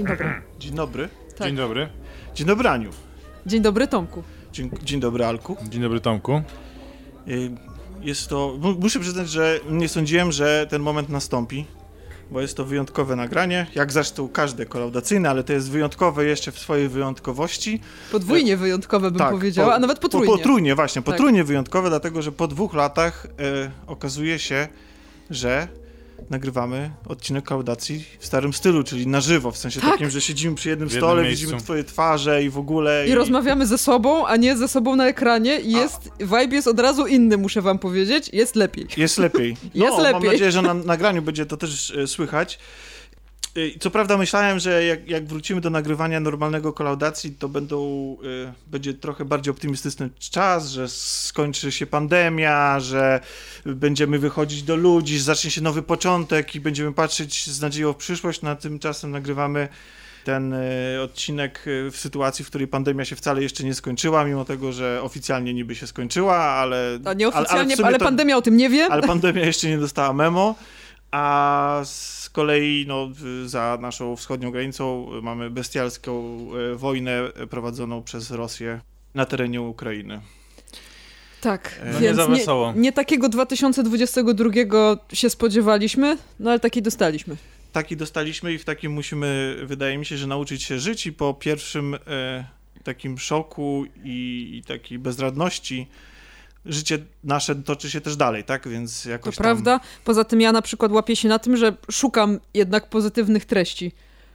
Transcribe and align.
Dzień 0.00 0.06
dobry. 0.08 0.42
Dzień 0.58 0.74
dobry. 0.74 1.08
Tak. 1.38 1.46
Dzień 1.48 1.56
dobry. 1.56 1.88
Dzień 2.34 2.46
dobry, 2.46 2.68
Aniu. 2.68 2.90
Dzień 3.46 3.62
dobry, 3.62 3.86
Tomku. 3.86 4.22
Dzień, 4.52 4.70
dzień 4.82 5.00
dobry, 5.00 5.24
Alku. 5.24 5.56
Dzień 5.68 5.82
dobry, 5.82 6.00
Tomku. 6.00 6.42
Y, 7.28 7.50
Jest 8.02 8.28
to. 8.28 8.56
mu- 8.60 8.74
Muszę 8.74 9.00
przyznać, 9.00 9.30
że 9.30 9.60
nie 9.70 9.88
sądziłem, 9.88 10.32
że 10.32 10.66
ten 10.70 10.82
moment 10.82 11.08
nastąpi, 11.08 11.66
bo 12.30 12.40
jest 12.40 12.56
to 12.56 12.64
wyjątkowe 12.64 13.16
nagranie, 13.16 13.66
jak 13.74 13.92
zresztą 13.92 14.28
każde 14.28 14.66
kolaudacyjne, 14.66 15.30
ale 15.30 15.44
to 15.44 15.52
jest 15.52 15.70
wyjątkowe 15.70 16.24
jeszcze 16.24 16.52
w 16.52 16.58
swojej 16.58 16.88
wyjątkowości. 16.88 17.80
Podwójnie 18.12 18.56
wyjątkowe 18.56 19.10
bym 19.10 19.30
powiedziała, 19.30 19.68
po- 19.68 19.74
a 19.74 19.78
nawet 19.78 19.98
potrójnie. 19.98 20.26
Po, 20.32 20.36
potrójnie, 20.36 20.74
właśnie, 20.74 21.02
Tak. 21.02 21.06
potrójnie 21.14 21.44
wyjątkowe, 21.44 21.88
dlatego 21.88 22.22
że 22.22 22.32
po 22.32 22.48
dwóch 22.48 22.74
latach 22.74 23.26
e, 23.26 23.70
okazuje 23.86 24.38
się, 24.38 24.68
że 25.30 25.68
nagrywamy 26.30 26.90
odcinek 27.06 27.44
kolaudacji 27.44 28.04
w 28.18 28.26
starym 28.26 28.52
stylu, 28.52 28.84
czyli 28.84 29.06
na 29.06 29.20
żywo, 29.20 29.50
w 29.50 29.56
sensie 29.58 29.80
Tak. 29.80 29.90
takim, 29.90 30.10
że 30.10 30.20
siedzimy 30.20 30.54
przy 30.56 30.68
jednym 30.68 30.88
jednym 30.88 31.00
stole, 31.02 31.22
miejscu. 31.22 31.42
widzimy 31.44 31.60
twoje 31.60 31.84
twarze 31.84 32.44
i 32.44 32.50
w 32.50 32.58
ogóle. 32.58 33.08
I 33.08 33.14
rozmawiamy 33.14 33.66
ze 33.66 33.78
sobą, 33.78 34.26
a 34.26 34.36
nie 34.36 34.56
ze 34.56 34.68
sobą 34.68 34.96
na 34.96 35.08
ekranie 35.08 35.60
i 35.60 35.72
jest, 35.72 36.10
vibe 36.20 36.56
jest 36.56 36.68
od 36.68 36.80
razu 36.80 37.06
inny, 37.06 37.36
muszę 37.36 37.62
wam 37.62 37.78
powiedzieć, 37.78 38.30
jest 38.32 38.56
lepiej. 38.56 38.86
Jest 38.96 39.18
lepiej. 39.18 39.50
Jest 39.74 39.96
no, 39.96 40.02
Mam 40.02 40.02
lepiej. 40.02 40.30
nadzieję, 40.30 40.52
że 40.52 40.62
na 40.62 40.74
nagraniu 40.74 41.22
będzie 41.22 41.46
to 41.46 41.56
też 41.56 41.90
e, 41.90 42.06
słychać. 42.06 42.58
E, 43.56 43.78
Co 43.78 43.90
prawda 43.90 44.16
myślałem, 44.16 44.58
że 44.58 44.84
jak, 44.84 45.08
jak 45.08 45.26
wrócimy 45.26 45.60
do 45.60 45.70
nagrywania 45.70 46.20
normalnego 46.20 46.72
kolaudacji, 46.72 47.32
to 47.38 47.48
będą, 47.48 48.16
e, 48.48 48.52
będzie 48.66 48.94
trochę 48.94 49.24
bardziej 49.24 49.50
optymistyczny 49.50 50.10
czas, 50.30 50.70
że 50.70 50.88
skończy 50.88 51.72
się 51.72 51.86
pandemia, 51.86 52.80
że 52.80 53.20
będziemy 53.66 54.18
wychodzić 54.18 54.62
do 54.62 54.76
ludzi, 54.76 55.18
że 55.18 55.24
zacznie 55.24 55.50
się 55.50 55.60
nowy 55.60 55.82
początek 55.82 56.54
i 56.54 56.60
będziemy 56.60 56.92
patrzeć 56.92 57.46
z 57.50 57.60
nadzieją 57.60 57.92
w 57.92 57.96
przyszłość. 57.96 58.42
Na 58.42 58.56
tymczasem 58.56 59.10
nagrywamy 59.10 59.68
ten 60.24 60.52
e, 60.54 61.02
odcinek 61.02 61.64
e, 61.86 61.90
w 61.90 61.96
sytuacji, 61.96 62.44
w 62.44 62.48
której 62.48 62.68
pandemia 62.68 63.04
się 63.04 63.16
wcale 63.16 63.42
jeszcze 63.42 63.64
nie 63.64 63.74
skończyła, 63.74 64.24
mimo 64.24 64.44
tego, 64.44 64.72
że 64.72 65.00
oficjalnie 65.02 65.54
niby 65.54 65.74
się 65.74 65.86
skończyła, 65.86 66.36
ale... 66.36 66.98
A 67.04 67.14
nieoficjalnie, 67.14 67.76
w 67.76 67.80
ale, 67.80 67.88
sumie 67.88 67.98
to- 67.98 68.04
pandemia 68.04 68.36
o 68.36 68.42
tym 68.42 68.56
nie 68.56 68.68
wie. 68.68 68.86
ale 68.90 69.02
pandemia 69.02 69.44
jeszcze 69.44 69.68
nie 69.68 69.78
dostała 69.78 70.12
memo, 70.12 70.54
a 71.10 71.80
z 71.84 72.30
kolei 72.30 72.84
no, 72.88 73.08
za 73.46 73.78
naszą 73.80 74.16
wschodnią 74.16 74.50
granicą 74.50 75.06
mamy 75.22 75.50
bestialską 75.50 76.36
e, 76.72 76.76
wojnę 76.76 77.22
prowadzoną 77.50 78.02
przez 78.02 78.30
Rosję 78.30 78.80
na 79.14 79.26
terenie 79.26 79.60
Ukrainy. 79.62 80.20
Tak, 81.40 81.80
No 81.84 81.92
nie 81.92 82.00
więc 82.00 82.16
za 82.16 82.26
wesoło. 82.26 82.72
nie, 82.72 82.80
nie 82.80 82.92
takiego 82.92 83.28
2022 83.28 84.50
się 85.12 85.30
spodziewaliśmy, 85.30 86.18
no 86.40 86.50
ale 86.50 86.60
taki 86.60 86.82
dostaliśmy. 86.82 87.36
Taki 87.72 87.96
dostaliśmy 87.96 88.52
i 88.52 88.58
w 88.58 88.64
takim 88.64 88.92
musimy, 88.92 89.56
wydaje 89.64 89.98
mi 89.98 90.06
się, 90.06 90.16
że 90.16 90.26
nauczyć 90.26 90.62
się 90.62 90.78
żyć 90.78 91.06
i 91.06 91.12
po 91.12 91.34
pierwszym 91.34 91.94
e, 91.94 92.44
takim 92.84 93.18
szoku 93.18 93.84
i, 94.04 94.50
i 94.58 94.62
takiej 94.68 94.98
bezradności 94.98 95.86
życie 96.66 96.98
nasze 97.24 97.54
toczy 97.56 97.90
się 97.90 98.00
też 98.00 98.16
dalej, 98.16 98.44
tak? 98.44 98.68
Więc 98.68 99.02
To 99.02 99.10
jakoś 99.10 99.36
tam... 99.36 99.42
prawda. 99.42 99.80
Poza 100.04 100.24
tym 100.24 100.40
ja 100.40 100.52
na 100.52 100.62
przykład 100.62 100.92
łapię 100.92 101.16
się 101.16 101.28
na 101.28 101.38
tym, 101.38 101.56
że 101.56 101.76
szukam 101.90 102.38
jednak 102.54 102.88
pozytywnych 102.88 103.44
treści. 103.44 103.92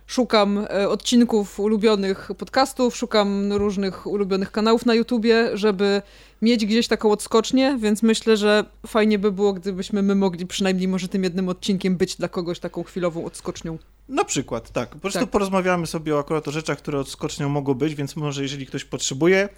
Szukam 0.08 0.58
e, 0.70 0.90
odcinków 0.90 1.60
ulubionych 1.60 2.32
podcastów, 2.38 2.96
szukam 2.98 3.54
różnych 3.54 4.08
ulubionych 4.08 4.52
kanałów 4.52 4.86
na 4.86 4.94
YouTubie, 4.94 5.50
żeby 5.54 6.02
mieć 6.42 6.66
gdzieś 6.66 6.88
taką 6.88 7.12
odskocznię, 7.12 7.78
więc 7.80 8.04
myślę, 8.04 8.38
że 8.38 8.66
fajnie 8.88 9.20
by 9.20 9.32
było, 9.32 9.54
gdybyśmy 9.54 10.02
my 10.02 10.16
mogli 10.16 10.46
przynajmniej 10.48 10.88
może 10.88 11.08
tym 11.08 11.24
jednym 11.24 11.50
odcinkiem 11.50 11.98
być 11.98 12.16
dla 12.16 12.28
kogoś 12.28 12.60
taką 12.60 12.84
chwilową 12.84 13.26
odskocznią. 13.26 13.78
Na 14.10 14.24
przykład, 14.24 14.72
tak. 14.72 14.90
Po 14.90 15.00
prostu 15.00 15.20
Tak. 15.20 15.30
porozmawiamy 15.30 15.88
sobie 15.88 16.18
akurat 16.20 16.48
o 16.48 16.52
rzeczach, 16.52 16.78
które 16.78 17.00
odskocznią 17.00 17.50
mogą 17.50 17.74
być, 17.74 17.96
więc 17.96 18.16
może 18.16 18.42
jeżeli 18.42 18.66
ktoś 18.66 18.86
potrzebuje, 18.86 19.50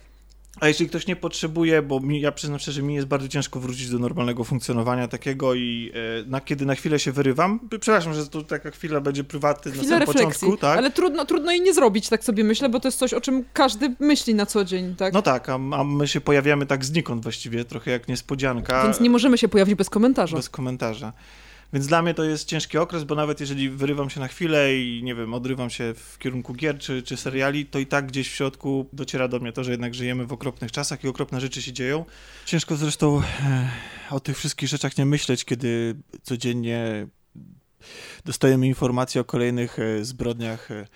a 0.59 0.67
jeśli 0.67 0.89
ktoś 0.89 1.07
nie 1.07 1.15
potrzebuje, 1.15 1.81
bo 1.81 1.99
mi, 1.99 2.21
ja 2.21 2.31
przyznam 2.31 2.59
szczerze, 2.59 2.81
mi 2.81 2.95
jest 2.95 3.07
bardzo 3.07 3.27
ciężko 3.27 3.59
wrócić 3.59 3.89
do 3.89 3.99
normalnego 3.99 4.43
funkcjonowania 4.43 5.07
takiego 5.07 5.53
i 5.53 5.91
e, 6.23 6.29
na, 6.29 6.41
kiedy 6.41 6.65
na 6.65 6.75
chwilę 6.75 6.99
się 6.99 7.11
wyrywam, 7.11 7.59
przepraszam, 7.69 8.13
że 8.13 8.27
to 8.27 8.43
taka 8.43 8.71
chwila 8.71 9.01
będzie 9.01 9.23
prywatna 9.23 9.71
na 9.71 9.83
samym 9.83 9.99
refleksji, 9.99 10.25
początku, 10.25 10.57
tak? 10.57 10.77
ale 10.77 10.91
trudno, 10.91 11.25
trudno 11.25 11.51
jej 11.51 11.61
nie 11.61 11.73
zrobić, 11.73 12.09
tak 12.09 12.23
sobie 12.23 12.43
myślę, 12.43 12.69
bo 12.69 12.79
to 12.79 12.87
jest 12.87 12.97
coś, 12.97 13.13
o 13.13 13.21
czym 13.21 13.45
każdy 13.53 13.95
myśli 13.99 14.35
na 14.35 14.45
co 14.45 14.65
dzień, 14.65 14.95
tak? 14.95 15.13
No 15.13 15.21
tak, 15.21 15.49
a, 15.49 15.53
a 15.53 15.83
my 15.83 16.07
się 16.07 16.21
pojawiamy 16.21 16.65
tak 16.65 16.85
znikąd 16.85 17.23
właściwie, 17.23 17.65
trochę 17.65 17.91
jak 17.91 18.07
niespodzianka. 18.07 18.83
Więc 18.83 18.99
nie 18.99 19.09
możemy 19.09 19.37
się 19.37 19.47
pojawić 19.47 19.75
bez 19.75 19.89
komentarza. 19.89 20.37
Bez 20.37 20.49
komentarza. 20.49 21.13
Więc 21.73 21.87
dla 21.87 22.01
mnie 22.01 22.13
to 22.13 22.23
jest 22.23 22.47
ciężki 22.47 22.77
okres, 22.77 23.03
bo 23.03 23.15
nawet 23.15 23.39
jeżeli 23.39 23.69
wyrywam 23.69 24.09
się 24.09 24.19
na 24.19 24.27
chwilę 24.27 24.77
i 24.77 25.03
nie 25.03 25.15
wiem, 25.15 25.33
odrywam 25.33 25.69
się 25.69 25.93
w 25.93 26.17
kierunku 26.17 26.53
gier 26.53 26.79
czy, 26.79 27.03
czy 27.03 27.17
seriali, 27.17 27.65
to 27.65 27.79
i 27.79 27.85
tak 27.85 28.07
gdzieś 28.07 28.29
w 28.29 28.35
środku 28.35 28.89
dociera 28.93 29.27
do 29.27 29.39
mnie 29.39 29.53
to, 29.53 29.63
że 29.63 29.71
jednak 29.71 29.95
żyjemy 29.95 30.25
w 30.25 30.33
okropnych 30.33 30.71
czasach 30.71 31.03
i 31.03 31.07
okropne 31.07 31.41
rzeczy 31.41 31.61
się 31.61 31.73
dzieją. 31.73 32.05
Ciężko 32.45 32.75
zresztą 32.75 33.21
e, 33.21 33.69
o 34.09 34.19
tych 34.19 34.37
wszystkich 34.37 34.69
rzeczach 34.69 34.97
nie 34.97 35.05
myśleć, 35.05 35.45
kiedy 35.45 35.95
codziennie 36.23 37.07
dostajemy 38.25 38.67
informacje 38.67 39.21
o 39.21 39.23
kolejnych 39.23 39.79
e, 39.79 40.05
zbrodniach 40.05 40.71
e, 40.71 40.87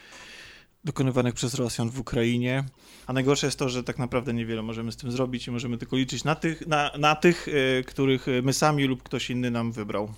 dokonywanych 0.84 1.34
przez 1.34 1.54
Rosjan 1.54 1.90
w 1.90 2.00
Ukrainie. 2.00 2.64
A 3.08 3.14
najgorsze 3.14 3.48
jest 3.48 3.60
to, 3.60 3.70
że 3.70 3.84
tak 3.84 4.00
naprawdę 4.00 4.34
niewiele 4.34 4.62
możemy 4.62 4.92
z 4.92 4.98
tym 4.98 5.12
zrobić 5.12 5.48
i 5.48 5.52
możemy 5.52 5.78
tylko 5.78 5.96
liczyć 5.96 6.24
na 6.24 6.36
tych, 6.36 6.68
na, 6.68 6.92
na 7.00 7.16
tych 7.16 7.48
których 7.86 8.26
my 8.44 8.54
sami 8.54 8.84
lub 8.84 9.04
ktoś 9.04 9.30
inny 9.30 9.52
nam 9.52 9.72
wybrał 9.72 10.14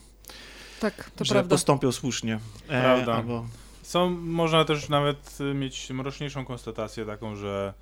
Tak, 0.84 1.10
to 1.16 1.26
że 1.26 1.34
prawda. 1.34 1.50
postąpią 1.50 1.92
słusznie. 1.92 2.40
E, 2.68 2.82
Prawda. 2.82 3.14
Albo... 3.16 3.46
Są, 3.82 4.10
można 4.10 4.66
też 4.66 4.90
nawet 4.90 5.38
y, 5.42 5.54
mieć 5.54 5.90
mroczniejszą 5.90 6.46
konstatację 6.46 7.06
taką, 7.06 7.36
że 7.36 7.74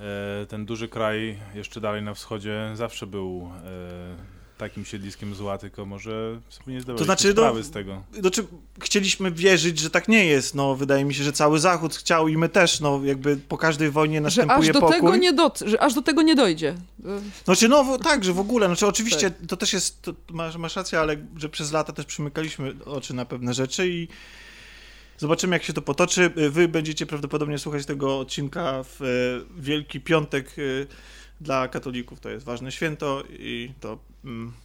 e, 0.00 0.46
ten 0.46 0.66
duży 0.66 0.88
kraj 0.88 1.38
jeszcze 1.54 1.80
dalej 1.80 2.02
na 2.02 2.14
wschodzie 2.14 2.70
zawsze 2.74 3.06
był 3.06 3.50
e, 3.64 4.35
takim 4.58 4.84
siedliskiem 4.84 5.34
zła, 5.34 5.58
tylko 5.58 5.86
może 5.86 6.40
sobie 6.48 6.74
nie 6.74 6.80
zdawaliśmy 6.80 7.04
znaczy, 7.04 7.28
no, 7.28 7.32
sprawy 7.32 7.62
z 7.62 7.70
tego. 7.70 8.02
Znaczy, 8.20 8.46
chcieliśmy 8.80 9.30
wierzyć, 9.30 9.78
że 9.78 9.90
tak 9.90 10.08
nie 10.08 10.26
jest. 10.26 10.54
No, 10.54 10.74
wydaje 10.74 11.04
mi 11.04 11.14
się, 11.14 11.24
że 11.24 11.32
cały 11.32 11.58
Zachód 11.58 11.94
chciał 11.94 12.28
i 12.28 12.36
my 12.36 12.48
też, 12.48 12.80
no, 12.80 13.00
jakby 13.04 13.36
po 13.36 13.58
każdej 13.58 13.90
wojnie 13.90 14.16
Że 14.16 14.20
następuje 14.20 14.58
aż 14.58 14.74
do, 14.74 14.80
pokój. 14.80 14.96
tego 14.96 15.16
nie 15.16 15.32
dot, 15.32 15.62
że 15.66 15.82
aż 15.82 15.94
do 15.94 16.02
tego 16.02 16.22
nie 16.22 16.34
dojdzie. 16.34 16.74
Znaczy, 17.44 17.68
no 17.68 17.98
tak, 17.98 18.24
że 18.24 18.32
w 18.32 18.40
ogóle, 18.40 18.66
znaczy 18.66 18.86
oczywiście 18.86 19.30
Tak. 19.30 19.48
to 19.48 19.56
też 19.56 19.72
jest, 19.72 20.02
to, 20.02 20.14
masz, 20.30 20.56
masz 20.56 20.76
rację, 20.76 21.00
ale 21.00 21.16
że 21.36 21.48
przez 21.48 21.72
lata 21.72 21.92
też 21.92 22.06
przymykaliśmy 22.06 22.74
oczy 22.84 23.14
na 23.14 23.24
pewne 23.24 23.54
rzeczy 23.54 23.88
i 23.88 24.08
zobaczymy 25.18 25.56
jak 25.56 25.62
się 25.62 25.72
to 25.72 25.82
potoczy. 25.82 26.30
Wy 26.50 26.68
będziecie 26.68 27.06
prawdopodobnie 27.06 27.58
słuchać 27.58 27.86
tego 27.86 28.18
odcinka 28.18 28.82
w 28.82 29.02
e, 29.02 29.06
Wielki 29.62 30.00
Piątek 30.00 30.48
e, 30.58 30.86
dla 31.40 31.68
katolików, 31.68 32.20
to 32.20 32.30
jest 32.30 32.44
ważne 32.44 32.72
święto 32.72 33.22
i 33.30 33.72
to 33.80 33.98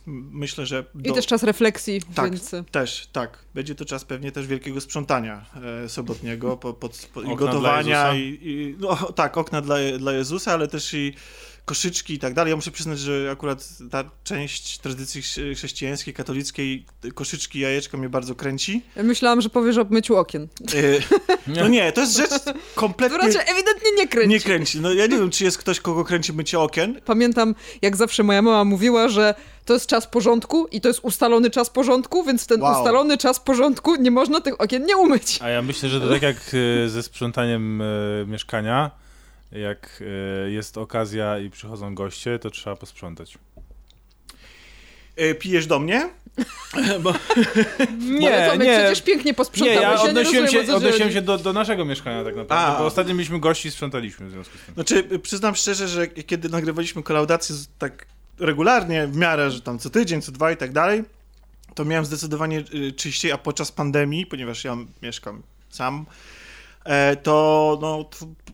myślę, 0.06 0.66
że... 0.66 0.86
I 1.00 1.02
do- 1.02 1.14
też 1.14 1.28
czas 1.28 1.44
refleksji, 1.44 2.02
Tak. 2.16 2.32
więc... 2.32 2.56
Też, 2.72 3.08
tak. 3.12 3.46
Będzie 3.54 3.76
to 3.76 3.86
czas 3.86 4.06
pewnie 4.06 4.32
też 4.32 4.48
wielkiego 4.48 4.82
sprzątania 4.82 5.46
e, 5.84 5.90
sobotniego 5.90 6.58
po, 6.58 6.74
pod, 6.74 7.10
po, 7.14 7.22
i 7.22 7.36
gotowania. 7.36 8.16
I, 8.16 8.40
i, 8.42 8.76
no, 8.80 8.96
tak, 8.96 9.38
okna 9.38 9.62
dla, 9.62 9.76
dla 10.00 10.14
Jezusa, 10.14 10.54
ale 10.54 10.68
też 10.68 10.94
i 10.94 11.14
koszyczki 11.66 12.14
i 12.14 12.20
tak 12.20 12.34
dalej. 12.34 12.50
Ja 12.52 12.56
muszę 12.56 12.72
przyznać, 12.72 13.00
że 13.00 13.30
akurat 13.32 13.70
ta 13.92 14.04
część 14.24 14.78
tradycji 14.78 15.22
chrze- 15.22 15.56
chrześcijańskiej, 15.56 16.14
katolickiej, 16.14 16.86
koszyczki, 17.16 17.60
jajeczka 17.60 17.98
mnie 17.98 18.10
bardzo 18.10 18.36
kręci. 18.36 18.82
Myślałam, 19.04 19.42
że 19.42 19.50
powiesz 19.50 19.78
o 19.78 19.86
myciu 19.90 20.16
okien. 20.18 20.48
E, 20.74 21.58
no 21.62 21.68
nie, 21.68 21.92
to 21.92 22.02
jest 22.02 22.18
rzecz 22.18 22.30
To 22.30 22.54
kompletnie 22.76 23.18
raczej 23.18 23.42
ewidentnie 23.42 23.92
nie 23.98 24.08
kręci. 24.08 24.30
nie 24.30 24.40
kręci. 24.40 24.82
No 24.82 24.94
ja 24.94 25.08
nie 25.08 25.18
wiem, 25.18 25.30
czy 25.30 25.44
jest 25.44 25.58
ktoś, 25.58 25.80
kogo 25.80 26.04
kręci 26.06 26.34
mycie 26.34 26.60
okien. 26.60 27.02
Pamiętam, 27.06 27.56
jak 27.82 27.96
zawsze 27.96 28.24
moja 28.24 28.42
mama 28.42 28.64
mówiła, 28.64 29.08
że 29.10 29.36
to 29.66 29.74
jest 29.74 29.88
czas 29.88 30.08
porządku 30.08 30.68
i 30.68 30.82
to 30.82 30.88
jest 30.88 31.00
ustalony 31.04 31.50
czas 31.50 31.70
porządku, 31.70 32.24
więc 32.24 32.44
w 32.44 32.48
ten 32.48 32.62
Wow. 32.62 32.78
ustalony 32.80 33.18
czas 33.18 33.40
porządku 33.40 33.96
nie 33.96 34.12
można 34.12 34.42
tych 34.42 34.62
okien 34.62 34.86
nie 34.86 34.98
umyć. 34.98 35.40
A 35.42 35.50
ja 35.50 35.62
myślę, 35.62 35.90
że 35.90 36.02
to 36.02 36.10
tak 36.10 36.22
jak 36.22 36.38
e, 36.86 36.90
ze 36.90 37.04
sprzątaniem 37.04 37.82
e, 37.82 37.86
mieszkania, 38.28 38.92
jak 39.52 40.04
e, 40.46 40.52
jest 40.52 40.78
okazja 40.78 41.40
i 41.40 41.50
przychodzą 41.50 41.96
goście, 41.96 42.40
to 42.40 42.50
trzeba 42.50 42.76
posprzątać. 42.76 43.38
E, 45.16 45.36
pijesz 45.36 45.68
do 45.68 45.80
mnie? 45.80 46.10
Bo, 47.04 47.14
Nie, 48.00 48.50
to 48.52 48.58
my 48.58 48.66
przecież 48.66 49.02
pięknie 49.02 49.32
Nie, 49.32 49.36
posprzątałeś. 49.36 49.82
ja 49.82 50.04
nie 50.04 50.10
odnosiłem 50.10 50.44
rozumiem, 50.46 50.46
o 50.46 50.66
się, 50.66 50.72
co 50.72 50.76
odnosiłem 50.78 51.12
się 51.12 51.22
do, 51.22 51.38
do 51.38 51.54
naszego 51.54 51.86
mieszkania 51.86 52.24
tak 52.24 52.36
naprawdę, 52.36 52.76
A. 52.76 52.80
bo 52.80 52.86
ostatnio 52.86 53.14
mieliśmy 53.14 53.40
gości 53.40 53.68
i 53.68 53.72
sprzątaliśmy 53.72 54.28
w 54.28 54.32
związku 54.32 54.58
z 54.58 54.62
tym. 54.62 54.74
Znaczy, 54.74 55.20
przyznam 55.20 55.56
szczerze, 55.56 55.88
że 55.88 56.08
kiedy 56.08 56.50
nagrywaliśmy 56.50 57.04
kolaudację 57.04 57.56
tak 57.80 58.06
regularnie, 58.40 59.08
w 59.08 59.16
miarę, 59.18 59.52
że 59.52 59.62
tam 59.62 59.80
co 59.80 59.90
tydzień, 59.90 60.22
co 60.22 60.32
dwa 60.32 60.52
i 60.52 60.58
tak 60.58 60.72
dalej, 60.72 61.04
to 61.76 61.86
miałem 61.86 62.06
zdecydowanie 62.06 62.64
y, 62.74 62.92
czyściej, 62.92 63.32
a 63.32 63.38
podczas 63.38 63.72
pandemii, 63.72 64.26
ponieważ 64.26 64.64
ja 64.64 64.78
mieszkam 65.02 65.42
sam, 65.70 66.06
to 67.24 67.78
no, 67.82 68.10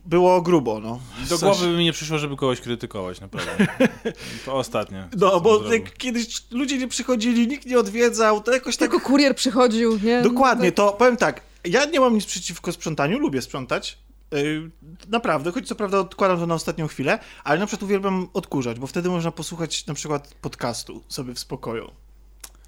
było 0.06 0.42
grubo, 0.42 0.80
no. 0.80 1.00
Do 1.30 1.38
głowy 1.38 1.66
by 1.66 1.76
mi 1.76 1.84
nie 1.84 1.92
przyszło, 1.92 2.18
żeby 2.18 2.36
kogoś 2.36 2.60
krytykować, 2.60 3.20
naprawdę. 3.20 3.66
To 4.46 4.54
ostatnie. 4.54 5.08
No, 5.16 5.40
bo 5.40 5.60
kiedyś 5.98 6.42
ludzie 6.50 6.78
nie 6.78 6.88
przychodzili, 6.88 7.48
nikt 7.48 7.66
nie 7.66 7.78
odwiedzał, 7.78 8.40
to 8.40 8.52
jakoś 8.52 8.76
tak... 8.76 8.90
Tylko 8.90 9.06
kurier 9.06 9.36
przychodził, 9.36 9.98
nie? 10.02 10.22
Dokładnie, 10.22 10.68
No, 10.68 10.72
to 10.72 10.92
powiem 10.92 11.16
tak, 11.16 11.40
Ja 11.64 11.84
nie 11.84 12.00
mam 12.00 12.14
nic 12.14 12.26
przeciwko 12.26 12.72
sprzątaniu, 12.72 13.18
lubię 13.18 13.42
sprzątać. 13.42 13.98
Yy, 14.32 14.70
naprawdę, 15.08 15.52
choć 15.52 15.68
co 15.68 15.74
prawda 15.74 15.98
odkładam 15.98 16.38
to 16.38 16.46
na 16.46 16.54
ostatnią 16.54 16.86
chwilę, 16.86 17.18
ale 17.44 17.60
na 17.60 17.66
przykład 17.66 17.82
uwielbiam 17.82 18.28
odkurzać, 18.34 18.78
bo 18.78 18.86
wtedy 18.86 19.08
można 19.08 19.30
posłuchać 19.30 19.86
na 19.86 19.94
przykład 19.94 20.34
podcastu 20.34 21.02
sobie 21.08 21.34
w 21.34 21.38
spokoju. 21.38 21.90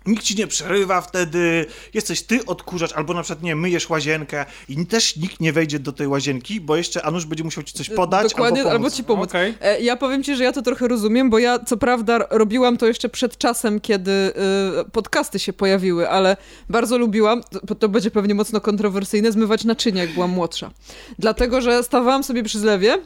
Nikt 0.07 0.23
ci 0.25 0.37
nie 0.37 0.47
przerywa 0.47 1.01
wtedy, 1.01 1.67
jesteś 1.95 2.23
ty 2.23 2.47
odkurzacz, 2.47 2.93
albo 2.93 3.15
na 3.15 3.23
przykład 3.23 3.43
nie, 3.43 3.57
myjesz 3.57 3.91
łazienkę 3.91 4.47
i 4.69 4.87
też 4.87 5.17
nikt 5.17 5.41
nie 5.41 5.53
wejdzie 5.53 5.79
do 5.79 5.93
tej 5.93 6.07
łazienki, 6.07 6.61
bo 6.61 6.77
jeszcze 6.77 7.03
Anusz 7.03 7.27
będzie 7.27 7.45
musiał 7.45 7.65
ci 7.65 7.75
coś 7.75 7.91
podać 7.91 8.31
Dokładnie, 8.33 8.61
albo, 8.61 8.71
albo 8.71 8.91
ci 8.91 9.05
pomóc. 9.05 9.31
Okej. 9.31 9.55
E, 9.61 9.81
Ja 9.81 9.97
powiem 9.97 10.23
ci, 10.23 10.37
że 10.37 10.45
ja 10.45 10.53
to 10.53 10.63
trochę 10.63 10.89
rozumiem, 10.89 11.31
bo 11.31 11.39
ja 11.39 11.59
co 11.59 11.77
prawda 11.77 12.19
robiłam 12.31 12.77
to 12.77 12.87
jeszcze 12.87 13.09
przed 13.09 13.39
czasem, 13.39 13.81
kiedy 13.81 14.11
y, 14.11 14.91
podcasty 14.93 15.39
się 15.39 15.53
pojawiły, 15.53 16.09
ale 16.09 16.37
bardzo 16.69 16.99
lubiłam, 16.99 17.43
to, 17.67 17.75
to 17.75 17.89
będzie 17.89 18.11
pewnie 18.11 18.35
mocno 18.35 18.61
kontrowersyjne, 18.61 19.33
zmywać 19.33 19.65
naczynia, 19.65 20.03
jak 20.03 20.15
byłam 20.15 20.31
młodsza. 20.31 20.71
Dlatego, 21.19 21.61
że 21.61 21.83
stawałam 21.83 22.25
sobie 22.25 22.43
przy 22.43 22.59
zlewie, 22.59 22.99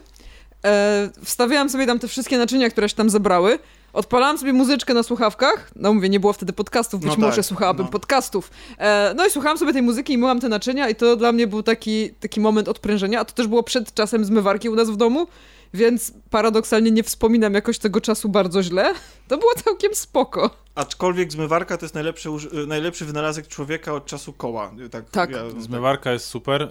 e, 0.65 1.09
wstawiałam 1.23 1.69
sobie 1.69 1.85
tam 1.85 1.99
te 1.99 2.07
wszystkie 2.07 2.37
naczynia, 2.37 2.69
które 2.69 2.89
się 2.89 2.95
tam 2.95 3.09
zebrały, 3.09 3.59
odpalałam 3.95 4.37
sobie 4.37 4.53
muzyczkę 4.53 4.93
na 4.93 5.03
słuchawkach, 5.03 5.71
no 5.75 5.93
mówię, 5.93 6.09
nie 6.09 6.19
było 6.19 6.33
wtedy 6.33 6.53
podcastów, 6.53 7.01
być 7.01 7.09
No 7.09 7.17
może 7.25 7.35
tak, 7.35 7.45
słuchałabym 7.45 7.85
no. 7.85 7.91
podcastów. 7.91 8.51
E, 8.77 9.13
no 9.17 9.25
i 9.25 9.29
słuchałam 9.29 9.57
sobie 9.57 9.73
tej 9.73 9.81
muzyki 9.81 10.13
i 10.13 10.17
myłam 10.17 10.39
te 10.39 10.49
naczynia 10.49 10.89
i 10.89 10.95
to 10.95 11.15
dla 11.15 11.31
mnie 11.31 11.47
był 11.47 11.63
taki, 11.63 12.09
taki 12.09 12.39
moment 12.39 12.67
odprężenia, 12.67 13.19
a 13.19 13.25
to 13.25 13.33
też 13.33 13.47
było 13.47 13.63
przed 13.63 13.93
czasem 13.93 14.25
zmywarki 14.25 14.69
u 14.69 14.75
nas 14.75 14.89
w 14.89 14.95
domu, 14.97 15.27
więc 15.73 16.13
paradoksalnie 16.29 16.91
nie 16.91 17.03
wspominam 17.03 17.53
jakoś 17.53 17.79
tego 17.79 18.01
czasu 18.01 18.29
bardzo 18.29 18.63
źle. 18.63 18.93
To 19.27 19.37
było 19.37 19.51
całkiem 19.63 19.95
spoko. 19.95 20.49
Aczkolwiek 20.75 21.31
zmywarka 21.31 21.77
to 21.77 21.85
jest 21.85 21.95
najlepszy, 21.95 22.29
uż- 22.29 22.67
najlepszy 22.67 23.05
wynalazek 23.05 23.47
człowieka 23.47 23.93
od 23.93 24.05
czasu 24.05 24.33
koła. 24.33 24.71
Tak. 24.91 25.09
Tak. 25.09 25.31
Ja, 25.31 25.39
Zmywarka 25.59 26.11
jest 26.11 26.25
super, 26.25 26.61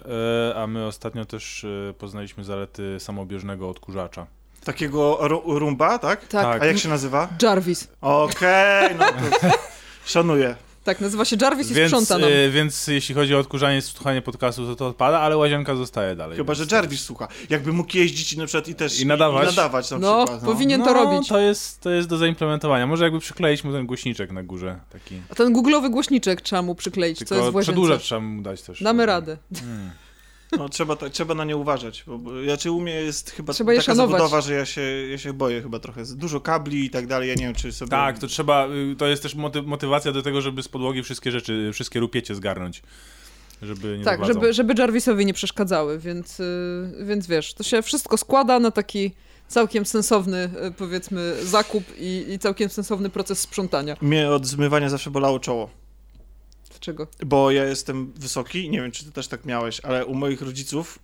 e, 0.51 0.55
a 0.55 0.67
my 0.67 0.85
ostatnio 0.85 1.25
też 1.25 1.63
e, 1.63 1.93
poznaliśmy 1.93 2.43
zalety 2.43 2.95
samobieżnego 2.99 3.69
odkurzacza. 3.69 4.27
Takiego 4.65 5.17
ru- 5.21 5.59
rumba, 5.59 5.99
tak? 5.99 6.27
Tak. 6.27 6.61
A 6.61 6.65
jak 6.65 6.77
się 6.77 6.89
nazywa? 6.89 7.27
Jarvis. 7.41 7.87
Okej, 8.01 8.95
no 8.99 9.05
to 9.41 9.47
szanuję. 10.05 10.55
Tak, 10.83 11.01
nazywa 11.01 11.25
się 11.25 11.35
Jarvis 11.41 11.71
i 11.71 11.73
Więc, 11.73 11.91
sprząta 11.91 12.17
nam. 12.17 12.29
e, 12.33 12.49
więc 12.49 12.87
jeśli 12.87 13.15
chodzi 13.15 13.35
o 13.35 13.39
odkurzanie, 13.39 13.81
słuchanie 13.81 14.21
podcastu, 14.21 14.65
to 14.67 14.75
to 14.75 14.87
odpada, 14.87 15.19
ale 15.19 15.37
łazienka 15.37 15.75
zostaje 15.75 16.15
dalej. 16.15 16.37
Chyba, 16.37 16.53
że 16.53 16.65
Jarvis 16.71 17.01
słucha. 17.01 17.27
Jakby 17.49 17.73
mógł 17.73 17.97
jeździć 17.97 18.33
i 18.33 18.37
na 18.37 18.45
przykład 18.45 18.67
i 18.67 18.75
też... 18.75 18.99
I 18.99 19.05
nadawać. 19.05 19.43
I 19.43 19.55
nadawać 19.55 19.91
na 19.91 19.97
No, 19.97 20.25
przykład. 20.25 20.45
powinien 20.45 20.79
no, 20.79 20.85
to 20.87 20.93
robić. 20.93 21.27
To 21.29 21.39
jest, 21.39 21.81
to 21.81 21.89
jest 21.89 22.07
do 22.07 22.17
zaimplementowania. 22.17 22.87
Może 22.87 23.03
jakby 23.03 23.19
przykleić 23.19 23.63
mu 23.63 23.71
ten 23.71 23.85
głośniczek 23.85 24.31
na 24.31 24.43
górze. 24.43 24.79
Taki. 24.89 25.21
A 25.31 25.35
ten 25.35 25.53
googlowy 25.53 25.89
głośniczek 25.89 26.41
trzeba 26.41 26.61
mu 26.61 26.75
przykleić, 26.75 27.17
co 27.17 27.23
jest 27.23 27.29
Tylko 27.29 27.51
w 27.51 27.55
łazience. 27.55 27.71
przedłużacz 27.71 28.01
trzeba 28.03 28.21
mu 28.21 28.41
dać 28.41 28.61
też. 28.61 28.83
Damy 28.83 29.05
radę. 29.05 29.37
Mm. 29.63 29.91
No, 30.57 30.69
trzeba, 30.69 30.95
ta- 30.95 31.09
trzeba 31.09 31.33
na 31.35 31.45
nie 31.45 31.57
uważać. 31.57 32.03
Bo, 32.07 32.17
bo, 32.17 32.43
znaczy 32.43 32.71
u 32.71 32.81
mnie 32.81 32.93
jest 32.93 33.31
chyba 33.31 33.53
Trzeba 33.53 33.71
taka 33.71 33.83
szanować. 33.83 34.11
zabudowa, 34.11 34.41
że 34.41 34.53
ja 34.53 34.65
się, 34.65 34.81
ja 35.11 35.17
się 35.17 35.33
boję 35.33 35.61
chyba 35.61 35.79
trochę. 35.79 36.03
Dużo 36.15 36.41
kabli 36.41 36.85
i 36.85 36.89
tak 36.89 37.07
dalej, 37.07 37.29
ja 37.29 37.35
nie 37.35 37.45
wiem, 37.45 37.55
czy 37.55 37.71
sobie... 37.71 37.89
Tak, 37.89 38.19
to 38.19 38.27
trzeba, 38.27 38.67
y, 38.67 38.95
to 38.97 39.07
jest 39.07 39.23
też 39.23 39.35
moty- 39.35 39.63
motywacja 39.63 40.11
do 40.11 40.21
tego, 40.21 40.41
żeby 40.41 40.63
z 40.63 40.67
podłogi 40.67 41.03
wszystkie 41.03 41.31
rzeczy, 41.31 41.69
wszystkie 41.73 41.99
rupiecie 41.99 42.35
zgarnąć. 42.35 42.83
Żeby 43.61 43.97
nie 43.97 44.03
Tak, 44.03 44.25
żeby, 44.25 44.53
żeby 44.53 44.73
Jarvisowi 44.77 45.25
nie 45.25 45.33
przeszkadzały, 45.33 45.99
więc, 45.99 46.39
y, 46.39 46.95
więc 47.01 47.27
wiesz, 47.27 47.53
to 47.53 47.63
się 47.63 47.81
wszystko 47.81 48.17
składa 48.17 48.59
na 48.59 48.71
taki 48.71 49.11
całkiem 49.47 49.85
sensowny, 49.85 50.49
y, 50.67 50.71
powiedzmy, 50.71 51.35
zakup 51.43 51.83
i, 51.99 52.25
i 52.29 52.39
całkiem 52.39 52.69
sensowny 52.69 53.09
proces 53.09 53.39
sprzątania. 53.39 53.97
Mnie 54.01 54.29
od 54.29 54.45
zmywania 54.45 54.89
zawsze 54.89 55.11
bolało 55.11 55.39
czoło. 55.39 55.69
Dlaczego? 56.75 57.07
Bo 57.25 57.51
ja 57.51 57.63
jestem 57.65 58.11
wysoki, 58.15 58.69
nie 58.69 58.81
wiem, 58.81 58.91
czy 58.91 59.05
ty 59.05 59.11
też 59.11 59.27
tak 59.27 59.45
miałeś, 59.45 59.79
ale 59.79 60.05
u 60.05 60.13
moich 60.15 60.41
rodziców... 60.41 60.99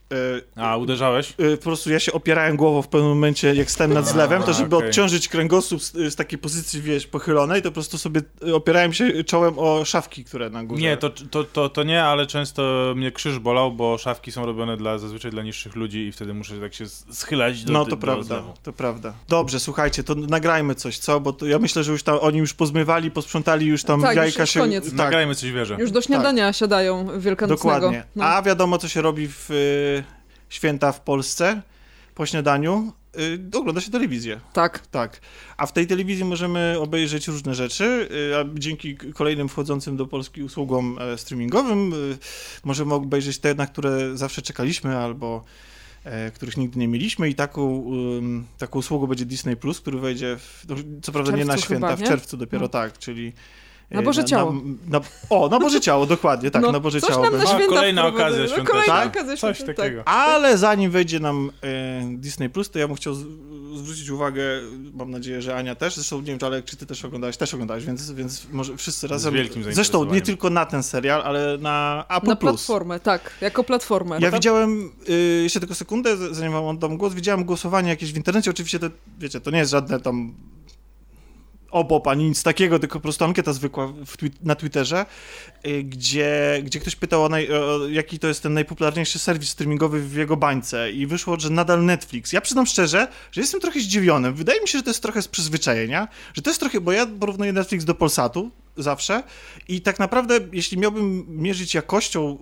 e, 0.57 0.63
A, 0.63 0.77
uderzałeś? 0.77 1.33
y, 1.39 1.57
po 1.57 1.63
prostu 1.63 1.91
ja 1.91 1.99
się 1.99 2.11
opierałem 2.13 2.55
głową 2.57 2.81
w 2.81 2.87
pewnym 2.87 3.09
momencie, 3.09 3.55
jak 3.55 3.71
stałem 3.71 3.93
nad 3.93 4.07
zlewem, 4.07 4.43
to 4.43 4.53
żeby 4.53 4.75
okej. 4.75 4.89
odciążyć 4.89 5.27
kręgosłup 5.27 5.81
z, 5.83 5.91
z 5.93 6.15
takiej 6.15 6.39
pozycji, 6.39 6.81
wiesz, 6.81 7.07
pochylonej, 7.07 7.61
to 7.61 7.69
po 7.69 7.73
prostu 7.73 7.97
sobie 7.97 8.21
y, 8.47 8.55
opierałem 8.55 8.93
się 8.93 9.23
czołem 9.23 9.59
o 9.59 9.85
szafki, 9.85 10.23
które 10.23 10.49
na 10.49 10.63
górze. 10.63 10.81
Nie, 10.81 10.97
to, 10.97 11.09
to, 11.09 11.43
to, 11.43 11.69
to 11.69 11.83
nie, 11.83 12.03
ale 12.03 12.27
często 12.27 12.93
mnie 12.95 13.11
krzyż 13.11 13.39
bolał, 13.39 13.71
bo 13.71 13.97
szafki 13.97 14.31
są 14.31 14.45
robione 14.45 14.77
dla, 14.77 14.97
zazwyczaj 14.97 15.31
dla 15.31 15.43
niższych 15.43 15.75
ludzi 15.75 15.99
i 16.07 16.11
wtedy 16.11 16.33
muszę 16.33 16.59
tak 16.59 16.73
się 16.73 16.85
schylać 17.11 17.63
do 17.63 17.73
No 17.73 17.83
to 17.85 17.91
do 17.91 17.97
prawda, 17.97 18.23
zlewu. 18.23 18.53
to 18.63 18.73
prawda. 18.73 19.13
Dobrze, 19.27 19.59
słuchajcie, 19.59 20.03
to 20.03 20.15
nagrajmy 20.15 20.75
coś, 20.75 20.97
co? 20.97 21.19
Bo 21.19 21.33
to 21.33 21.45
ja 21.45 21.59
myślę, 21.59 21.83
że 21.83 21.91
już 21.91 22.03
tam 22.03 22.17
oni 22.21 22.37
już 22.39 22.53
pozmywali, 22.53 23.11
posprzątali, 23.11 23.65
już 23.67 23.83
tam 23.83 24.01
Tak, 24.01 24.15
jajka 24.15 24.41
już 24.43 24.49
się... 24.49 24.59
koniec. 24.59 24.85
Tak, 24.85 24.93
Nagrajmy 24.93 25.35
coś 25.35 25.51
wierzę. 25.61 25.81
Już 25.81 25.91
do 25.91 26.01
śniadania 26.01 26.53
siadają 26.53 27.19
wielkanocnego. 27.19 27.73
dokładnie. 27.75 28.03
No. 28.15 28.25
A 28.25 28.41
wiadomo, 28.41 28.77
co 28.77 28.87
się 28.87 29.01
robi 29.01 29.27
w 29.27 29.51
y, 29.51 30.03
święta 30.49 30.91
w 30.91 31.01
Polsce 31.01 31.61
po 32.15 32.25
śniadaniu? 32.25 32.93
Y, 33.53 33.57
ogląda 33.57 33.81
się 33.81 33.91
telewizję. 33.91 34.39
Tak. 34.53 34.87
Tak. 34.87 35.21
A 35.57 35.65
w 35.65 35.73
tej 35.73 35.87
telewizji 35.87 36.25
możemy 36.25 36.75
obejrzeć 36.79 37.27
różne 37.27 37.55
rzeczy, 37.55 38.09
y, 38.31 38.37
a 38.37 38.45
dzięki 38.53 38.97
kolejnym 38.97 39.49
wchodzącym 39.49 39.97
do 39.97 40.07
Polski 40.07 40.43
usługom 40.43 40.97
e, 41.01 41.17
streamingowym 41.17 41.93
y, 41.93 42.17
możemy 42.63 42.93
obejrzeć 42.93 43.39
te, 43.39 43.55
na 43.55 43.67
które 43.67 44.17
zawsze 44.17 44.41
czekaliśmy 44.41 44.97
albo 44.97 45.43
e, 46.03 46.31
których 46.31 46.57
nigdy 46.57 46.79
nie 46.79 46.87
mieliśmy 46.87 47.29
i 47.29 47.35
taką, 47.35 47.91
ym, 48.17 48.45
taką 48.57 48.79
usługą 48.79 49.07
będzie 49.07 49.25
Disney+, 49.25 49.55
Plus, 49.55 49.81
który 49.81 49.99
wejdzie, 49.99 50.37
w, 50.37 50.65
no, 50.69 50.75
co 51.01 51.11
prawda 51.11 51.31
nie 51.37 51.45
na 51.45 51.57
święta, 51.57 51.87
chyba, 51.87 51.95
w 51.95 52.01
nie? 52.01 52.07
czerwcu 52.07 52.37
dopiero 52.37 52.63
No. 52.63 52.69
tak, 52.69 52.97
czyli... 52.97 53.33
Na 53.91 53.99
e, 53.99 54.03
Boże 54.03 54.23
Ciało. 54.23 54.53
Na, 54.53 54.99
na, 54.99 55.05
o, 55.29 55.49
na 55.49 55.59
Boże 55.59 55.81
Ciało, 55.81 56.05
dokładnie, 56.05 56.51
tak, 56.51 56.61
no, 56.61 56.71
na 56.71 56.79
Boże 56.79 57.01
coś 57.01 57.09
Ciało. 57.09 57.23
nam 57.29 57.37
na 57.43 57.59
kolejna 57.67 58.07
okazja 58.07 58.39
No, 58.41 58.47
świąteczna. 58.47 58.65
Kolejna 58.71 58.93
Tak? 58.93 59.07
okazja 59.07 59.37
Coś 59.37 59.57
świąteczna, 59.57 59.83
takiego. 59.83 60.07
Ale 60.07 60.57
zanim 60.57 60.91
wejdzie 60.91 61.19
nam 61.19 61.51
e, 61.63 62.01
Disney 62.17 62.49
Plus, 62.49 62.69
to 62.69 62.79
ja 62.79 62.87
bym 62.87 62.95
chciał 62.97 63.13
z, 63.13 63.25
zwrócić 63.75 64.09
uwagę, 64.09 64.43
mam 64.93 65.11
nadzieję, 65.11 65.41
że 65.41 65.55
Ania 65.55 65.75
też, 65.75 65.95
zresztą 65.95 66.19
nie 66.19 66.25
wiem, 66.25 66.39
czy 66.39 66.45
ale 66.45 66.63
czy 66.63 66.77
ty 66.77 66.85
też 66.85 67.05
oglądałeś, 67.05 67.37
też 67.37 67.53
oglądałeś, 67.53 67.85
więc, 67.85 68.11
więc 68.11 68.47
może 68.51 68.77
wszyscy 68.77 69.07
razem. 69.07 69.33
wielkim 69.33 69.63
zresztą 69.73 70.05
nie 70.05 70.21
tylko 70.21 70.49
na 70.49 70.65
ten 70.65 70.83
serial, 70.83 71.21
ale 71.21 71.57
na 71.57 72.05
Apple 72.17 72.27
Na 72.27 72.35
Plus. 72.35 72.51
platformę, 72.51 72.99
tak, 72.99 73.33
jako 73.41 73.63
platformę. 73.63 74.17
Ja 74.21 74.31
widziałem, 74.31 74.91
y, 75.09 75.39
jeszcze 75.43 75.59
tylko 75.59 75.75
sekundę, 75.75 76.17
z- 76.17 76.35
zanim 76.35 76.51
wam 76.53 76.65
oddam 76.65 76.97
głos, 76.97 77.13
widziałem 77.13 77.43
głosowanie 77.43 77.89
jakieś 77.89 78.13
w 78.13 78.17
internecie, 78.17 78.51
oczywiście 78.51 78.79
to, 78.79 78.87
wiecie, 79.19 79.41
to 79.41 79.51
nie 79.51 79.57
jest 79.59 79.71
żadne 79.71 79.99
tam 79.99 80.33
obop 81.71 82.07
ani 82.07 82.23
nic 82.23 82.43
takiego, 82.43 82.79
tylko 82.79 82.99
po 82.99 83.03
prostu 83.03 83.25
ankieta 83.25 83.53
zwykła 83.53 83.93
twi- 84.05 84.31
na 84.43 84.55
Twitterze, 84.55 85.05
y, 85.67 85.83
gdzie, 85.83 86.61
gdzie 86.63 86.79
ktoś 86.79 86.95
pytał, 86.95 87.23
o 87.25 87.29
naj, 87.29 87.53
o 87.53 87.87
jaki 87.87 88.19
to 88.19 88.27
jest 88.27 88.43
ten 88.43 88.53
najpopularniejszy 88.53 89.19
serwis 89.19 89.49
streamingowy 89.49 90.01
w 90.01 90.15
jego 90.15 90.37
bańce 90.37 90.91
i 90.91 91.07
wyszło, 91.07 91.39
że 91.39 91.49
nadal 91.49 91.85
Netflix. 91.85 92.33
Ja 92.33 92.41
przyznam 92.41 92.65
szczerze, 92.65 93.07
że 93.31 93.41
jestem 93.41 93.61
trochę 93.61 93.79
zdziwiony. 93.79 94.31
Wydaje 94.31 94.61
mi 94.61 94.67
się, 94.67 94.77
że 94.77 94.83
to 94.83 94.89
jest 94.89 95.01
trochę 95.01 95.21
z 95.21 95.27
przyzwyczajenia, 95.27 96.07
że 96.33 96.41
to 96.41 96.49
jest 96.49 96.59
trochę, 96.59 96.81
bo 96.81 96.91
ja 96.91 97.05
porównuję 97.19 97.53
Netflix 97.53 97.85
do 97.85 97.95
Polsatu 97.95 98.51
zawsze 98.77 99.23
i 99.67 99.81
tak 99.81 99.99
naprawdę, 99.99 100.39
jeśli 100.53 100.77
miałbym 100.77 101.25
mierzyć 101.29 101.73
jakością 101.73 102.37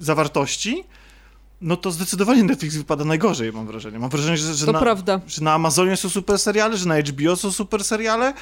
y, 0.00 0.04
zawartości, 0.04 0.84
no 1.60 1.76
to 1.76 1.90
zdecydowanie 1.90 2.42
Netflix 2.42 2.76
wypada 2.76 3.04
najgorzej, 3.04 3.52
mam 3.52 3.66
wrażenie. 3.66 3.98
Mam 3.98 4.10
wrażenie, 4.10 4.36
że, 4.36 4.54
że, 4.54 4.66
To 4.66 4.72
na, 4.72 4.78
prawda. 4.80 5.20
że 5.26 5.42
na 5.42 5.52
Amazonie 5.54 5.96
są 5.96 6.08
super 6.08 6.38
seriale, 6.38 6.76
że 6.76 6.86
na 6.88 7.00
HBO 7.00 7.36
są 7.36 7.52
super 7.52 7.84
seriale 7.84 8.32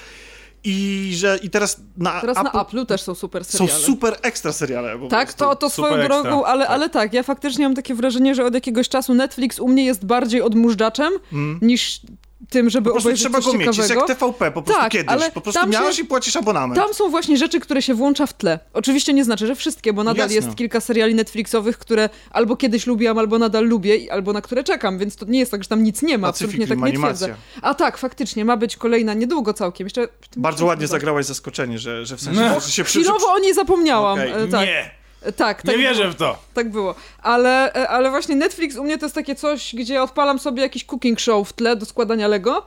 i 0.64 1.10
że 1.16 1.38
i 1.42 1.50
teraz 1.50 1.80
na 1.96 2.20
Teraz 2.20 2.36
Apple 2.38 2.50
na 2.56 2.64
Apple'u 2.64 2.86
też 2.86 3.02
są 3.02 3.14
super 3.14 3.44
są 3.44 3.58
seriale. 3.58 3.80
super 3.86 4.16
ekstra 4.22 4.52
seriale. 4.52 5.08
Tak, 5.08 5.32
to, 5.34 5.56
to 5.56 5.70
swoją 5.70 5.94
ekstra. 5.94 6.22
drogą, 6.22 6.44
ale, 6.44 6.64
Tak. 6.64 6.74
ale 6.74 6.90
tak, 6.90 7.12
ja 7.12 7.22
faktycznie 7.22 7.64
mam 7.64 7.74
takie 7.74 7.94
wrażenie, 7.94 8.34
że 8.34 8.44
od 8.44 8.54
jakiegoś 8.54 8.88
czasu 8.88 9.14
Netflix 9.14 9.58
u 9.60 9.68
mnie 9.68 9.84
jest 9.84 10.04
bardziej 10.06 10.42
odmurzaczaczem 10.42 11.12
Mm. 11.32 11.58
niż 11.62 12.00
tym, 12.50 12.70
żeby 12.70 12.84
Po 12.84 12.90
prostu 12.90 13.08
obejrzeć 13.08 13.22
trzeba 13.22 13.38
coś 13.40 13.52
go 13.52 13.58
mieć, 13.58 13.66
jest 13.66 13.88
ciekawego. 13.88 14.08
jak 14.08 14.18
TVP, 14.18 14.50
po 14.50 14.62
prostu 14.62 14.82
Tak, 14.82 14.92
kiedyś. 14.92 15.08
ale 15.08 15.30
Po 15.30 15.40
prostu 15.40 15.60
tam 15.60 15.72
się- 15.72 15.78
miałeś 15.78 15.98
i 15.98 16.04
płacisz 16.04 16.36
abonament. 16.36 16.80
Tam 16.80 16.94
są 16.94 17.10
właśnie 17.10 17.36
rzeczy, 17.36 17.60
które 17.60 17.82
się 17.82 17.94
włącza 17.94 18.26
w 18.26 18.32
tle. 18.34 18.58
Oczywiście 18.72 19.12
nie 19.12 19.24
znaczy, 19.24 19.46
że 19.46 19.54
wszystkie, 19.56 19.92
bo 19.92 20.04
nadal 20.04 20.30
Jasne. 20.30 20.34
jest 20.46 20.56
kilka 20.56 20.80
seriali 20.80 21.14
Netflixowych, 21.14 21.78
które 21.78 22.08
albo 22.30 22.56
kiedyś 22.56 22.86
lubiłam, 22.86 23.18
albo 23.18 23.38
nadal 23.38 23.64
lubię, 23.64 24.12
albo 24.12 24.32
na 24.32 24.40
które 24.42 24.64
czekam, 24.64 24.98
więc 24.98 25.16
to 25.16 25.26
nie 25.26 25.38
jest 25.38 25.50
tak, 25.50 25.62
że 25.62 25.68
tam 25.68 25.82
nic 25.82 26.02
nie 26.02 26.18
ma, 26.18 26.28
absolutnie 26.28 26.66
tak 26.66 26.78
nie 26.78 26.84
animacja. 26.84 27.26
twierdzę. 27.26 27.42
A 27.62 27.74
tak, 27.74 27.98
faktycznie, 27.98 28.44
ma 28.44 28.56
być 28.56 28.76
kolejna 28.76 29.14
niedługo 29.14 29.54
całkiem. 29.54 29.86
Jeszcze 29.86 30.08
Bardzo 30.36 30.64
ładnie 30.64 30.86
zagrałaś 30.86 31.26
zaskoczenie, 31.26 31.78
że, 31.78 32.06
że 32.06 32.16
w 32.16 32.20
sensie, 32.20 32.40
No. 32.40 32.60
że 32.60 32.70
się. 32.70 32.84
Chwilowo 32.84 33.32
o 33.32 33.38
niej 33.38 33.54
zapomniałam. 33.54 34.18
Okej. 34.18 34.32
e, 34.44 34.48
Tak, 34.48 34.66
Nie, 34.66 34.90
tak, 35.36 35.62
tak 35.62 35.66
nie 35.66 35.78
wierzę 35.78 36.00
było. 36.02 36.12
w 36.12 36.16
to. 36.16 36.38
Tak 36.54 36.70
było. 36.70 36.94
Ale, 37.22 37.72
ale 37.72 38.10
właśnie 38.10 38.36
Netflix 38.36 38.76
u 38.76 38.84
mnie 38.84 38.98
to 38.98 39.04
jest 39.06 39.14
takie 39.14 39.34
coś, 39.34 39.74
gdzie 39.74 40.02
odpalam 40.02 40.38
sobie 40.38 40.62
jakiś 40.62 40.84
cooking 40.84 41.20
show 41.20 41.48
w 41.48 41.52
tle 41.52 41.76
do 41.76 41.86
składania 41.86 42.28
Lego 42.28 42.62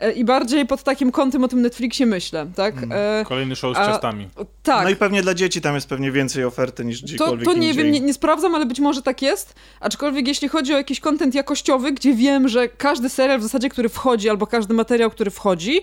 e, 0.00 0.12
i 0.12 0.24
bardziej 0.24 0.66
pod 0.66 0.82
takim 0.82 1.12
kątem 1.12 1.44
o 1.44 1.48
tym 1.48 1.62
Netflixie 1.62 2.06
myślę, 2.06 2.46
tak? 2.56 2.74
E, 2.90 3.24
Kolejny 3.28 3.56
show 3.56 3.76
z 3.76 3.78
a- 3.80 3.86
ciastami. 3.86 4.28
tak. 4.62 4.84
No 4.84 4.90
i 4.90 4.96
pewnie 4.96 5.22
dla 5.22 5.34
dzieci 5.34 5.60
tam 5.60 5.74
jest 5.74 5.88
pewnie 5.88 6.12
więcej 6.12 6.44
oferty 6.44 6.84
niż 6.84 7.00
To, 7.00 7.06
gdziekolwiek 7.06 7.44
to 7.48 7.52
nie 7.52 7.68
indziej. 7.68 7.84
wiem, 7.84 7.92
nie, 7.92 8.00
nie 8.00 8.14
sprawdzam, 8.14 8.54
ale 8.54 8.66
być 8.66 8.80
może 8.80 9.02
tak 9.02 9.22
jest. 9.22 9.54
Aczkolwiek 9.80 10.28
jeśli 10.28 10.48
chodzi 10.48 10.74
o 10.74 10.76
jakiś 10.76 11.00
kontent 11.00 11.34
jakościowy, 11.34 11.92
gdzie 11.92 12.14
wiem, 12.14 12.48
że 12.48 12.68
każdy 12.68 13.08
serial 13.08 13.38
w 13.38 13.42
zasadzie, 13.42 13.68
który 13.68 13.88
wchodzi, 13.88 14.28
albo 14.30 14.46
każdy 14.46 14.74
materiał, 14.74 15.10
który 15.10 15.30
wchodzi, 15.30 15.80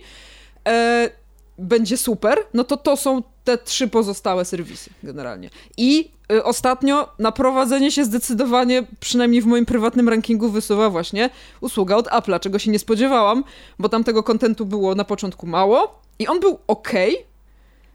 e, 0.67 1.09
będzie 1.57 1.97
super, 1.97 2.37
no 2.53 2.63
to 2.63 2.77
to 2.77 2.97
są 2.97 3.23
te 3.43 3.57
trzy 3.57 3.87
pozostałe 3.87 4.45
serwisy 4.45 4.89
generalnie. 5.03 5.49
I 5.77 6.11
y, 6.31 6.43
ostatnio 6.43 7.09
na 7.19 7.31
prowadzenie 7.31 7.91
się 7.91 8.05
zdecydowanie, 8.05 8.83
przynajmniej 8.99 9.41
w 9.41 9.45
moim 9.45 9.65
prywatnym 9.65 10.09
rankingu, 10.09 10.49
wysuwa 10.49 10.89
właśnie 10.89 11.29
usługa 11.61 11.95
od 11.95 12.07
Apple'a, 12.07 12.39
czego 12.39 12.59
się 12.59 12.71
nie 12.71 12.79
spodziewałam, 12.79 13.43
bo 13.79 13.89
tam 13.89 14.03
tego 14.03 14.23
kontentu 14.23 14.65
było 14.65 14.95
na 14.95 15.03
początku 15.03 15.47
mało 15.47 15.99
i 16.19 16.27
on 16.27 16.39
był 16.39 16.59
ok. 16.67 16.89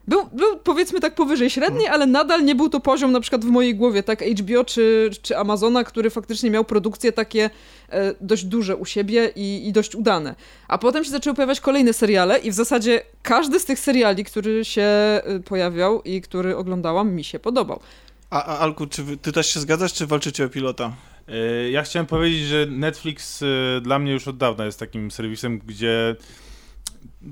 Był, 0.09 0.25
był 0.33 0.59
powiedzmy 0.59 0.99
tak 0.99 1.15
powyżej 1.15 1.49
średniej, 1.49 1.87
ale 1.87 2.05
nadal 2.05 2.45
nie 2.45 2.55
był 2.55 2.69
to 2.69 2.79
poziom 2.79 3.11
na 3.11 3.19
przykład 3.19 3.45
w 3.45 3.47
mojej 3.47 3.75
głowie, 3.75 4.03
tak 4.03 4.23
HBO 4.23 4.63
czy, 4.63 5.09
czy 5.21 5.37
Amazona, 5.37 5.83
który 5.83 6.09
faktycznie 6.09 6.51
miał 6.51 6.65
produkcje 6.65 7.11
takie 7.11 7.49
e, 7.89 8.13
dość 8.21 8.43
duże 8.45 8.75
u 8.75 8.85
siebie 8.85 9.31
i, 9.35 9.67
i 9.67 9.71
dość 9.71 9.95
udane. 9.95 10.35
A 10.67 10.77
potem 10.77 11.03
się 11.03 11.09
zaczęły 11.09 11.35
pojawiać 11.35 11.61
kolejne 11.61 11.93
seriale 11.93 12.39
i 12.39 12.51
w 12.51 12.53
zasadzie 12.53 13.01
każdy 13.23 13.59
z 13.59 13.65
tych 13.65 13.79
seriali, 13.79 14.23
który 14.23 14.65
się 14.65 14.81
e, 14.81 15.21
pojawiał 15.45 16.01
i 16.01 16.21
który 16.21 16.57
oglądałam, 16.57 17.11
mi 17.13 17.23
się 17.23 17.39
podobał. 17.39 17.79
A, 18.29 18.43
a 18.45 18.57
Alku, 18.59 18.87
czy 18.87 19.03
wy, 19.03 19.17
ty 19.17 19.31
też 19.31 19.53
się 19.53 19.59
zgadzasz, 19.59 19.93
czy 19.93 20.07
walczycie 20.07 20.45
o 20.45 20.49
pilota? 20.49 20.93
E, 21.27 21.69
Ja 21.69 21.83
chciałem 21.83 22.05
powiedzieć, 22.05 22.41
że 22.47 22.65
Netflix 22.69 23.41
e, 23.41 23.81
dla 23.81 23.99
mnie 23.99 24.11
już 24.11 24.27
od 24.27 24.37
dawna 24.37 24.65
jest 24.65 24.79
takim 24.79 25.11
serwisem, 25.11 25.59
gdzie 25.65 26.15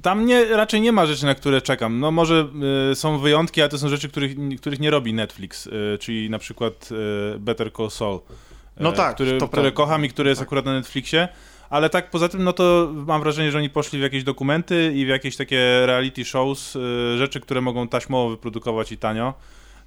tam 0.01 0.25
nie, 0.25 0.45
raczej 0.45 0.81
nie 0.81 0.91
ma 0.91 1.05
rzeczy, 1.05 1.25
na 1.25 1.35
które 1.35 1.61
czekam. 1.61 1.99
No 1.99 2.11
może 2.11 2.47
e, 2.91 2.95
są 2.95 3.17
wyjątki, 3.19 3.61
ale 3.61 3.69
to 3.69 3.77
są 3.77 3.89
rzeczy, 3.89 4.09
których, 4.09 4.31
których 4.57 4.79
nie 4.79 4.91
robi 4.91 5.13
Netflix, 5.13 5.67
e, 5.67 5.97
czyli 5.97 6.29
na 6.29 6.39
przykład 6.39 6.89
e, 7.35 7.39
Better 7.39 7.73
Call 7.73 7.89
Saul. 7.91 8.19
e, 8.77 8.83
No 8.83 8.91
tak, 8.91 9.15
który, 9.15 9.37
które 9.51 9.71
kocham 9.71 10.05
i 10.05 10.09
który 10.09 10.29
jest 10.29 10.39
Tak. 10.39 10.47
akurat 10.47 10.65
na 10.65 10.73
Netflixie. 10.73 11.27
Ale 11.69 11.89
tak 11.89 12.09
poza 12.09 12.29
tym, 12.29 12.43
no 12.43 12.53
to 12.53 12.91
mam 13.07 13.21
wrażenie, 13.21 13.51
że 13.51 13.57
oni 13.57 13.69
poszli 13.69 13.99
w 13.99 14.01
jakieś 14.01 14.23
dokumenty 14.23 14.91
i 14.95 15.05
w 15.05 15.07
jakieś 15.07 15.35
takie 15.35 15.85
reality 15.85 16.25
shows, 16.25 16.75
e, 16.75 17.17
rzeczy, 17.17 17.39
które 17.39 17.61
mogą 17.61 17.87
taśmowo 17.87 18.29
wyprodukować 18.29 18.91
i 18.91 18.97
tanio. 18.97 19.33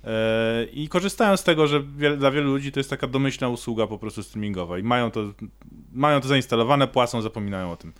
E, 0.04 0.64
I 0.72 0.88
korzystają 0.88 1.36
z 1.36 1.44
tego, 1.44 1.66
że 1.66 1.82
dla 2.16 2.30
wielu 2.30 2.50
ludzi 2.52 2.72
to 2.72 2.80
jest 2.80 2.90
taka 2.90 3.06
domyślna 3.06 3.48
usługa 3.48 3.86
po 3.86 3.98
prostu 3.98 4.22
streamingowa 4.22 4.78
i 4.78 4.82
mają 4.82 5.10
to, 5.10 5.20
mają 5.92 6.20
to 6.20 6.28
zainstalowane, 6.28 6.88
płacą, 6.88 7.22
zapominają 7.22 7.72
o 7.72 7.76
tym. 7.76 7.92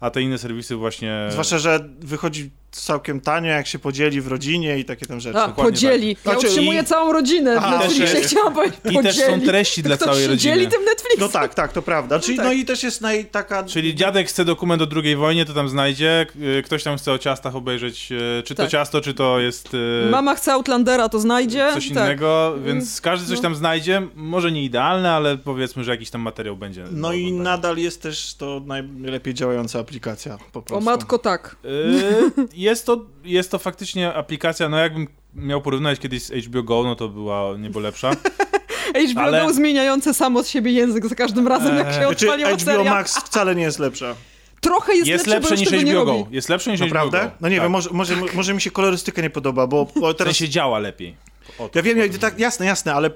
A 0.00 0.10
te 0.10 0.22
inne 0.22 0.38
serwisy 0.38 0.76
właśnie... 0.76 1.28
Zwłaszcza, 1.30 1.58
że 1.58 1.88
wychodzi 2.00 2.50
całkiem 2.70 3.20
tanio, 3.20 3.50
jak 3.50 3.66
się 3.66 3.78
podzieli 3.78 4.20
w 4.20 4.26
rodzinie 4.26 4.78
i 4.78 4.84
takie 4.84 5.06
tam 5.06 5.20
rzeczy. 5.20 5.38
A, 5.38 5.48
podzieli. 5.48 6.16
tak. 6.16 6.24
Ja 6.26 6.32
Znaczy, 6.32 6.46
utrzymuję 6.48 6.80
i- 6.80 6.84
całą 6.84 7.12
rodzinę 7.12 7.60
w 7.60 7.70
Netflixie, 7.70 8.06
też- 8.20 8.26
chciałam 8.26 8.54
powiedzieć, 8.54 8.78
I 8.90 8.98
też 9.02 9.16
są 9.16 9.22
podzieli. 9.26 9.46
treści 9.46 9.82
dla 9.82 9.96
Ktoś 9.96 10.06
całej 10.08 10.22
się 10.24 10.28
rodziny. 10.30 10.54
dzieli 10.54 10.68
tym 10.70 10.84
Netflixem. 10.84 11.20
No 11.20 11.28
tak, 11.28 11.54
tak, 11.54 11.72
to 11.72 11.82
prawda. 11.82 12.20
Czyli, 12.20 12.36
tak. 12.36 12.46
no 12.46 12.52
i 12.52 12.64
też 12.64 12.82
jest 12.82 13.00
naj, 13.00 13.24
taka... 13.24 13.62
Czyli 13.64 13.94
dziadek 13.94 14.28
chce 14.28 14.44
dokument 14.44 14.82
o 14.82 14.86
II 15.04 15.16
wojnie, 15.16 15.44
to 15.44 15.54
tam 15.54 15.68
znajdzie, 15.68 16.26
y, 16.58 16.62
ktoś 16.62 16.82
tam 16.82 16.98
chce 16.98 17.12
o 17.12 17.18
ciastach 17.18 17.56
obejrzeć, 17.56 18.12
y, 18.12 18.42
czy 18.42 18.54
to 18.54 18.62
Tak. 18.62 18.70
ciasto, 18.72 19.00
czy 19.00 19.14
to 19.14 19.40
jest 19.40 19.74
y, 19.74 20.08
Mama 20.10 20.34
chce 20.34 20.52
Outlandera, 20.52 21.08
to 21.08 21.20
znajdzie. 21.20 21.70
coś 21.74 21.84
tak. 21.88 21.92
innego, 21.96 22.54
więc 22.64 23.00
każdy 23.00 23.26
coś 23.28 23.36
No. 23.36 23.42
tam 23.42 23.54
znajdzie, 23.54 24.02
może 24.14 24.52
nie 24.52 24.64
idealne, 24.64 25.12
ale 25.12 25.36
powiedzmy, 25.38 25.84
że 25.84 25.90
jakiś 25.90 26.10
tam 26.10 26.20
materiał 26.20 26.56
będzie. 26.56 26.84
No 26.92 27.12
i 27.12 27.32
nadal 27.32 27.76
jest 27.78 28.02
też 28.02 28.34
to 28.34 28.62
najlepiej 28.66 29.34
działająca 29.34 29.78
aplikacja 29.78 30.38
po 30.52 30.62
prostu. 30.62 30.88
O 30.88 30.90
matko, 30.90 31.18
tak. 31.18 31.56
Y, 31.64 32.57
jest, 32.62 32.86
to, 32.86 33.06
jest 33.24 33.50
to 33.50 33.58
faktycznie 33.58 34.14
aplikacja, 34.14 34.68
no 34.68 34.78
jakbym 34.78 35.06
miał 35.34 35.62
porównać 35.62 35.98
kiedyś 35.98 36.22
z 36.22 36.46
HBO 36.46 36.62
Go, 36.62 36.82
no 36.84 36.94
to 36.94 37.08
była 37.08 37.56
niebo 37.58 37.80
lepsza. 37.80 38.10
HBO 39.10 39.20
Ale- 39.20 39.46
Go 39.46 39.52
zmieniające 39.52 40.14
samo 40.14 40.42
z 40.42 40.48
siebie 40.48 40.72
język 40.72 41.06
za 41.06 41.14
każdym 41.14 41.48
razem, 41.48 41.76
jak 41.76 41.92
się 41.92 41.98
Eee, 42.00 42.06
Znaczy, 42.06 42.26
odpaliła 42.32 42.50
HBO. 42.50 42.84
Max 42.84 43.16
wcale 43.18 43.54
nie 43.54 43.62
jest 43.62 43.78
lepsza. 43.78 44.14
Trochę 44.60 44.94
jest, 44.94 45.08
Jest 45.08 45.26
lepsze, 45.26 45.50
lepsze 45.50 45.76
niż 45.76 45.84
HBO 45.84 46.04
Go. 46.04 46.26
Jest 46.30 46.48
lepsze 46.48 46.70
niż 46.70 46.80
HBO 46.80 46.88
Go. 46.88 46.94
Naprawdę? 46.94 47.30
No 47.40 47.48
nie 47.48 47.56
tak. 47.56 47.64
wiem, 47.64 47.72
może, 47.72 47.90
może, 47.92 48.16
może 48.34 48.54
mi 48.54 48.60
się 48.60 48.70
kolorystyka 48.70 49.22
nie 49.22 49.30
podoba, 49.30 49.66
bo, 49.66 49.86
bo 49.96 50.12
W 50.12 50.16
teraz... 50.16 50.36
sensie 50.36 50.52
działa 50.52 50.78
lepiej. 50.78 51.16
O 51.58 51.68
to 51.68 51.78
Ja 51.78 51.82
wiem, 51.82 51.98
ja, 51.98 52.04
tak, 52.20 52.38
jasne, 52.38 52.66
jasne, 52.66 52.94
ale 52.94 53.10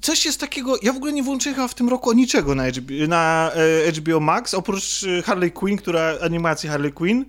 coś 0.00 0.24
jest 0.24 0.40
takiego, 0.40 0.76
ja 0.82 0.92
w 0.92 0.96
ogóle 0.96 1.12
nie 1.12 1.22
włączyłem 1.22 1.56
chyba 1.56 1.68
w 1.68 1.74
tym 1.74 1.88
roku 1.88 2.12
niczego 2.12 2.54
na, 2.54 2.70
HBO, 2.70 3.06
na 3.08 3.50
e, 3.86 3.92
HBO 3.92 4.20
Max, 4.20 4.54
oprócz 4.54 5.04
Harley 5.24 5.52
Quinn, 5.52 5.78
która, 5.78 6.14
animacji 6.22 6.68
Harley 6.68 6.92
Quinn. 6.92 7.24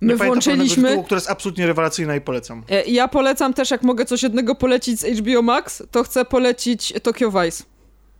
My 0.00 0.16
włączyliśmy... 0.16 0.88
tytułu, 0.88 1.04
która 1.04 1.16
jest 1.16 1.30
absolutnie 1.30 1.66
rewelacyjna 1.66 2.16
i 2.16 2.20
polecam. 2.20 2.62
E, 2.70 2.84
Ja 2.84 3.08
polecam 3.08 3.54
też, 3.54 3.70
jak 3.70 3.82
mogę 3.82 4.04
coś 4.04 4.22
jednego 4.22 4.54
polecić 4.54 5.00
z 5.00 5.04
HBO 5.18 5.42
Max, 5.42 5.82
to 5.90 6.02
chcę 6.02 6.24
polecić 6.24 6.92
Tokyo 7.02 7.30
Vice. 7.30 7.64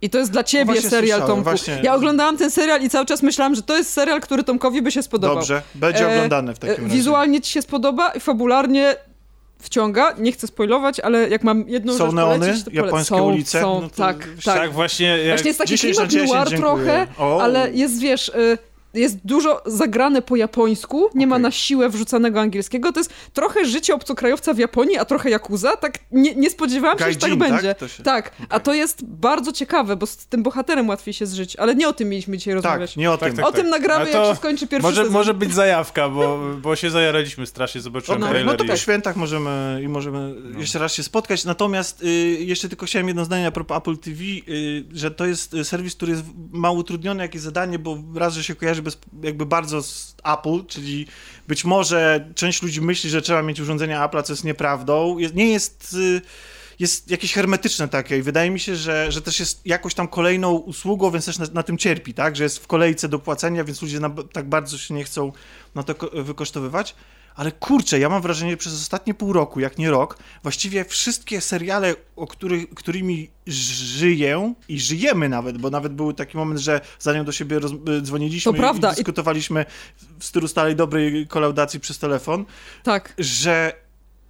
I 0.02 0.10
to 0.10 0.18
jest 0.18 0.30
dla 0.30 0.44
ciebie 0.44 0.64
właśnie 0.64 0.90
serial, 0.90 1.20
Tomku. 1.26 1.42
właśnie. 1.42 1.80
Ja 1.82 1.94
oglądałam 1.94 2.36
ten 2.36 2.50
serial 2.50 2.82
i 2.82 2.90
cały 2.90 3.06
czas 3.06 3.22
myślałam, 3.22 3.54
że 3.54 3.62
to 3.62 3.76
jest 3.76 3.92
serial, 3.92 4.20
który 4.20 4.44
Tomkowi 4.44 4.82
by 4.82 4.90
się 4.92 5.02
spodobał. 5.02 5.36
Dobrze, 5.36 5.62
będzie 5.74 6.06
E, 6.10 6.14
oglądany 6.14 6.54
w 6.54 6.56
E, 6.56 6.60
takim 6.60 6.84
razie. 6.84 6.96
Wizualnie 6.96 7.40
ci 7.40 7.52
się 7.52 7.62
spodoba 7.62 8.10
i 8.12 8.20
fabularnie 8.20 8.96
wciąga. 9.58 10.14
Nie 10.18 10.32
chcę 10.32 10.46
spoilować, 10.46 11.00
ale 11.00 11.28
jak 11.28 11.44
mam 11.44 11.68
jedną 11.68 11.92
Są 11.98 12.06
rzecz 12.06 12.14
neony? 12.14 12.38
polecić, 12.38 12.64
to 12.64 12.70
pole- 12.70 12.74
Japońskie 12.84 13.14
są, 13.16 13.28
ulice? 13.32 13.60
Są, 13.60 13.80
No 13.80 13.90
to 13.90 13.96
tak, 13.96 14.18
tak. 14.44 14.54
Tak, 14.58 14.72
właśnie. 14.72 15.06
Jak... 15.06 15.28
Właśnie 15.28 15.48
jest 15.48 15.58
taki 15.58 15.70
10 15.70 15.98
na 15.98 16.06
klimat 16.06 16.28
10, 16.28 16.30
noir 16.32 16.48
dziękuję. 16.48 16.84
trochę, 16.84 17.06
O. 17.18 17.42
ale 17.42 17.70
jest, 17.72 18.00
wiesz, 18.00 18.28
y, 18.28 18.58
jest 18.94 19.18
dużo 19.24 19.62
zagrane 19.66 20.22
po 20.22 20.36
japońsku, 20.36 21.10
nie 21.14 21.26
ma 21.26 21.36
Okej. 21.36 21.42
na 21.42 21.50
siłę 21.50 21.88
wrzucanego 21.88 22.40
angielskiego, 22.40 22.92
to 22.92 23.00
jest 23.00 23.12
trochę 23.32 23.64
życie 23.64 23.94
obcokrajowca 23.94 24.54
w 24.54 24.58
Japonii, 24.58 24.96
a 24.98 25.04
trochę 25.04 25.30
Yakuza, 25.30 25.76
tak 25.76 25.98
nie, 26.12 26.34
nie 26.34 26.50
spodziewałam 26.50 26.98
się, 26.98 27.04
że 27.12 27.18
tak 27.18 27.30
tak? 27.30 27.38
będzie. 27.38 27.74
To 27.74 27.88
się- 27.88 28.02
Tak, 28.02 28.32
a 28.48 28.60
to 28.60 28.74
jest 28.74 29.04
bardzo 29.04 29.52
ciekawe, 29.52 29.96
bo 29.96 30.06
z 30.06 30.16
tym 30.16 30.42
bohaterem 30.42 30.88
łatwiej 30.88 31.14
się 31.14 31.26
zżyć, 31.26 31.56
ale 31.56 31.74
nie 31.74 31.88
o 31.88 31.92
tym 31.92 32.08
mieliśmy 32.08 32.38
dzisiaj 32.38 32.54
rozmawiać. 32.54 32.90
Tak, 32.90 32.96
nie 32.96 33.10
o 33.10 33.18
Tak, 33.18 33.28
tym. 33.28 33.36
tak. 33.36 33.46
O 33.46 33.52
tym 33.52 33.68
nagramy, 33.70 34.06
to 34.06 34.18
jak 34.24 34.30
się 34.32 34.36
skończy 34.36 34.66
pierwszy 34.66 34.82
Może, 34.88 34.96
sezon. 34.96 35.12
może 35.12 35.34
być 35.34 35.54
zajawka, 35.54 36.08
bo, 36.08 36.38
bo 36.62 36.76
się 36.76 36.90
zajaraliśmy 36.90 37.46
strasznie, 37.46 37.80
zobaczyłem 37.80 38.20
No, 38.20 38.26
no, 38.26 38.30
trailer 38.32 38.52
no 38.52 38.58
to 38.58 38.64
i... 38.64 38.68
po 38.68 38.76
świętach 38.76 39.16
możemy 39.16 39.80
i 39.84 39.88
możemy 39.88 40.34
jeszcze 40.58 40.78
raz 40.78 40.92
się 40.94 41.02
spotkać. 41.02 41.44
Natomiast 41.44 42.02
y, 42.02 42.06
jeszcze 42.40 42.68
tylko 42.68 42.86
chciałem 42.86 43.08
jedno 43.08 43.24
zdanie 43.24 43.46
a 43.46 43.50
propos 43.50 43.78
Apple 43.78 43.96
TV, 43.96 44.22
y, 44.48 44.84
że 44.92 45.10
to 45.10 45.26
jest 45.26 45.54
y, 45.54 45.64
serwis, 45.64 45.94
który 45.96 46.12
jest 46.12 46.24
mało 46.52 46.78
utrudniony, 46.78 47.22
jakieś 47.22 47.42
zadanie, 47.42 47.78
bo 47.78 47.98
raz, 48.14 48.34
że 48.34 48.44
się 48.44 48.54
kojarzy 48.54 48.79
jakby 49.22 49.46
bardzo 49.46 49.82
z 49.82 50.14
Apple, 50.24 50.66
czyli 50.66 51.06
być 51.48 51.64
może 51.64 52.28
część 52.34 52.62
ludzi 52.62 52.80
myśli, 52.80 53.10
że 53.10 53.22
trzeba 53.22 53.42
mieć 53.42 53.60
urządzenia 53.60 54.08
Apple'a, 54.08 54.22
co 54.22 54.32
jest 54.32 54.44
nieprawdą. 54.44 55.18
Jest, 55.18 55.34
nie 55.34 55.52
jest... 55.52 55.96
Y, 55.98 56.20
jest 56.78 57.10
jakieś 57.10 57.32
hermetyczne 57.32 57.88
takie 57.88 58.18
i 58.18 58.22
wydaje 58.22 58.50
mi 58.50 58.60
się, 58.60 58.76
że, 58.76 59.12
że 59.12 59.22
też 59.22 59.40
jest 59.40 59.66
jakoś 59.66 59.94
tam 59.94 60.08
kolejną 60.08 60.52
usługą, 60.52 61.10
więc 61.10 61.24
też 61.24 61.38
na, 61.38 61.46
na 61.52 61.62
tym 61.62 61.78
cierpi, 61.78 62.14
tak? 62.14 62.36
Że 62.36 62.44
jest 62.44 62.58
w 62.58 62.66
kolejce 62.66 63.08
do 63.08 63.18
płacenia, 63.18 63.64
więc 63.64 63.82
ludzie 63.82 64.00
na, 64.00 64.10
tak 64.32 64.48
bardzo 64.48 64.78
się 64.78 64.94
nie 64.94 65.04
chcą 65.04 65.32
na 65.74 65.82
to 65.82 65.94
ko- 65.94 66.10
wykosztowywać. 66.22 66.94
Ale 67.34 67.52
kurczę, 67.52 67.98
ja 67.98 68.08
mam 68.08 68.22
wrażenie, 68.22 68.50
że 68.50 68.56
przez 68.56 68.74
ostatnie 68.74 69.14
pół 69.14 69.32
roku, 69.32 69.60
jak 69.60 69.78
nie 69.78 69.90
rok, 69.90 70.18
właściwie 70.42 70.84
wszystkie 70.84 71.40
seriale, 71.40 71.94
o 72.16 72.26
których, 72.26 72.70
którymi 72.74 73.30
żyję 73.46 74.54
i 74.68 74.80
żyjemy 74.80 75.28
nawet, 75.28 75.58
bo 75.58 75.70
nawet 75.70 75.92
był 75.92 76.12
taki 76.12 76.36
moment, 76.36 76.60
że 76.60 76.80
zanim 76.98 77.24
do 77.24 77.32
siebie 77.32 77.58
roz, 77.58 77.72
y, 77.72 78.02
dzwoniliśmy 78.02 78.52
i 78.76 78.80
dyskutowaliśmy 78.80 79.66
w 80.18 80.24
stylu 80.24 80.48
stałej 80.48 80.76
dobrej 80.76 81.26
kolaudacji 81.26 81.80
przez 81.80 81.98
telefon, 81.98 82.44
Tak. 82.82 83.14
że, 83.18 83.72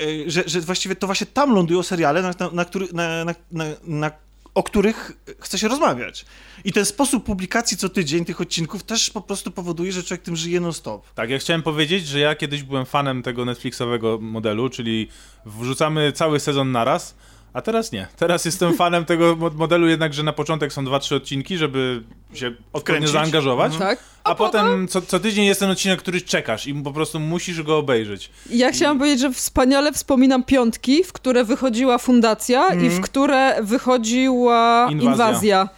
y, 0.03 0.31
że, 0.31 0.43
że 0.47 0.61
właściwie 0.61 0.97
to 0.97 1.07
właśnie 1.07 1.27
tam 1.27 1.55
lądują 1.55 1.83
seriale, 1.83 2.23
na, 2.23 2.35
na, 2.53 3.35
na, 3.53 3.65
na, 3.83 4.11
o 4.61 4.63
których 4.63 5.13
chce 5.39 5.59
się 5.59 5.69
rozmawiać. 5.69 6.25
I 6.65 6.73
ten 6.73 6.85
sposób 6.85 7.25
publikacji 7.25 7.77
co 7.77 7.89
tydzień 7.89 8.25
tych 8.25 8.41
odcinków 8.41 8.83
też 8.83 9.11
po 9.11 9.21
prostu 9.21 9.51
powoduje, 9.51 9.93
że 9.93 10.03
człowiek 10.03 10.23
tym 10.23 10.37
żyje 10.37 10.61
non-stop. 10.61 11.15
Tak, 11.15 11.31
ja 11.31 11.39
chciałem 11.39 11.63
powiedzieć, 11.63 12.07
że 12.07 12.21
ja 12.21 12.35
kiedyś 12.35 12.63
byłem 12.63 12.87
fanem 12.87 13.23
tego 13.23 13.45
Netflixowego 13.45 14.19
modelu, 14.21 14.69
czyli 14.69 15.09
wrzucamy 15.47 16.13
cały 16.13 16.41
sezon 16.41 16.73
naraz, 16.73 17.15
a 17.53 17.61
teraz 17.63 17.93
nie. 17.93 18.07
Teraz 18.17 18.45
jestem 18.45 18.75
fanem 18.75 19.05
tego 19.05 19.37
mo- 19.37 19.51
modelu 19.51 19.89
jednak, 19.89 20.15
że 20.15 20.23
na 20.23 20.33
początek 20.33 20.73
są 20.73 20.85
dwa, 20.85 20.99
trzy 20.99 21.15
odcinki, 21.17 21.57
żeby 21.59 22.03
się 22.35 22.53
odpowiednio 22.73 23.09
zaangażować, 23.09 23.77
Tak. 23.79 23.99
a, 24.25 24.35
potem 24.35 24.89
co, 24.89 25.03
co 25.03 25.21
tydzień 25.21 25.45
jest 25.45 25.61
ten 25.61 25.71
odcinek, 25.71 25.99
który 25.99 26.21
czekasz 26.21 26.67
i 26.67 26.75
po 26.75 26.93
prostu 26.93 27.21
musisz 27.21 27.63
go 27.63 27.79
obejrzeć. 27.79 28.31
Ja 28.51 28.73
chciałam 28.73 28.99
powiedzieć, 28.99 29.21
że 29.21 29.33
wspaniale 29.33 29.93
wspominam 29.93 30.43
piątki, 30.45 31.05
w 31.05 31.13
które 31.13 31.45
wychodziła 31.45 31.99
fundacja 31.99 32.75
i 32.75 32.89
w 32.91 33.01
które 33.01 33.57
wychodziła 33.63 34.89
Inwazja. 34.91 35.13
inwazja. 35.13 35.69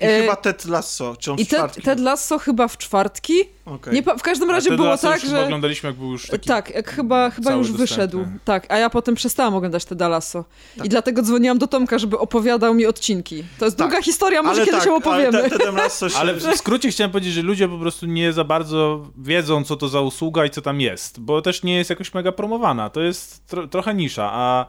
I 0.00 0.04
E, 0.04 0.20
chyba 0.20 0.36
Ted 0.36 0.64
Lasso, 0.64 1.16
czy 1.18 1.32
on 1.32 1.38
I 1.38 1.44
w 1.44 1.48
Ted, 1.48 1.58
czwartki? 1.58 1.82
Ted 1.82 2.00
Lasso 2.00 2.38
chyba 2.38 2.68
w 2.68 2.78
czwartki. 2.78 3.34
Okej. 3.66 3.94
Nie, 3.94 4.02
w 4.02 4.22
każdym 4.22 4.50
razie 4.50 4.68
Ted 4.68 4.76
było 4.76 4.88
Lasso 4.88 5.08
tak, 5.10 5.20
że... 5.20 5.44
oglądaliśmy, 5.44 5.86
jak 5.88 5.96
był 5.96 6.12
już 6.12 6.26
taki... 6.26 6.48
Tak, 6.48 6.70
jak 6.74 6.90
chyba, 6.90 7.30
chyba 7.30 7.52
już 7.52 7.68
dostępny. 7.68 7.86
wyszedł. 7.86 8.24
Tak, 8.44 8.66
a 8.72 8.78
ja 8.78 8.90
potem 8.90 9.14
przestałam 9.14 9.54
oglądać 9.54 9.84
Teda 9.84 10.08
Lasso. 10.08 10.44
Tak. 10.76 10.86
I 10.86 10.88
dlatego 10.88 11.22
dzwoniłam 11.22 11.58
do 11.58 11.66
Tomka, 11.66 11.98
żeby 11.98 12.18
opowiadał 12.18 12.74
mi 12.74 12.86
odcinki. 12.86 13.44
To 13.58 13.64
jest 13.64 13.76
Tak. 13.76 13.88
długa 13.88 14.02
historia, 14.02 14.42
może 14.42 14.56
ale 14.56 14.66
kiedyś 14.66 14.80
tak, 14.80 14.88
ją 14.88 14.96
opowiemy. 14.96 15.38
Ale 15.38 15.50
te- 15.50 15.72
Lasso 15.72 16.08
się... 16.08 16.18
Ale 16.18 16.34
w 16.34 16.56
skrócie 16.56 16.90
chciałem 16.90 17.10
powiedzieć, 17.10 17.32
że 17.34 17.42
ludzie 17.42 17.68
po 17.68 17.78
prostu 17.78 18.06
nie 18.06 18.32
za 18.32 18.44
bardzo 18.44 19.06
wiedzą, 19.18 19.64
co 19.64 19.76
to 19.76 19.88
za 19.88 20.00
usługa 20.00 20.44
i 20.44 20.50
co 20.50 20.62
tam 20.62 20.80
jest, 20.80 21.20
bo 21.20 21.42
też 21.42 21.62
nie 21.62 21.76
jest 21.76 21.90
jakoś 21.90 22.14
mega 22.14 22.32
promowana. 22.32 22.90
To 22.90 23.00
jest 23.00 23.46
tro 23.46 23.68
trochę 23.68 23.94
nisza, 23.94 24.30
a 24.32 24.66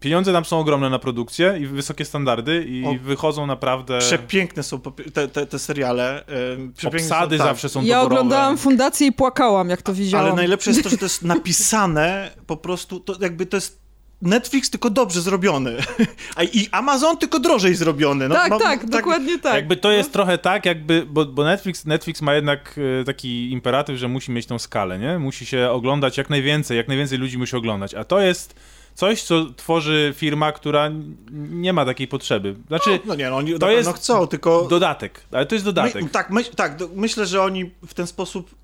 pieniądze 0.00 0.32
tam 0.32 0.44
są 0.44 0.58
ogromne 0.58 0.90
na 0.90 0.98
produkcję 0.98 1.58
i 1.60 1.66
wysokie 1.66 2.04
standardy 2.04 2.64
i 2.68 2.84
O. 2.86 2.94
wychodzą 3.02 3.46
naprawdę... 3.46 3.98
Przepiękne 3.98 4.62
są 4.62 4.80
te, 5.14 5.28
te, 5.28 5.46
te 5.46 5.58
seriale. 5.58 6.24
Obsady 6.86 7.38
są, 7.38 7.44
tak. 7.44 7.48
zawsze 7.48 7.68
są 7.68 7.82
Ja 7.82 7.96
doborowe. 7.96 8.04
oglądałam 8.20 8.58
Fundację 8.58 9.06
i 9.06 9.12
płakałam, 9.12 9.68
jak 9.68 9.82
to 9.82 9.94
widziałam. 9.94 10.26
Ale 10.26 10.36
najlepsze 10.36 10.70
jest 10.70 10.82
to, 10.82 10.88
że 10.88 10.98
to 10.98 11.04
jest 11.04 11.22
napisane 11.22 12.30
po 12.46 12.56
prostu, 12.56 13.00
to 13.00 13.14
jakby 13.20 13.46
to 13.46 13.56
jest 13.56 13.80
Netflix 14.22 14.70
tylko 14.70 14.90
dobrze 14.90 15.20
zrobiony. 15.20 15.76
A 16.36 16.42
i 16.42 16.68
Amazon 16.72 17.16
tylko 17.16 17.38
drożej 17.38 17.74
zrobiony. 17.74 18.28
No, 18.28 18.34
tak, 18.34 18.50
ma- 18.50 18.58
tak, 18.58 18.86
dokładnie 18.86 19.38
tak. 19.38 19.54
Jakby 19.54 19.76
to 19.76 19.92
jest 19.92 20.12
trochę 20.12 20.38
tak, 20.38 20.66
jakby, 20.66 21.06
bo, 21.06 21.24
bo 21.26 21.44
Netflix, 21.44 21.84
Netflix 21.84 22.22
ma 22.22 22.34
jednak 22.34 22.80
e, 23.00 23.04
taki 23.04 23.52
imperatyw, 23.52 23.96
że 23.96 24.08
musi 24.08 24.32
mieć 24.32 24.46
tą 24.46 24.58
skalę, 24.58 24.98
nie? 24.98 25.18
Musi 25.18 25.46
się 25.46 25.70
oglądać 25.70 26.18
jak 26.18 26.30
najwięcej, 26.30 26.76
jak 26.76 26.88
najwięcej 26.88 27.18
ludzi 27.18 27.38
musi 27.38 27.56
oglądać, 27.56 27.94
a 27.94 28.04
to 28.04 28.20
jest 28.20 28.54
coś, 29.00 29.22
co 29.22 29.46
tworzy 29.56 30.14
firma, 30.16 30.52
która 30.52 30.90
nie 31.50 31.72
ma 31.72 31.84
takiej 31.84 32.08
potrzeby. 32.08 32.56
Znaczy, 32.68 33.00
No 33.04 33.14
nie, 33.14 33.30
no 33.30 33.36
oni 33.36 33.52
To 33.52 33.58
to 33.58 33.70
jest 33.70 33.88
jest... 33.88 33.98
chcą, 33.98 34.26
tylko... 34.26 34.66
dodatek, 34.70 35.20
ale 35.32 35.46
to 35.46 35.54
jest 35.54 35.64
dodatek. 35.64 36.02
My, 36.02 36.08
tak, 36.08 36.30
my, 36.30 36.44
tak, 36.44 36.76
do, 36.76 36.88
myślę, 36.94 37.26
że 37.26 37.42
oni 37.42 37.70
w 37.86 37.94
ten 37.94 38.06
sposób 38.06 38.54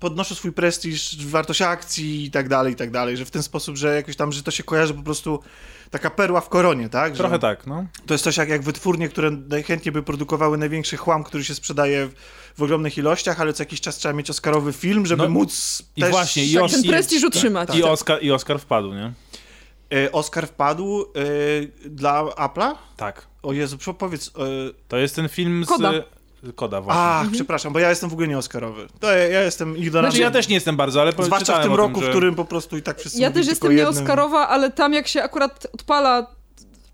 podnoszą 0.00 0.34
swój 0.34 0.52
prestiż, 0.52 1.26
wartość 1.26 1.62
akcji 1.62 2.24
i 2.24 2.30
tak 2.30 2.48
dalej, 2.48 2.72
i 2.72 2.76
tak 2.76 2.90
dalej, 2.90 3.16
że 3.16 3.24
w 3.24 3.30
ten 3.30 3.42
sposób, 3.42 3.76
że 3.76 3.94
jakoś 3.94 4.16
tam, 4.16 4.32
że 4.32 4.42
to 4.42 4.50
się 4.50 4.62
kojarzy 4.62 4.94
po 4.94 5.02
prostu 5.02 5.42
taka 5.90 6.10
perła 6.10 6.40
w 6.40 6.48
koronie, 6.48 6.88
tak? 6.88 7.12
Że 7.12 7.18
Trochę 7.18 7.38
tak, 7.38 7.66
no. 7.66 7.86
To 8.06 8.14
jest 8.14 8.24
coś 8.24 8.36
jak, 8.36 8.48
jak 8.48 8.62
wytwórnie, 8.62 9.08
które 9.08 9.30
najchętniej 9.30 9.92
by 9.92 10.02
produkowały 10.02 10.58
największy 10.58 10.96
chłam, 10.96 11.24
który 11.24 11.44
się 11.44 11.54
sprzedaje 11.54 12.06
w, 12.06 12.14
w 12.58 12.62
ogromnych 12.62 12.98
ilościach, 12.98 13.40
ale 13.40 13.52
co 13.52 13.62
jakiś 13.62 13.80
czas 13.80 13.96
trzeba 13.96 14.12
mieć 14.12 14.30
oscarowy 14.30 14.72
film, 14.72 15.06
żeby 15.06 15.22
No, 15.22 15.28
móc 15.28 15.82
i 15.96 16.00
też... 16.00 16.10
właśnie, 16.10 16.44
i 16.44 16.54
tak, 16.54 16.62
os- 16.62 16.72
ten 16.72 16.82
prestiż 16.82 17.24
utrzymać. 17.24 17.76
I 17.76 17.82
Oscar, 17.82 18.22
I 18.22 18.30
Oscar 18.30 18.58
wpadł, 18.58 18.94
nie? 18.94 19.12
E, 19.94 20.12
Oscar 20.12 20.46
wpadł 20.46 21.02
e, 21.02 21.06
dla 21.88 22.24
Apple'a? 22.24 22.74
Tak. 22.96 23.26
O 23.42 23.52
Jezu, 23.52 23.78
powiedz... 23.98 24.28
E, 24.28 24.30
To 24.88 24.96
jest 24.96 25.16
ten 25.16 25.28
film 25.28 25.64
z... 25.64 25.68
Koda. 25.68 25.92
Koda, 26.54 26.80
właśnie. 26.80 27.02
a, 27.02 27.24
przepraszam, 27.32 27.72
bo 27.72 27.78
ja 27.78 27.90
jestem 27.90 28.10
w 28.10 28.12
ogóle 28.12 28.28
nie 28.28 28.38
Oscarowy. 28.38 28.86
To 29.00 29.12
ja, 29.12 29.28
ja 29.28 29.42
jestem 29.42 29.76
ignorantem. 29.76 30.10
Znaczy 30.12 30.22
ja 30.22 30.30
też 30.30 30.48
nie 30.48 30.54
jestem 30.54 30.76
bardzo, 30.76 31.00
ale 31.00 31.12
Zwłaszcza 31.18 31.58
w 31.60 31.62
tym 31.62 31.74
roku, 31.74 31.94
tym, 31.94 32.02
że... 32.02 32.06
w 32.08 32.10
którym 32.10 32.34
po 32.34 32.44
prostu 32.44 32.76
i 32.76 32.82
tak 32.82 32.98
wszyscy 32.98 33.20
Ja 33.20 33.30
też 33.30 33.46
jestem 33.46 33.72
jednym. 33.72 33.94
nieoskarowa, 33.94 34.48
ale 34.48 34.70
tam 34.70 34.92
jak 34.92 35.08
się 35.08 35.22
akurat 35.22 35.66
odpala 35.74 36.26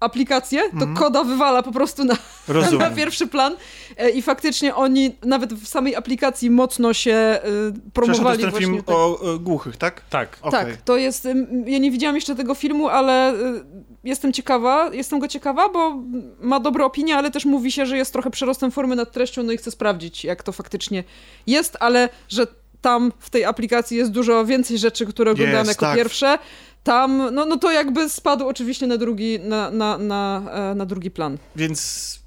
aplikację, 0.02 0.62
to 0.80 0.86
koda 1.00 1.24
wywala 1.24 1.62
po 1.62 1.72
prostu 1.72 2.04
na, 2.04 2.14
na 2.78 2.90
pierwszy 2.90 3.26
plan 3.26 3.56
E, 3.96 4.10
i 4.10 4.22
faktycznie 4.22 4.74
oni 4.74 5.16
nawet 5.22 5.54
w 5.54 5.68
samej 5.68 5.96
aplikacji 5.96 6.50
mocno 6.50 6.94
się 6.94 7.12
e, 7.12 7.40
Przepraszam, 7.42 7.82
to 7.84 7.90
promowali 7.92 8.28
jest 8.28 8.40
ten 8.40 8.50
właśnie 8.50 8.66
film 8.66 8.82
tak. 8.82 8.96
o 8.96 9.34
e, 9.34 9.38
głuchych, 9.38 9.76
tak? 9.76 10.02
Tak. 10.10 10.38
Okej. 10.42 10.64
Tak, 10.64 10.76
to 10.76 10.96
jest. 10.96 11.28
Ja 11.66 11.78
nie 11.78 11.90
widziałam 11.90 12.14
jeszcze 12.14 12.34
tego 12.34 12.54
filmu, 12.54 12.88
ale 12.88 13.34
y, 13.34 13.64
jestem 14.04 14.32
ciekawa, 14.32 14.90
jestem 14.92 15.18
go 15.18 15.28
ciekawa, 15.28 15.68
bo 15.68 16.02
ma 16.40 16.60
dobre 16.60 16.84
opinie, 16.84 17.16
ale 17.16 17.30
też 17.30 17.44
mówi 17.44 17.72
się, 17.72 17.86
że 17.86 17.96
jest 17.96 18.12
trochę 18.12 18.30
przerostem 18.30 18.70
formy 18.70 18.96
nad 18.96 19.12
treścią, 19.12 19.42
no 19.42 19.52
i 19.52 19.56
chcę 19.56 19.70
sprawdzić, 19.70 20.24
jak 20.24 20.42
to 20.42 20.52
faktycznie 20.52 21.04
jest, 21.46 21.76
ale 21.80 22.08
że 22.28 22.46
tam 22.80 23.12
w 23.18 23.30
tej 23.30 23.44
aplikacji 23.44 23.96
jest 23.96 24.10
dużo 24.10 24.44
więcej 24.44 24.78
rzeczy, 24.78 25.06
które 25.06 25.30
oglądałam 25.30 25.66
Jest, 25.66 25.80
jako 25.80 25.86
tak. 25.86 25.96
pierwsze. 25.96 26.38
Tam, 26.84 27.34
no, 27.34 27.46
no 27.46 27.56
to 27.56 27.72
jakby 27.72 28.08
spadł 28.08 28.46
oczywiście 28.48 28.86
na 28.86 28.96
drugi, 28.96 29.40
na, 29.40 29.70
na, 29.70 29.98
na, 29.98 30.42
e, 30.52 30.74
na 30.74 30.86
drugi 30.86 31.10
plan. 31.10 31.38
Więc 31.56 32.20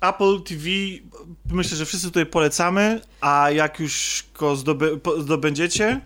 Apple 0.00 0.42
TV 0.42 0.68
myślę, 1.50 1.76
że 1.76 1.86
wszyscy 1.86 2.06
tutaj 2.06 2.26
polecamy, 2.26 3.00
a 3.20 3.50
jak 3.50 3.80
już 3.80 4.24
go 4.38 4.56
zdobędziecie, 5.18 6.00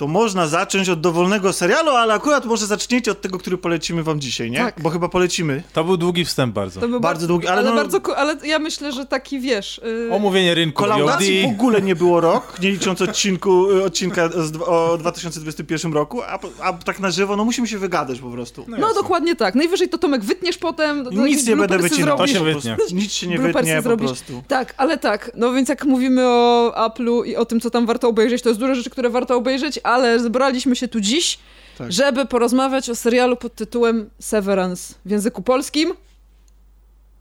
to 0.00 0.06
można 0.08 0.46
zacząć 0.48 0.88
od 0.88 1.00
dowolnego 1.00 1.52
serialu, 1.52 1.90
ale 1.90 2.14
akurat 2.14 2.44
może 2.44 2.66
zaczniecie 2.66 3.10
od 3.10 3.20
tego, 3.20 3.38
który 3.38 3.58
polecimy 3.58 4.02
wam 4.02 4.20
dzisiaj, 4.20 4.50
nie? 4.50 4.58
Tak. 4.58 4.80
Bo 4.82 4.90
chyba 4.90 5.08
polecimy. 5.08 5.62
To 5.72 5.84
był 5.84 5.96
długi 5.96 6.24
wstęp 6.24 6.54
bardzo. 6.54 6.80
To 6.80 6.88
był 6.88 7.00
Bardzo 7.00 7.26
długi, 7.26 7.46
ale 7.48 7.58
ale, 7.60 7.70
no- 7.70 7.76
bardzo, 7.76 8.16
ale 8.16 8.36
ja 8.44 8.58
myślę, 8.58 8.92
że 8.92 9.06
taki 9.06 9.40
wiesz. 9.40 9.78
y, 10.08 10.12
Omówienie 10.12 10.54
rynku. 10.54 10.82
Kolaudacji 10.82 11.42
w 11.42 11.50
ogóle 11.50 11.82
nie 11.82 11.96
było 11.96 12.20
rok, 12.20 12.56
nie 12.62 12.70
licząc 12.70 13.02
odcinku, 13.02 13.70
y, 13.70 13.84
odcinka 13.84 14.28
z, 14.28 14.56
o 14.66 14.98
2021 14.98 15.92
roku, 15.92 16.22
a, 16.22 16.38
a 16.62 16.72
tak 16.72 17.00
na 17.00 17.10
żywo, 17.10 17.36
no 17.36 17.44
musimy 17.44 17.68
się 17.68 17.78
wygadać 17.78 18.18
po 18.20 18.30
prostu. 18.30 18.64
No 18.68 18.76
jasne. 18.76 18.94
dokładnie 18.94 19.36
tak. 19.36 19.54
Najwyżej 19.54 19.88
to 19.88 19.98
Tomek 19.98 20.24
wytniesz 20.24 20.58
potem. 20.58 21.04
to 21.04 21.10
Nic 21.10 21.46
nie 21.46 21.56
będę 21.56 21.78
wycinał. 21.78 22.18
To 22.18 22.26
się 22.26 22.44
wytnie. 22.44 22.76
prostu. 22.76 22.94
Nic 23.00 23.12
się 23.12 23.26
nie 23.26 23.38
wytnie 23.38 23.76
po 23.76 23.82
zrobisz. 23.82 24.06
prostu. 24.06 24.42
Tak, 24.48 24.74
ale 24.76 24.98
tak. 24.98 25.30
No 25.34 25.52
więc 25.52 25.68
jak 25.68 25.84
mówimy 25.84 26.28
o 26.28 26.72
Apple'u 26.76 27.26
i 27.26 27.36
o 27.36 27.44
tym, 27.44 27.60
co 27.60 27.70
tam 27.70 27.86
warto 27.86 28.08
obejrzeć, 28.08 28.42
to 28.42 28.48
jest 28.48 28.60
dużo 28.60 28.74
rzeczy, 28.74 28.90
które 28.90 29.10
warto 29.10 29.36
obejrzeć, 29.36 29.80
ale 29.90 30.20
zebraliśmy 30.20 30.76
się 30.76 30.88
tu 30.88 31.00
dziś, 31.00 31.38
Tak. 31.78 31.92
żeby 31.92 32.26
porozmawiać 32.26 32.90
o 32.90 32.94
serialu 32.96 33.36
pod 33.36 33.54
tytułem 33.54 34.10
Severance 34.20 34.94
w 35.04 35.10
języku 35.10 35.42
polskim. 35.42 35.94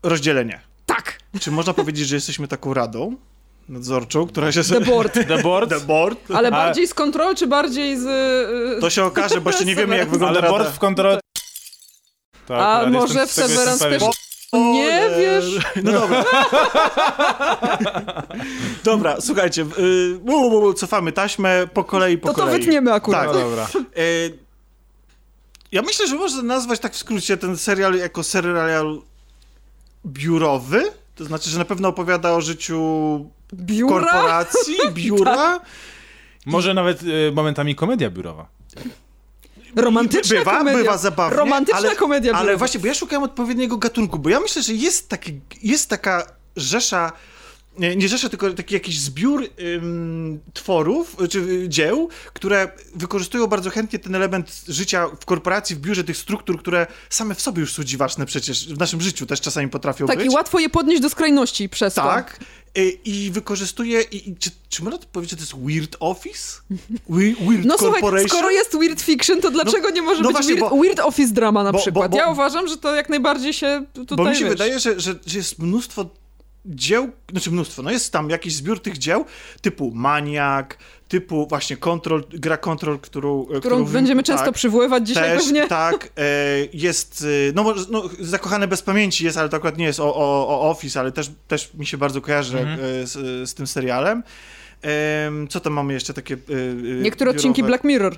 Rozdzielenie. 0.03 0.59
Tak, 0.85 1.19
Czy 1.39 1.51
można 1.51 1.73
powiedzieć, 1.73 2.07
że 2.07 2.15
jesteśmy 2.15 2.47
taką 2.47 2.73
radą 2.73 3.15
nadzorczą, 3.69 4.27
która 4.27 4.51
się... 4.51 4.63
The 4.63 4.81
Board. 4.81 5.13
The 5.13 5.37
Board? 5.43 5.69
The 5.69 5.79
Board? 5.79 6.19
Ale 6.33 6.47
A- 6.47 6.51
bardziej 6.51 6.87
z 6.87 6.93
kontrol, 6.93 7.35
czy 7.35 7.47
bardziej 7.47 7.97
z... 7.97 8.05
y, 8.77 8.81
To 8.81 8.89
się 8.89 9.03
okaże, 9.03 9.41
bo 9.41 9.49
jeszcze 9.49 9.65
nie 9.65 9.75
wiemy, 9.75 9.97
jak 9.97 10.09
wygląda 10.09 10.39
Ale 10.39 10.49
board 10.49 10.69
w 10.69 10.79
kontroli... 10.79 11.19
Tak, 12.47 12.59
A 12.85 12.89
może 12.89 13.27
w 13.27 13.31
Severance 13.31 13.89
też... 13.89 14.03
Nie 14.53 15.09
wiesz? 15.17 15.65
No 15.83 15.91
dobra. 15.91 16.23
dobra, 18.83 19.15
słuchajcie, 19.21 19.65
y, 19.79 20.19
u, 20.25 20.31
u, 20.31 20.63
u, 20.63 20.73
cofamy 20.73 21.11
taśmę 21.11 21.67
po 21.73 21.83
kolei, 21.83 22.17
po 22.17 22.27
To 22.27 22.33
to 22.33 22.39
kolei. 22.41 22.59
wytniemy 22.59 22.93
akurat. 22.93 23.25
No 23.27 23.33
Tak. 23.33 23.41
dobra. 23.41 23.67
Y, 23.97 24.37
ja 25.71 25.81
myślę, 25.81 26.07
że 26.07 26.15
można 26.15 26.41
nazwać 26.43 26.79
tak 26.79 26.93
w 26.93 26.97
skrócie 26.97 27.37
ten 27.37 27.57
serial 27.57 27.95
jako 27.95 28.23
serial 28.23 29.01
biurowy. 30.05 30.83
To 31.15 31.25
znaczy, 31.25 31.49
że 31.49 31.59
na 31.59 31.65
pewno 31.65 31.87
opowiada 31.87 32.33
o 32.33 32.41
życiu 32.41 32.79
Biura? 33.53 33.89
korporacji, 33.99 34.75
biura. 34.93 35.59
Może 36.45 36.73
nawet 36.73 37.01
e, 37.01 37.31
momentami 37.31 37.75
komedia 37.75 38.09
biurowa. 38.09 38.47
Romantyczna 39.75 40.39
bywa, 40.39 40.57
komedia. 40.57 40.79
bywa 40.79 40.97
zabawnie. 40.97 41.37
Romantyczna 41.37 41.77
ale, 41.77 41.95
komedia 41.95 42.33
Ale 42.33 42.41
biurowa. 42.43 42.57
właśnie, 42.57 42.79
bo 42.79 42.87
ja 42.87 42.93
szukałem 42.93 43.23
odpowiedniego 43.23 43.77
gatunku, 43.77 44.19
bo 44.19 44.29
ja 44.29 44.39
myślę, 44.39 44.61
że 44.63 44.73
jest, 44.73 45.09
taki, 45.09 45.39
jest 45.63 45.89
taka 45.89 46.23
rzesza, 46.55 47.11
nie, 47.79 47.95
nie 47.95 48.09
rzesza, 48.09 48.29
tylko 48.29 48.51
taki 48.53 48.73
jakiś 48.73 48.99
zbiór 48.99 49.43
ym, 49.75 50.39
tworów, 50.53 51.15
czy 51.29 51.39
y, 51.39 51.69
dzieł, 51.69 52.09
które 52.33 52.71
wykorzystują 52.95 53.47
bardzo 53.47 53.69
chętnie 53.69 53.99
ten 53.99 54.15
element 54.15 54.61
życia 54.67 55.07
w 55.21 55.25
korporacji, 55.25 55.75
w 55.75 55.79
biurze, 55.79 56.03
tych 56.03 56.17
struktur, 56.17 56.59
które 56.59 56.87
same 57.09 57.35
w 57.35 57.41
sobie 57.41 57.61
już 57.61 57.73
są 57.73 57.83
dziwaczne 57.83 58.25
przecież, 58.25 58.73
w 58.73 58.77
naszym 58.79 59.01
życiu 59.01 59.25
też 59.25 59.41
czasami 59.41 59.69
potrafią 59.69 60.07
Tak, 60.07 60.17
być. 60.17 60.27
i 60.27 60.29
łatwo 60.29 60.59
je 60.59 60.69
podnieść 60.69 61.01
do 61.01 61.09
skrajności 61.09 61.69
przez 61.69 61.93
to. 61.93 62.01
Tak. 62.01 62.39
Y, 62.77 62.89
I 63.05 63.31
wykorzystuje. 63.31 64.01
I, 64.01 64.29
i, 64.29 64.35
czy, 64.35 64.49
czy 64.69 64.83
można 64.83 64.97
to 64.99 65.07
powiedzieć, 65.11 65.31
że 65.31 65.37
to 65.37 65.41
jest 65.57 65.65
Weird 65.75 65.95
Office? 65.99 66.61
We, 67.09 67.19
weird 67.19 67.65
No 67.65 67.75
słuchaj, 67.77 68.01
Corporation? 68.01 68.29
skoro 68.29 68.49
jest 68.51 68.77
weird 68.77 69.01
fiction, 69.01 69.41
to 69.41 69.51
dlaczego 69.51 69.89
nie 69.89 70.01
może 70.01 70.21
no 70.21 70.27
być 70.29 70.35
właśnie, 70.37 70.55
weird, 70.55 70.69
bo- 70.69 70.81
weird 70.81 70.99
office 70.99 71.33
drama 71.33 71.63
na 71.63 71.71
bo- 71.71 71.79
przykład? 71.79 72.11
bo- 72.11 72.17
ja 72.17 72.27
uważam, 72.27 72.67
że 72.67 72.77
to 72.77 72.95
jak 72.95 73.09
najbardziej 73.09 73.53
się 73.53 73.85
tutaj, 73.93 74.17
Bo 74.17 74.25
mi 74.29 74.35
się 74.35 74.41
wiesz, 74.43 74.49
wydaje, 74.49 74.79
że, 74.79 74.99
że, 74.99 75.15
że 75.25 75.37
jest 75.37 75.59
mnóstwo 75.59 76.09
dzieł, 76.69 77.09
znaczy 77.31 77.51
mnóstwo, 77.51 77.83
no 77.83 77.91
jest 77.91 78.13
tam 78.13 78.29
jakiś 78.29 78.55
zbiór 78.55 78.81
tych 78.81 78.97
dzieł, 78.97 79.25
typu 79.61 79.91
Maniak, 79.95 80.77
typu 81.07 81.47
właśnie 81.47 81.77
Control, 81.77 82.23
gra 82.29 82.57
Control, 82.57 82.99
którą... 82.99 83.45
którą 83.59 83.85
będziemy 83.85 84.23
często 84.23 84.45
tak, 84.45 84.55
przywoływać 84.55 85.07
dzisiaj 85.07 85.23
też, 85.37 85.43
pewnie. 85.43 85.67
Tak, 85.67 86.09
e, 86.17 86.21
jest, 86.73 87.25
e, 87.49 87.51
no, 87.55 87.63
może- 87.63 87.85
no 87.91 88.03
Zakochane 88.19 88.67
bez 88.67 88.81
pamięci 88.81 89.25
jest, 89.25 89.37
ale 89.37 89.49
to 89.49 89.57
akurat 89.57 89.77
nie 89.77 89.85
jest 89.85 89.99
o, 89.99 90.15
o, 90.15 90.47
o 90.47 90.69
Office, 90.69 90.99
ale 90.99 91.11
też, 91.11 91.31
też 91.47 91.73
mi 91.73 91.85
się 91.85 91.97
bardzo 91.97 92.21
kojarzy 92.21 92.59
Mhm. 92.59 92.79
e, 92.79 93.07
z, 93.07 93.49
z 93.49 93.53
tym 93.53 93.67
serialem. 93.67 94.23
Em, 94.81 95.47
co 95.47 95.59
tam 95.59 95.73
mamy 95.73 95.93
jeszcze 95.93 96.13
takie 96.13 96.33
e, 96.33 96.37
e, 96.99 97.01
Niektóre 97.01 97.31
odcinki 97.31 97.61
biurowe? 97.61 97.67
Black 97.71 97.83
Mirror, 97.83 98.17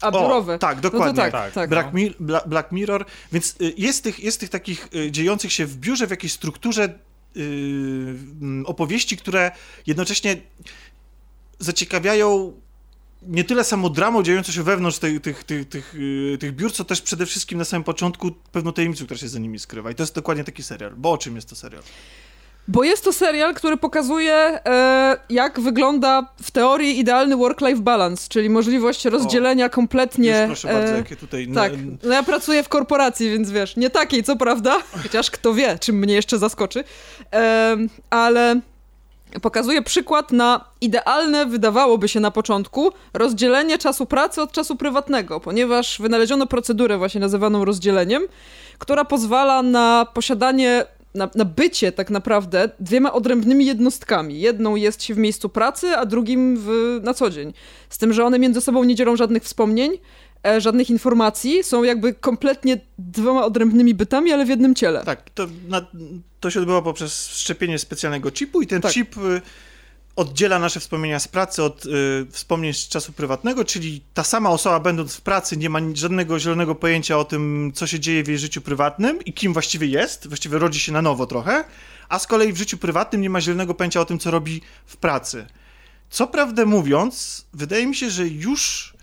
a 0.00 0.10
biurowe. 0.12 0.54
O, 0.54 0.58
tak, 0.58 0.76
no 0.76 0.82
dokładnie. 0.82 1.16
tak, 1.22 1.32
Tak, 1.32 1.52
tak. 1.52 1.70
Black, 1.70 1.92
Mi- 1.92 2.10
Bla- 2.20 2.48
Black 2.48 2.72
Mirror, 2.72 3.04
więc 3.32 3.54
jest 3.76 4.04
tych, 4.04 4.20
jest 4.20 4.40
tych 4.40 4.48
takich 4.50 4.88
dziejących 5.10 5.52
się 5.52 5.66
w 5.66 5.76
biurze 5.76 6.06
w 6.06 6.10
jakiejś 6.10 6.32
strukturze 6.32 6.98
opowieści, 8.64 9.16
które 9.16 9.50
jednocześnie 9.86 10.36
zaciekawiają 11.58 12.52
nie 13.22 13.44
tyle 13.44 13.64
samą 13.64 13.88
dramą 13.88 14.22
dziejącą 14.22 14.52
się 14.52 14.62
wewnątrz 14.62 14.98
tych, 14.98 15.44
tych, 15.44 15.44
tych, 15.68 15.94
y, 15.94 16.38
tych 16.40 16.54
biur, 16.54 16.72
co 16.72 16.84
też 16.84 17.02
przede 17.02 17.26
wszystkim 17.26 17.58
na 17.58 17.64
samym 17.64 17.84
początku 17.84 18.30
pewną 18.30 18.72
tajemnicą, 18.72 19.04
która 19.04 19.18
się 19.18 19.28
za 19.28 19.38
nimi 19.38 19.58
skrywa. 19.58 19.90
I 19.90 19.94
to 19.94 20.02
jest 20.02 20.14
dokładnie 20.14 20.44
taki 20.44 20.62
serial. 20.62 20.94
Bo 20.96 21.12
o 21.12 21.18
czym 21.18 21.36
jest 21.36 21.48
to 21.48 21.56
serial? 21.56 21.82
Bo 22.68 22.84
jest 22.84 23.04
to 23.04 23.12
serial, 23.12 23.54
który 23.54 23.76
pokazuje, 23.76 24.34
e, 24.34 25.16
jak 25.30 25.60
wygląda 25.60 26.26
w 26.42 26.50
teorii 26.50 26.98
idealny 26.98 27.36
work-life 27.36 27.80
balance, 27.80 28.28
czyli 28.28 28.50
możliwość 28.50 29.04
rozdzielenia 29.04 29.68
kompletnie... 29.68 30.30
Już 30.30 30.46
proszę 30.46 30.68
bardzo, 30.68 30.94
e, 30.94 30.96
jakie 30.96 31.16
tutaj... 31.16 31.48
Tak, 31.54 31.72
no 32.02 32.14
ja 32.14 32.22
pracuję 32.22 32.62
w 32.62 32.68
korporacji, 32.68 33.30
więc 33.30 33.50
wiesz, 33.50 33.76
nie 33.76 33.90
takiej, 33.90 34.22
co 34.22 34.36
prawda, 34.36 34.76
chociaż 35.02 35.30
kto 35.30 35.54
wie, 35.54 35.78
czym 35.78 35.96
mnie 35.96 36.14
jeszcze 36.14 36.38
zaskoczy, 36.38 36.84
Em, 37.30 37.88
ale 38.10 38.60
pokazuje 39.42 39.82
przykład 39.82 40.32
na 40.32 40.64
idealne, 40.80 41.46
wydawałoby 41.46 42.08
się 42.08 42.20
na 42.20 42.30
początku, 42.30 42.92
rozdzielenie 43.14 43.78
czasu 43.78 44.06
pracy 44.06 44.42
od 44.42 44.52
czasu 44.52 44.76
prywatnego, 44.76 45.40
ponieważ 45.40 45.98
wynaleziono 46.00 46.46
procedurę 46.46 46.98
właśnie 46.98 47.20
nazywaną 47.20 47.64
rozdzieleniem, 47.64 48.22
która 48.78 49.04
pozwala 49.04 49.62
na 49.62 50.06
posiadanie 50.14 50.84
na, 51.16 51.30
na, 51.34 51.44
bycie 51.44 51.92
tak 51.92 52.10
naprawdę 52.10 52.70
dwiema 52.80 53.12
odrębnymi 53.12 53.66
jednostkami. 53.66 54.40
Jedną 54.40 54.76
jest 54.76 55.02
się 55.02 55.14
w 55.14 55.18
miejscu 55.18 55.48
pracy, 55.48 55.96
a 55.96 56.06
drugim 56.06 56.56
w, 56.58 57.00
na 57.02 57.14
co 57.14 57.30
dzień. 57.30 57.52
Z 57.88 57.98
tym, 57.98 58.12
że 58.12 58.24
one 58.24 58.38
między 58.38 58.60
sobą 58.60 58.84
nie 58.84 58.94
dzielą 58.94 59.16
żadnych 59.16 59.42
wspomnień, 59.42 59.98
e, 60.46 60.60
żadnych 60.60 60.90
informacji, 60.90 61.64
są 61.64 61.82
jakby 61.82 62.14
kompletnie 62.14 62.80
dwoma 62.98 63.44
odrębnymi 63.44 63.94
bytami, 63.94 64.32
ale 64.32 64.44
w 64.44 64.48
jednym 64.48 64.74
ciele. 64.74 65.04
Tak, 65.04 65.30
to, 65.30 65.46
na, 65.68 65.86
to 66.40 66.50
się 66.50 66.60
odbywa 66.60 66.82
poprzez 66.82 67.28
szczepienie 67.28 67.78
specjalnego 67.78 68.30
chipu 68.30 68.62
i 68.62 68.66
ten 68.66 68.82
tak. 68.82 68.92
chip 68.92 69.16
y, 69.16 69.40
oddziela 70.16 70.58
nasze 70.58 70.80
wspomnienia 70.80 71.20
z 71.20 71.28
pracy 71.28 71.62
od 71.62 71.86
y, 71.86 72.26
wspomnień 72.30 72.74
z 72.74 72.88
czasu 72.88 73.12
prywatnego, 73.12 73.64
czyli 73.64 74.02
ta 74.14 74.24
sama 74.24 74.50
osoba 74.50 74.80
będąc 74.80 75.14
w 75.14 75.20
pracy 75.20 75.56
nie 75.56 75.70
ma 75.70 75.78
żadnego 75.94 76.38
zielonego 76.38 76.74
pojęcia 76.74 77.18
o 77.18 77.24
tym, 77.24 77.72
co 77.74 77.86
się 77.86 78.00
dzieje 78.00 78.24
w 78.24 78.28
jej 78.28 78.38
życiu 78.38 78.60
prywatnym 78.60 79.24
i 79.24 79.32
kim 79.32 79.52
właściwie 79.52 79.86
jest, 79.86 80.28
właściwie 80.28 80.58
rodzi 80.58 80.80
się 80.80 80.92
na 80.92 81.02
nowo 81.02 81.26
trochę, 81.26 81.64
a 82.08 82.18
z 82.18 82.26
kolei 82.26 82.52
w 82.52 82.56
życiu 82.56 82.78
prywatnym 82.78 83.22
nie 83.22 83.30
ma 83.30 83.40
zielonego 83.40 83.74
pojęcia 83.74 84.00
o 84.00 84.04
tym, 84.04 84.18
co 84.18 84.30
robi 84.30 84.60
w 84.86 84.96
pracy. 84.96 85.46
Co 86.10 86.26
prawdę 86.26 86.66
mówiąc, 86.66 87.46
wydaje 87.52 87.86
mi 87.86 87.96
się, 87.96 88.10
że 88.10 88.28
już 88.28 88.95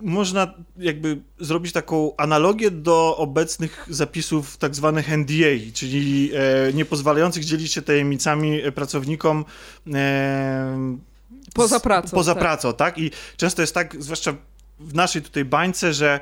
można 0.00 0.54
jakby 0.76 1.20
zrobić 1.40 1.72
taką 1.72 2.16
analogię 2.16 2.70
do 2.70 3.16
obecnych 3.16 3.86
zapisów 3.90 4.56
tak 4.56 4.74
zwanych 4.74 5.08
NDA, 5.08 5.72
czyli 5.74 6.30
e, 6.34 6.72
nie 6.72 6.84
pozwalających 6.84 7.44
dzielić 7.44 7.72
się 7.72 7.82
tajemnicami 7.82 8.60
pracownikom 8.74 9.44
e, 9.94 10.98
poza 11.54 11.80
pracą. 11.80 12.10
Poza 12.10 12.34
tak. 12.34 12.42
pracą, 12.42 12.72
tak? 12.72 12.98
I 12.98 13.10
często 13.36 13.62
jest 13.62 13.74
tak, 13.74 14.02
zwłaszcza 14.02 14.34
w 14.80 14.94
naszej 14.94 15.22
tutaj 15.22 15.44
bańce, 15.44 15.94
że 15.94 16.20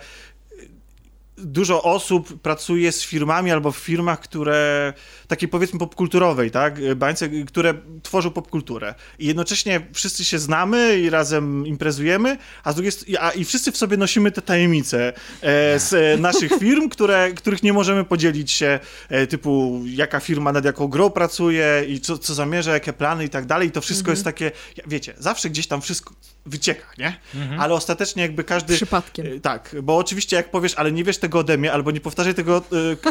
dużo 1.39 1.83
osób 1.83 2.41
pracuje 2.43 2.93
z 2.93 3.03
firmami 3.03 3.51
albo 3.51 3.73
w 3.73 3.77
firmach, 3.77 4.21
które 4.21 4.93
takiej 5.29 5.49
powiedzmy 5.49 5.79
popkulturowej, 5.79 6.51
tak, 6.51 6.95
bańce, 6.97 7.29
które 7.29 7.75
tworzą 8.03 8.31
popkulturę. 8.31 8.95
I 9.19 9.27
jednocześnie 9.27 9.87
wszyscy 9.93 10.25
się 10.25 10.39
znamy 10.39 10.99
i 10.99 11.11
razem 11.11 11.67
imprezujemy, 11.67 12.39
a 12.65 12.73
z 12.73 12.75
drugiej 12.75 12.93
a, 13.21 13.31
i 13.31 13.45
wszyscy 13.45 13.73
w 13.73 13.77
sobie 13.77 13.97
nosimy 13.97 14.31
te 14.31 14.43
tajemnice 14.43 15.13
e, 15.41 15.79
z 15.81 15.93
e, 15.93 16.21
naszych 16.21 16.53
firm, 16.61 16.89
które, 16.89 17.33
których 17.33 17.63
nie 17.63 17.73
możemy 17.73 18.05
podzielić 18.05 18.51
się, 18.51 18.81
e, 19.09 19.27
typu 19.27 19.83
jaka 19.87 20.21
firma 20.21 20.53
nad 20.53 20.65
jaką 20.65 20.89
grą 20.89 21.11
pracuje 21.11 21.85
i 21.89 22.01
co, 22.01 22.19
co 22.19 22.35
zamierza, 22.35 22.73
jakie 22.73 22.93
plany 22.93 23.25
i 23.25 23.29
tak 23.29 23.47
dalej. 23.47 23.69
I 23.69 23.71
to 23.71 23.81
wszystko 23.81 24.11
mhm. 24.11 24.13
jest 24.13 24.25
takie, 24.25 24.53
wiecie, 24.87 25.15
zawsze 25.19 25.51
gdzieś 25.51 25.67
tam 25.67 25.81
wszystko 25.81 26.15
wycieka, 26.47 26.87
nie? 26.99 27.19
Mhm. 27.35 27.61
Ale 27.61 27.75
ostatecznie 27.75 28.23
jakby 28.23 28.45
każdy... 28.45 28.75
Przypadkiem. 28.75 29.27
E, 29.27 29.41
tak, 29.41 29.77
bo 29.83 29.97
oczywiście 29.97 30.37
jak 30.37 30.51
powiesz, 30.51 30.75
ale 30.75 30.93
nie 30.93 31.05
wiesz 31.05 31.19
tego 31.19 31.26
ode 31.35 31.59
mnie, 31.59 31.73
albo 31.73 31.91
nie 31.91 32.01
powtarzaj 32.01 32.35
tego 32.35 32.63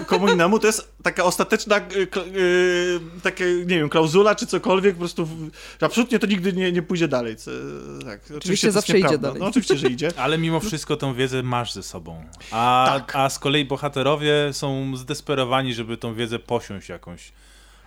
y, 0.02 0.06
komu 0.06 0.28
innemu, 0.30 0.60
to 0.60 0.68
jest 0.68 0.96
taka 1.04 1.24
ostateczna, 1.24 1.78
y, 1.78 2.08
y, 2.38 3.00
takie, 3.24 3.46
nie 3.46 3.80
wiem, 3.80 3.90
klauzula 3.90 4.36
czy 4.36 4.48
cokolwiek, 4.48 4.94
po 4.94 5.00
prostu 5.00 5.26
w, 5.26 5.50
absolutnie 5.82 6.20
to 6.20 6.28
nigdy 6.28 6.54
nie, 6.54 6.72
nie 6.72 6.82
pójdzie 6.82 7.08
dalej. 7.08 7.36
Co, 7.36 7.52
tak, 8.06 8.20
oczywiście, 8.22 8.38
oczywiście 8.38 8.72
zawsze 8.72 9.00
idzie 9.00 9.18
dalej. 9.18 9.40
No 9.40 9.48
oczywiście, 9.48 9.78
że 9.78 9.88
idzie. 9.88 10.12
Ale 10.18 10.38
mimo 10.38 10.60
wszystko 10.60 10.98
tą 10.98 11.14
wiedzę 11.14 11.44
masz 11.44 11.74
ze 11.74 11.84
sobą. 11.84 12.24
A, 12.52 12.86
tak. 12.88 13.16
a 13.16 13.30
z 13.30 13.40
kolei 13.40 13.66
bohaterowie 13.66 14.54
są 14.54 14.98
zdesperowani, 14.98 15.74
żeby 15.74 15.98
tą 15.98 16.16
wiedzę 16.16 16.40
posiąść 16.40 16.90
jakąś 16.90 17.32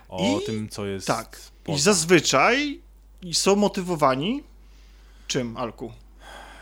o 0.09 0.39
I, 0.41 0.45
tym, 0.45 0.69
co 0.69 0.85
jest 0.85 1.07
Tak. 1.07 1.39
Poza. 1.63 1.77
I 1.77 1.81
zazwyczaj 1.81 2.79
są 3.33 3.55
motywowani 3.55 4.43
czym, 5.29 5.57
Alku? 5.57 5.91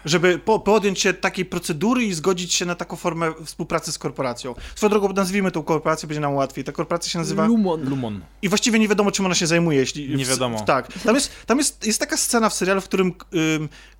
Żeby 0.07 0.39
po, 0.39 0.59
podjąć 0.59 0.99
się 0.99 1.13
takiej 1.13 1.45
procedury 1.45 2.03
i 2.03 2.13
zgodzić 2.13 2.53
się 2.53 2.65
na 2.65 2.75
taką 2.75 2.95
formę 2.95 3.33
współpracy 3.45 3.91
z 3.91 3.97
korporacją. 3.97 4.55
Swoją 4.75 4.89
drogą 4.89 5.13
nazwijmy 5.13 5.51
tą 5.51 5.63
korporację, 5.63 6.07
będzie 6.07 6.21
nam 6.21 6.33
łatwiej. 6.33 6.63
Ta 6.63 6.71
korporacja 6.71 7.11
się 7.11 7.19
nazywa... 7.19 7.45
Lumon. 7.45 7.89
Lumon. 7.89 8.21
I 8.41 8.49
właściwie 8.49 8.79
nie 8.79 8.87
wiadomo, 8.87 9.11
czym 9.11 9.25
ona 9.25 9.35
się 9.35 9.47
zajmuje. 9.47 9.79
Jeśli 9.79 10.15
nie 10.15 10.25
wiadomo. 10.25 10.57
W, 10.57 10.65
tak. 10.65 10.93
Tam, 11.03 11.15
jest, 11.15 11.31
tam 11.45 11.57
jest, 11.57 11.87
jest 11.87 11.99
taka 11.99 12.17
scena 12.17 12.49
w 12.49 12.53
serialu, 12.53 12.81
w 12.81 12.85
którym 12.85 13.07
y, 13.07 13.13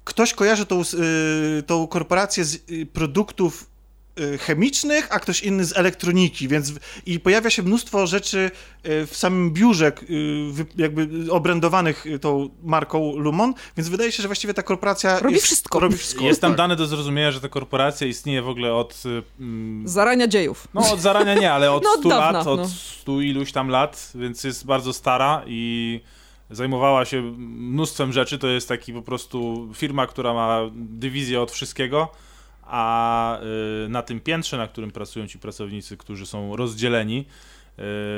ktoś 0.04 0.34
kojarzy 0.34 0.66
tą, 0.66 0.82
y, 0.82 1.64
tą 1.64 1.88
korporację 1.88 2.46
z 2.46 2.56
y, 2.72 2.86
produktów 2.86 3.77
chemicznych, 4.40 5.08
a 5.12 5.20
ktoś 5.20 5.44
inny 5.44 5.66
z 5.66 5.78
elektroniki, 5.78 6.48
więc 6.48 6.74
i 7.06 7.20
pojawia 7.20 7.50
się 7.50 7.64
mnóstwo 7.64 8.08
rzeczy 8.08 8.52
y, 8.86 9.08
w 9.08 9.18
samym 9.18 9.52
biurze 9.52 9.92
y, 10.10 10.66
jakby 10.78 11.32
obrędowanych 11.32 12.06
tą 12.22 12.50
marką 12.64 13.18
Lumon, 13.18 13.54
więc 13.78 13.90
wydaje 13.90 14.12
się, 14.12 14.22
że 14.22 14.28
właściwie 14.28 14.54
ta 14.54 14.64
korporacja 14.64 15.20
robi 15.20 15.34
jest, 15.34 15.46
wszystko. 15.46 15.80
Robi 15.80 15.98
wszystko 15.98 16.24
jest 16.24 16.42
tam 16.42 16.52
tak. 16.52 16.58
dane 16.58 16.76
do 16.76 16.88
zrozumienia, 16.88 17.32
że 17.32 17.42
ta 17.42 17.50
korporacja 17.50 18.08
istnieje 18.08 18.42
w 18.42 18.50
ogóle 18.50 18.74
od... 18.74 19.04
Mm, 19.40 19.88
zarania 19.88 20.28
dziejów. 20.28 20.68
No 20.74 20.92
od 20.92 21.00
zarania 21.00 21.36
nie, 21.36 21.54
ale 21.54 21.72
od 21.72 21.84
no, 21.84 21.94
100 22.00 22.10
dawna, 22.10 22.32
lat, 22.32 22.48
od 22.48 22.60
no. 22.60 22.68
100 22.68 23.22
iluś 23.22 23.52
tam 23.52 23.70
lat, 23.70 24.12
więc 24.16 24.44
jest 24.44 24.66
bardzo 24.66 24.94
stara 24.94 25.44
i 25.48 26.02
zajmowała 26.50 27.06
się 27.06 27.22
mnóstwem 27.38 28.14
rzeczy, 28.14 28.38
to 28.38 28.48
jest 28.48 28.68
taki 28.68 28.94
po 28.94 29.02
prostu 29.02 29.70
firma, 29.74 30.08
która 30.08 30.34
ma 30.34 30.60
dywizję 30.76 31.42
od 31.42 31.52
wszystkiego, 31.52 32.12
a 32.70 33.40
y, 33.86 33.90
na 33.90 34.02
tym 34.02 34.20
piętrze, 34.20 34.58
na 34.58 34.68
którym 34.68 34.92
pracują 34.92 35.28
ci 35.28 35.40
pracownicy, 35.40 35.98
którzy 35.98 36.26
są 36.26 36.56
rozdzieleni, 36.56 37.26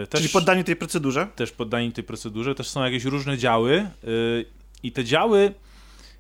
y, 0.02 0.08
też, 0.08 0.22
Czyli 0.22 0.34
poddani 0.34 0.64
tej 0.64 0.76
procedurze? 0.76 1.28
Też 1.36 1.52
poddani 1.52 1.92
tej 1.92 2.04
procedurze, 2.04 2.56
też 2.56 2.70
są 2.70 2.84
jakieś 2.84 3.04
różne 3.04 3.38
działy 3.38 3.88
y, 4.04 4.46
i 4.84 4.92
te 4.92 5.04
działy 5.04 5.54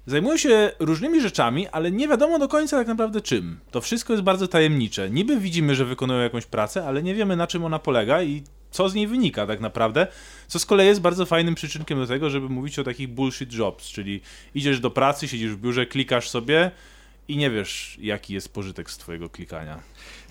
zajmują 0.06 0.38
się 0.38 0.72
różnymi 0.80 1.22
rzeczami, 1.22 1.68
ale 1.68 1.92
nie 1.92 2.08
wiadomo 2.08 2.40
do 2.40 2.48
końca 2.48 2.78
tak 2.78 2.88
naprawdę 2.88 3.22
czym. 3.22 3.60
To 3.72 3.82
wszystko 3.82 4.14
jest 4.14 4.24
bardzo 4.24 4.48
tajemnicze. 4.48 5.10
Niby 5.10 5.38
widzimy, 5.38 5.76
że 5.76 5.86
wykonują 5.86 6.20
jakąś 6.20 6.46
pracę, 6.46 6.86
ale 6.86 7.04
nie 7.04 7.16
wiemy 7.16 7.36
na 7.36 7.48
czym 7.48 7.66
ona 7.66 7.80
polega 7.80 8.24
i 8.24 8.44
co 8.72 8.90
z 8.90 8.94
niej 8.94 9.08
wynika 9.08 9.48
tak 9.48 9.60
naprawdę, 9.60 10.08
co 10.48 10.60
z 10.60 10.66
kolei 10.66 10.88
jest 10.88 11.02
bardzo 11.02 11.26
fajnym 11.26 11.56
przyczynkiem 11.56 12.00
do 12.00 12.08
tego, 12.08 12.30
żeby 12.30 12.50
mówić 12.50 12.80
o 12.80 12.84
takich 12.84 13.08
bullshit 13.08 13.54
jobs, 13.54 13.88
czyli 13.88 14.22
idziesz 14.56 14.80
do 14.80 14.90
pracy, 14.92 15.28
siedzisz 15.28 15.52
w 15.52 15.62
biurze, 15.62 15.86
klikasz 15.86 16.30
sobie, 16.30 16.72
i 17.30 17.38
nie 17.38 17.52
wiesz, 17.52 17.98
jaki 18.02 18.34
jest 18.34 18.50
pożytek 18.50 18.92
z 18.92 18.98
twojego 18.98 19.30
klikania. 19.30 19.80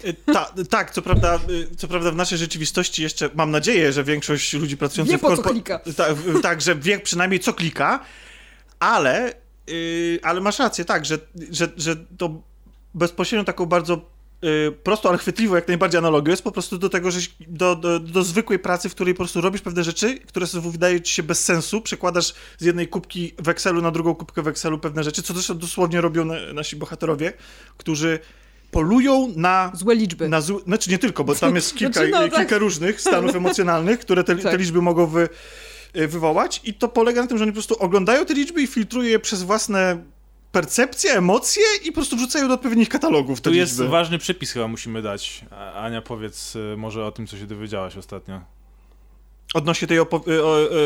E, 0.05 0.13
ta, 0.13 0.53
tak, 0.71 0.91
co 0.91 1.03
prawda, 1.03 1.35
e, 1.35 1.77
co 1.77 1.89
prawda 1.89 2.11
w 2.11 2.17
naszej 2.17 2.39
rzeczywistości 2.39 3.03
jeszcze 3.03 3.31
mam 3.35 3.51
nadzieję, 3.51 3.93
że 3.93 4.05
większość 4.05 4.53
ludzi 4.53 4.77
pracujących 4.77 5.13
wie, 5.13 5.19
w 5.19 5.21
korporacji. 5.21 5.95
Tak, 5.95 6.17
tak, 6.43 6.61
że 6.61 6.77
wie 6.77 7.01
przynajmniej 7.01 7.41
co 7.41 7.53
klika, 7.53 8.05
ale, 8.81 9.33
yy, 9.67 10.19
ale 10.23 10.41
masz 10.41 10.59
rację, 10.59 10.85
tak, 10.85 11.05
że, 11.05 11.19
że, 11.51 11.69
że 11.77 11.97
to 11.97 12.43
bezpośrednio 12.95 13.45
taką 13.45 13.67
bardzo 13.67 14.11
Y, 14.45 14.73
prosto, 14.83 15.09
ale 15.09 15.19
chwytliwo, 15.19 15.57
jak 15.57 15.69
najbardziej 15.69 15.99
analogią 15.99 16.31
jest 16.31 16.43
po 16.43 16.53
prostu 16.53 16.79
do 16.79 16.89
tego, 16.89 17.11
że 17.11 17.21
do, 17.41 17.77
do, 17.77 18.01
do, 18.01 18.23
zwykłej 18.23 18.59
pracy, 18.59 18.89
w 18.89 18.95
której 18.95 19.15
po 19.15 19.19
prostu 19.19 19.41
robisz 19.41 19.61
pewne 19.61 19.85
rzeczy, 19.85 20.19
które 20.19 20.47
wydają 20.55 20.99
ci 20.99 21.15
się 21.15 21.23
bez 21.23 21.45
sensu, 21.45 21.81
przekładasz 21.81 22.35
z 22.59 22.65
jednej 22.65 22.89
kubki 22.89 23.35
w 23.39 23.49
Excelu 23.49 23.83
na 23.83 23.91
drugą 23.91 24.15
kubkę 24.15 24.43
w 24.43 24.49
Excelu 24.49 24.79
pewne 24.79 25.05
rzeczy, 25.05 25.23
co 25.23 25.33
zresztą 25.35 25.59
dosłownie 25.59 26.01
robią 26.01 26.25
na, 26.25 26.53
nasi 26.53 26.77
bohaterowie, 26.77 27.33
którzy 27.77 28.19
polują 28.71 29.33
na... 29.37 29.73
Złe 29.75 29.95
liczby. 29.95 30.29
Na 30.29 30.41
zł, 30.41 30.63
znaczy 30.67 30.91
nie 30.91 30.99
tylko, 30.99 31.25
bo 31.25 31.35
tam 31.35 31.55
jest 31.55 31.75
kilka, 31.79 31.93
znaczy, 31.93 32.11
no, 32.11 32.21
kilka 32.21 32.45
tak. 32.45 32.59
różnych 32.59 33.01
stanów 33.01 33.37
emocjonalnych, 33.43 33.99
które 33.99 34.25
te, 34.25 34.37
tak. 34.37 34.53
te 34.53 34.59
liczby 34.59 34.83
mogą 34.83 35.07
wy, 35.07 35.29
y, 35.97 36.09
wywołać 36.09 36.61
i 36.65 36.75
to 36.75 36.89
polega 36.89 37.23
na 37.23 37.27
tym, 37.27 37.39
że 37.39 37.45
oni 37.45 37.53
po 37.53 37.57
prostu 37.57 37.79
oglądają 37.79 38.27
te 38.27 38.35
liczby 38.35 38.63
i 38.63 38.67
filtrują 38.67 39.09
je 39.09 39.19
przez 39.19 39.43
własne 39.43 40.03
percepcję, 40.53 41.13
emocje 41.13 41.63
i 41.85 41.87
po 41.87 41.93
prostu 41.93 42.17
wrzucają 42.17 42.49
do 42.49 42.55
odpowiednich 42.55 42.89
katalogów. 42.89 43.41
Tu 43.41 43.55
jest 43.55 43.83
ważny 43.83 44.19
przepis 44.19 44.53
chyba 44.53 44.69
musimy 44.69 45.03
dać. 45.03 45.45
Ania, 45.75 46.03
powiedz 46.03 46.57
y, 46.57 46.75
może 46.77 47.07
o 47.07 47.13
tym, 47.13 47.27
co 47.27 47.39
się 47.39 47.47
dowiedziałaś 47.47 47.97
ostatnio. 47.97 48.41
Odnośnie 49.55 49.89
tej 49.89 49.99
opo 49.99 50.21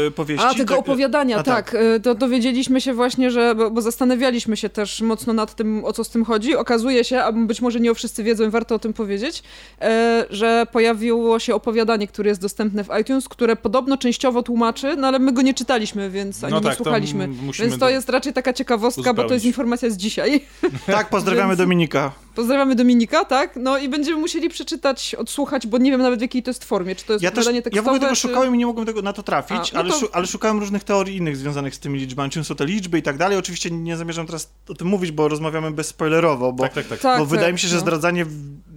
e, 0.07 0.11
powieści? 0.11 0.47
A, 0.47 0.55
tego 0.55 0.75
tak? 0.75 0.79
opowiadania, 0.79 1.39
A, 1.39 1.43
tak. 1.43 1.71
tak. 1.71 1.81
To 2.03 2.15
dowiedzieliśmy 2.15 2.81
się 2.81 2.95
właśnie, 2.95 3.31
że, 3.31 3.55
bo, 3.55 3.71
bo, 3.71 3.83
zastanawialiśmy 3.83 4.57
się 4.57 4.69
też 4.69 5.01
mocno 5.01 5.33
nad 5.33 5.55
tym, 5.55 5.85
o 5.85 5.93
co 5.93 6.05
z 6.05 6.09
tym 6.09 6.25
chodzi. 6.25 6.57
Okazuje 6.57 7.05
się, 7.05 7.23
a 7.23 7.33
być 7.33 7.61
może 7.61 7.81
nie 7.81 7.91
o 7.91 7.95
wszyscy 7.95 8.23
wiedzą 8.25 8.45
i 8.45 8.51
warto 8.51 8.75
o 8.75 8.79
tym 8.79 8.93
powiedzieć, 8.93 9.43
e, 9.81 10.27
że 10.31 10.67
pojawiło 10.73 11.39
się 11.39 11.55
opowiadanie, 11.55 12.07
które 12.07 12.29
jest 12.29 12.41
dostępne 12.41 12.85
w 12.85 12.89
iTunes, 13.01 13.29
które 13.29 13.57
podobno 13.57 13.97
częściowo 13.97 14.43
tłumaczy, 14.43 14.97
no 14.97 15.07
ale 15.09 15.19
my 15.19 15.33
go 15.33 15.43
nie 15.43 15.55
czytaliśmy, 15.55 16.11
więc 16.11 16.45
ani 16.45 16.53
no 16.53 16.61
nie 16.61 16.67
tak, 16.67 16.77
słuchaliśmy. 16.77 17.29
Więc 17.59 17.79
to 17.79 17.91
jest 17.91 18.09
raczej 18.09 18.33
taka 18.33 18.53
ciekawostka, 18.53 19.15
bo 19.15 19.25
to 19.25 19.35
jest 19.35 19.47
informacja 19.47 19.91
z 19.91 19.97
dzisiaj. 19.97 20.41
Tak, 20.87 21.09
pozdrawiamy 21.09 21.49
więc... 21.53 21.59
Dominika. 21.59 22.13
Pozdrawiamy 22.35 22.75
Dominika, 22.75 23.25
tak? 23.25 23.57
No 23.57 23.79
i 23.79 23.89
będziemy 23.89 24.21
musieli 24.21 24.49
przeczytać, 24.49 25.15
odsłuchać, 25.15 25.67
bo 25.67 25.79
nie 25.79 25.91
wiem 25.91 26.03
nawet 26.03 26.19
w 26.19 26.23
jakiej 26.23 26.43
to 26.43 26.51
jest 26.51 26.65
formie. 26.65 26.97
Czy 26.97 27.05
to 27.05 27.13
jest 27.13 27.23
ja 27.23 27.31
też, 27.31 27.47
tekstowe, 27.47 27.77
Ja 27.77 27.83
w 27.83 27.87
ogóle 27.87 28.01
tego 28.01 28.15
czy... 28.15 28.21
szukałem 28.21 28.55
i 28.55 28.59
nie 28.59 28.67
mogłem 28.67 28.87
tego, 28.87 29.03
na 29.03 29.13
to 29.13 29.23
trafić, 29.23 29.71
A, 29.71 29.75
no 29.75 29.81
ale, 29.81 29.91
to... 29.91 29.99
szu, 29.99 30.09
ale, 30.13 30.27
szukałem 30.27 30.59
różnych 30.59 30.85
teorii 30.85 31.17
innych 31.17 31.37
związanych 31.37 31.75
z 31.75 31.79
tymi 31.79 31.99
liczbami, 31.99 32.31
czym 32.31 32.45
są 32.45 32.55
te 32.55 32.67
liczby 32.67 32.99
i 32.99 33.03
tak 33.03 33.17
dalej. 33.17 33.39
Oczywiście 33.39 33.71
nie 33.71 33.97
zamierzam 33.97 34.27
teraz 34.27 34.51
o 34.69 34.75
tym 34.75 34.89
mówić, 34.89 35.13
bo 35.13 35.29
rozmawiamy 35.29 35.71
bezspoilerowo, 35.71 36.53
bo, 36.53 36.63
tak, 36.63 36.73
tak, 36.73 36.87
tak. 36.87 37.01
tak 37.01 37.19
bo 37.19 37.27
wydaje 37.27 37.49
tak, 37.49 37.55
mi 37.55 37.59
się, 37.59 37.69
że 37.69 37.75
no. 37.75 37.81
zdradzanie 37.81 38.27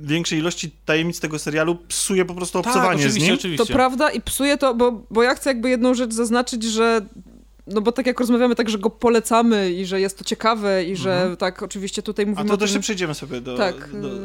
większej 0.02 0.40
ilości 0.40 0.72
tajemnic 0.86 1.20
tego 1.20 1.40
serialu 1.40 1.76
psuje 1.88 2.26
po 2.26 2.34
prostu 2.34 2.60
obcowanie 2.60 2.88
tak, 2.88 2.96
oczywiście, 2.96 3.22
z 3.22 3.24
nim. 3.24 3.34
Oczywiście. 3.34 3.66
To 3.66 3.74
prawda 3.74 4.12
i 4.12 4.22
psuje 4.22 4.58
to, 4.58 4.74
bo, 4.74 4.92
bo 5.12 5.24
ja 5.24 5.36
chcę 5.36 5.50
jakby 5.50 5.70
jedną 5.70 5.94
rzecz 5.94 6.14
zaznaczyć, 6.14 6.64
że 6.64 7.06
no 7.68 7.82
bo 7.82 7.92
tak 7.92 8.06
jak 8.08 8.20
rozmawiamy, 8.20 8.56
tak, 8.56 8.70
że 8.70 8.78
go 8.78 8.90
polecamy 8.90 9.72
i 9.72 9.86
że 9.86 10.02
jest 10.02 10.18
to 10.18 10.24
ciekawe 10.24 10.84
i 10.84 10.96
że 10.96 11.16
Mhm. 11.16 11.38
tak, 11.38 11.64
oczywiście 11.64 12.02
tutaj 12.02 12.26
A 12.26 12.30
mówimy 12.30 12.48
to 12.48 12.54
o 12.54 12.58
też 12.58 12.74
tym... 12.74 12.82
przejdziemy 12.82 13.14
sobie 13.14 13.42
do... 13.42 13.58
Tak, 13.58 13.90
Do, 14.02 14.08
yy, 14.08 14.16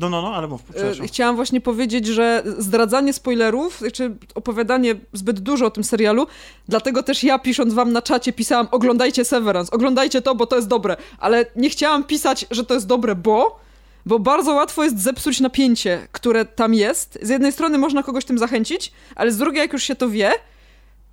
no, 0.00 0.10
no, 0.10 0.22
no, 0.22 0.34
ale 0.34 0.46
mów, 0.48 0.62
przepraszam. 0.62 1.04
E, 1.04 1.08
Chciałam 1.08 1.36
właśnie 1.36 1.60
powiedzieć, 1.60 2.06
że 2.06 2.42
zdradzanie 2.58 3.12
spoilerów, 3.12 3.82
czy 3.92 4.16
opowiadanie 4.34 4.94
zbyt 5.12 5.40
dużo 5.40 5.66
o 5.66 5.70
tym 5.70 5.84
serialu, 5.84 6.26
dlatego 6.68 7.02
też 7.02 7.24
ja 7.24 7.38
pisząc 7.38 7.74
wam 7.74 7.92
na 7.92 8.02
czacie 8.02 8.32
pisałam 8.32 8.68
oglądajcie 8.70 9.24
Severance, 9.24 9.72
oglądajcie 9.72 10.22
to, 10.22 10.34
bo 10.34 10.46
to 10.46 10.56
jest 10.56 10.68
dobre, 10.68 10.96
ale 11.18 11.46
nie 11.56 11.70
chciałam 11.70 12.04
pisać, 12.04 12.46
że 12.50 12.64
to 12.64 12.74
jest 12.74 12.86
dobre, 12.86 13.14
bo... 13.14 13.66
Bo 14.08 14.18
bardzo 14.18 14.52
łatwo 14.52 14.84
jest 14.84 15.02
zepsuć 15.02 15.40
napięcie, 15.40 16.08
które 16.12 16.44
tam 16.44 16.74
jest. 16.74 17.18
Z 17.22 17.28
jednej 17.28 17.52
strony 17.52 17.78
można 17.78 18.02
kogoś 18.02 18.24
tym 18.24 18.38
zachęcić, 18.38 18.92
ale 19.16 19.32
z 19.32 19.36
drugiej, 19.36 19.60
jak 19.60 19.72
już 19.72 19.82
się 19.82 19.94
to 19.96 20.08
wie, 20.08 20.32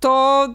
to 0.00 0.46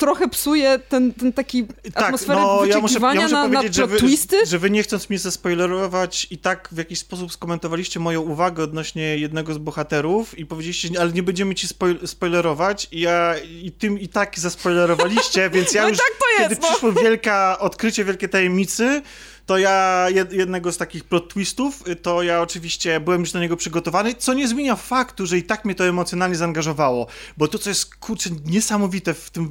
trochę 0.00 0.28
psuje 0.28 0.78
ten, 0.78 1.14
ten 1.14 1.32
taki 1.32 1.66
atmosferę 1.94 2.40
no, 2.40 2.64
ja 2.64 2.80
muszę, 2.80 2.98
ja 3.00 3.14
muszę 3.14 3.28
na, 3.28 3.48
na 3.48 3.58
powiedzieć, 3.58 3.74
że 3.74 3.86
wy, 3.86 3.96
twisty. 3.96 4.46
że 4.46 4.58
wy 4.58 4.70
nie 4.70 4.82
chcąc 4.82 5.10
mnie 5.10 5.18
zespoilerować 5.18 6.26
i 6.30 6.38
tak 6.38 6.68
w 6.72 6.76
jakiś 6.76 6.98
sposób 6.98 7.32
skomentowaliście 7.32 8.00
moją 8.00 8.20
uwagę 8.20 8.62
odnośnie 8.62 9.18
jednego 9.18 9.54
z 9.54 9.58
bohaterów 9.58 10.38
i 10.38 10.46
powiedzieliście, 10.46 10.88
ale 11.00 11.12
nie 11.12 11.22
będziemy 11.22 11.54
ci 11.54 11.68
spoil 11.68 12.06
spoilerować 12.06 12.88
i 12.92 13.00
ja 13.00 13.34
i 13.38 13.72
tym 13.72 13.98
i 13.98 14.08
tak 14.08 14.38
zaspoilerowaliście, 14.38 15.50
więc 15.54 15.74
ja 15.74 15.82
No 15.82 15.88
już, 15.88 15.98
tak 15.98 16.10
jest, 16.38 16.48
kiedy 16.48 16.60
no. 16.62 16.68
przyszło 16.68 16.92
wielka 16.92 17.58
odkrycie, 17.58 18.04
wielkie 18.04 18.28
tajemnicy, 18.28 19.02
to 19.50 19.58
ja 19.58 20.06
jed, 20.10 20.32
jednego 20.32 20.72
z 20.72 20.76
takich 20.76 21.04
plot 21.04 21.28
twistów, 21.28 21.84
to 22.02 22.22
ja 22.22 22.40
oczywiście 22.40 23.00
byłem 23.00 23.20
już 23.20 23.32
do 23.32 23.40
niego 23.40 23.56
przygotowany, 23.56 24.14
co 24.14 24.34
nie 24.34 24.48
zmienia 24.48 24.76
faktu, 24.76 25.26
że 25.26 25.38
i 25.38 25.42
tak 25.42 25.64
mnie 25.64 25.74
to 25.74 25.84
emocjonalnie 25.84 26.36
zaangażowało, 26.36 27.06
bo 27.36 27.48
to, 27.48 27.58
co 27.58 27.70
jest, 27.70 27.94
kurczę, 27.94 28.30
niesamowite 28.44 29.14
w 29.14 29.30
tym, 29.30 29.44
e, 29.44 29.50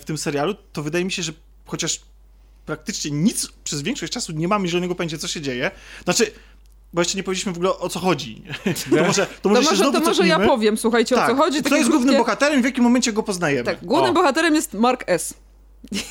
w 0.00 0.02
tym 0.06 0.18
serialu, 0.18 0.54
to 0.72 0.82
wydaje 0.82 1.04
mi 1.04 1.12
się, 1.12 1.22
że 1.22 1.32
chociaż 1.66 2.00
praktycznie 2.66 3.10
nic 3.10 3.48
przez 3.64 3.82
większość 3.82 4.12
czasu 4.12 4.32
nie 4.32 4.48
mamy 4.48 4.68
zielonego 4.68 4.94
pojęcia, 4.94 5.18
co 5.18 5.28
się 5.28 5.40
dzieje, 5.40 5.70
znaczy, 6.04 6.30
bo 6.92 7.00
jeszcze 7.00 7.16
nie 7.16 7.22
powiedzieliśmy 7.22 7.52
w 7.52 7.56
ogóle 7.56 7.78
o 7.78 7.88
co 7.88 8.00
chodzi. 8.00 8.42
to 8.90 9.04
może, 9.04 9.26
to 9.26 9.32
To 9.42 9.48
może, 9.48 9.62
się 9.62 9.84
może, 9.84 9.92
to 9.92 10.00
może 10.00 10.26
ja 10.26 10.38
powiem, 10.38 10.76
słuchajcie, 10.76 11.14
o 11.14 11.18
tak. 11.18 11.30
co 11.30 11.36
chodzi. 11.36 11.62
Kto 11.62 11.76
jest 11.76 11.90
głównym 11.90 12.14
krótkie- 12.14 12.18
bohaterem 12.18 12.62
w 12.62 12.64
jakim 12.64 12.84
momencie 12.84 13.12
go 13.12 13.22
poznajemy? 13.22 13.64
Tak, 13.64 13.84
głównym 13.84 14.10
O. 14.10 14.14
bohaterem 14.14 14.54
jest 14.54 14.74
Mark 14.74 15.04
S. 15.06 15.34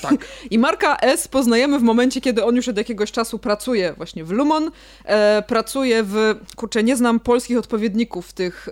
Tak. 0.01 0.13
I 0.51 0.60
Marka 0.60 0.97
S. 0.97 1.28
poznajemy 1.28 1.80
w 1.80 1.84
momencie, 1.84 2.21
kiedy 2.21 2.43
on 2.43 2.56
już 2.56 2.67
od 2.67 2.78
jakiegoś 2.78 3.12
czasu 3.12 3.39
pracuje 3.39 3.93
właśnie 3.97 4.23
w 4.23 4.32
Lumon, 4.32 4.71
e, 5.06 5.43
pracuje 5.47 6.04
w, 6.04 6.36
kurczę, 6.56 6.84
nie 6.84 6.95
znam 6.95 7.19
polskich 7.19 7.58
odpowiedników 7.58 8.34
tych, 8.34 8.69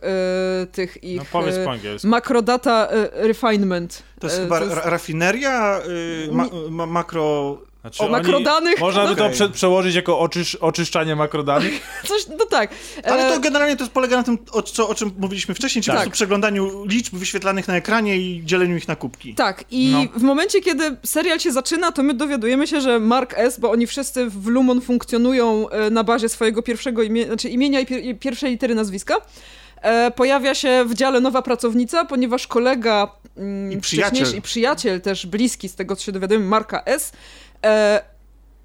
e, 0.64 0.66
tych 0.68 1.04
ich... 1.04 1.18
No 1.18 1.26
powiedz 1.32 1.56
e, 1.56 1.66
po 1.66 1.72
angielsku. 1.72 2.08
Macrodata 2.08 2.88
e, 2.90 3.10
Refinement. 3.28 4.04
To 4.20 4.28
jest 4.28 4.40
E, 4.40 4.44
chyba 4.44 4.60
to 4.60 4.66
jest- 4.66 4.78
ra- 4.78 4.90
rafineria, 4.90 5.82
y, 6.28 6.32
ma, 6.32 6.48
ma, 6.70 6.86
makro... 6.86 7.58
Znaczy, 7.84 8.04
o 8.04 8.08
makrodanych. 8.10 8.80
Można 8.80 9.08
by 9.08 9.16
to 9.16 9.30
prze, 9.30 9.50
przełożyć 9.50 9.96
jako 9.96 10.20
oczysz, 10.20 10.56
oczyszczanie 10.56 11.16
makrodanych? 11.16 11.74
Coś, 12.08 12.28
no 12.40 12.46
tak. 12.46 12.72
E, 12.98 13.12
Ale 13.12 13.34
to 13.34 13.40
generalnie 13.40 13.76
to 13.76 13.88
polega 13.88 14.18
na 14.18 14.24
tym, 14.24 14.38
o, 14.52 14.62
co, 14.62 14.90
o 14.90 14.96
czym 14.96 15.12
mówiliśmy 15.20 15.56
wcześniej, 15.56 15.84
czyli 15.84 15.92
Tak. 15.92 15.98
po 15.98 16.02
prostu 16.04 16.12
przeglądaniu 16.14 16.86
liczb 16.86 17.14
wyświetlanych 17.16 17.68
na 17.68 17.76
ekranie 17.76 18.18
i 18.18 18.42
dzieleniu 18.46 18.78
ich 18.78 18.88
na 18.88 18.96
kubki. 18.96 19.36
Tak, 19.36 19.64
i 19.72 19.90
No. 19.92 20.20
w 20.20 20.24
momencie, 20.24 20.62
kiedy 20.62 20.98
serial 21.06 21.40
się 21.40 21.52
zaczyna, 21.52 21.92
to 21.92 22.04
my 22.04 22.14
dowiadujemy 22.14 22.68
się, 22.68 22.82
że 22.82 23.00
Mark 23.00 23.34
S., 23.38 23.60
bo 23.60 23.72
oni 23.72 23.88
wszyscy 23.88 24.30
w 24.30 24.48
Lumon 24.48 24.82
funkcjonują 24.82 25.70
e, 25.70 25.90
na 25.90 26.04
bazie 26.04 26.30
swojego 26.30 26.62
pierwszego 26.62 27.04
imienia, 27.04 27.28
znaczy 27.28 27.50
imienia 27.50 27.80
i, 27.80 27.86
pier 27.86 28.04
i 28.06 28.16
pierwszej 28.16 28.52
litery 28.52 28.76
nazwiska, 28.76 29.16
e, 29.82 30.12
pojawia 30.12 30.56
się 30.56 30.86
w 30.88 30.94
dziale 30.94 31.20
nowa 31.22 31.42
pracownica, 31.42 32.06
ponieważ 32.06 32.48
kolega 32.48 33.12
mm, 33.38 33.72
I 33.72 33.78
przyjaciel. 33.78 34.38
i 34.38 34.42
przyjaciel 34.42 35.02
też 35.02 35.26
bliski, 35.26 35.70
z 35.70 35.76
tego 35.76 35.96
co 35.96 36.04
się 36.04 36.12
dowiadujemy, 36.12 36.46
Marka 36.46 36.84
S., 36.86 37.12
e, 37.64 38.02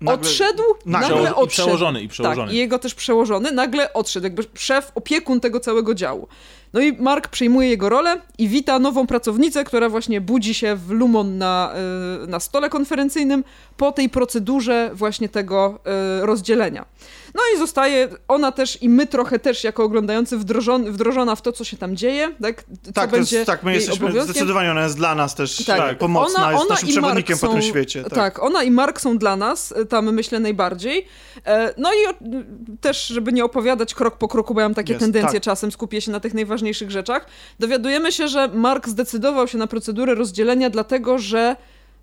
Nagle- 0.00 0.14
odszedł, 0.14 0.62
nagle. 0.86 1.08
nagle 1.08 1.16
Przeło- 1.16 1.40
i 1.40 1.44
odszedł. 1.44 1.48
przełożony, 1.66 2.02
i 2.02 2.08
przełożony. 2.08 2.46
Tak, 2.46 2.54
i 2.54 2.58
jego 2.58 2.78
też 2.78 2.94
przełożony 2.94 3.52
nagle 3.52 3.92
odszedł, 3.92 4.24
jakby 4.24 4.44
szef, 4.54 4.92
opiekun 4.94 5.40
tego 5.40 5.60
całego 5.60 5.94
działu. 5.94 6.28
No 6.72 6.80
i 6.80 6.92
Mark 6.92 7.28
przejmuje 7.28 7.68
jego 7.68 7.88
rolę 7.88 8.20
i 8.38 8.48
wita 8.48 8.78
nową 8.78 9.06
pracownicę, 9.06 9.64
która 9.64 9.88
właśnie 9.88 10.20
budzi 10.20 10.54
się 10.54 10.76
w 10.76 10.90
Lumon 10.90 11.38
na, 11.38 11.74
y, 12.24 12.26
na 12.26 12.40
stole 12.40 12.68
konferencyjnym 12.70 13.44
po 13.76 13.92
tej 13.92 14.08
procedurze 14.08 14.90
właśnie 14.94 15.28
tego 15.28 15.78
y, 16.22 16.26
rozdzielenia. 16.26 16.84
No 17.34 17.40
i 17.54 17.58
zostaje 17.58 18.08
ona 18.28 18.52
też 18.52 18.82
i 18.82 18.88
my 18.88 19.06
trochę 19.06 19.38
też 19.38 19.64
jako 19.64 19.84
oglądający 19.84 20.38
wdrożony, 20.38 20.92
wdrożona 20.92 21.36
w 21.36 21.42
to, 21.42 21.52
co 21.52 21.64
się 21.64 21.76
tam 21.76 21.96
dzieje, 21.96 22.32
tak? 22.42 22.64
Co 22.82 22.92
Tak, 22.92 23.10
będzie 23.10 23.36
jest, 23.36 23.46
tak, 23.46 23.62
my 23.62 23.74
jesteśmy, 23.74 24.22
zdecydowanie 24.22 24.70
ona 24.70 24.82
jest 24.82 24.96
dla 24.96 25.14
nas 25.14 25.34
też 25.34 25.56
Tak. 25.64 25.78
tak. 25.78 25.98
pomocna, 25.98 26.38
Ona- 26.38 26.52
jest 26.52 26.64
ona 26.64 26.74
naszym 26.74 26.88
przewodnikiem 26.88 27.38
po 27.38 27.46
są- 27.46 27.52
tym 27.52 27.62
świecie. 27.62 28.02
Tak. 28.02 28.12
Tak. 28.14 28.42
ona 28.42 28.62
i 28.62 28.70
Mark 28.70 29.00
są 29.00 29.18
dla 29.18 29.36
nas, 29.36 29.72
y, 29.72 29.86
tam 29.86 30.12
myślę 30.14 30.40
najbardziej. 30.40 31.06
E, 31.46 31.74
No 31.78 31.90
i 31.94 31.96
też, 32.80 33.06
żeby 33.06 33.32
nie 33.32 33.44
opowiadać 33.44 33.94
krok 33.94 34.16
po 34.18 34.28
kroku, 34.28 34.54
bo 34.54 34.60
ja 34.60 34.68
mam 34.68 34.74
takie 34.74 34.92
Jest, 34.92 35.04
tendencje 35.04 35.32
tak. 35.40 35.42
czasem, 35.42 35.72
skupię 35.72 36.00
się 36.00 36.10
na 36.10 36.20
tych 36.20 36.34
najważniejszych 36.34 36.90
rzeczach, 36.90 37.26
dowiadujemy 37.58 38.12
się, 38.12 38.28
że 38.28 38.48
Mark 38.48 38.88
zdecydował 38.88 39.48
się 39.48 39.58
na 39.58 39.66
procedurę 39.66 40.14
rozdzielenia, 40.14 40.70
dlatego 40.70 41.18
że 41.18 41.56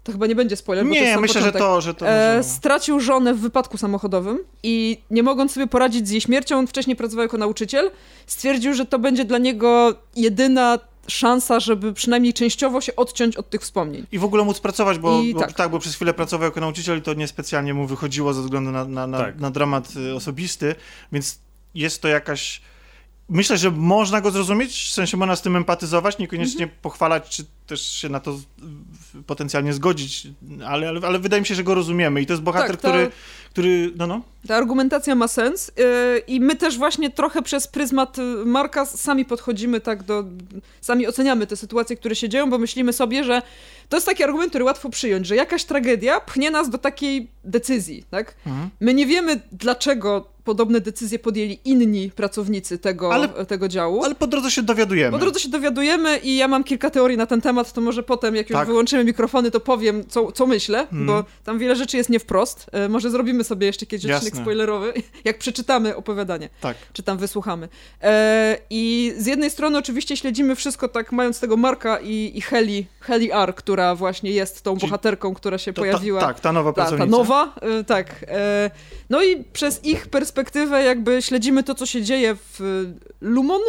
to 0.06 0.12
chyba 0.12 0.28
nie 0.28 0.36
będzie 0.36 0.56
spoiler, 0.56 0.86
bo 0.86 0.89
to 0.89 0.96
jest 0.96 1.08
Nie, 1.08 1.13
sam 1.13 1.22
myślę, 1.22 1.41
że 1.41 1.48
początek. 1.52 1.62
to, 1.68 1.82
że 1.82 1.94
to 1.94 2.08
E, 2.10 2.44
stracił 2.44 3.00
żonę 3.00 3.34
w 3.34 3.39
wypadku 3.39 3.78
samochodowym 3.78 4.39
i 4.63 4.98
nie 5.12 5.24
mogąc 5.24 5.52
sobie 5.52 5.68
poradzić 5.68 6.08
z 6.08 6.12
jej 6.12 6.22
śmiercią, 6.22 6.58
on 6.58 6.68
wcześniej 6.68 6.96
pracował 6.96 7.24
jako 7.24 7.38
nauczyciel, 7.38 7.91
stwierdził, 8.28 8.74
że 8.74 8.86
to 8.86 9.00
będzie 9.00 9.26
dla 9.26 9.38
niego 9.38 9.96
jedyna 10.15 10.80
szansa, 11.08 11.60
żeby 11.60 11.94
przynajmniej 11.94 12.34
częściowo 12.34 12.82
się 12.82 12.96
odciąć 12.96 13.38
od 13.38 13.50
tych 13.50 13.62
wspomnień. 13.62 14.06
I 14.12 14.20
w 14.20 14.24
ogóle 14.24 14.44
móc 14.44 14.60
pracować, 14.60 15.00
bo, 15.00 15.22
bo 15.34 15.39
tak. 15.39 15.54
tak. 15.54 15.72
bo 15.72 15.80
przez 15.80 15.96
chwilę 15.96 16.13
pracował 16.13 16.46
jako 16.46 16.60
nauczyciel 16.60 16.98
i 16.98 17.02
to 17.02 17.13
niespecjalnie 17.13 17.74
mu 17.74 17.88
wychodziło 17.88 18.34
ze 18.34 18.41
względu 18.41 18.72
na, 18.72 18.86
na, 18.86 19.08
na, 19.08 19.18
Tak. 19.18 19.39
na 19.39 19.52
dramat 19.52 19.94
y, 19.96 20.15
osobisty, 20.15 20.76
więc 21.12 21.39
jest 21.76 22.02
to 22.02 22.08
jakaś... 22.08 22.62
Myślę, 23.30 23.58
że 23.58 23.72
można 23.72 24.22
go 24.22 24.32
zrozumieć, 24.32 24.84
w 24.89 24.94
sensie 24.94 25.18
można 25.18 25.36
z 25.36 25.41
tym 25.41 25.56
empatyzować, 25.56 26.18
niekoniecznie 26.18 26.63
Mhm. 26.63 26.80
pochwalać, 26.82 27.30
czy 27.30 27.46
też 27.67 27.82
się 27.91 28.10
na 28.10 28.19
to 28.19 28.39
potencjalnie 29.28 29.73
zgodzić, 29.73 30.28
ale, 30.65 30.89
ale, 30.89 31.08
ale 31.08 31.19
wydaje 31.19 31.41
mi 31.41 31.47
się, 31.47 31.56
że 31.56 31.63
go 31.63 31.75
rozumiemy 31.75 32.21
i 32.21 32.25
to 32.25 32.34
jest 32.34 32.43
bohater, 32.43 32.71
Tak, 32.71 32.82
to- 32.82 32.89
który, 32.89 33.12
który... 33.51 33.91
No, 33.95 34.08
no. 34.08 34.21
Ta 34.47 34.56
argumentacja 34.56 35.15
ma 35.15 35.28
sens 35.28 35.71
yy, 35.78 35.84
i 36.28 36.39
my 36.39 36.56
też 36.56 36.78
właśnie 36.78 37.10
trochę 37.10 37.41
przez 37.41 37.67
pryzmat 37.67 38.19
y, 38.19 38.21
Marka 38.45 38.86
sami 38.86 39.25
podchodzimy 39.25 39.82
tak 39.82 40.04
do... 40.04 40.23
Sami 40.82 41.08
oceniamy 41.08 41.47
te 41.47 41.56
sytuacje, 41.56 41.95
które 41.95 42.15
się 42.15 42.30
dzieją, 42.30 42.49
bo 42.49 42.58
myślimy 42.58 42.93
sobie, 42.93 43.23
że 43.23 43.41
to 43.89 43.97
jest 43.97 44.08
taki 44.08 44.23
argument, 44.23 44.49
który 44.49 44.63
łatwo 44.63 44.89
przyjąć, 44.89 45.28
że 45.28 45.36
jakaś 45.36 45.63
tragedia 45.63 46.19
pchnie 46.19 46.51
nas 46.51 46.69
do 46.69 46.78
takiej 46.78 47.28
decyzji, 47.43 48.04
tak? 48.12 48.36
Mhm. 48.45 48.69
My 48.80 48.93
nie 48.93 49.06
wiemy, 49.06 49.41
dlaczego 49.51 50.35
podobne 50.46 50.82
decyzje 50.82 51.20
podjęli 51.20 51.60
inni 51.66 52.12
pracownicy 52.12 52.78
tego, 52.78 53.14
Ale- 53.14 53.28
tego 53.46 53.68
działu. 53.68 54.04
Ale 54.04 54.16
po 54.16 54.28
drodze 54.28 54.52
się 54.52 54.64
dowiadujemy. 54.64 55.12
Po 55.12 55.18
drodze 55.18 55.40
się 55.40 55.50
dowiadujemy 55.50 56.18
i 56.18 56.38
ja 56.38 56.48
mam 56.48 56.64
kilka 56.64 56.90
teorii 56.90 57.18
na 57.18 57.26
ten 57.26 57.42
temat, 57.42 57.74
to 57.74 57.82
może 57.82 58.04
potem, 58.04 58.36
jak 58.36 58.50
już 58.50 58.58
Tak. 58.60 58.68
wyłączymy 58.68 59.04
mikrofony, 59.04 59.52
to 59.52 59.60
powiem, 59.60 60.04
co, 60.10 60.32
co 60.32 60.48
myślę, 60.48 60.80
Mhm. 60.80 61.06
bo 61.06 61.24
tam 61.44 61.60
wiele 61.60 61.76
rzeczy 61.76 61.98
jest 61.98 62.10
nie 62.10 62.20
wprost. 62.20 62.66
E, 62.72 62.90
może 62.90 63.10
zrobimy 63.10 63.44
sobie 63.44 63.68
jeszcze 63.68 63.86
kiedyś 63.86 64.06
Jasne. 64.06 64.18
odcinek 64.28 64.44
spoilerowy, 64.44 64.94
jak 65.26 65.38
przeczytamy 65.38 65.96
opowiadanie, 65.96 66.50
Tak. 66.62 66.78
czy 66.94 67.04
tam 67.04 67.18
wysłuchamy. 67.18 67.70
E, 68.02 68.58
I 68.70 69.14
z 69.18 69.26
jednej 69.26 69.52
strony 69.52 69.78
oczywiście 69.78 70.18
śledzimy 70.18 70.56
wszystko 70.56 70.88
tak, 70.90 71.12
mając 71.12 71.40
tego 71.40 71.58
Marka 71.58 72.00
i, 72.00 72.32
i 72.36 72.42
Heli, 72.42 72.86
Heli 73.06 73.32
R, 73.32 73.56
która 73.56 73.96
właśnie 73.96 74.32
jest 74.32 74.62
tą 74.62 74.78
Czyli 74.78 74.88
bohaterką, 74.89 75.34
która 75.34 75.58
się 75.58 75.74
To, 75.74 75.82
pojawiła. 75.82 76.20
ta, 76.22 76.28
tak, 76.28 76.39
ta 76.39 76.52
nowa 76.52 76.74
Ta, 76.74 76.76
ta 76.76 76.82
pracownica. 76.89 77.18
nowa, 77.18 77.56
y, 77.80 77.84
tak. 77.84 78.26
E, 78.28 78.72
No 79.10 79.24
i 79.24 79.44
przez 79.44 79.86
ich 79.86 80.08
perspektywę 80.08 80.84
jakby 80.84 81.22
śledzimy 81.22 81.63
to, 81.63 81.76
co 81.76 81.86
się 81.86 82.02
dzieje 82.02 82.36
w 82.36 82.84
Lumon, 83.22 83.62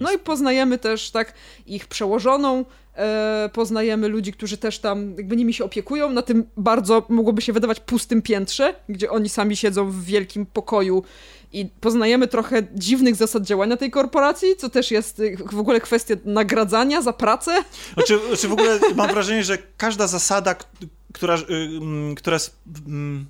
no 0.00 0.12
i 0.12 0.18
poznajemy 0.18 0.78
też 0.78 1.10
tak 1.10 1.34
ich 1.66 1.86
przełożoną, 1.86 2.64
e, 2.96 3.50
poznajemy 3.52 4.08
ludzi, 4.08 4.32
którzy 4.32 4.56
też 4.56 4.78
tam 4.78 5.14
jakby 5.16 5.36
nimi 5.36 5.54
się 5.54 5.64
opiekują, 5.64 6.10
na 6.10 6.22
tym 6.22 6.44
bardzo 6.56 7.02
mogłoby 7.08 7.42
się 7.42 7.52
wydawać 7.52 7.80
pustym 7.80 8.22
piętrze, 8.22 8.74
gdzie 8.88 9.10
oni 9.10 9.28
sami 9.28 9.56
siedzą 9.56 9.90
w 9.90 10.04
wielkim 10.04 10.46
pokoju 10.46 11.02
i 11.52 11.66
poznajemy 11.80 12.28
trochę 12.28 12.62
dziwnych 12.74 13.16
zasad 13.16 13.42
działania 13.42 13.76
tej 13.76 13.90
korporacji, 13.90 14.56
co 14.56 14.70
też 14.70 14.90
jest 14.90 15.20
y, 15.20 15.36
w 15.52 15.58
ogóle 15.58 15.80
kwestia 15.80 16.14
nagradzania 16.24 17.02
za 17.02 17.12
pracę. 17.12 17.64
Znaczy, 17.94 18.18
znaczy 18.28 18.48
w 18.48 18.52
ogóle 18.52 18.80
mam 18.94 19.10
wrażenie, 19.10 19.44
że 19.44 19.58
każda 19.76 20.06
zasada, 20.06 20.54
która, 21.12 21.36
y, 21.36 21.44
mm, 21.50 22.14
która 22.14 22.38
mm, 22.86 23.26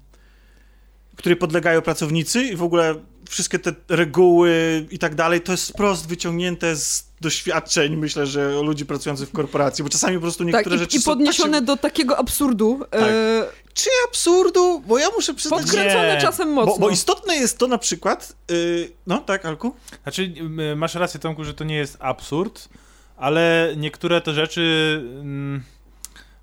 której 1.16 1.36
podlegają 1.36 1.82
pracownicy 1.82 2.42
i 2.42 2.56
w 2.56 2.62
ogóle 2.62 2.94
wszystkie 3.28 3.58
te 3.58 3.74
reguły 3.88 4.86
i 4.90 4.98
tak 4.98 5.14
dalej, 5.14 5.40
to 5.40 5.52
jest 5.52 5.68
wprost 5.68 6.08
wyciągnięte 6.08 6.76
z 6.76 7.09
doświadczeń, 7.20 7.96
myślę, 7.96 8.26
że 8.26 8.62
ludzi 8.62 8.86
pracujących 8.86 9.28
w 9.28 9.32
korporacji, 9.32 9.84
bo 9.84 9.90
czasami 9.90 10.16
po 10.16 10.20
prostu 10.22 10.44
Tak, 10.44 10.52
niektóre 10.54 10.76
i, 10.76 10.78
rzeczy 10.78 10.96
i 10.96 11.00
podniesione 11.02 11.58
są... 11.58 11.64
do 11.64 11.76
takiego 11.76 12.18
absurdu. 12.18 12.80
Tak. 12.90 13.00
E, 13.02 13.46
Czy 13.74 13.90
absurdu? 14.08 14.80
Bo 14.86 14.98
ja 14.98 15.06
muszę 15.16 15.34
przyznać, 15.34 15.60
podkręcone 15.62 16.14
Nie. 16.14 16.20
czasem 16.20 16.48
mocno. 16.52 16.72
bo, 16.72 16.78
bo 16.78 16.90
istotne 16.90 17.36
jest 17.36 17.58
to 17.58 17.66
na 17.66 17.78
przykład... 17.78 18.32
Yy, 18.50 18.92
no, 19.06 19.18
tak, 19.18 19.44
Alku? 19.46 19.74
Znaczy, 20.02 20.32
y, 20.72 20.76
masz 20.76 20.94
rację, 20.94 21.20
Tomku, 21.20 21.44
że 21.44 21.54
to 21.54 21.64
nie 21.64 21.76
jest 21.76 21.96
absurd, 22.00 22.68
ale 23.16 23.74
niektóre 23.76 24.20
te 24.20 24.34
rzeczy. 24.34 24.96
mm, 25.20 25.62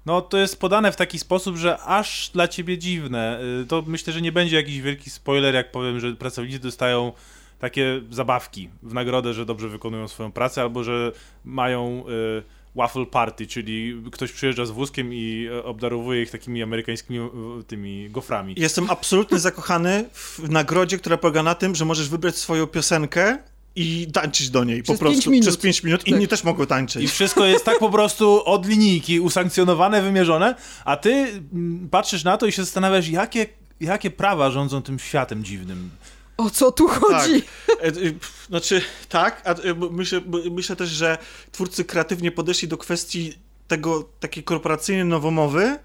No, 0.06 0.22
to 0.22 0.38
jest 0.38 0.60
podane 0.60 0.92
w 0.92 0.96
taki 0.96 1.20
sposób, 1.20 1.58
że 1.58 1.78
aż 1.80 2.30
dla 2.34 2.48
ciebie 2.48 2.78
dziwne. 2.78 3.40
Y, 3.64 3.66
To 3.66 3.84
myślę, 3.88 4.14
że 4.14 4.22
nie 4.22 4.32
będzie 4.32 4.56
jakiś 4.56 4.82
wielki 4.82 5.10
spoiler, 5.10 5.56
jak 5.56 5.72
powiem, 5.72 6.00
że 6.00 6.14
pracownicy 6.14 6.60
dostają 6.60 7.12
takie 7.60 8.02
zabawki 8.12 8.70
w 8.84 8.94
nagrodę, 8.94 9.34
że 9.34 9.46
dobrze 9.46 9.70
wykonują 9.70 10.08
swoją 10.08 10.32
pracę, 10.32 10.62
albo 10.62 10.84
że 10.84 11.12
mają 11.46 12.04
y, 12.08 12.44
waffle 12.76 13.06
party, 13.06 13.48
czyli 13.48 14.02
ktoś 14.12 14.32
przyjeżdża 14.32 14.66
z 14.66 14.72
wózkiem 14.72 15.14
i 15.14 15.48
y, 15.52 15.64
obdarowuje 15.64 16.22
ich 16.22 16.32
takimi 16.32 16.64
amerykańskimi 16.64 17.20
y, 17.20 17.64
tymi 17.64 18.10
goframi. 18.10 18.54
Jestem 18.58 18.90
absolutnie 18.90 19.40
zakochany 19.40 20.06
w 20.14 20.50
nagrodzie, 20.50 20.98
która 20.98 21.18
polega 21.18 21.44
na 21.44 21.56
tym, 21.56 21.76
że 21.76 21.86
możesz 21.86 22.10
wybrać 22.10 22.36
swoją 22.36 22.68
piosenkę 22.68 23.38
i 23.76 24.08
tańczyć 24.14 24.50
do 24.50 24.64
niej 24.64 24.84
Przez 24.84 24.96
po 24.96 25.00
prostu 25.00 25.16
pięć 25.16 25.28
minut. 25.28 25.48
przez 25.48 25.58
5 25.58 25.84
minut. 25.84 26.02
Tak. 26.02 26.08
Inni 26.08 26.28
też 26.28 26.44
mogą 26.44 26.66
tańczyć. 26.66 27.04
I 27.04 27.08
wszystko 27.08 27.46
jest 27.46 27.66
tak 27.66 27.80
po 27.80 27.90
prostu 27.90 28.46
od 28.46 28.68
linijki, 28.68 29.20
usankcjonowane, 29.20 30.02
wymierzone, 30.02 30.56
a 30.86 30.98
ty 30.98 31.10
mm, 31.54 31.90
patrzysz 31.90 32.24
na 32.24 32.38
to 32.38 32.46
i 32.46 32.52
się 32.52 32.64
zastanawiasz, 32.64 33.10
jakie, 33.10 33.46
jakie 33.80 34.12
prawa 34.12 34.52
rządzą 34.52 34.82
tym 34.82 35.00
światem 35.00 35.44
dziwnym. 35.44 35.90
O 36.38 36.50
co 36.50 36.72
tu 36.72 36.88
chodzi? 36.88 37.44
E, 37.70 37.88
e, 37.88 37.92
pf, 37.92 38.46
Znaczy, 38.48 38.82
tak, 39.10 39.42
a 39.46 39.54
e, 39.54 39.74
myślę, 39.92 40.22
myślę 40.52 40.76
też, 40.76 40.90
że 40.90 41.18
twórcy 41.52 41.86
kreatywnie 41.86 42.32
podeszli 42.32 42.68
do 42.68 42.78
kwestii 42.78 43.34
tego 43.68 44.10
takiej 44.20 44.44
korporacyjnej 44.44 45.06
nowomowy 45.06 45.80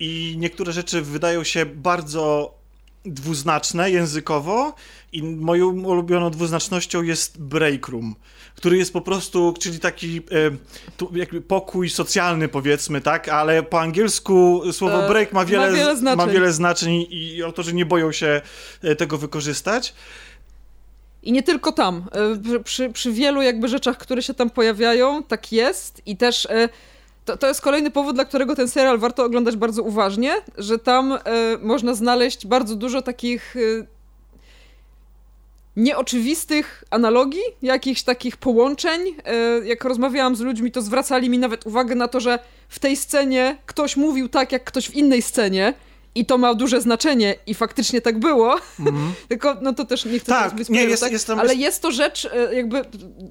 i 0.00 0.34
niektóre 0.38 0.72
rzeczy 0.72 1.02
wydają 1.02 1.44
się 1.44 1.66
bardzo 1.66 2.54
dwuznaczne 3.04 3.90
językowo 3.90 4.74
i 5.12 5.22
moją 5.22 5.66
ulubioną 5.66 6.30
dwuznacznością 6.30 7.02
jest 7.02 7.42
break 7.42 7.88
room, 7.88 8.14
który 8.60 8.76
jest 8.76 8.92
po 8.92 9.00
prostu, 9.00 9.54
czyli 9.60 9.80
taki 9.80 10.16
e, 10.18 11.18
jakby 11.18 11.40
pokój 11.40 11.90
socjalny 11.90 12.48
powiedzmy, 12.48 13.00
tak, 13.00 13.28
ale 13.28 13.62
po 13.62 13.80
angielsku 13.80 14.62
słowo 14.72 15.04
E, 15.04 15.08
break 15.08 15.32
ma 15.32 15.44
wiele, 15.44 15.70
ma 15.70 15.76
wiele 15.76 15.96
znaczeń. 15.96 16.26
ma 16.26 16.32
wiele 16.32 16.52
znaczeń 16.52 17.06
i 17.10 17.42
autorzy 17.42 17.74
nie 17.74 17.86
boją 17.86 18.12
się 18.12 18.40
e, 18.82 18.96
tego 18.96 19.18
wykorzystać. 19.18 19.94
I 21.22 21.32
nie 21.32 21.42
tylko 21.42 21.72
tam. 21.72 22.04
Przy, 22.64 22.90
przy, 22.90 23.12
wielu 23.12 23.42
jakby 23.42 23.68
rzeczach, 23.68 23.98
które 23.98 24.22
się 24.22 24.34
tam 24.34 24.50
pojawiają, 24.50 25.22
tak 25.22 25.52
jest. 25.52 26.02
I 26.06 26.16
też 26.16 26.48
to, 27.24 27.36
to 27.36 27.46
jest 27.46 27.60
kolejny 27.60 27.90
powód, 27.90 28.14
dla 28.14 28.24
którego 28.24 28.56
ten 28.56 28.68
serial 28.68 28.98
warto 28.98 29.24
oglądać 29.24 29.56
bardzo 29.56 29.82
uważnie, 29.82 30.34
że 30.58 30.78
tam 30.78 31.18
można 31.60 31.94
znaleźć 31.94 32.46
bardzo 32.46 32.76
dużo 32.76 33.02
takich 33.02 33.54
nieoczywistych 35.80 36.84
analogii, 36.90 37.42
jakichś 37.62 38.02
takich 38.02 38.36
połączeń. 38.36 39.00
E, 39.24 39.34
jak 39.66 39.84
rozmawiałam 39.84 40.36
z 40.36 40.40
ludźmi, 40.40 40.72
to 40.72 40.82
zwracali 40.82 41.30
mi 41.30 41.38
nawet 41.38 41.66
uwagę 41.66 41.94
na 41.94 42.08
to, 42.08 42.20
że 42.20 42.38
w 42.68 42.78
tej 42.78 42.96
scenie 42.96 43.56
ktoś 43.66 43.96
mówił 43.96 44.28
tak, 44.28 44.52
jak 44.52 44.64
ktoś 44.64 44.88
w 44.90 44.94
innej 44.94 45.22
scenie. 45.22 45.74
I 46.14 46.26
to 46.26 46.38
ma 46.38 46.54
duże 46.54 46.80
znaczenie 46.80 47.34
i 47.46 47.54
faktycznie 47.54 48.00
tak 48.00 48.18
było. 48.18 48.56
Tylko, 49.28 49.56
no 49.62 49.72
to 49.74 49.84
też 49.84 50.04
nie 50.04 50.18
chcę 50.18 50.32
Tak, 50.32 50.54
być 50.54 50.68
nie, 50.68 50.84
jest- 50.84 51.02
tak? 51.02 51.12
jest 51.12 51.26
tam- 51.26 51.38
ale 51.40 51.48
jest- 51.48 51.60
jest 51.60 51.82
to 51.82 51.92
rzecz, 51.92 52.28
e, 52.32 52.54
jakby 52.54 52.82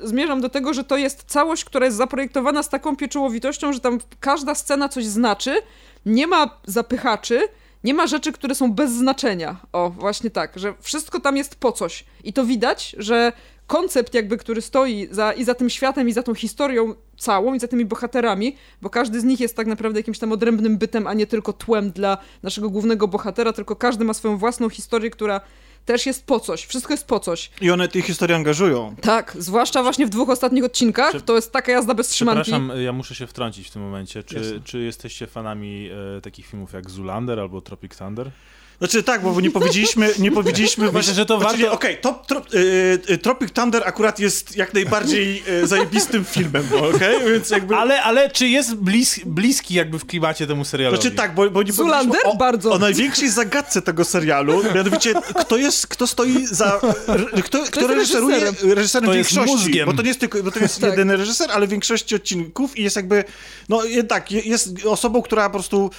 zmierzam 0.04 0.42
do 0.42 0.50
tego, 0.50 0.74
że 0.74 0.84
to 0.84 0.98
jest 0.98 1.24
całość, 1.28 1.66
która 1.66 1.86
jest 1.86 1.98
zaprojektowana 1.98 2.64
z 2.64 2.70
taką 2.70 2.96
pieczołowitością, 2.96 3.74
że 3.74 3.80
tam 3.80 4.00
każda 4.20 4.56
scena 4.56 4.90
coś 4.90 5.06
znaczy, 5.06 5.62
nie 6.06 6.28
ma 6.28 6.50
zapychaczy, 6.66 7.42
nie 7.84 7.94
ma 7.94 8.08
rzeczy, 8.08 8.32
które 8.32 8.56
są 8.56 8.74
bez 8.74 8.92
znaczenia. 8.92 9.58
O, 9.74 9.90
właśnie 9.90 10.30
tak, 10.30 10.60
że 10.60 10.74
wszystko 10.80 11.20
tam 11.20 11.38
jest 11.38 11.56
po 11.56 11.72
coś. 11.72 12.06
I 12.24 12.34
to 12.34 12.46
widać, 12.46 12.96
że 12.98 13.32
koncept 13.68 14.14
jakby, 14.14 14.38
który 14.38 14.62
stoi 14.62 15.08
za, 15.12 15.34
i 15.34 15.44
za 15.44 15.54
tym 15.54 15.70
światem, 15.70 16.10
i 16.10 16.14
za 16.14 16.24
tą 16.24 16.36
historią 16.36 16.94
całą, 17.18 17.54
i 17.54 17.60
za 17.60 17.68
tymi 17.68 17.86
bohaterami, 17.86 18.56
bo 18.82 18.90
każdy 18.90 19.22
z 19.22 19.24
nich 19.24 19.40
jest 19.40 19.56
tak 19.56 19.68
naprawdę 19.68 20.00
jakimś 20.00 20.20
tam 20.20 20.32
odrębnym 20.32 20.78
bytem, 20.78 21.08
a 21.08 21.14
nie 21.14 21.28
tylko 21.28 21.54
tłem 21.54 21.92
dla 21.92 22.18
naszego 22.44 22.70
głównego 22.70 23.08
bohatera, 23.08 23.54
tylko 23.54 23.76
każdy 23.76 24.06
ma 24.06 24.14
swoją 24.14 24.38
własną 24.38 24.70
historię, 24.70 25.10
która 25.10 25.42
też 25.86 26.06
jest 26.06 26.26
po 26.26 26.40
coś. 26.40 26.66
Wszystko 26.66 26.94
jest 26.94 27.08
po 27.08 27.20
coś. 27.20 27.52
I 27.62 27.72
one 27.72 27.88
tej 27.88 28.02
historii 28.02 28.36
angażują. 28.36 28.96
Tak, 29.02 29.36
zwłaszcza 29.40 29.84
właśnie 29.84 30.06
w 30.06 30.10
dwóch 30.10 30.30
ostatnich 30.30 30.64
odcinkach. 30.64 31.12
Czy- 31.12 31.22
To 31.22 31.36
jest 31.36 31.52
taka 31.52 31.72
jazda 31.72 31.94
bez 31.94 32.08
trzymanki. 32.08 32.42
Przepraszam, 32.42 32.72
ja 32.82 32.92
muszę 32.94 33.16
się 33.16 33.28
wtrącić 33.28 33.68
w 33.68 33.72
tym 33.72 33.82
momencie. 33.82 34.24
Czy, 34.24 34.36
Jasne. 34.36 34.60
czy 34.64 34.80
jesteście 34.80 35.28
fanami 35.28 35.90
e, 36.18 36.22
takich 36.22 36.46
filmów 36.46 36.74
jak 36.74 36.90
Zoolander 36.90 37.40
albo 37.40 37.62
Tropic 37.62 37.98
Thunder? 37.98 38.32
Znaczy 38.80 39.04
tak, 39.04 39.22
bo 39.22 39.42
nie 39.42 39.52
powiedzieliśmy, 39.52 40.10
nie 40.20 40.32
powiedzieliśmy... 40.32 40.92
Myślę, 40.92 41.14
że 41.14 41.26
to 41.26 41.40
znaczy, 41.40 41.58
warto- 41.58 41.72
Okej, 41.72 41.98
to 42.02 42.24
tro, 42.28 42.42
y, 42.54 43.00
y, 43.10 43.18
Tropic 43.18 43.52
Thunder 43.54 43.84
akurat 43.86 44.20
jest 44.20 44.58
jak 44.58 44.74
najbardziej 44.74 45.44
y, 45.64 45.68
zajebistym 45.68 46.26
filmem, 46.26 46.64
okej? 46.96 47.16
Więc 47.34 47.50
jakby... 47.50 47.76
Ale, 47.76 48.04
ale 48.04 48.30
czy 48.30 48.48
jest 48.48 48.76
blis, 48.76 49.20
bliski 49.26 49.74
jakby 49.74 50.00
w 50.00 50.06
klimacie 50.06 50.48
temu 50.48 50.66
serialowi? 50.66 51.02
Znaczy 51.02 51.16
tak, 51.16 51.36
bo, 51.36 51.50
bo 51.50 51.64
nie 51.64 51.74
powiedzieliśmy 51.74 52.22
o, 52.24 52.36
Bardzo. 52.36 52.72
o 52.72 52.80
największej 52.80 53.30
zagadce 53.30 53.82
tego 53.82 54.06
serialu, 54.06 54.62
mianowicie 54.76 55.14
kto 55.40 55.58
jest, 55.58 55.88
kto 55.88 56.08
stoi 56.08 56.46
za, 56.46 56.80
r- 57.08 57.44
kto, 57.44 57.64
kto 57.72 57.88
reżyseruje, 57.88 58.40
reżyserem? 58.40 58.74
reżyserem 58.76 59.10
To 59.10 59.14
jest 59.16 59.30
większości, 59.36 59.56
mózgiem. 59.66 59.86
bo 59.86 59.94
to 59.94 60.02
nie 60.02 60.08
jest 60.08 60.20
tylko, 60.20 60.44
bo 60.44 60.52
to 60.52 60.60
jest 60.60 60.82
Tak. 60.82 60.90
jeden 60.90 61.12
reżyser, 61.12 61.52
ale 61.52 61.68
większości 61.68 62.16
odcinków 62.16 62.78
i 62.78 62.84
jest 62.84 62.96
jakby, 62.96 63.24
no 63.70 63.82
tak, 64.08 64.32
je- 64.32 64.42
jest 64.42 64.86
osobą, 64.86 65.22
która 65.22 65.50
po 65.50 65.54
prostu 65.54 65.92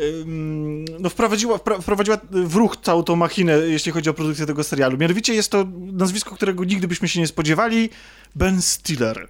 ym, 0.00 0.84
no, 1.00 1.10
wprowadziła, 1.10 1.58
wprowadziła 1.82 2.18
w 2.30 2.54
ruch 2.54 2.76
całą 2.82 3.02
tą 3.02 3.16
machinę, 3.16 3.52
jeśli 3.52 3.92
chodzi 3.92 4.10
o 4.10 4.14
produkcję 4.14 4.46
tego 4.46 4.64
serialu. 4.64 4.98
Mianowicie 4.98 5.34
jest 5.34 5.50
to 5.50 5.66
nazwisko, 5.92 6.34
którego 6.34 6.64
nigdy 6.64 6.88
byśmy 6.88 7.08
się 7.08 7.20
nie 7.20 7.26
spodziewali, 7.26 7.90
Ben 8.34 8.62
Stiller. 8.62 9.28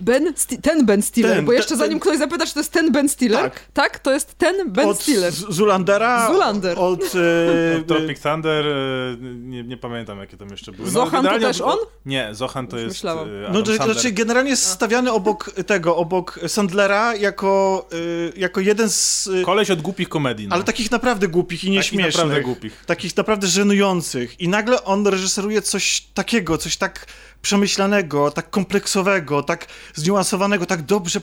Ben 0.00 0.32
Sti- 0.34 0.60
ten 0.62 0.86
Ben 0.86 1.02
Stiller, 1.02 1.36
Ten, 1.36 1.44
bo 1.44 1.52
jeszcze 1.52 1.68
ten- 1.68 1.78
zanim 1.78 2.00
ktoś 2.00 2.18
zapyta, 2.18 2.46
czy 2.46 2.54
to 2.54 2.60
jest 2.60 2.72
ten 2.72 2.92
Ben 2.92 3.08
Stiller, 3.08 3.40
Tak. 3.42 3.60
tak, 3.74 3.98
to 3.98 4.12
jest 4.12 4.34
ten 4.34 4.72
Ben 4.72 4.88
od 4.88 5.00
Stiller. 5.02 5.32
Z- 5.32 5.46
Zulandera, 5.54 6.26
Zoolander. 6.28 6.78
od... 6.78 7.02
e, 7.02 7.82
Tropic 7.82 8.20
Thunder, 8.22 8.66
e, 8.66 9.16
nie, 9.34 9.62
nie 9.62 9.76
pamiętam 9.76 10.18
jakie 10.18 10.36
tam 10.36 10.48
jeszcze 10.50 10.72
były. 10.72 10.90
Zohan 10.90 11.10
to 11.10 11.16
generalnie 11.16 11.46
też 11.46 11.60
on? 11.60 11.78
Nie, 12.06 12.28
Zohan 12.32 12.66
to 12.66 12.76
Już 12.76 12.84
jest 12.84 12.96
myślałam. 12.96 13.28
e, 13.28 13.32
No, 13.32 13.48
Adam 13.48 13.62
to, 13.64 13.74
Sandler. 13.76 13.92
znaczy 13.94 14.12
generalnie 14.12 14.50
jest 14.50 14.64
stawiany 14.66 15.12
obok 15.12 15.50
tego, 15.66 15.96
obok 15.96 16.40
Sandlera 16.46 17.14
jako, 17.16 17.86
y, 17.92 18.32
jako 18.36 18.60
jeden 18.60 18.90
z... 18.90 19.26
Y, 19.26 19.42
Koleś 19.44 19.70
od 19.70 19.82
głupich 19.82 20.08
komedii. 20.08 20.48
No. 20.48 20.54
ale 20.54 20.64
takich 20.64 20.90
naprawdę 20.90 21.28
głupich 21.28 21.64
i 21.64 21.66
Takich 21.66 21.72
nieśmiesznych. 21.76 22.14
naprawdę 22.24 22.42
głupich. 22.42 22.82
Takich 22.86 23.16
naprawdę 23.16 23.46
żenujących. 23.46 24.40
I 24.40 24.48
nagle 24.48 24.84
on 24.84 25.06
reżyseruje 25.06 25.62
coś 25.62 26.00
takiego, 26.14 26.58
coś 26.58 26.76
tak 26.76 27.06
przemyślanego, 27.42 28.30
tak 28.30 28.50
kompleksowego, 28.50 29.42
tak 29.42 29.66
zniuansowanego, 29.94 30.66
tak 30.66 30.82
dobrze, 30.82 31.20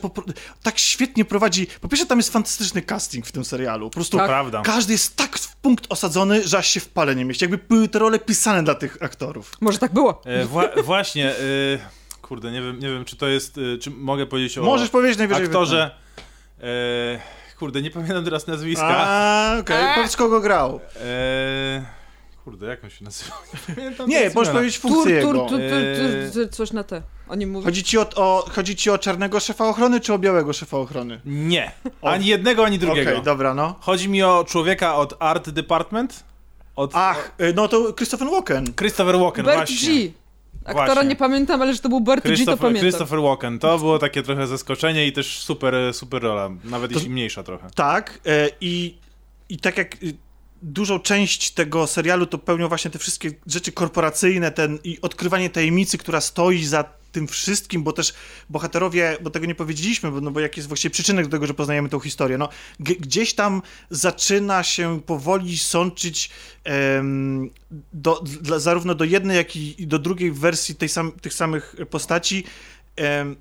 tak 0.62 0.78
świetnie 0.78 1.24
prowadzi. 1.24 1.66
Po 1.80 1.88
pierwsze, 1.88 2.06
tam 2.06 2.18
jest 2.18 2.32
fantastyczny 2.32 2.82
casting 2.82 3.26
w 3.26 3.32
tym 3.32 3.44
serialu. 3.44 3.90
Po 3.90 3.94
prostu 3.94 4.16
Tak. 4.16 4.26
Prawda. 4.26 4.62
każdy 4.62 4.92
jest 4.92 5.16
tak 5.16 5.38
w 5.38 5.56
punkt 5.56 5.86
osadzony, 5.88 6.48
że 6.48 6.58
aż 6.58 6.68
się 6.68 6.80
w 6.80 6.88
pale 6.88 7.14
nie 7.16 7.24
mieści. 7.24 7.44
Jakby 7.44 7.58
były 7.58 7.88
te 7.88 7.98
role 7.98 8.18
pisane 8.18 8.62
dla 8.62 8.74
tych 8.74 8.96
aktorów. 9.00 9.52
Może 9.60 9.78
tak 9.78 9.92
było. 9.92 10.22
E, 10.24 10.46
wła- 10.46 10.82
właśnie, 10.84 11.30
e, 11.30 11.34
kurde, 12.22 12.50
nie 12.52 12.62
wiem, 12.62 12.78
nie 12.80 12.88
wiem, 12.88 13.04
czy 13.04 13.16
to 13.16 13.26
jest, 13.28 13.58
e, 13.58 13.78
czy 13.78 13.90
mogę 13.90 14.26
powiedzieć 14.26 14.58
o 14.58 14.62
Możesz 14.62 14.88
powiedzieć 14.90 15.18
najwyżej. 15.18 15.44
aktorze, 15.44 15.90
e, 16.60 16.64
kurde, 17.58 17.82
nie 17.82 17.90
pamiętam 17.90 18.24
teraz 18.24 18.46
nazwiska. 18.46 18.86
A, 19.06 19.56
okej. 19.60 19.86
A. 19.86 19.94
Powiedz, 19.94 20.16
kogo 20.16 20.40
grał. 20.40 20.80
E, 21.00 21.84
kurde, 22.46 22.66
jak 22.66 22.84
on 22.84 22.90
się 22.90 23.04
nazywa? 23.04 23.30
Nie, 23.68 23.74
pamiętam 23.74 24.08
Nie, 24.08 24.18
teraz 24.18 24.34
możesz 24.34 24.52
powiedzieć 24.54 24.78
funkcję 24.78 25.02
tur, 25.22 25.34
jego. 25.36 25.48
tur, 25.48 25.48
tur, 25.48 25.60
Eee. 25.60 26.30
tur, 26.32 26.50
coś 26.50 26.72
na 26.72 26.84
te. 26.84 27.02
O 27.28 27.34
nim 27.34 27.50
mówię. 27.50 27.64
Chodzi 27.64 27.84
ci 27.84 27.98
o, 27.98 28.06
o, 28.16 28.46
chodzi 28.54 28.76
ci 28.76 28.90
o 28.90 28.98
czarnego 28.98 29.40
szefa 29.40 29.68
ochrony, 29.68 30.00
czy 30.00 30.12
o 30.14 30.18
białego 30.18 30.52
szefa 30.52 30.76
ochrony? 30.76 31.20
Nie, 31.24 31.72
O. 32.02 32.08
ani 32.10 32.26
jednego, 32.26 32.64
ani 32.66 32.76
Okej, 32.76 32.88
drugiego. 32.88 33.20
dobra, 33.20 33.54
no. 33.54 33.74
Chodzi 33.80 34.08
mi 34.08 34.22
o 34.22 34.44
człowieka 34.48 34.96
od 34.96 35.14
Art 35.18 35.50
Department, 35.50 36.24
od 36.76 36.90
Ach, 36.94 37.32
y, 37.40 37.52
no 37.56 37.68
to 37.68 37.92
Christopher 37.92 38.28
Walken. 38.30 38.74
Christopher 38.74 39.18
Walken, 39.18 39.44
Bert 39.44 39.56
właśnie. 39.58 40.04
G. 40.06 40.12
Aktora 40.64 40.86
Właśnie. 40.86 41.08
nie 41.08 41.16
pamiętam, 41.16 41.62
ale 41.62 41.74
że 41.74 41.78
to 41.80 41.88
był 41.88 42.00
Bert 42.00 42.24
G, 42.24 42.30
to 42.30 42.34
Christopher, 42.34 42.58
pamiętam. 42.58 42.80
Christopher 42.82 43.20
Walken, 43.20 43.58
to 43.58 43.78
było 43.78 43.98
takie 43.98 44.22
trochę 44.22 44.46
zaskoczenie 44.46 45.06
i 45.06 45.12
też 45.12 45.38
super, 45.38 45.74
super 45.92 46.22
rola, 46.22 46.50
nawet 46.64 46.90
To- 46.90 46.94
jeśli 46.98 47.10
mniejsza 47.10 47.42
trochę. 47.42 47.68
Tak, 47.74 48.18
e, 48.26 48.48
i, 48.60 48.98
i 49.48 49.58
tak 49.58 49.76
jak 49.78 49.96
dużą 50.62 50.98
część 50.98 51.50
tego 51.50 51.86
serialu 51.86 52.26
to 52.26 52.38
pełnią 52.38 52.68
właśnie 52.68 52.90
te 52.90 52.98
wszystkie 52.98 53.30
rzeczy 53.46 53.72
korporacyjne, 53.72 54.50
ten 54.52 54.78
i 54.84 55.00
odkrywanie 55.00 55.50
tajemnicy, 55.50 55.98
która 55.98 56.20
stoi 56.20 56.64
za 56.64 56.84
tym 57.12 57.26
wszystkim, 57.26 57.82
bo 57.82 57.92
też 57.92 58.14
bohaterowie, 58.50 59.16
bo 59.20 59.30
tego 59.30 59.46
nie 59.46 59.54
powiedzieliśmy, 59.54 60.10
bo, 60.10 60.20
no 60.20 60.30
bo 60.30 60.40
jaki 60.40 60.60
jest 60.60 60.68
właściwie 60.68 60.92
przyczynek 60.92 61.26
do 61.26 61.30
tego, 61.30 61.46
że 61.46 61.54
poznajemy 61.54 61.88
tą 61.88 62.00
historię, 62.00 62.38
no. 62.38 62.48
Gdzieś 62.80 63.34
tam 63.34 63.62
zaczyna 63.90 64.62
się 64.62 65.00
powoli 65.00 65.58
sączyć 65.58 66.30
em, 66.64 67.50
do, 67.92 68.20
dla, 68.42 68.58
zarówno 68.58 68.94
do 68.94 69.04
jednej, 69.04 69.36
jak 69.36 69.56
i 69.56 69.86
do 69.86 69.98
drugiej 69.98 70.32
wersji 70.32 70.74
tej 70.74 70.88
sam, 70.88 71.12
tych 71.12 71.34
samych 71.34 71.76
postaci. 71.90 72.44
Em, 72.96 73.36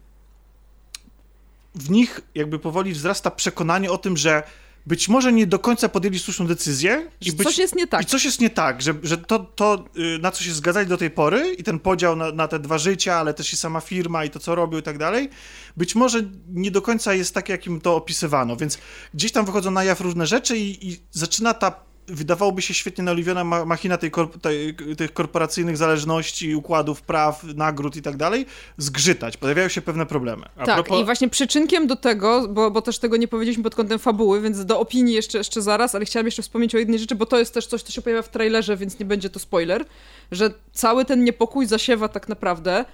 w 1.76 1.90
nich 1.90 2.22
jakby 2.36 2.60
powoli 2.60 2.94
wzrasta 2.94 3.32
przekonanie 3.32 3.92
o 3.92 3.98
tym, 3.98 4.18
że 4.18 4.44
być 4.86 5.10
może 5.10 5.34
nie 5.34 5.48
do 5.48 5.60
końca 5.60 5.90
podjęli 5.90 6.20
słuszną 6.20 6.48
decyzję. 6.48 7.10
I 7.22 7.32
być, 7.32 7.48
coś 7.48 7.58
jest 7.58 7.76
nie 7.76 7.88
tak. 7.88 8.02
I 8.02 8.06
coś 8.06 8.26
jest 8.26 8.42
nie 8.42 8.50
tak, 8.50 8.82
że, 8.82 8.94
że 9.04 9.18
to, 9.18 9.40
to, 9.40 9.86
y, 9.98 10.20
na 10.20 10.32
co 10.32 10.44
się 10.44 10.52
zgadzali 10.52 10.88
do 10.88 10.98
tej 10.98 11.12
pory 11.12 11.54
i 11.54 11.64
ten 11.64 11.80
podział 11.80 12.16
na, 12.16 12.32
na 12.32 12.48
te 12.48 12.60
dwa 12.60 12.78
życia, 12.78 13.16
ale 13.16 13.34
też 13.34 13.54
i 13.54 13.58
sama 13.58 13.82
firma 13.82 14.26
i 14.26 14.30
to, 14.30 14.40
co 14.40 14.56
robią 14.56 14.78
i 14.78 14.84
tak 14.84 14.98
dalej, 14.98 15.30
być 15.78 15.96
może 15.96 16.22
nie 16.50 16.72
do 16.72 16.82
końca 16.82 17.14
jest 17.14 17.34
tak, 17.34 17.50
jakim 17.50 17.82
to 17.82 17.96
opisywano, 17.96 18.56
więc 18.56 18.78
gdzieś 19.14 19.32
tam 19.32 19.46
wychodzą 19.46 19.72
na 19.72 19.84
jaw 19.84 20.02
różne 20.02 20.28
rzeczy 20.28 20.58
i, 20.58 20.90
i 20.90 21.00
zaczyna 21.12 21.54
ta 21.54 21.86
wydawałoby 22.08 22.62
się 22.62 22.74
świetnie 22.74 23.04
naoliwiona 23.04 23.44
machina 23.44 23.98
tej, 23.98 24.12
tej, 24.42 24.76
tych 24.98 25.14
korporacyjnych 25.14 25.78
zależności, 25.78 26.56
układów, 26.56 27.02
praw, 27.02 27.44
nagród 27.44 27.96
i 27.96 28.02
tak 28.02 28.18
dalej, 28.18 28.46
zgrzytać. 28.78 29.38
Pojawiają 29.38 29.70
się 29.70 29.82
pewne 29.82 30.06
problemy. 30.06 30.46
A 30.58 30.66
tak, 30.66 30.76
propos... 30.76 31.02
i 31.02 31.06
właśnie 31.06 31.30
przyczynkiem 31.30 31.88
do 31.88 31.96
tego, 31.96 32.48
bo, 32.48 32.72
bo 32.72 32.82
też 32.82 33.00
tego 33.00 33.18
nie 33.18 33.28
powiedzieliśmy 33.28 33.64
pod 33.64 33.76
kątem 33.76 34.00
fabuły, 34.00 34.42
więc 34.42 34.66
do 34.66 34.80
opinii 34.80 35.14
jeszcze, 35.14 35.38
jeszcze 35.38 35.62
zaraz, 35.62 35.96
ale 35.96 36.06
chciałam 36.06 36.26
jeszcze 36.26 36.42
wspomnieć 36.42 36.76
o 36.76 36.78
jednej 36.78 37.00
rzeczy, 37.00 37.16
bo 37.16 37.26
to 37.26 37.40
jest 37.40 37.54
też 37.54 37.68
coś, 37.68 37.82
co 37.82 37.92
się 37.92 38.02
pojawia 38.02 38.22
w 38.22 38.30
trailerze, 38.30 38.78
więc 38.78 39.00
nie 39.00 39.06
będzie 39.06 39.30
to 39.30 39.40
spoiler, 39.40 39.86
że 40.32 40.54
cały 40.74 41.06
ten 41.06 41.24
niepokój 41.24 41.66
zasiewa 41.68 42.08
tak 42.08 42.30
naprawdę 42.30 42.86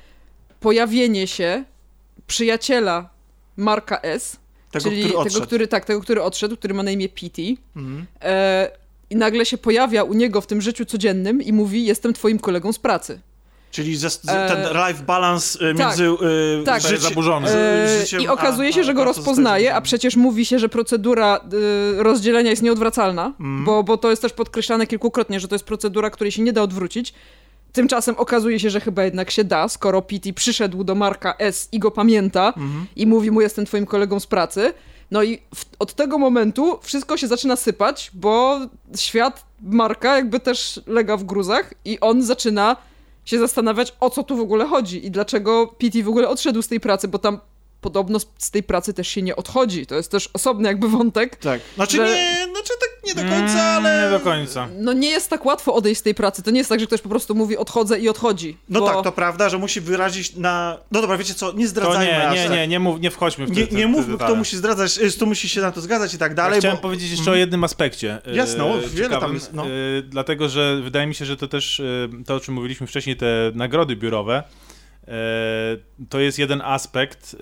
pojawienie 0.59 1.27
się 1.27 1.63
przyjaciela 2.27 3.09
Marka 3.57 4.01
S., 4.01 4.41
tego, 4.71 4.89
czyli 4.89 5.03
który 5.03 5.29
tego, 5.29 5.41
który, 5.41 5.67
tak, 5.67 5.85
tego, 5.85 6.01
który 6.01 6.23
odszedł, 6.23 6.57
który 6.57 6.73
ma 6.73 6.83
na 6.83 6.91
imię 6.91 7.09
Pity. 7.09 7.55
Mhm. 7.75 8.05
E, 8.21 8.71
i 9.11 9.15
nagle 9.15 9.45
się 9.45 9.57
pojawia 9.57 10.03
u 10.03 10.13
niego 10.13 10.41
w 10.41 10.47
tym 10.47 10.61
życiu 10.61 10.85
codziennym 10.85 11.41
i 11.41 11.53
mówi: 11.53 11.85
Jestem 11.85 12.13
twoim 12.13 12.39
kolegą 12.39 12.73
z 12.73 12.79
pracy. 12.79 13.19
Czyli 13.71 13.97
ze, 13.97 14.09
ten 14.27 14.77
e, 14.77 14.87
life 14.87 15.03
balance 15.03 15.59
e, 15.59 15.73
między 15.73 16.09
tak, 16.65 16.81
tak. 16.81 16.91
Życie, 16.91 16.97
zaburzony. 16.97 17.49
E, 17.49 18.21
I 18.21 18.27
okazuje 18.27 18.69
a, 18.69 18.71
się, 18.71 18.83
że 18.83 18.93
go 18.93 19.03
rozpoznaje, 19.03 19.75
a 19.75 19.81
przecież 19.81 20.15
mówi 20.15 20.45
się, 20.45 20.59
że 20.59 20.69
procedura 20.69 21.39
y, 21.99 22.03
rozdzielenia 22.03 22.49
jest 22.49 22.61
nieodwracalna, 22.61 23.33
mm. 23.39 23.65
bo, 23.65 23.83
bo 23.83 23.97
to 23.97 24.09
jest 24.09 24.21
też 24.21 24.33
podkreślane 24.33 24.87
kilkukrotnie, 24.87 25.39
że 25.39 25.47
to 25.47 25.55
jest 25.55 25.65
procedura, 25.65 26.09
której 26.09 26.31
się 26.31 26.41
nie 26.41 26.53
da 26.53 26.61
odwrócić. 26.61 27.13
Tymczasem 27.73 28.15
okazuje 28.17 28.59
się, 28.59 28.69
że 28.69 28.79
chyba 28.79 29.03
jednak 29.03 29.31
się 29.31 29.43
da, 29.43 29.69
skoro 29.69 30.01
Pity 30.01 30.33
przyszedł 30.33 30.83
do 30.83 30.95
Marka 30.95 31.35
S 31.39 31.69
i 31.71 31.79
go 31.79 31.91
pamięta 31.91 32.53
mm. 32.57 32.85
i 32.95 33.07
mówi 33.07 33.31
mu, 33.31 33.41
jestem 33.41 33.65
twoim 33.65 33.85
kolegą 33.85 34.19
z 34.19 34.27
pracy. 34.27 34.73
No 35.11 35.23
i 35.23 35.39
w, 35.55 35.65
od 35.79 35.93
tego 35.93 36.17
momentu 36.17 36.79
wszystko 36.81 37.17
się 37.17 37.27
zaczyna 37.27 37.55
sypać, 37.55 38.11
bo 38.13 38.59
świat 38.95 39.45
Marka 39.61 40.15
jakby 40.15 40.39
też 40.39 40.81
lega 40.87 41.17
w 41.17 41.23
gruzach 41.23 41.73
i 41.85 41.99
on 41.99 42.23
zaczyna 42.23 42.75
się 43.25 43.39
zastanawiać, 43.39 43.93
o 43.99 44.09
co 44.09 44.23
tu 44.23 44.37
w 44.37 44.41
ogóle 44.41 44.65
chodzi 44.65 45.05
i 45.05 45.11
dlaczego 45.11 45.67
Pity 45.67 46.03
w 46.03 46.09
ogóle 46.09 46.29
odszedł 46.29 46.61
z 46.61 46.67
tej 46.67 46.79
pracy, 46.79 47.07
bo 47.07 47.19
tam 47.19 47.39
podobno 47.81 48.19
z 48.37 48.51
tej 48.51 48.63
pracy 48.63 48.93
też 48.93 49.07
się 49.07 49.21
nie 49.21 49.35
odchodzi. 49.35 49.85
To 49.85 49.95
jest 49.95 50.11
też 50.11 50.29
osobny 50.33 50.67
jakby 50.67 50.89
wątek. 50.89 51.35
Tak. 51.35 51.61
Znaczy 51.75 51.97
że... 51.97 52.05
nie, 52.05 52.47
znaczy 52.51 52.73
tak 52.79 52.91
nie 53.07 53.23
do 53.23 53.29
końca, 53.29 53.77
mm, 53.77 53.85
ale... 53.85 54.03
Nie 54.03 54.17
do 54.17 54.23
końca. 54.23 54.67
No 54.77 54.93
nie 54.93 55.09
jest 55.09 55.29
tak 55.29 55.45
łatwo 55.45 55.73
odejść 55.73 55.99
z 55.99 56.03
tej 56.03 56.15
pracy. 56.15 56.43
To 56.43 56.51
nie 56.51 56.57
jest 56.57 56.69
tak, 56.69 56.79
że 56.79 56.87
ktoś 56.87 57.01
po 57.01 57.09
prostu 57.09 57.35
mówi 57.35 57.57
odchodzę 57.57 57.99
i 57.99 58.09
odchodzi. 58.09 58.57
No 58.69 58.79
bo... 58.79 58.87
tak, 58.87 59.03
to 59.03 59.11
prawda, 59.11 59.49
że 59.49 59.57
musi 59.57 59.81
wyrazić 59.81 60.35
na... 60.35 60.77
No 60.91 61.01
dobra, 61.01 61.17
wiecie 61.17 61.33
co, 61.33 61.51
nie 61.51 61.67
zdradzajmy 61.67 62.21
to 62.21 62.33
nie, 62.33 62.43
nie, 62.43 62.49
nie, 62.49 62.67
nie, 62.67 62.79
mów, 62.79 62.99
nie 62.99 63.11
wchodźmy 63.11 63.45
w 63.45 63.55
te, 63.55 63.61
Nie, 63.61 63.67
nie 63.67 63.87
mówmy, 63.87 64.17
kto 64.17 64.35
musi 64.35 64.57
zdradzać, 64.57 64.97
y, 64.97 65.11
kto 65.11 65.25
musi 65.25 65.49
się 65.49 65.61
na 65.61 65.71
to 65.71 65.81
zgadzać 65.81 66.13
i 66.13 66.17
tak 66.17 66.35
dalej, 66.35 66.55
ja 66.55 66.59
Chciałem 66.59 66.77
bo... 66.77 66.81
powiedzieć 66.81 67.11
jeszcze 67.11 67.31
o 67.31 67.35
jednym 67.35 67.63
aspekcie. 67.63 68.21
Y, 68.27 68.35
Jasno, 68.35 68.67
no, 68.67 68.73
wiele 68.73 68.89
ciekawym, 68.93 69.19
tam 69.19 69.33
jest, 69.33 69.53
no. 69.53 69.67
Y, 69.67 70.03
dlatego, 70.09 70.49
że 70.49 70.81
wydaje 70.83 71.07
mi 71.07 71.15
się, 71.15 71.25
że 71.25 71.37
to 71.37 71.47
też 71.47 71.81
to, 72.25 72.35
o 72.35 72.39
czym 72.39 72.53
mówiliśmy 72.53 72.87
wcześniej, 72.87 73.15
te 73.15 73.51
nagrody 73.55 73.95
biurowe, 73.95 74.43
to 76.09 76.19
jest 76.19 76.39
jeden 76.39 76.61
aspekt, 76.61 77.35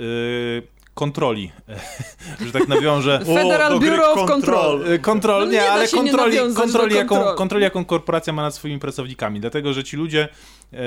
kontroli, 0.99 1.51
że 2.45 2.51
tak 2.51 2.67
nawiążę. 2.67 3.19
Federal 3.25 3.73
o, 3.73 3.79
Bureau 3.79 4.19
of 4.19 4.29
Control. 4.29 4.99
Kontrol, 5.01 5.39
no 5.39 5.45
nie, 5.45 5.51
nie 5.51 5.71
ale 5.71 5.87
kontroli, 5.87 6.37
kontroli, 6.55 6.95
jaką, 6.95 7.35
kontroli, 7.35 7.63
jaką 7.63 7.85
korporacja 7.85 8.33
ma 8.33 8.41
nad 8.41 8.55
swoimi 8.55 8.79
pracownikami. 8.79 9.39
Dlatego, 9.39 9.73
że 9.73 9.83
ci 9.83 9.97
ludzie, 9.97 10.29
e, 10.73 10.77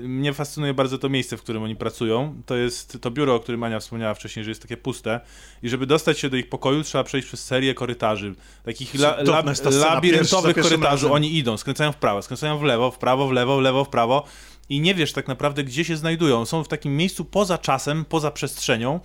mnie 0.00 0.32
fascynuje 0.32 0.74
bardzo 0.74 0.98
to 0.98 1.08
miejsce, 1.08 1.36
w 1.36 1.42
którym 1.42 1.62
oni 1.62 1.76
pracują. 1.76 2.42
To 2.46 2.56
jest 2.56 2.98
to 3.00 3.10
biuro, 3.10 3.34
o 3.34 3.40
którym 3.40 3.62
Ania 3.62 3.80
wspomniała 3.80 4.14
wcześniej, 4.14 4.44
że 4.44 4.50
jest 4.50 4.62
takie 4.62 4.76
puste. 4.76 5.20
I 5.62 5.68
żeby 5.68 5.86
dostać 5.86 6.18
się 6.18 6.30
do 6.30 6.36
ich 6.36 6.48
pokoju, 6.48 6.82
trzeba 6.82 7.04
przejść 7.04 7.28
przez 7.28 7.44
serię 7.44 7.74
korytarzy. 7.74 8.34
Takich 8.64 8.94
la, 8.94 9.16
la, 9.20 9.42
labiryntowych 9.70 10.56
korytarzy. 10.56 11.10
Oni 11.10 11.36
idą, 11.36 11.56
skręcają 11.56 11.92
w 11.92 11.96
prawo, 11.96 12.22
skręcają 12.22 12.58
w 12.58 12.62
lewo, 12.62 12.90
w 12.90 12.98
prawo, 12.98 13.28
w 13.28 13.32
lewo, 13.32 13.56
w 13.56 13.60
lewo, 13.60 13.84
w 13.84 13.88
prawo 13.88 14.24
i 14.68 14.80
nie 14.80 14.94
wiesz 14.94 15.12
tak 15.12 15.28
naprawdę, 15.28 15.64
gdzie 15.64 15.84
się 15.84 15.96
znajdują. 15.96 16.46
Są 16.46 16.64
w 16.64 16.68
takim 16.68 16.96
miejscu 16.96 17.24
poza 17.24 17.58
czasem, 17.58 18.04
poza 18.04 18.30
przestrzenią, 18.30 19.00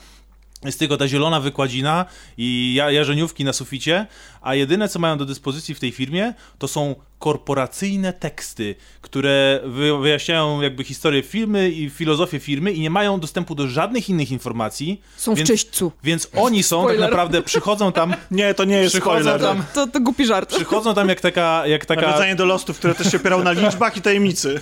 jest 0.65 0.79
tylko 0.79 0.97
ta 0.97 1.07
zielona 1.07 1.39
wykładzina 1.39 2.05
i 2.37 2.73
jarzeniówki 2.91 3.43
na 3.43 3.53
suficie, 3.53 4.07
a 4.41 4.55
jedyne 4.55 4.89
co 4.89 4.99
mają 4.99 5.17
do 5.17 5.25
dyspozycji 5.25 5.75
w 5.75 5.79
tej 5.79 5.91
firmie 5.91 6.33
to 6.59 6.67
są 6.67 6.95
korporacyjne 7.23 8.13
teksty, 8.13 8.75
które 9.01 9.59
wyjaśniają 10.01 10.61
jakby 10.61 10.83
historię 10.83 11.21
firmy 11.21 11.69
i 11.69 11.89
filozofię 11.89 12.39
firmy 12.39 12.71
i 12.71 12.79
nie 12.79 12.89
mają 12.89 13.19
dostępu 13.19 13.55
do 13.55 13.67
żadnych 13.67 14.09
innych 14.09 14.31
informacji. 14.31 15.01
Są 15.17 15.35
więc, 15.35 15.49
w 15.49 15.51
czyśćcu. 15.51 15.91
Więc 16.03 16.27
oni 16.35 16.63
są 16.63 16.81
spoiler. 16.81 17.01
tak 17.01 17.11
naprawdę, 17.11 17.41
przychodzą 17.41 17.91
tam... 17.91 18.13
Nie, 18.31 18.53
to 18.53 18.63
nie 18.63 18.77
jest 18.77 18.97
spoiler. 18.97 19.41
Tam, 19.41 19.63
to, 19.73 19.87
to 19.87 19.99
głupi 19.99 20.25
żart. 20.25 20.55
Przychodzą 20.55 20.93
tam 20.93 21.09
jak 21.09 21.21
taka... 21.21 21.67
Jak 21.67 21.85
taka... 21.85 22.01
Nawiązanie 22.01 22.35
do 22.35 22.45
lostów, 22.45 22.77
które 22.77 22.95
też 22.95 23.11
się 23.11 23.17
opierały 23.17 23.43
na 23.43 23.51
liczbach 23.51 23.97
i 23.97 24.01
tajemnicy. 24.01 24.59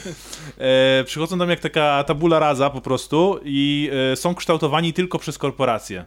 E, 0.57 1.03
przychodzą 1.03 1.39
tam 1.39 1.49
jak 1.49 1.59
taka 1.59 2.03
tabula 2.03 2.39
rasa 2.39 2.69
po 2.69 2.81
prostu 2.81 3.39
i 3.43 3.89
e, 4.11 4.15
są 4.15 4.35
kształtowani 4.35 4.93
tylko 4.93 5.19
przez 5.19 5.37
korporacje. 5.37 6.05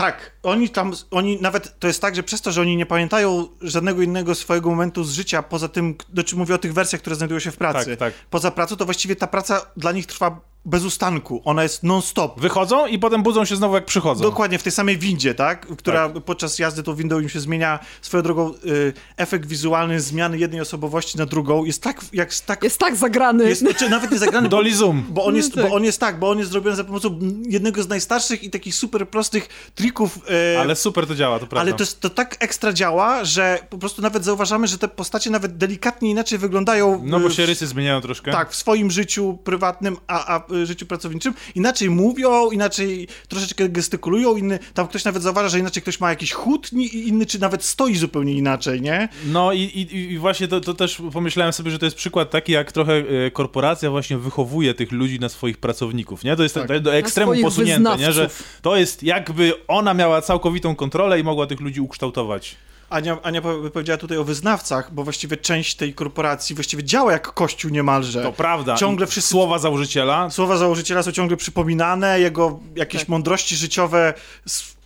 Tak, 0.00 0.32
oni 0.42 0.70
tam, 0.70 0.92
oni 1.10 1.38
nawet, 1.40 1.78
to 1.78 1.86
jest 1.86 2.02
tak, 2.02 2.16
że 2.16 2.22
przez 2.22 2.42
to, 2.42 2.52
że 2.52 2.60
oni 2.60 2.76
nie 2.76 2.86
pamiętają 2.86 3.48
żadnego 3.60 4.02
innego 4.02 4.34
swojego 4.34 4.70
momentu 4.70 5.04
z 5.04 5.12
życia, 5.12 5.42
poza 5.42 5.68
tym, 5.68 5.94
do 6.08 6.24
czym 6.24 6.38
mówię 6.38 6.54
o 6.54 6.58
tych 6.58 6.74
wersjach, 6.74 7.00
które 7.00 7.16
znajdują 7.16 7.40
się 7.40 7.50
w 7.50 7.56
pracy, 7.56 7.96
tak, 7.96 7.98
tak. 7.98 8.26
poza 8.30 8.50
pracą, 8.50 8.76
to 8.76 8.84
właściwie 8.84 9.16
ta 9.16 9.26
praca 9.26 9.66
dla 9.76 9.92
nich 9.92 10.06
trwa 10.06 10.40
bez 10.64 10.84
ustanku, 10.84 11.42
ona 11.44 11.62
jest 11.62 11.82
non-stop. 11.82 12.40
Wychodzą 12.40 12.86
i 12.86 12.98
potem 12.98 13.22
budzą 13.22 13.44
się 13.44 13.56
znowu 13.56 13.74
jak 13.74 13.84
przychodzą. 13.84 14.22
Dokładnie, 14.22 14.58
w 14.58 14.62
tej 14.62 14.72
samej 14.72 14.98
windzie, 14.98 15.34
tak? 15.34 15.66
Która 15.76 16.08
tak. 16.08 16.24
podczas 16.24 16.58
jazdy 16.58 16.82
tą 16.82 16.94
windą 16.94 17.20
im 17.20 17.28
się 17.28 17.40
zmienia. 17.40 17.78
Swoją 18.02 18.22
drogą 18.22 18.54
y, 18.64 18.92
efekt 19.16 19.46
wizualny 19.46 20.00
zmiany 20.00 20.38
jednej 20.38 20.60
osobowości 20.60 21.18
na 21.18 21.26
drugą 21.26 21.64
jest 21.64 21.82
tak... 21.82 22.00
Jak, 22.12 22.34
tak 22.34 22.64
jest 22.64 22.78
tak 22.78 22.96
zagrany. 22.96 23.48
Jest, 23.48 23.64
czy 23.78 23.88
nawet 23.88 24.10
nie 24.10 24.18
zagrany, 24.18 24.48
bo, 24.48 24.62
zoom. 24.72 25.04
Bo 25.08 25.24
on, 25.24 25.36
jest, 25.36 25.56
bo 25.56 25.74
on 25.74 25.84
jest 25.84 26.00
tak, 26.00 26.18
bo 26.18 26.30
on 26.30 26.38
jest 26.38 26.50
zrobiony 26.50 26.76
za 26.76 26.84
pomocą 26.84 27.18
jednego 27.48 27.82
z 27.82 27.88
najstarszych 27.88 28.44
i 28.44 28.50
takich 28.50 28.74
super 28.74 29.08
prostych 29.08 29.48
trików. 29.74 30.18
Y, 30.54 30.58
ale 30.58 30.76
super 30.76 31.06
to 31.06 31.14
działa, 31.14 31.38
to 31.38 31.46
prawda. 31.46 31.60
Ale 31.60 31.72
to, 31.72 31.82
jest, 31.82 32.00
to 32.00 32.10
tak 32.10 32.36
ekstra 32.40 32.72
działa, 32.72 33.24
że 33.24 33.58
po 33.70 33.78
prostu 33.78 34.02
nawet 34.02 34.24
zauważamy, 34.24 34.66
że 34.66 34.78
te 34.78 34.88
postacie 34.88 35.30
nawet 35.30 35.56
delikatnie 35.56 36.10
inaczej 36.10 36.38
wyglądają. 36.38 37.02
No 37.04 37.20
bo 37.20 37.30
się 37.30 37.46
rysy 37.46 37.66
zmieniają 37.66 38.00
troszkę. 38.00 38.32
Tak, 38.32 38.50
w 38.50 38.56
swoim 38.56 38.90
życiu 38.90 39.38
prywatnym, 39.44 39.96
a, 40.06 40.36
a 40.36 40.49
życiu 40.64 40.86
pracowniczym 40.86 41.34
inaczej 41.54 41.90
mówią, 41.90 42.50
inaczej 42.50 43.08
troszeczkę 43.28 43.68
gestykulują, 43.68 44.36
inny, 44.36 44.58
tam 44.74 44.88
ktoś 44.88 45.04
nawet 45.04 45.22
zauważa, 45.22 45.48
że 45.48 45.58
inaczej 45.58 45.82
ktoś 45.82 46.00
ma 46.00 46.10
jakiś 46.10 46.32
chód, 46.32 46.72
inny 46.92 47.26
czy 47.26 47.40
nawet 47.40 47.64
stoi 47.64 47.96
zupełnie 47.96 48.32
inaczej, 48.32 48.80
nie? 48.80 49.08
No 49.26 49.52
i, 49.52 49.60
i, 49.60 50.12
i 50.12 50.18
właśnie 50.18 50.48
to, 50.48 50.60
to 50.60 50.74
też 50.74 51.02
pomyślałem 51.12 51.52
sobie, 51.52 51.70
że 51.70 51.78
to 51.78 51.86
jest 51.86 51.96
przykład 51.96 52.30
taki, 52.30 52.52
jak 52.52 52.72
trochę 52.72 52.92
e, 52.92 53.30
korporacja 53.30 53.90
właśnie 53.90 54.18
wychowuje 54.18 54.74
tych 54.74 54.92
ludzi 54.92 55.20
na 55.20 55.28
swoich 55.28 55.58
pracowników, 55.58 56.24
nie? 56.24 56.36
To 56.36 56.42
jest 56.42 56.54
tak. 56.54 56.80
do 56.80 56.94
ekstremu 56.94 57.32
posunięte, 57.42 57.96
nie? 57.96 58.12
Że 58.12 58.30
to 58.62 58.76
jest 58.76 59.02
jakby 59.02 59.52
ona 59.68 59.94
miała 59.94 60.22
całkowitą 60.22 60.74
kontrolę 60.74 61.20
i 61.20 61.24
mogła 61.24 61.46
tych 61.46 61.60
ludzi 61.60 61.80
ukształtować. 61.80 62.56
Ania, 62.90 63.22
Ania 63.22 63.42
powiedziała 63.72 63.98
tutaj 63.98 64.18
o 64.18 64.24
wyznawcach, 64.24 64.94
bo 64.94 65.04
właściwie 65.04 65.36
część 65.36 65.74
tej 65.74 65.94
korporacji 65.94 66.54
właściwie 66.54 66.84
działa 66.84 67.12
jak 67.12 67.34
kościół 67.34 67.70
niemalże. 67.70 68.22
To 68.22 68.32
prawda. 68.32 68.76
Ciągle 68.76 69.06
wszyscy... 69.06 69.30
Słowa 69.30 69.58
założyciela. 69.58 70.30
Słowa 70.30 70.56
założyciela 70.56 71.02
są 71.02 71.12
ciągle 71.12 71.36
przypominane, 71.36 72.20
jego 72.20 72.60
jakieś 72.76 73.00
tak. 73.00 73.08
mądrości 73.08 73.56
życiowe 73.56 74.14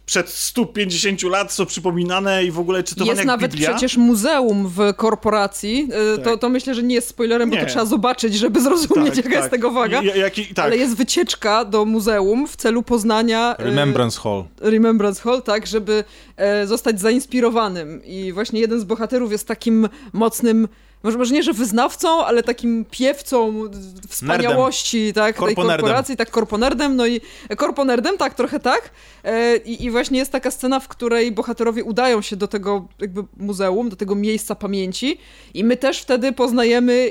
przed 0.07 0.29
150 0.29 1.23
lat 1.23 1.53
są 1.53 1.67
przypominane 1.67 2.45
i 2.45 2.51
w 2.51 2.59
ogóle 2.59 2.83
czytowane 2.83 3.11
Jest 3.11 3.19
jak 3.19 3.27
nawet 3.27 3.51
Biblia. 3.51 3.71
przecież 3.71 3.97
muzeum 3.97 4.69
w 4.69 4.95
korporacji. 4.97 5.89
E, 5.93 6.17
tak. 6.17 6.25
To, 6.25 6.39
to 6.39 6.49
myślę, 6.49 6.75
że 6.75 6.83
nie 6.83 6.95
jest 6.95 7.09
spoilerem, 7.09 7.51
nie. 7.51 7.57
bo 7.57 7.65
to 7.65 7.71
trzeba 7.71 7.85
zobaczyć, 7.85 8.35
żeby 8.35 8.61
zrozumieć, 8.61 9.15
tak, 9.15 9.17
jaka 9.25 9.29
tak. 9.29 9.39
jest 9.39 9.51
tego 9.51 9.71
waga. 9.71 10.03
I, 10.03 10.19
jaki, 10.19 10.47
tak. 10.47 10.65
Ale 10.65 10.77
jest 10.77 10.97
wycieczka 10.97 11.65
do 11.65 11.85
muzeum 11.85 12.49
w 12.49 12.57
celu 12.57 12.83
poznania... 12.83 13.57
E, 13.57 13.65
Remembrance 13.65 14.21
Hall. 14.21 14.45
Remembrance 14.61 15.23
Hall, 15.23 15.43
tak, 15.43 15.67
żeby 15.67 16.05
e, 16.37 16.67
zostać 16.67 17.01
zainspirowanym. 17.01 18.05
I 18.05 18.33
właśnie 18.33 18.61
jeden 18.61 18.81
z 18.81 18.85
bohaterów 18.85 19.33
jest 19.33 19.49
takim 19.49 19.89
mocnym 20.13 20.69
może, 21.05 21.19
może 21.19 21.35
nie, 21.35 21.43
że 21.43 21.53
wyznawcą, 21.53 22.25
ale 22.25 22.43
takim 22.43 22.85
piewcą 22.91 23.65
wspaniałości, 24.09 25.13
tak, 25.13 25.39
tej 25.39 25.55
korporacji, 25.55 26.17
tak, 26.17 26.31
korponerdem, 26.31 26.97
no 26.97 27.07
i 27.07 27.21
korponerdem, 27.57 28.19
tak, 28.19 28.35
trochę 28.35 28.61
tak. 28.61 28.91
E, 29.25 29.57
I, 29.57 29.85
I 29.85 29.91
właśnie 29.91 30.19
jest 30.19 30.33
taka 30.33 30.51
scena, 30.51 30.81
w 30.81 30.89
której 30.89 31.33
bohaterowie 31.33 31.85
udają 31.85 32.23
się 32.23 32.37
do 32.37 32.49
tego 32.49 32.89
jakby 32.99 33.25
muzeum, 33.37 33.89
do 33.89 33.97
tego 33.97 34.15
miejsca 34.15 34.55
pamięci 34.55 35.19
i 35.55 35.65
my 35.65 35.77
też 35.77 36.01
wtedy 36.01 36.33
poznajemy 36.33 37.11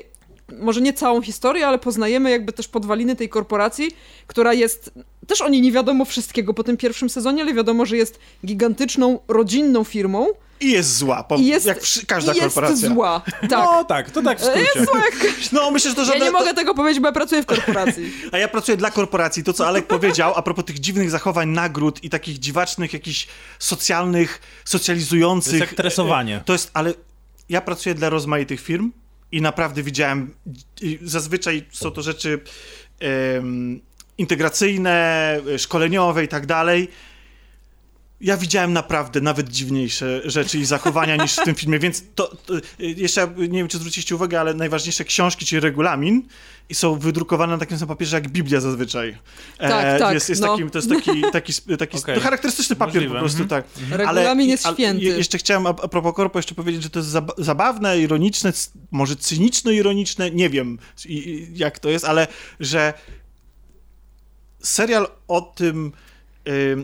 może 0.52 0.82
nie 0.82 0.94
całą 0.94 1.22
historię, 1.22 1.68
ale 1.68 1.80
poznajemy 1.80 2.32
jakby 2.32 2.54
też 2.54 2.68
podwaliny 2.68 3.16
tej 3.16 3.30
korporacji, 3.30 3.92
która 4.28 4.54
jest, 4.54 4.92
też 5.28 5.42
o 5.42 5.50
niej 5.50 5.62
nie 5.62 5.72
wiadomo 5.72 6.06
wszystkiego 6.06 6.54
po 6.54 6.64
tym 6.64 6.78
pierwszym 6.78 7.10
sezonie, 7.10 7.42
ale 7.42 7.54
wiadomo, 7.54 7.86
że 7.86 7.98
jest 7.98 8.20
gigantyczną, 8.46 9.20
rodzinną 9.28 9.84
firmą. 9.84 10.28
I 10.60 10.72
jest 10.72 10.98
zła, 10.98 11.24
po, 11.24 11.38
jest, 11.38 11.66
jak 11.66 11.80
każda 12.08 12.34
i 12.34 12.40
korporacja. 12.40 12.76
jest 12.76 12.94
zła, 12.94 13.22
tak. 13.42 13.50
No 13.52 13.84
tak, 13.84 14.12
to 14.12 14.22
tak 14.22 14.40
w 14.40 14.44
skrócie. 14.44 14.68
Jest 14.76 14.92
zła 14.92 15.00
jak... 15.00 15.14
No 15.52 15.72
myślę, 15.72 15.90
że 15.90 15.96
to 15.96 16.06
żadne... 16.06 16.20
Ja 16.20 16.26
nie 16.26 16.32
mogę 16.32 16.54
tego 16.54 16.76
powiedzieć, 16.76 17.02
bo 17.02 17.08
ja 17.08 17.14
pracuję 17.14 17.44
w 17.44 17.46
korporacji. 17.46 18.12
A 18.32 18.38
ja 18.38 18.48
pracuję 18.48 18.78
dla 18.78 18.92
korporacji. 18.92 19.44
To, 19.44 19.54
co 19.54 19.68
Alek 19.68 19.88
powiedział 19.88 20.34
a 20.36 20.42
propos 20.42 20.66
tych 20.66 20.80
dziwnych 20.80 21.10
zachowań, 21.10 21.50
nagród 21.50 22.04
i 22.04 22.10
takich 22.10 22.40
dziwacznych, 22.40 22.94
jakichś 22.94 23.28
socjalnych, 23.60 24.42
socjalizujących... 24.66 25.52
To 25.52 25.58
jest 25.58 25.72
jak 25.72 25.78
tresowanie. 25.78 26.42
To 26.46 26.54
jest, 26.54 26.72
ale 26.74 26.94
ja 27.50 27.62
pracuję 27.62 27.96
dla 27.96 28.10
rozmaitych 28.10 28.62
firm 28.62 28.92
i 29.34 29.42
naprawdę 29.42 29.84
widziałem, 29.84 30.34
zazwyczaj 31.02 31.66
są 31.72 31.92
to 31.92 32.02
rzeczy 32.02 32.40
um, 33.36 33.82
integracyjne, 34.18 35.40
szkoleniowe 35.58 36.24
i 36.24 36.28
tak 36.28 36.46
dalej. 36.46 36.88
Ja 38.22 38.38
widziałem 38.38 38.74
naprawdę 38.74 39.22
nawet 39.22 39.50
dziwniejsze 39.50 40.22
rzeczy 40.26 40.58
i 40.58 40.66
zachowania 40.66 41.16
niż 41.16 41.34
w 41.36 41.44
tym 41.44 41.56
filmie, 41.56 41.80
więc 41.80 42.04
to, 42.16 42.36
to, 42.36 42.54
jeszcze 42.80 43.34
nie 43.38 43.60
wiem, 43.60 43.68
czy 43.68 43.78
zwróciliście 43.78 44.16
uwagę, 44.16 44.40
ale 44.40 44.54
najważniejsze 44.54 45.06
książki, 45.06 45.46
czyli 45.46 45.60
regulamin, 45.60 46.28
i 46.70 46.76
są 46.76 47.00
wydrukowane 47.00 47.54
na 47.54 47.60
takim 47.60 47.78
samym 47.78 47.96
papierze 47.96 48.18
jak 48.18 48.30
Biblia 48.30 48.62
zazwyczaj. 48.62 49.18
Tak, 49.58 49.86
e, 49.86 50.00
tak. 50.00 50.14
Jest, 50.14 50.30
jest 50.30 50.42
no. 50.42 50.48
takim, 50.48 50.70
to 50.70 50.78
jest 50.78 50.90
taki, 50.90 51.22
taki, 51.32 51.54
taki 51.80 51.98
okay. 51.98 52.20
charakterystyczny 52.20 52.76
papier 52.76 52.96
Możliwe. 52.96 53.14
po 53.14 53.20
prostu, 53.20 53.44
mhm. 53.44 53.64
tak. 53.64 53.82
Mhm. 53.82 54.02
Regulamin 54.02 54.46
ale, 54.46 54.52
jest 54.52 54.68
święty. 54.74 55.04
jeszcze 55.04 55.38
chciałem 55.38 55.68
a, 55.68 55.70
a 55.70 55.88
propos 55.88 56.14
korpo 56.16 56.40
jeszcze 56.40 56.56
powiedzieć, 56.56 56.84
że 56.84 56.90
to 56.90 57.00
jest 57.00 57.16
zabawne, 57.38 58.00
ironiczne, 58.00 58.54
może 58.92 59.16
cyniczno-ironiczne, 59.16 60.32
nie 60.32 60.50
wiem 60.50 60.80
jak 61.54 61.80
to 61.80 61.90
jest, 61.90 62.06
ale 62.06 62.28
że 62.60 62.94
serial 64.64 65.08
o 65.28 65.42
tym 65.42 65.92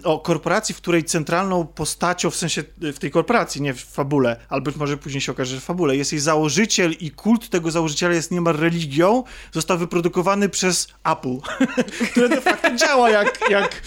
o 0.04 0.20
korporacji, 0.20 0.76
w 0.76 0.78
której 0.78 1.04
centralną 1.04 1.68
postacią, 1.68 2.30
w 2.30 2.36
sensie 2.36 2.64
y, 2.84 2.94
w 2.94 3.00
tej 3.00 3.12
korporacji, 3.12 3.62
nie 3.62 3.74
w 3.74 3.84
fabule, 3.84 4.38
albo 4.50 4.66
być 4.66 4.76
może 4.76 4.98
później 4.98 5.22
się 5.22 5.32
okaże, 5.32 5.56
że 5.56 5.62
w 5.62 5.64
fabule, 5.64 5.96
jest 5.96 6.12
jej 6.12 6.22
założyciel 6.22 6.92
i 7.00 7.12
kult 7.12 7.50
tego 7.50 7.72
założyciela 7.72 8.14
jest 8.14 8.32
niemal 8.32 8.54
religią, 8.54 9.24
został 9.52 9.78
wyprodukowany 9.78 10.50
przez 10.50 10.88
Apple, 11.04 11.38
które 12.12 12.30
de 12.30 12.42
facto 12.42 12.76
działa 12.76 13.10
jak, 13.10 13.40
jak 13.50 13.82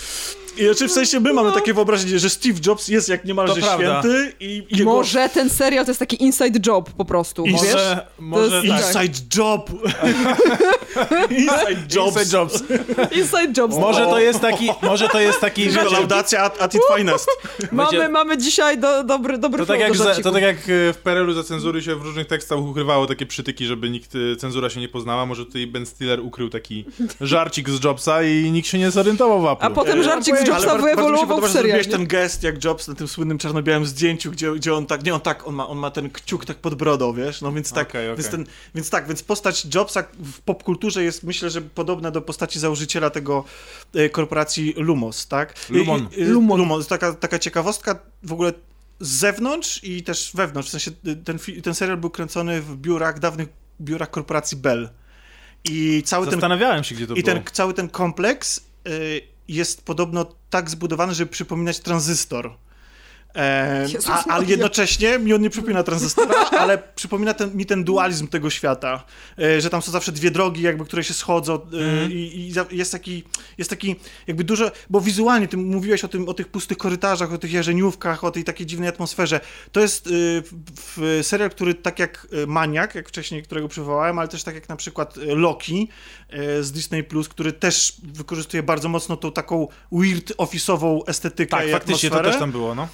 znaczy 0.57 0.89
w 0.89 0.93
sensie 0.93 1.21
my 1.21 1.33
mamy 1.33 1.49
no. 1.49 1.55
takie 1.55 1.75
wyobrażenie, 1.75 2.19
że 2.19 2.31
Steve 2.31 2.59
Jobs 2.67 2.89
jest 2.89 3.09
jak 3.09 3.25
niemalże 3.25 3.55
to 3.55 3.75
święty 3.75 4.33
i 4.41 4.67
jego... 4.71 4.91
Może 4.91 5.29
ten 5.29 5.51
serial 5.51 5.85
to 5.85 5.91
jest 5.91 6.01
taki 6.01 6.23
inside 6.23 6.61
job 6.67 6.91
po 6.91 7.05
prostu, 7.05 7.45
Ins 7.45 7.63
wiesz? 7.63 7.75
Może, 8.19 8.63
tak. 8.63 8.65
Inside 8.65 9.19
job! 9.37 9.71
inside 11.31 11.81
jobs. 11.95 12.17
Inside 12.17 12.39
jobs. 12.39 12.63
inside 13.13 13.53
jobs. 13.57 13.77
Może 13.77 14.05
to 14.05 14.19
jest 14.19 14.41
taki... 14.41 14.69
Może 14.83 15.09
to 15.09 15.21
jest 15.21 15.41
taki... 15.41 15.69
Laudacja 15.93 16.41
at, 16.41 16.63
at 16.63 16.75
its 16.75 16.85
finest. 16.97 17.29
mamy, 17.73 18.09
mamy 18.09 18.39
dzisiaj 18.39 18.79
do, 18.79 19.05
dobry, 19.05 19.39
dobry 19.39 19.59
to 19.59 19.67
tak, 19.67 19.81
jak 19.81 19.97
za, 19.97 20.15
to 20.15 20.33
tak 20.33 20.43
jak 20.43 20.57
e, 20.57 20.93
w 20.93 20.99
PRL-u 21.03 21.33
za 21.33 21.45
cenzury 21.45 21.83
się 21.83 21.97
w 21.97 22.03
różnych 22.03 22.27
tekstach 22.27 22.59
ukrywało 22.59 23.07
takie 23.07 23.27
przytyki, 23.27 23.67
żeby 23.67 23.91
nikt, 23.91 24.13
e, 24.33 24.37
cenzura 24.37 24.71
się 24.71 24.81
nie 24.81 24.89
poznała. 24.89 25.27
Może 25.27 25.47
tutaj 25.47 25.67
Ben 25.67 25.87
Stiller 25.87 26.21
ukrył 26.21 26.49
taki 26.49 26.85
żarcik 27.21 27.71
z 27.71 27.85
Jobsa 27.85 28.23
i 28.23 28.51
nikt 28.51 28.69
się 28.69 28.79
nie 28.79 28.91
zorientował 28.91 29.43
w 29.43 29.47
Apple. 29.47 29.67
A 29.67 29.71
potem 29.71 30.03
żarcik 30.03 30.42
z 30.45 30.49
Jobsa 30.49 30.79
wyewoluował 30.79 31.41
w 31.41 31.51
serialie. 31.51 31.85
ten 31.85 32.07
gest 32.07 32.43
jak 32.43 32.65
Jobs 32.65 32.89
na 32.89 32.95
tym 32.95 33.09
słynnym 33.09 33.39
czarno-białym 33.39 33.87
zdjęciu, 33.87 34.31
gdzie, 34.31 34.53
gdzie 34.53 34.75
on 34.75 34.87
tak, 34.87 35.05
nie 35.05 35.15
on 35.15 35.21
tak, 35.21 35.47
on 35.47 35.55
ma, 35.55 35.69
on 35.69 35.79
ma 35.79 35.91
ten 35.91 36.11
kciuk 36.11 36.45
tak 36.45 36.57
pod 36.57 36.75
brodą, 36.75 37.13
wiesz, 37.13 37.41
no 37.41 37.53
więc 37.53 37.73
tak, 37.73 37.89
okay, 37.89 38.03
okay. 38.03 38.17
Więc, 38.17 38.29
ten, 38.31 38.47
więc 38.75 38.91
tak, 38.91 39.09
więc 39.09 39.23
postać 39.23 39.67
Jobsa 39.75 40.05
w 40.19 40.41
popkulturze 40.41 41.05
jest 41.05 41.23
myślę, 41.23 41.51
że 41.51 41.63
podobna 41.63 42.11
do 42.11 42.23
postaci 42.23 42.59
założyciela 42.59 43.11
tego 43.11 43.45
e, 43.95 44.09
korporacji 44.09 44.75
Lumos, 44.77 45.27
tak? 45.27 45.55
Lumon. 45.71 46.09
I, 46.17 46.21
i, 46.21 46.25
Lumon. 46.25 46.59
Lumon. 46.59 46.85
Taka, 46.85 47.13
taka 47.13 47.39
ciekawostka 47.39 47.99
w 48.23 48.33
ogóle 48.33 48.53
z 49.01 49.09
zewnątrz 49.09 49.85
i 49.85 50.03
też 50.03 50.31
wewnątrz, 50.35 50.69
w 50.69 50.73
sensie 50.73 50.91
y, 51.07 51.17
ten, 51.17 51.39
ten 51.63 51.75
serial 51.75 51.97
był 51.97 52.11
kręcony 52.11 52.63
w 52.63 52.77
biurach, 52.77 53.19
dawnych 53.19 53.49
biurach 53.81 54.11
korporacji 54.11 54.57
Bell. 54.57 54.89
I 55.65 56.03
cały 56.05 56.31
Zastanawiałem 56.31 56.77
ten, 56.77 56.85
się, 56.85 56.95
gdzie 56.95 57.07
to 57.07 57.15
I 57.15 57.23
było. 57.23 57.35
ten, 57.35 57.45
cały 57.53 57.75
ten 57.75 57.89
kompleks 57.89 58.61
y, 58.89 59.21
jest 59.49 59.85
podobno 59.85 60.27
tak 60.51 60.71
zbudowany, 60.71 61.15
żeby 61.15 61.31
przypominać 61.31 61.81
tranzystor. 61.81 62.55
E, 63.37 63.87
a, 64.09 64.25
ale 64.25 64.45
jednocześnie 64.45 65.19
mi 65.19 65.35
on 65.35 65.41
nie 65.41 65.51
przypomina 65.51 65.83
tranzystora, 65.83 66.35
ale 66.61 66.79
przypomina 66.95 67.35
ten, 67.35 67.57
mi 67.57 67.67
ten 67.67 67.85
dualizm 67.85 68.29
tego 68.29 68.51
świata, 68.51 69.05
e, 69.39 69.61
że 69.61 69.71
tam 69.71 69.83
są 69.83 69.93
zawsze 69.93 70.13
dwie 70.13 70.31
drogi, 70.31 70.63
jakby, 70.63 70.85
które 70.85 71.05
się 71.05 71.15
schodzą 71.15 71.55
e, 71.55 71.77
mm. 71.77 72.13
i, 72.13 72.15
i, 72.15 72.77
jest, 72.77 72.93
taki, 72.93 73.25
jest 73.59 73.71
taki 73.71 73.97
jakby 74.27 74.45
dużo, 74.45 74.71
bo 74.91 75.01
wizualnie 75.01 75.49
ty 75.49 75.57
mówiłeś 75.57 76.05
o, 76.05 76.09
tym, 76.09 76.29
o 76.29 76.35
tych 76.35 76.49
pustych 76.49 76.79
korytarzach, 76.79 77.33
o 77.33 77.39
tych 77.39 77.53
jarzeniówkach, 77.53 78.25
o 78.25 78.31
tej 78.31 78.45
takiej 78.45 78.67
dziwnej 78.67 78.89
atmosferze. 78.89 79.41
To 79.73 79.81
jest 79.81 80.07
y, 80.07 80.11
w, 80.77 81.21
serial, 81.23 81.51
który 81.51 81.75
tak 81.75 81.99
jak 81.99 82.27
e, 82.33 82.47
Maniak, 82.47 82.95
jak 82.95 83.09
wcześniej, 83.09 83.43
którego 83.43 83.69
przywołałem, 83.69 84.19
ale 84.19 84.29
też 84.29 84.45
tak 84.45 84.55
jak 84.55 84.69
na 84.69 84.77
przykład 84.77 85.19
e, 85.19 85.35
Loki 85.35 85.89
e, 86.29 86.63
z 86.63 86.73
Disney+, 86.73 87.05
Plus, 87.05 87.29
który 87.29 87.53
też 87.53 87.97
wykorzystuje 88.03 88.63
bardzo 88.63 88.89
mocno 88.89 89.17
tą 89.17 89.33
taką 89.33 89.69
weird, 89.93 90.33
office'ową 90.37 91.01
estetykę 91.07 91.51
tak, 91.51 91.69
i 91.69 91.73
faktycznie 91.73 92.09
atmosferę. 92.09 92.25
to 92.25 92.31
też 92.31 92.41
tam 92.41 92.53
było, 92.53 92.75
no 92.75 92.89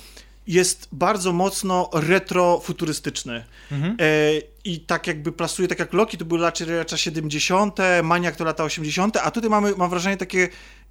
jest 0.49 0.89
bardzo 0.93 1.33
mocno 1.33 1.91
retrofuturystyczny. 1.93 3.45
Mhm. 3.73 3.97
E, 4.01 4.05
I 4.65 4.81
tak 4.81 5.07
jakby 5.07 5.33
plasuje, 5.33 5.69
tak 5.69 5.79
jak 5.79 5.93
Loki 5.93 6.19
to 6.19 6.25
były 6.25 6.41
lata 6.41 6.97
70., 6.97 7.79
Maniak 8.03 8.37
to 8.37 8.45
lata 8.45 8.65
80., 8.65 9.17
a 9.17 9.31
tutaj 9.31 9.51
mamy, 9.51 9.75
mam 9.77 9.91
wrażenie, 9.91 10.17
takie 10.17 10.49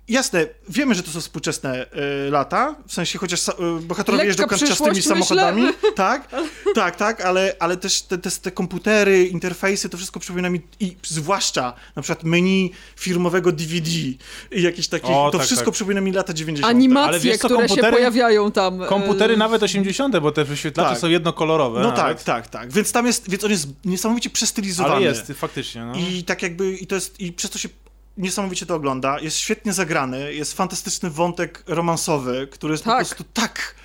Jasne, 0.09 0.47
wiemy, 0.69 0.95
że 0.95 1.03
to 1.03 1.11
są 1.11 1.21
współczesne 1.21 1.85
y, 2.27 2.31
lata, 2.31 2.75
w 2.87 2.93
sensie 2.93 3.19
chociaż 3.19 3.47
y, 3.47 3.53
bohaterowie 3.81 4.23
Lekka 4.23 4.43
jeżdżą 4.43 4.47
kanciastymi 4.47 5.01
samochodami, 5.01 5.63
tak, 5.95 6.29
tak, 6.75 6.95
tak, 6.95 7.21
ale, 7.21 7.55
ale 7.59 7.77
też 7.77 8.01
te, 8.01 8.17
te, 8.17 8.31
te, 8.31 8.51
komputery, 8.51 9.25
interfejsy, 9.25 9.89
to 9.89 9.97
wszystko 9.97 10.19
przypomina 10.19 10.49
mi, 10.49 10.61
i 10.79 10.97
zwłaszcza 11.07 11.73
na 11.95 12.01
przykład 12.01 12.23
menu 12.23 12.71
firmowego 12.95 13.51
DVD 13.51 13.89
i 13.89 14.61
jakieś 14.61 14.87
takie, 14.87 15.07
to 15.07 15.31
tak, 15.31 15.41
wszystko 15.41 15.65
tak. 15.65 15.73
przypomina 15.73 16.01
mi 16.01 16.11
lata 16.11 16.33
90. 16.33 16.71
Animacje, 16.71 17.31
ale 17.31 17.37
które 17.37 17.69
się 17.69 17.81
pojawiają 17.81 18.51
tam. 18.51 18.79
Komputery 18.79 19.33
y... 19.33 19.37
nawet 19.37 19.63
80., 19.63 20.19
bo 20.19 20.31
te 20.31 20.43
wyświetlacze 20.43 20.89
tak. 20.89 20.99
są 20.99 21.07
jednokolorowe. 21.07 21.81
No 21.81 21.91
tak, 21.91 22.23
tak, 22.23 22.47
tak, 22.47 22.71
więc 22.71 22.91
tam 22.91 23.05
jest, 23.05 23.29
więc 23.29 23.43
on 23.43 23.51
jest 23.51 23.67
niesamowicie 23.85 24.29
przestylizowany. 24.29 24.95
Ale 24.95 25.05
jest, 25.05 25.31
faktycznie, 25.35 25.85
no. 25.85 25.93
I 25.95 26.23
tak 26.23 26.41
jakby, 26.41 26.71
i 26.71 26.87
to 26.87 26.95
jest, 26.95 27.19
i 27.19 27.33
przez 27.33 27.51
to 27.51 27.59
się 27.59 27.69
niesamowicie 28.18 28.65
to 28.65 28.76
ogląda, 28.76 29.20
jest 29.20 29.38
świetnie 29.38 29.74
zagrany, 29.74 30.34
jest 30.34 30.53
fantastyczny 30.53 31.09
wątek 31.09 31.63
romansowy, 31.68 32.47
który 32.51 32.74
jest 32.74 32.84
tak. 32.84 32.93
po 32.93 33.05
prostu 33.05 33.24
tak... 33.34 33.76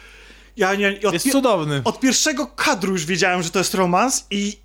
Ja 0.56 0.74
nie, 0.74 0.98
jest 1.12 1.32
cudowny. 1.32 1.80
Od 1.84 2.00
pierwszego 2.00 2.46
kadru 2.46 2.92
już 2.92 3.06
wiedziałem, 3.06 3.42
że 3.42 3.50
to 3.50 3.58
jest 3.58 3.74
romans 3.74 4.26
i 4.30 4.58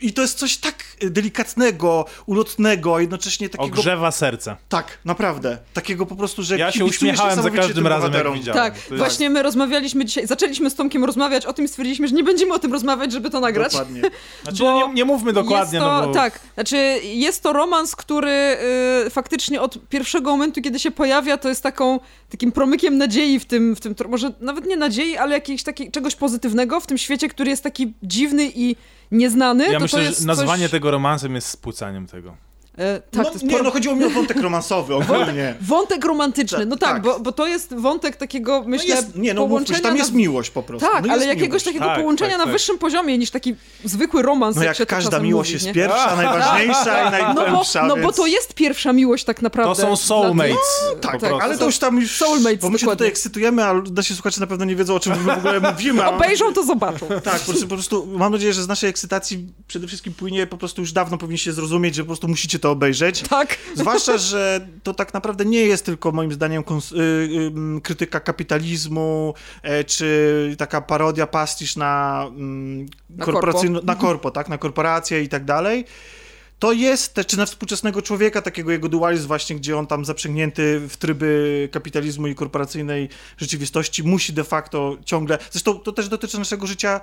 i 0.00 0.12
to 0.12 0.22
jest 0.22 0.38
coś 0.38 0.56
tak 0.56 0.84
delikatnego, 1.00 2.04
ulotnego, 2.26 2.96
a 2.96 3.00
jednocześnie 3.00 3.48
takiego... 3.48 3.78
Ogrzewa 3.78 4.10
serce. 4.10 4.56
Tak, 4.68 4.98
naprawdę. 5.04 5.58
Takiego 5.72 6.06
po 6.06 6.16
prostu, 6.16 6.42
że 6.42 6.58
Ja 6.58 6.72
się 6.72 6.84
uśmiechałem 6.84 7.42
za 7.42 7.50
każdym 7.50 7.86
razem, 7.86 8.12
jak 8.12 8.32
widziałem. 8.32 8.72
Tak, 8.72 8.98
właśnie 8.98 9.30
my 9.30 9.42
rozmawialiśmy 9.42 10.04
dzisiaj, 10.04 10.26
zaczęliśmy 10.26 10.70
z 10.70 10.74
Tomkiem 10.74 11.04
rozmawiać 11.04 11.46
o 11.46 11.52
tym 11.52 11.64
i 11.64 11.68
stwierdziliśmy, 11.68 12.08
że 12.08 12.14
nie 12.14 12.24
będziemy 12.24 12.54
o 12.54 12.58
tym 12.58 12.72
rozmawiać, 12.72 13.12
żeby 13.12 13.30
to 13.30 13.40
nagrać. 13.40 13.72
Dokładnie. 13.72 14.02
Znaczy, 14.42 14.62
bo 14.62 14.88
nie, 14.88 14.94
nie 14.94 15.04
mówmy 15.04 15.32
dokładnie, 15.32 15.78
to, 15.78 16.00
no 16.00 16.06
bo... 16.06 16.14
Tak, 16.14 16.40
znaczy 16.54 16.76
jest 17.02 17.42
to 17.42 17.52
romans, 17.52 17.96
który 17.96 18.56
y, 19.06 19.10
faktycznie 19.10 19.60
od 19.60 19.88
pierwszego 19.88 20.30
momentu, 20.30 20.62
kiedy 20.62 20.78
się 20.78 20.90
pojawia, 20.90 21.36
to 21.36 21.48
jest 21.48 21.62
taką, 21.62 22.00
takim 22.30 22.52
promykiem 22.52 22.98
nadziei 22.98 23.38
w 23.38 23.44
tym, 23.44 23.76
w 23.76 23.80
tym, 23.80 23.94
może 24.08 24.32
nawet 24.40 24.66
nie 24.66 24.76
nadziei, 24.76 25.16
ale 25.16 25.34
jakiegoś 25.34 25.62
takiego, 25.62 25.92
czegoś 25.92 26.16
pozytywnego 26.16 26.80
w 26.80 26.86
tym 26.86 26.98
świecie, 26.98 27.28
który 27.28 27.50
jest 27.50 27.62
taki 27.62 27.92
dziwny 28.02 28.50
i 28.54 28.76
nieznany. 29.12 29.72
Ja 29.72 29.80
to 29.80 29.87
myślę, 29.96 30.12
że 30.12 30.26
nazwanie 30.26 30.64
coś... 30.64 30.70
tego 30.70 30.90
romansem 30.90 31.34
jest 31.34 31.48
spłucaniem 31.48 32.06
tego. 32.06 32.36
E, 32.78 33.00
tak, 33.00 33.12
no, 33.12 33.24
to 33.24 33.32
jest 33.32 33.44
nie, 33.44 33.50
por- 33.50 33.64
no 33.64 33.70
chodziło 33.70 33.96
mi 33.96 34.04
o 34.04 34.10
wątek 34.10 34.40
romansowy 34.40 34.94
ogólnie. 35.00 35.54
Wątek 35.60 36.04
romantyczny, 36.04 36.66
no 36.66 36.76
tak, 36.76 36.90
Tak. 36.90 37.02
Bo, 37.02 37.20
bo 37.20 37.32
to 37.32 37.46
jest 37.46 37.74
wątek 37.74 38.16
takiego, 38.16 38.60
No 38.60 38.68
myślę, 38.68 38.94
jest, 38.94 39.16
nie, 39.16 39.34
no 39.34 39.46
połączenia 39.46 39.80
tam 39.80 39.96
jest 39.96 40.12
miłość 40.12 40.50
po 40.50 40.62
prostu. 40.62 40.88
Tak, 40.92 41.06
no 41.06 41.12
ale 41.12 41.26
jakiegoś 41.26 41.48
miłość. 41.48 41.64
takiego 41.64 41.84
Tak, 41.84 41.98
połączenia 41.98 42.30
tak, 42.30 42.38
na 42.38 42.44
tak. 42.44 42.52
wyższym 42.52 42.78
poziomie 42.78 43.18
niż 43.18 43.30
taki 43.30 43.54
zwykły 43.84 44.22
romans. 44.22 44.56
No 44.56 44.62
jak 44.62 44.76
się 44.76 44.86
to 44.86 44.90
każda 44.90 45.18
miłość 45.18 45.48
mówi, 45.50 45.54
jest 45.54 45.66
nie? 45.66 45.74
pierwsza, 45.74 46.16
najważniejsza 46.22 47.18
i 47.18 47.22
No 47.22 47.34
bo, 47.34 47.40
najgłębsza, 47.40 47.86
no 47.86 47.96
bo 47.96 48.02
więc... 48.02 48.16
to 48.16 48.26
jest 48.26 48.54
pierwsza 48.54 48.92
miłość 48.92 49.24
tak 49.24 49.42
naprawdę. 49.42 49.82
To 49.82 49.88
są 49.88 49.96
soulmates. 49.96 50.56
Tak, 51.00 51.12
po 51.12 51.18
tak, 51.18 51.20
prostu. 51.20 51.40
ale 51.40 51.58
to 51.58 51.64
już 51.64 51.78
tam 51.78 52.00
już... 52.00 52.16
Soulmates, 52.16 52.60
bo 52.60 52.70
my 52.70 52.78
się 52.78 52.84
dokładnie. 52.84 52.96
tutaj 52.96 53.08
ekscytujemy, 53.08 53.64
a 53.64 53.74
nasi 53.94 54.14
słuchacze 54.14 54.40
na 54.40 54.46
pewno 54.46 54.64
nie 54.64 54.76
wiedzą, 54.76 54.94
o 54.94 55.00
czym 55.00 55.12
my 55.24 55.34
w 55.34 55.38
ogóle 55.38 55.60
mówimy. 55.60 56.06
Obejrzą, 56.06 56.52
to 56.52 56.64
zobaczą. 56.64 57.06
Tak, 57.24 57.40
po 57.40 57.46
prostu, 57.46 57.68
po 57.68 57.74
prostu 57.74 58.06
mam 58.06 58.32
nadzieję, 58.32 58.52
że 58.52 58.62
z 58.62 58.68
naszej 58.68 58.90
ekscytacji 58.90 59.46
przede 59.68 59.86
wszystkim 59.86 60.12
płynie 60.14 60.46
po 60.46 60.58
prostu 60.58 60.80
już 60.80 60.92
dawno 60.92 61.18
powinniście 61.18 61.52
zrozumieć, 61.52 61.94
że 61.94 62.02
po 62.02 62.06
prostu 62.06 62.28
musicie 62.28 62.58
to 62.58 62.67
obejrzeć. 62.70 63.22
Tak. 63.22 63.58
Zwłaszcza, 63.74 64.18
że 64.30 64.68
to 64.82 64.94
tak 64.94 65.14
naprawdę 65.14 65.44
nie 65.44 65.62
jest 65.62 65.84
tylko 65.84 66.12
moim 66.12 66.32
zdaniem 66.32 66.62
y, 66.62 66.96
y, 66.96 67.80
krytyka 67.82 68.20
kapitalizmu, 68.20 69.34
e, 69.62 69.84
czy 69.84 70.54
taka 70.58 70.80
parodia, 70.80 71.26
pastisz 71.26 71.76
na, 71.76 72.24
mm, 72.28 72.86
Na 73.10 73.24
korporacyjno- 73.24 73.84
na 73.84 73.94
korpo, 73.94 74.30
tak, 74.30 74.48
na 74.48 74.58
korporacje 74.58 75.22
i 75.22 75.28
tak 75.28 75.44
dalej. 75.44 75.84
To 76.58 76.72
jest 76.72 77.14
też, 77.14 77.26
czy 77.26 77.38
na 77.38 77.46
współczesnego 77.46 78.02
człowieka, 78.02 78.42
takiego 78.42 78.70
jego 78.70 78.88
dualizm 78.88 79.26
właśnie, 79.26 79.56
gdzie 79.56 79.78
on 79.78 79.86
tam 79.86 80.04
zaprzęgnięty 80.04 80.80
w 80.88 80.96
tryby 80.96 81.68
kapitalizmu 81.72 82.26
i 82.26 82.34
korporacyjnej 82.34 83.08
rzeczywistości 83.36 84.02
musi 84.02 84.32
de 84.32 84.44
facto 84.44 84.96
ciągle, 85.04 85.38
zresztą 85.50 85.78
to 85.78 85.92
też 85.92 86.08
dotyczy 86.08 86.38
naszego 86.38 86.66
życia 86.66 87.00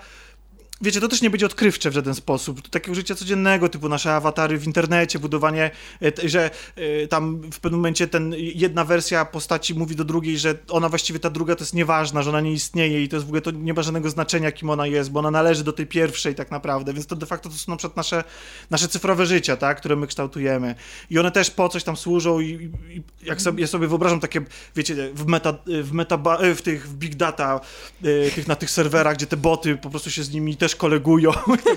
Wiecie, 0.82 1.02
to 1.02 1.08
też 1.08 1.22
nie 1.22 1.30
będzie 1.30 1.46
odkrywcze 1.46 1.90
w 1.90 1.94
żaden 1.94 2.16
sposób. 2.16 2.70
Takiego 2.70 2.96
życia 2.96 3.16
codziennego, 3.16 3.70
typu 3.70 3.90
nasze 3.90 4.14
awatary 4.14 4.58
w 4.58 4.66
internecie, 4.66 5.20
budowanie, 5.20 5.72
e, 6.02 6.30
że 6.30 6.52
e, 6.76 7.08
tam 7.08 7.42
w 7.52 7.60
pewnym 7.60 7.80
momencie 7.80 8.08
ten 8.08 8.36
jedna 8.38 8.86
wersja 8.86 9.26
postaci 9.26 9.74
mówi 9.74 9.96
do 9.96 10.04
drugiej, 10.04 10.38
że 10.38 10.58
ona 10.70 10.90
właściwie 10.90 11.20
ta 11.20 11.30
druga 11.30 11.56
to 11.56 11.64
jest 11.64 11.74
nieważna, 11.74 12.24
że 12.24 12.30
ona 12.30 12.42
nie 12.42 12.52
istnieje 12.52 13.04
i 13.04 13.10
to 13.10 13.16
jest 13.16 13.26
w 13.26 13.30
ogóle 13.30 13.42
to 13.42 13.52
nie 13.52 13.74
ma 13.74 13.82
żadnego 13.82 14.10
znaczenia, 14.10 14.52
kim 14.52 14.70
ona 14.70 14.88
jest, 14.88 15.12
bo 15.12 15.20
ona 15.20 15.32
należy 15.32 15.64
do 15.64 15.74
tej 15.74 15.88
pierwszej 15.88 16.36
tak 16.36 16.52
naprawdę. 16.52 16.94
Więc 16.94 17.08
to 17.08 17.16
de 17.16 17.26
facto 17.26 17.50
to 17.50 17.56
są 17.56 17.72
na 17.72 17.78
przykład 17.78 17.98
nasze, 17.98 18.24
nasze 18.70 18.88
cyfrowe 18.88 19.26
życia, 19.26 19.58
tak, 19.58 19.78
które 19.78 19.96
my 19.96 20.08
kształtujemy. 20.08 20.76
I 21.10 21.20
one 21.20 21.32
też 21.32 21.52
po 21.52 21.70
coś 21.70 21.84
tam 21.84 21.98
służą 21.98 22.40
i, 22.40 22.72
i, 22.90 23.02
jak 23.26 23.42
sobie, 23.42 23.62
ja 23.62 23.68
sobie 23.68 23.88
wyobrażam 23.88 24.20
takie, 24.20 24.42
wiecie, 24.76 24.96
w 25.14 25.26
meta, 25.28 25.54
w 25.84 25.92
meta, 25.92 26.18
w 26.56 26.62
tych, 26.62 26.90
w 26.90 26.94
big 26.94 27.16
data, 27.16 27.62
e, 28.04 28.32
tych, 28.32 28.48
na 28.48 28.56
tych 28.56 28.70
serwerach, 28.70 29.16
gdzie 29.16 29.28
te 29.28 29.38
boty 29.38 29.78
po 29.78 29.90
prostu 29.90 30.12
się 30.12 30.24
z 30.24 30.32
nimi 30.32 30.58
też 30.66 30.76
kolegują. 30.76 31.32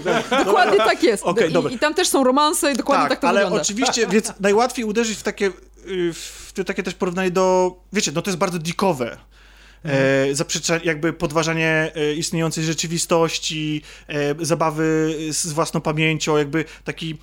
tak. 0.04 0.44
Dokładnie 0.44 0.76
tak 0.76 1.02
jest. 1.02 1.24
Okej, 1.24 1.52
I. 1.52 1.74
I 1.74 1.78
tam 1.78 1.94
też 1.94 2.08
są 2.08 2.24
romanse 2.24 2.72
i 2.72 2.76
dokładnie 2.76 3.08
tak, 3.08 3.20
to 3.20 3.28
ale 3.28 3.40
wygląda. 3.40 3.62
oczywiście, 3.62 4.06
więc 4.12 4.32
najłatwiej 4.40 4.84
uderzyć 4.84 5.18
w 5.18 5.22
takie, 5.22 5.46
y, 5.86 6.12
w 6.12 6.52
takie 6.66 6.82
też 6.82 6.94
porównanie 6.94 7.30
do, 7.30 7.76
wiecie, 7.92 8.12
no 8.14 8.22
to 8.22 8.30
jest 8.30 8.38
bardzo 8.38 8.58
dikowe. 8.58 9.16
E, 9.84 10.78
jakby 10.84 11.12
podważanie 11.12 11.92
e, 11.94 12.14
istniejącej 12.14 12.64
rzeczywistości, 12.64 13.82
e, 14.08 14.44
zabawy 14.44 15.16
z, 15.30 15.52
własną 15.52 15.80
pamięcią, 15.80 16.36
jakby 16.36 16.64
taki, 16.84 17.18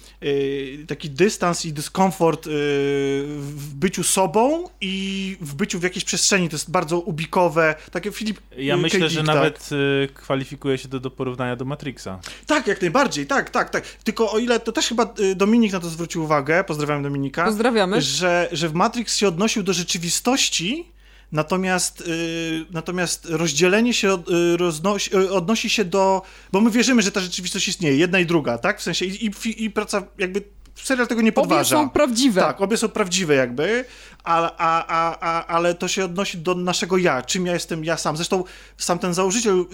taki 0.87 1.09
dystans 1.09 1.65
i 1.65 1.73
dyskomfort 1.73 2.45
w 2.47 3.73
byciu 3.73 4.03
sobą 4.03 4.69
i 4.81 5.37
w 5.41 5.55
byciu 5.55 5.79
w 5.79 5.83
jakiejś 5.83 6.05
przestrzeni. 6.05 6.49
To 6.49 6.55
jest 6.55 6.71
bardzo 6.71 6.99
ubikowe. 6.99 7.75
Takie 7.91 8.11
Filip 8.11 8.39
Ja 8.57 8.77
myślę, 8.77 8.99
K. 8.99 9.07
że 9.07 9.19
Dick, 9.19 9.27
tak. 9.27 9.35
nawet 9.35 9.69
kwalifikuje 10.13 10.77
się 10.77 10.87
to 10.87 10.99
do 10.99 11.11
porównania 11.11 11.55
do 11.55 11.65
Matrixa. 11.65 12.19
Tak, 12.47 12.67
jak 12.67 12.81
najbardziej, 12.81 13.27
tak, 13.27 13.49
tak, 13.49 13.69
tak. 13.69 13.87
Tylko 13.87 14.31
o 14.31 14.39
ile 14.39 14.59
to 14.59 14.71
też 14.71 14.87
chyba 14.87 15.13
Dominik 15.35 15.73
na 15.73 15.79
to 15.79 15.89
zwrócił 15.89 16.23
uwagę, 16.23 16.63
pozdrawiam 16.63 17.03
Dominika, 17.03 17.45
Pozdrawiamy. 17.45 18.01
że, 18.01 18.49
że 18.51 18.69
w 18.69 18.73
Matrix 18.73 19.17
się 19.17 19.27
odnosił 19.27 19.63
do 19.63 19.73
rzeczywistości, 19.73 20.94
natomiast, 21.35 22.01
y, 22.01 22.65
natomiast 22.71 23.25
rozdzielenie 23.29 23.93
się 23.93 24.23
y, 24.53 24.57
roznosi, 24.57 25.15
y, 25.15 25.33
odnosi 25.33 25.69
się 25.69 25.85
do, 25.85 26.21
bo 26.51 26.61
my 26.61 26.71
wierzymy, 26.71 27.01
że 27.01 27.11
ta 27.11 27.19
rzeczywistość 27.19 27.67
istnieje, 27.67 27.97
jedna 27.97 28.19
i 28.19 28.25
druga, 28.25 28.57
tak? 28.57 28.79
W 28.79 28.83
sensie 28.83 29.05
i, 29.05 29.25
i, 29.25 29.63
i 29.63 29.71
praca 29.71 30.03
jakby 30.17 30.54
serial 30.83 31.07
tego 31.07 31.21
nie 31.21 31.29
Obie 31.29 31.35
podważa. 31.35 31.75
są 31.75 31.89
prawdziwe. 31.89 32.41
Tak, 32.41 32.61
obie 32.61 32.77
są 32.77 32.89
prawdziwe 32.89 33.35
jakby, 33.35 33.85
a, 34.23 34.51
a, 34.57 34.85
a, 34.87 35.19
a, 35.19 35.45
ale 35.47 35.73
to 35.75 35.87
się 35.87 36.05
odnosi 36.05 36.37
do 36.37 36.55
naszego 36.55 36.97
ja, 36.97 37.21
czym 37.21 37.45
ja 37.45 37.53
jestem 37.53 37.85
ja 37.85 37.97
sam. 37.97 38.15
Zresztą 38.15 38.43
sam 38.77 38.99
ten 38.99 39.13
założyciel, 39.13 39.65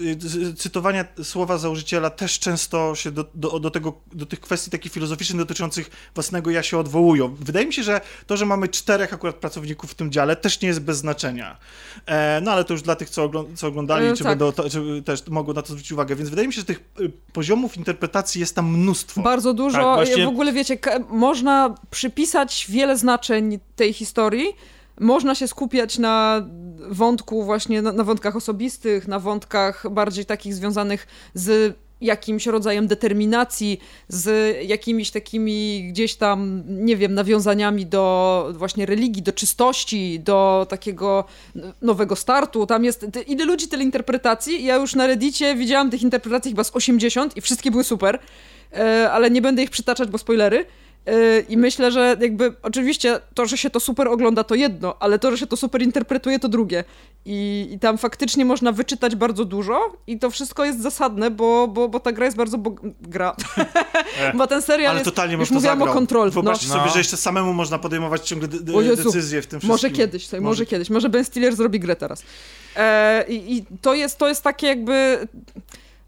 y, 0.50 0.54
cytowania 0.54 1.04
słowa 1.22 1.58
założyciela 1.58 2.10
też 2.10 2.38
często 2.38 2.94
się 2.94 3.10
do, 3.10 3.24
do, 3.34 3.60
do, 3.60 3.70
tego, 3.70 3.92
do 4.12 4.26
tych 4.26 4.40
kwestii 4.40 4.70
takich 4.70 4.92
filozoficznych 4.92 5.38
dotyczących 5.38 5.90
własnego 6.14 6.50
ja 6.50 6.62
się 6.62 6.78
odwołują. 6.78 7.34
Wydaje 7.34 7.66
mi 7.66 7.72
się, 7.72 7.82
że 7.82 8.00
to, 8.26 8.36
że 8.36 8.46
mamy 8.46 8.68
czterech 8.68 9.12
akurat 9.14 9.36
pracowników 9.36 9.90
w 9.90 9.94
tym 9.94 10.12
dziale 10.12 10.36
też 10.36 10.60
nie 10.60 10.68
jest 10.68 10.80
bez 10.80 10.98
znaczenia. 10.98 11.56
E, 12.06 12.40
no 12.40 12.52
ale 12.52 12.64
to 12.64 12.72
już 12.74 12.82
dla 12.82 12.96
tych, 12.96 13.10
co, 13.10 13.30
co 13.54 13.66
oglądali, 13.66 14.06
E, 14.06 14.16
czy, 14.16 14.24
tak. 14.24 14.32
będą 14.32 14.52
to, 14.52 14.70
czy 14.70 15.02
też 15.04 15.26
mogą 15.28 15.52
na 15.52 15.62
to 15.62 15.68
zwrócić 15.68 15.92
uwagę. 15.92 16.16
Więc 16.16 16.30
wydaje 16.30 16.48
mi 16.48 16.54
się, 16.54 16.60
że 16.60 16.66
tych 16.66 16.80
y, 17.00 17.12
poziomów 17.32 17.76
interpretacji 17.76 18.40
jest 18.40 18.54
tam 18.54 18.66
mnóstwo. 18.78 19.22
Bardzo 19.22 19.54
dużo. 19.54 19.78
Tak, 19.78 19.94
właśnie- 20.06 20.24
W 20.24 20.28
ogóle 20.28 20.52
wiecie, 20.52 20.76
ka- 20.76 20.91
można 21.08 21.74
przypisać 21.90 22.66
wiele 22.68 22.98
znaczeń 22.98 23.58
tej 23.76 23.92
historii. 23.92 24.46
Można 25.00 25.34
się 25.34 25.48
skupiać 25.48 25.98
na 25.98 26.46
wątku 26.88 27.44
właśnie, 27.44 27.82
na, 27.82 27.92
na 27.92 28.04
wątkach 28.04 28.36
osobistych, 28.36 29.08
na 29.08 29.18
wątkach 29.18 29.84
bardziej 29.90 30.24
takich 30.26 30.54
związanych 30.54 31.06
z 31.34 31.76
jakimś 32.02 32.46
rodzajem 32.46 32.86
determinacji, 32.86 33.80
z 34.08 34.56
jakimiś 34.66 35.10
takimi 35.10 35.88
gdzieś 35.88 36.14
tam, 36.14 36.62
nie 36.68 36.96
wiem, 36.96 37.14
nawiązaniami 37.14 37.86
do 37.86 38.48
właśnie 38.56 38.86
religii, 38.86 39.22
do 39.22 39.32
czystości, 39.32 40.20
do 40.20 40.66
takiego 40.70 41.24
nowego 41.82 42.16
startu. 42.16 42.66
Tam 42.66 42.84
jest, 42.84 43.06
ile 43.26 43.44
ludzi, 43.44 43.68
tyle 43.68 43.82
interpretacji. 43.82 44.64
Ja 44.64 44.76
już 44.76 44.94
na 44.94 45.06
Reddicie 45.06 45.54
widziałam 45.54 45.90
tych 45.90 46.02
interpretacji 46.02 46.50
chyba 46.50 46.64
z 46.64 46.76
80 46.76 47.36
i 47.36 47.40
wszystkie 47.40 47.70
były 47.70 47.84
super, 47.84 48.18
ale 49.12 49.30
nie 49.30 49.42
będę 49.42 49.62
ich 49.62 49.70
przytaczać, 49.70 50.08
bo 50.08 50.18
spoilery. 50.18 50.64
E, 51.06 51.40
I 51.40 51.56
myślę, 51.56 51.92
że 51.92 52.16
jakby 52.20 52.54
oczywiście 52.62 53.20
to, 53.34 53.46
że 53.46 53.58
się 53.58 53.70
to 53.70 53.80
super 53.80 54.08
ogląda, 54.08 54.44
to 54.44 54.54
jedno, 54.54 54.96
ale 55.00 55.18
to, 55.18 55.30
że 55.30 55.38
się 55.38 55.46
to 55.46 55.56
super 55.56 55.82
interpretuje, 55.82 56.38
to 56.38 56.48
drugie. 56.48 56.84
I, 57.24 57.68
i 57.72 57.78
tam 57.78 57.98
faktycznie 57.98 58.44
można 58.44 58.72
wyczytać 58.72 59.16
bardzo 59.16 59.44
dużo 59.44 59.80
i 60.06 60.18
to 60.18 60.30
wszystko 60.30 60.64
jest 60.64 60.82
zasadne, 60.82 61.30
bo, 61.30 61.68
bo, 61.68 61.88
bo 61.88 62.00
ta 62.00 62.12
gra 62.12 62.24
jest 62.24 62.36
bardzo 62.36 62.58
bog... 62.58 62.80
gra. 63.00 63.36
bo 64.38 64.46
ten 64.46 64.62
serial 64.62 64.90
Ale 64.90 64.98
jest, 64.98 65.04
totalnie 65.10 65.32
już 65.34 65.40
można 65.40 65.54
mówiłam 65.54 65.78
zagrał. 65.78 65.92
o 65.94 65.94
kontrol. 65.98 66.26
No. 66.26 66.32
Wyobraźcie 66.32 66.66
No. 66.68 66.74
sobie, 66.74 66.90
że 66.90 66.98
jeszcze 66.98 67.16
samemu 67.16 67.52
można 67.52 67.78
podejmować 67.78 68.28
ciągle 68.28 68.48
de- 68.48 68.60
de- 68.60 68.74
O 68.74 68.80
Jezu, 68.80 69.04
decyzje 69.04 69.42
w 69.42 69.46
tym 69.46 69.60
wszystkim. 69.60 69.68
Może 69.70 69.90
kiedyś, 69.90 70.24
tutaj, 70.24 70.40
może 70.40 70.66
kiedyś. 70.66 70.90
Może 70.90 71.08
Ben 71.08 71.24
Stiller 71.24 71.56
zrobi 71.56 71.80
grę 71.80 71.96
teraz. 71.96 72.22
E, 72.76 73.24
i, 73.28 73.56
I 73.56 73.64
to 73.82 73.94
jest, 73.94 74.18
to 74.18 74.28
jest 74.28 74.42
takie 74.42 74.66
jakby... 74.66 75.28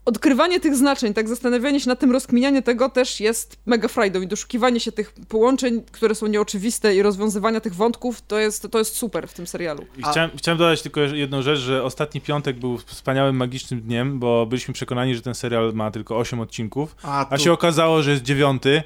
Odkrywanie 0.05 0.61
tych 0.61 0.77
znaczeń, 0.77 1.15
tak 1.15 1.29
zastanawianie 1.29 1.81
się 1.81 1.89
nad 1.89 1.99
tym, 2.01 2.13
rozkminianie 2.13 2.63
tego 2.63 2.89
też 2.89 3.21
jest 3.21 3.57
mega 3.67 3.89
frajdą 3.89 4.21
i 4.21 4.27
doszukiwanie 4.27 4.81
się 4.81 4.93
tych 4.93 5.13
połączeń, 5.29 5.83
które 5.93 6.15
są 6.15 6.27
nieoczywiste 6.27 6.95
i 6.97 7.03
rozwiązywania 7.03 7.61
tych 7.61 7.75
wątków, 7.75 8.23
to 8.23 8.39
jest, 8.39 8.69
to 8.71 8.79
jest 8.79 8.97
super 8.97 9.29
w 9.29 9.33
tym 9.35 9.47
serialu. 9.47 9.85
A- 10.03 10.11
chciałem, 10.11 10.31
chciałem 10.37 10.59
dodać 10.59 10.83
tylko 10.83 11.01
jedną 11.01 11.43
rzecz, 11.43 11.59
że 11.59 11.83
ostatni 11.83 12.21
piątek 12.21 12.59
był 12.59 12.79
wspaniałym, 12.79 13.37
magicznym 13.37 13.81
dniem, 13.81 14.19
bo 14.19 14.47
byliśmy 14.47 14.75
przekonani, 14.75 15.15
że 15.15 15.23
ten 15.23 15.35
serial 15.35 15.73
ma 15.75 15.91
tylko 15.91 16.17
8 16.19 16.41
odcinków, 16.41 16.97
A, 17.03 17.29
a 17.29 17.37
tu- 17.39 17.45
się 17.45 17.53
okazało, 17.53 18.03
że 18.03 18.11
jest 18.11 18.23
dziewiąty 18.23 18.83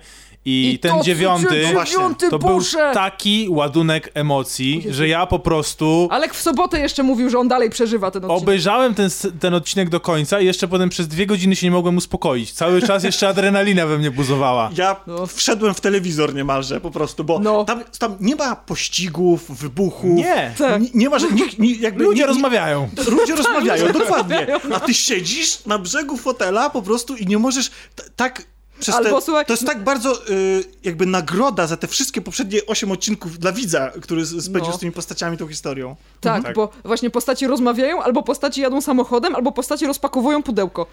i, 0.49 0.79
ten 0.79 0.91
to, 0.99 1.03
dziewiąty 1.05 1.65
dziewiąty, 1.67 2.31
to 2.31 2.39
był 2.39 2.61
taki 2.95 3.47
ładunek 3.51 4.11
emocji, 4.15 4.85
że 4.91 5.09
ja 5.09 5.27
po 5.27 5.39
prostu 5.39 6.09
Alek 6.11 6.35
w 6.35 6.41
sobotę 6.43 6.81
jeszcze 6.81 7.03
mówił, 7.03 7.31
że 7.31 7.39
on 7.39 7.49
dalej 7.49 7.71
przeżywa 7.71 8.11
ten 8.11 8.25
odcinek. 8.25 8.43
obejrzałem 8.43 8.95
ten, 8.95 9.11
ten 9.41 9.55
odcinek 9.55 9.89
do 9.89 10.01
końca 10.01 10.41
i 10.41 10.47
jeszcze 10.47 10.69
potem 10.69 10.89
przez 10.89 11.09
dwie 11.09 11.27
godziny 11.27 11.57
się 11.57 11.67
nie 11.67 11.71
mogłem 11.71 11.97
uspokoić. 11.97 12.53
Cały 12.53 12.83
czas 12.83 13.05
jeszcze 13.05 13.29
adrenalina 13.29 13.87
we 13.87 13.99
mnie 13.99 14.11
buzowała. 14.11 14.71
Ja 14.77 14.97
No. 15.07 15.27
wszedłem 15.27 15.75
w 15.75 15.81
telewizor 15.81 16.35
niemalże 16.35 16.81
po 16.81 16.91
prostu, 16.91 17.25
bo 17.25 17.39
No. 17.39 17.65
tam, 17.65 17.83
tam 17.99 18.17
nie 18.21 18.37
ma 18.37 18.57
pościgów, 18.57 19.59
wybuchów. 19.61 20.11
Nie! 20.11 20.53
Tak. 20.59 20.83
Nie, 20.83 20.89
nie 20.95 21.09
ma, 21.11 21.19
że 21.19 21.31
nikt, 21.31 21.59
nie, 21.59 21.75
jakby 21.75 22.05
Ludzie 22.05 22.21
nie, 22.21 22.27
rozmawiają. 22.27 22.89
Nie, 22.99 23.11
ludzie 23.17 23.37
rozmawiają, 23.37 23.93
dokładnie. 23.93 24.47
A 24.75 24.81
ty 24.81 24.95
siedzisz 24.95 25.65
na 25.67 25.79
brzegu 25.79 26.17
fotela 26.17 26.71
po 26.71 26.83
prostu 26.83 27.17
i 27.17 27.27
nie 27.27 27.39
możesz 27.39 27.71
tak... 28.17 28.43
Przez 28.81 28.95
Albo 28.95 29.21
te, 29.21 29.27
słuchaj- 29.27 29.45
to 29.47 29.53
jest 29.53 29.67
tak 29.67 29.85
bardzo 29.85 30.29
y, 30.31 30.65
jakby 30.85 31.07
nagroda 31.07 31.67
za 31.67 31.77
te 31.77 31.87
wszystkie 31.87 32.21
poprzednie 32.21 32.67
osiem 32.67 32.93
odcinków 32.93 33.39
dla 33.39 33.53
widza, 33.53 33.93
który 34.03 34.27
spędził 34.27 34.71
No. 34.71 34.77
z 34.77 34.79
tymi 34.81 34.93
postaciami 34.93 35.37
tą 35.37 35.49
historią. 35.49 35.97
Tak, 36.21 36.43
Tak. 36.43 36.55
bo 36.55 36.69
właśnie 36.85 37.11
postaci 37.11 37.47
rozmawiają, 37.47 38.03
albo 38.03 38.23
postaci 38.23 38.61
jadą 38.61 38.81
samochodem, 38.81 39.35
albo 39.35 39.53
postaci 39.53 39.87
rozpakowują 39.87 40.43
pudełko. 40.43 40.87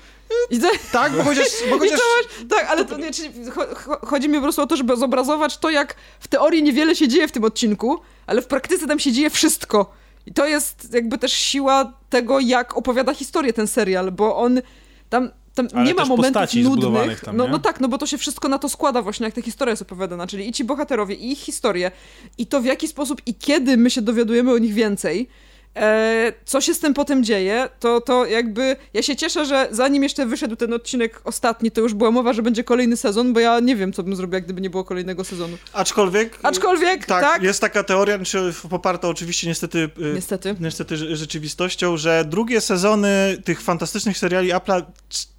I 0.49 0.59
to, 0.59 0.67
Tak, 0.91 1.11
bo 1.13 1.23
chociaż... 1.23 1.47
Bo 1.69 1.79
chociaż 1.79 1.99
to 1.99 2.55
tak, 2.55 2.65
ale 2.69 2.86
to 2.86 2.97
nie, 2.97 3.11
czyli 3.11 3.29
cho- 3.29 3.73
cho- 3.75 4.05
chodzi 4.07 4.29
mi 4.29 4.36
po 4.36 4.41
prostu 4.41 4.61
o 4.61 4.67
to, 4.67 4.75
żeby 4.77 4.97
zobrazować 4.97 5.57
to, 5.57 5.69
jak 5.69 5.95
w 6.19 6.27
teorii 6.27 6.63
niewiele 6.63 6.95
się 6.95 7.07
dzieje 7.07 7.27
w 7.27 7.31
tym 7.31 7.43
odcinku, 7.43 7.99
ale 8.27 8.41
w 8.41 8.47
praktyce 8.47 8.88
tam 8.88 8.99
się 8.99 9.11
dzieje 9.11 9.29
wszystko. 9.29 9.91
I 10.25 10.33
to 10.33 10.45
jest 10.45 10.93
jakby 10.93 11.17
też 11.17 11.33
siła 11.33 11.93
tego, 12.09 12.39
jak 12.39 12.77
opowiada 12.77 13.13
historię 13.13 13.53
ten 13.53 13.67
serial, 13.67 14.11
bo 14.11 14.38
on 14.38 14.61
tam 15.09 15.29
tam 15.56 15.68
Ale 15.74 15.86
nie 15.86 15.93
ma 15.93 16.06
momentów 16.06 16.53
nudnych. 16.53 17.20
tam, 17.20 17.38
no, 17.38 17.45
nie? 17.45 17.51
no 17.51 17.60
tak, 17.60 17.80
no 17.80 17.88
bo 17.88 17.97
to 17.97 18.08
się 18.08 18.18
wszystko 18.18 18.47
na 18.49 18.60
to 18.60 18.70
składa 18.70 19.01
właśnie, 19.01 19.26
jak 19.26 19.36
ta 19.36 19.41
historia 19.41 19.70
jest 19.72 19.82
opowiadana, 19.82 20.28
czyli 20.28 20.49
i 20.49 20.53
ci 20.53 20.64
bohaterowie, 20.64 21.16
i 21.16 21.32
ich 21.32 21.39
historie, 21.39 21.91
i 22.38 22.45
to 22.47 22.62
w 22.62 22.66
jaki 22.66 22.88
sposób 22.88 23.22
i 23.26 23.34
kiedy 23.36 23.78
my 23.78 23.89
się 23.89 24.01
dowiadujemy 24.01 24.51
o 24.53 24.58
nich 24.58 24.74
więcej, 24.74 25.28
e, 25.76 26.34
co 26.45 26.62
się 26.62 26.74
z 26.74 26.80
tym 26.80 26.93
potem 26.93 27.24
dzieje, 27.24 27.70
to, 27.80 28.01
to 28.01 28.26
jakby 28.26 28.76
ja 28.93 29.01
się 29.01 29.16
cieszę, 29.16 29.45
że 29.45 29.68
zanim 29.72 30.03
jeszcze 30.03 30.26
wyszedł 30.26 30.56
ten 30.56 30.74
odcinek 30.74 31.22
ostatni, 31.24 31.72
to 31.72 31.82
już 31.82 31.93
była 31.93 32.12
mowa, 32.12 32.34
że 32.34 32.41
będzie 32.41 32.64
kolejny 32.64 32.97
sezon, 32.97 33.34
bo 33.34 33.39
ja 33.39 33.60
nie 33.60 33.76
wiem, 33.76 33.93
co 33.93 34.03
bym 34.03 34.16
zrobiła, 34.16 34.41
gdyby 34.41 34.62
nie 34.62 34.70
było 34.70 34.84
kolejnego 34.84 35.24
sezonu. 35.24 35.58
Aczkolwiek... 35.74 36.39
Aczkolwiek, 36.43 37.06
tak, 37.06 37.24
tak, 37.24 37.43
jest 37.43 37.62
taka 37.62 37.84
teoria, 37.84 38.16
znaczy 38.16 38.53
poparta 38.70 39.08
oczywiście 39.08 39.47
niestety... 39.47 39.78
y, 39.80 40.14
niestety. 40.16 40.56
niestety 40.60 40.95
rze- 40.95 41.16
rzeczywistością, 41.16 41.97
że 41.97 42.26
drugie 42.28 42.62
sezony 42.62 43.38
tych 43.45 43.62
fantastycznych 43.62 44.18
seriali 44.18 44.49
Apple'a 44.53 44.82
c- 45.10 45.34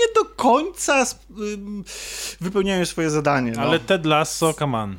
nie 0.00 0.14
do 0.14 0.24
końca 0.24 1.02
sp- 1.10 1.24
ym, 1.54 1.84
wypełniają 2.40 2.86
swoje 2.86 3.10
zadanie. 3.10 3.52
No. 3.56 3.62
Ale 3.62 3.78
Ted 3.80 4.06
Lasso, 4.06 4.54
come 4.54 4.78
on. 4.78 4.98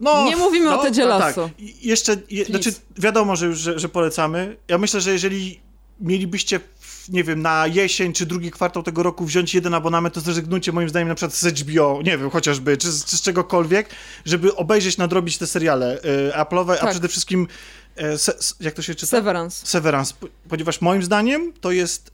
no, 0.00 0.24
Nie 0.24 0.36
mówimy 0.36 0.74
o 0.78 0.82
Tedzie 0.82 1.04
a 1.04 1.06
Lasso. 1.06 1.42
Tak. 1.44 1.52
Jeszcze, 1.82 2.16
je, 2.30 2.44
znaczy 2.44 2.72
wiadomo, 2.98 3.36
że 3.36 3.46
już 3.46 3.58
że, 3.58 3.78
że 3.78 3.88
polecamy. 3.88 4.56
Ja 4.68 4.78
myślę, 4.78 5.00
że 5.00 5.12
jeżeli 5.12 5.60
mielibyście 6.00 6.60
nie 7.08 7.24
wiem, 7.24 7.42
na 7.42 7.66
jesień 7.66 8.12
czy 8.12 8.26
drugi 8.26 8.50
kwartał 8.50 8.82
tego 8.82 9.02
roku 9.02 9.24
wziąć 9.24 9.54
jeden 9.54 9.74
abonament, 9.74 10.14
to 10.14 10.20
zrezygnujcie 10.20 10.72
moim 10.72 10.88
zdaniem 10.88 11.08
na 11.08 11.14
przykład 11.14 11.34
z 11.34 11.44
HBO, 11.60 12.00
nie 12.04 12.18
wiem, 12.18 12.30
chociażby, 12.30 12.76
czy, 12.76 12.92
z- 12.92 13.04
czy 13.04 13.16
z 13.16 13.22
czegokolwiek, 13.22 13.90
żeby 14.24 14.56
obejrzeć, 14.56 14.96
nadrobić 14.98 15.38
te 15.38 15.46
seriale 15.46 15.98
y, 15.98 16.02
Apple'owe, 16.32 16.72
a 16.72 16.76
Tak. 16.76 16.90
przede 16.90 17.08
wszystkim 17.08 17.48
e, 17.96 18.18
se, 18.18 18.34
jak 18.60 18.74
to 18.74 18.82
się 18.82 18.94
czyta? 18.94 19.06
Severance. 19.10 19.66
Severance, 19.66 20.14
ponieważ 20.48 20.80
moim 20.80 21.02
zdaniem 21.02 21.52
to 21.60 21.70
jest 21.72 22.10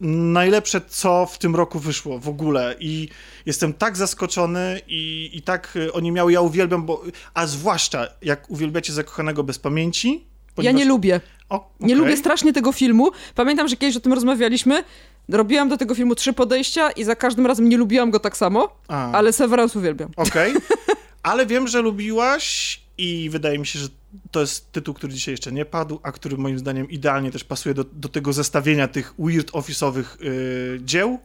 najlepsze, 0.00 0.80
co 0.88 1.26
w 1.26 1.38
tym 1.38 1.56
roku 1.56 1.78
wyszło 1.78 2.18
w 2.18 2.28
ogóle 2.28 2.74
i 2.80 3.08
jestem 3.46 3.72
tak 3.74 3.96
zaskoczony 3.96 4.80
i, 4.88 5.30
i 5.32 5.42
tak 5.42 5.76
y, 5.76 5.92
oni 5.92 6.12
miały, 6.12 6.32
ja 6.32 6.40
uwielbiam, 6.40 6.86
bo, 6.86 7.02
a 7.34 7.46
zwłaszcza 7.46 8.06
jak 8.22 8.50
uwielbiacie 8.50 8.92
Zakochanego 8.92 9.44
bez 9.44 9.58
pamięci. 9.58 10.12
Ja 10.14 10.54
ponieważ- 10.54 10.78
nie 10.78 10.84
lubię. 10.84 11.20
O, 11.48 11.70
Nie 11.80 11.86
okej. 11.86 11.96
lubię 11.96 12.16
strasznie 12.16 12.52
tego 12.52 12.72
filmu. 12.72 13.10
Pamiętam, 13.34 13.68
że 13.68 13.76
kiedyś 13.76 13.96
o 13.96 14.00
tym 14.00 14.12
rozmawialiśmy. 14.12 14.84
Robiłam 15.28 15.68
do 15.68 15.76
tego 15.76 15.94
filmu 15.94 16.14
trzy 16.14 16.32
podejścia 16.32 16.90
i 16.90 17.04
za 17.04 17.16
każdym 17.16 17.46
razem 17.46 17.68
nie 17.68 17.76
lubiłam 17.76 18.10
go 18.10 18.20
tak 18.20 18.36
samo, 18.36 18.68
A, 18.88 19.12
ale 19.12 19.32
Severance 19.32 19.78
uwielbiam. 19.78 20.10
Okej, 20.16 20.54
ale 21.22 21.46
wiem, 21.46 21.68
że 21.68 21.82
lubiłaś 21.82 22.80
i 22.98 23.30
wydaje 23.30 23.58
mi 23.58 23.66
się, 23.66 23.78
że 23.78 23.88
to 24.30 24.40
jest 24.40 24.72
tytuł, 24.72 24.94
który 24.94 25.12
dzisiaj 25.12 25.32
jeszcze 25.32 25.52
nie 25.52 25.64
padł, 25.64 26.00
a 26.02 26.12
który 26.12 26.36
moim 26.36 26.58
zdaniem 26.58 26.90
idealnie 26.90 27.30
też 27.30 27.44
pasuje 27.44 27.74
do, 27.74 27.84
do 27.84 28.08
tego 28.08 28.32
zestawienia 28.32 28.88
tych 28.88 29.14
weird 29.18 29.50
office'owych 29.52 30.04
y, 30.22 30.80
dzieł. 30.84 31.18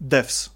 Devs. 0.00 0.50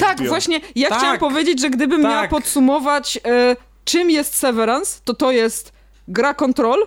Tak, 0.00 0.18
HBO. 0.18 0.28
właśnie. 0.28 0.60
Ja 0.74 0.88
Tak. 0.88 0.98
chciałam 0.98 1.18
powiedzieć, 1.18 1.60
że 1.60 1.70
gdybym 1.70 2.02
miała 2.02 2.20
Tak. 2.20 2.30
podsumować, 2.30 3.18
e, 3.24 3.56
czym 3.84 4.10
jest 4.10 4.34
Severance, 4.34 5.00
to 5.04 5.14
to 5.14 5.32
jest 5.32 5.72
gra 6.08 6.34
Control, 6.34 6.86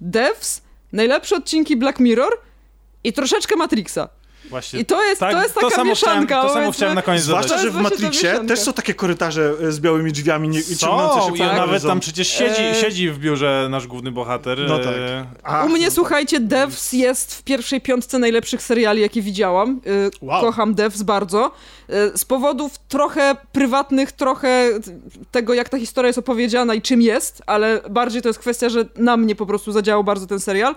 Devs, 0.00 0.62
najlepsze 0.92 1.36
odcinki 1.36 1.76
Black 1.76 2.00
Mirror 2.00 2.32
i 3.04 3.12
troszeczkę 3.12 3.56
Matrixa. 3.56 4.08
Właśnie. 4.50 4.80
I 4.80 4.84
to 4.84 5.04
jest, 5.04 5.20
to 5.20 5.42
jest 5.42 5.54
taka 5.54 5.70
samo 5.70 5.84
mieszanka. 5.84 6.24
Chciałem, 6.26 6.48
to 6.48 6.54
samo 6.54 6.72
chciałem 6.72 6.94
na 6.94 7.02
koniec 7.02 7.22
Zwłaszcza, 7.22 7.58
że 7.58 7.70
w 7.70 7.74
To 7.74 7.80
Matrixie 7.80 8.40
też 8.48 8.60
są 8.60 8.72
takie 8.72 8.94
korytarze 8.94 9.52
e, 9.62 9.72
z 9.72 9.80
białymi 9.80 10.12
drzwiami 10.12 10.48
nie, 10.48 10.60
i 10.60 10.76
ciągnące 10.76 11.26
się 11.26 11.32
po 11.38 11.44
nawet 11.44 11.82
tam 11.82 12.00
przecież 12.00 12.28
siedzi, 12.28 12.62
E, 12.62 12.74
siedzi 12.74 13.10
w 13.10 13.18
biurze 13.18 13.66
nasz 13.70 13.86
główny 13.86 14.12
bohater. 14.12 14.58
No 14.68 14.78
tak. 14.78 14.94
e, 14.96 15.26
A, 15.42 15.64
U 15.64 15.68
mnie, 15.68 15.84
no 15.84 15.90
słuchajcie, 15.90 16.40
Devs 16.40 16.92
jest 16.92 17.34
w 17.34 17.42
pierwszej 17.42 17.80
piątce 17.80 18.18
najlepszych 18.18 18.62
seriali, 18.62 19.00
jakie 19.00 19.22
widziałam. 19.22 19.80
Y, 19.86 20.10
Wow. 20.22 20.40
Kocham 20.40 20.74
Devs 20.74 21.02
bardzo. 21.02 21.50
Z 22.16 22.24
powodów 22.24 22.78
trochę 22.78 23.36
prywatnych, 23.52 24.12
trochę 24.12 24.70
tego, 25.30 25.54
jak 25.54 25.68
ta 25.68 25.78
historia 25.78 26.06
jest 26.06 26.18
opowiedziana 26.18 26.74
i 26.74 26.82
czym 26.82 27.02
jest, 27.02 27.42
ale 27.46 27.80
bardziej 27.90 28.22
to 28.22 28.28
jest 28.28 28.38
kwestia, 28.38 28.68
że 28.68 28.84
na 28.96 29.16
mnie 29.16 29.34
po 29.36 29.46
prostu 29.46 29.72
zadziałał 29.72 30.04
bardzo 30.04 30.26
ten 30.26 30.40
serial. 30.40 30.74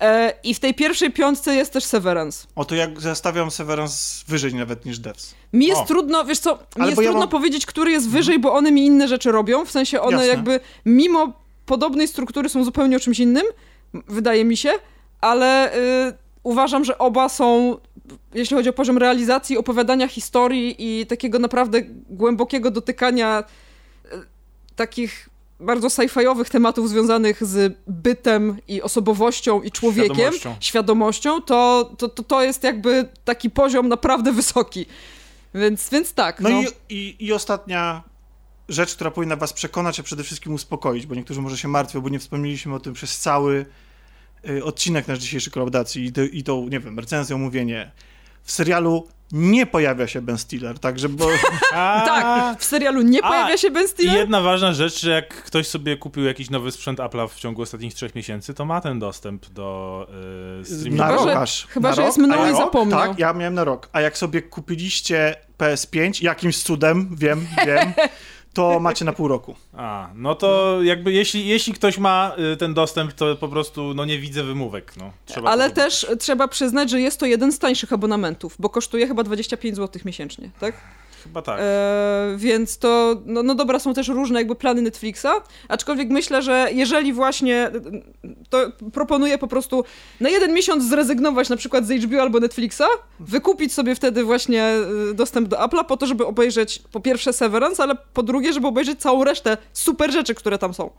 E, 0.00 0.32
I 0.42 0.54
w 0.54 0.60
tej 0.60 0.74
pierwszej 0.74 1.10
piątce 1.12 1.54
jest 1.54 1.72
też 1.72 1.84
Severance. 1.84 2.46
O 2.56 2.64
to 2.64 2.74
jak 2.74 3.00
zastawiam 3.00 3.50
Severance 3.50 4.24
wyżej 4.28 4.54
nawet 4.54 4.84
niż 4.84 4.98
Devs. 4.98 5.34
Mi 5.52 5.66
jest 5.66 5.80
O. 5.80 5.84
trudno, 5.84 6.24
wiesz 6.24 6.38
co, 6.38 6.54
mi 6.54 6.58
Ale 6.74 6.84
jest 6.86 6.96
bo 6.96 7.02
ja 7.02 7.08
trudno 7.08 7.20
mam- 7.20 7.28
powiedzieć, 7.28 7.66
który 7.66 7.90
jest 7.90 8.08
wyżej, 8.08 8.38
bo 8.38 8.52
one 8.52 8.72
mi 8.72 8.86
inne 8.86 9.08
rzeczy 9.08 9.32
robią. 9.32 9.64
W 9.64 9.70
sensie 9.70 10.00
one 10.00 10.16
Jasne. 10.16 10.28
jakby 10.28 10.60
mimo 10.86 11.32
podobnej 11.66 12.08
struktury 12.08 12.48
są 12.48 12.64
zupełnie 12.64 12.96
o 12.96 13.00
czymś 13.00 13.18
innym, 13.18 13.44
wydaje 14.08 14.44
mi 14.44 14.56
się, 14.56 14.70
ale 15.20 15.74
y, 16.08 16.12
uważam, 16.42 16.84
że 16.84 16.98
oba 16.98 17.28
są, 17.28 17.76
jeśli 18.34 18.56
chodzi 18.56 18.68
o 18.68 18.72
poziom 18.72 18.98
realizacji, 18.98 19.58
opowiadania 19.58 20.08
historii 20.08 20.76
i 20.78 21.06
takiego 21.06 21.38
naprawdę 21.38 21.82
głębokiego 22.10 22.70
dotykania 22.70 23.44
y, 24.04 24.08
takich 24.76 25.28
bardzo 25.60 25.88
sci-fiowych 25.90 26.48
tematów 26.48 26.88
związanych 26.88 27.44
z 27.44 27.78
bytem 27.86 28.56
i 28.68 28.82
osobowością 28.82 29.62
i 29.62 29.70
człowiekiem, 29.70 30.14
Świadomością. 30.16 30.56
świadomością, 30.60 31.40
to, 31.42 31.90
to, 31.98 32.08
to, 32.08 32.22
to 32.22 32.42
jest 32.42 32.62
jakby 32.64 33.08
taki 33.24 33.50
poziom 33.50 33.88
naprawdę 33.88 34.32
wysoki. 34.32 34.86
Więc, 35.54 35.90
więc 35.90 36.12
tak, 36.14 36.40
No, 36.40 36.48
no. 36.48 36.60
I, 36.88 36.94
i, 36.94 37.26
i 37.26 37.32
ostatnia 37.32 38.02
rzecz, 38.68 38.94
która 38.94 39.10
powinna 39.10 39.36
was 39.36 39.52
przekonać, 39.52 40.00
a 40.00 40.02
przede 40.02 40.24
wszystkim 40.24 40.54
uspokoić, 40.54 41.06
bo 41.06 41.14
niektórzy 41.14 41.40
może 41.40 41.58
się 41.58 41.68
martwią, 41.68 42.00
bo 42.00 42.08
nie 42.08 42.18
wspomnieliśmy 42.18 42.74
o 42.74 42.80
tym 42.80 42.92
przez 42.94 43.18
cały 43.18 43.66
y, 44.48 44.64
odcinek 44.64 45.08
nasz 45.08 45.18
dzisiejszej 45.18 45.52
kolaudacji 45.52 46.04
i, 46.04 46.12
to- 46.12 46.22
i 46.22 46.42
tą, 46.42 46.68
nie 46.68 46.80
wiem, 46.80 46.98
recenzję, 46.98 47.36
omówienie. 47.36 47.90
W 48.42 48.52
serialu 48.52 49.08
nie 49.32 49.66
pojawia 49.66 50.06
się 50.06 50.20
Ben 50.22 50.38
Stiller, 50.38 50.78
także 50.78 51.08
bo... 51.08 51.26
A, 51.74 52.02
Tak, 52.06 52.60
w 52.60 52.64
serialu 52.64 53.02
nie 53.02 53.24
A, 53.24 53.28
pojawia 53.28 53.56
się 53.56 53.70
Ben 53.70 53.84
I 53.84 53.88
Stiller. 53.88 54.16
jedna 54.16 54.40
ważna 54.40 54.72
rzecz, 54.72 55.00
że 55.00 55.10
jak 55.10 55.28
ktoś 55.28 55.66
sobie 55.66 55.96
kupił 55.96 56.24
jakiś 56.24 56.50
nowy 56.50 56.72
sprzęt 56.72 56.98
Apple'a 56.98 57.28
w 57.28 57.34
ciągu 57.34 57.62
ostatnich 57.62 57.94
trzech 57.94 58.14
miesięcy, 58.14 58.54
to 58.54 58.64
ma 58.64 58.80
ten 58.80 58.98
dostęp 58.98 59.50
do 59.50 60.06
yy, 60.58 60.64
streamingu. 60.64 60.96
Na 60.96 61.06
Chyba, 61.08 61.16
rok 61.18 61.24
że- 61.28 61.38
aż. 61.38 61.66
chyba, 61.66 61.88
na 61.88 61.94
że 61.94 62.00
rok, 62.02 62.08
jest 62.08 62.18
mną 62.18 62.34
a 62.34 62.46
ja 62.46 62.52
i 62.52 62.56
zapomniał. 62.56 63.00
Tak, 63.00 63.18
ja 63.18 63.32
miałem 63.32 63.54
na 63.54 63.64
rok. 63.64 63.88
A 63.92 64.00
jak 64.00 64.18
sobie 64.18 64.42
kupiliście 64.42 65.36
PS5, 65.58 66.22
jakimś 66.24 66.62
cudem, 66.62 67.08
wiem, 67.18 67.46
wiem, 67.66 67.92
to 68.52 68.80
macie 68.80 69.04
na 69.04 69.12
pół 69.12 69.28
roku. 69.28 69.56
A, 69.72 70.10
no 70.14 70.34
to 70.34 70.78
jakby 70.82 71.12
jeśli, 71.12 71.46
jeśli 71.46 71.72
ktoś 71.72 71.98
ma 71.98 72.32
y, 72.52 72.56
ten 72.56 72.74
dostęp, 72.74 73.12
to 73.12 73.36
po 73.36 73.48
prostu 73.48 73.94
no 73.94 74.04
nie 74.04 74.18
widzę 74.18 74.42
wymówek. 74.42 74.92
No. 74.96 75.12
Trzeba 75.26 75.50
Ale 75.50 75.70
też 75.70 76.06
trzeba 76.18 76.48
przyznać, 76.48 76.90
że 76.90 77.00
jest 77.00 77.20
to 77.20 77.26
jeden 77.26 77.52
z 77.52 77.58
tańszych 77.58 77.92
abonamentów, 77.92 78.56
bo 78.58 78.68
kosztuje 78.68 79.06
chyba 79.06 79.22
25 79.22 79.76
zł 79.76 80.02
miesięcznie, 80.04 80.50
tak? 80.60 80.74
Chyba 81.22 81.42
tak. 81.42 81.60
E, 81.60 82.34
więc 82.36 82.78
to, 82.78 83.22
no, 83.26 83.42
no 83.42 83.54
dobra, 83.54 83.78
są 83.78 83.94
też 83.94 84.08
różne 84.08 84.40
jakby 84.40 84.54
plany 84.54 84.82
Netflixa, 84.82 85.26
aczkolwiek 85.68 86.08
myślę, 86.08 86.42
że 86.42 86.68
jeżeli 86.72 87.12
właśnie, 87.12 87.70
to 88.50 88.58
proponuję 88.92 89.38
po 89.38 89.46
prostu 89.46 89.84
na 90.20 90.28
jeden 90.28 90.54
miesiąc 90.54 90.84
zrezygnować 90.84 91.48
na 91.48 91.56
przykład 91.56 91.86
z 91.86 92.04
HBO 92.04 92.22
albo 92.22 92.40
Netflixa, 92.40 92.88
wykupić 93.20 93.72
sobie 93.72 93.94
wtedy 93.94 94.24
właśnie 94.24 94.64
e, 94.64 95.14
dostęp 95.14 95.48
do 95.48 95.56
Apple'a 95.56 95.84
po 95.84 95.96
to, 95.96 96.06
żeby 96.06 96.26
obejrzeć 96.26 96.82
po 96.92 97.00
pierwsze 97.00 97.32
Severance, 97.32 97.82
ale 97.82 97.94
po 98.14 98.22
drugie, 98.22 98.52
żeby 98.52 98.66
obejrzeć 98.66 99.00
całą 99.00 99.24
resztę 99.24 99.56
super 99.72 100.12
rzeczy, 100.12 100.34
które 100.34 100.58
tam 100.58 100.74
są. 100.74 100.90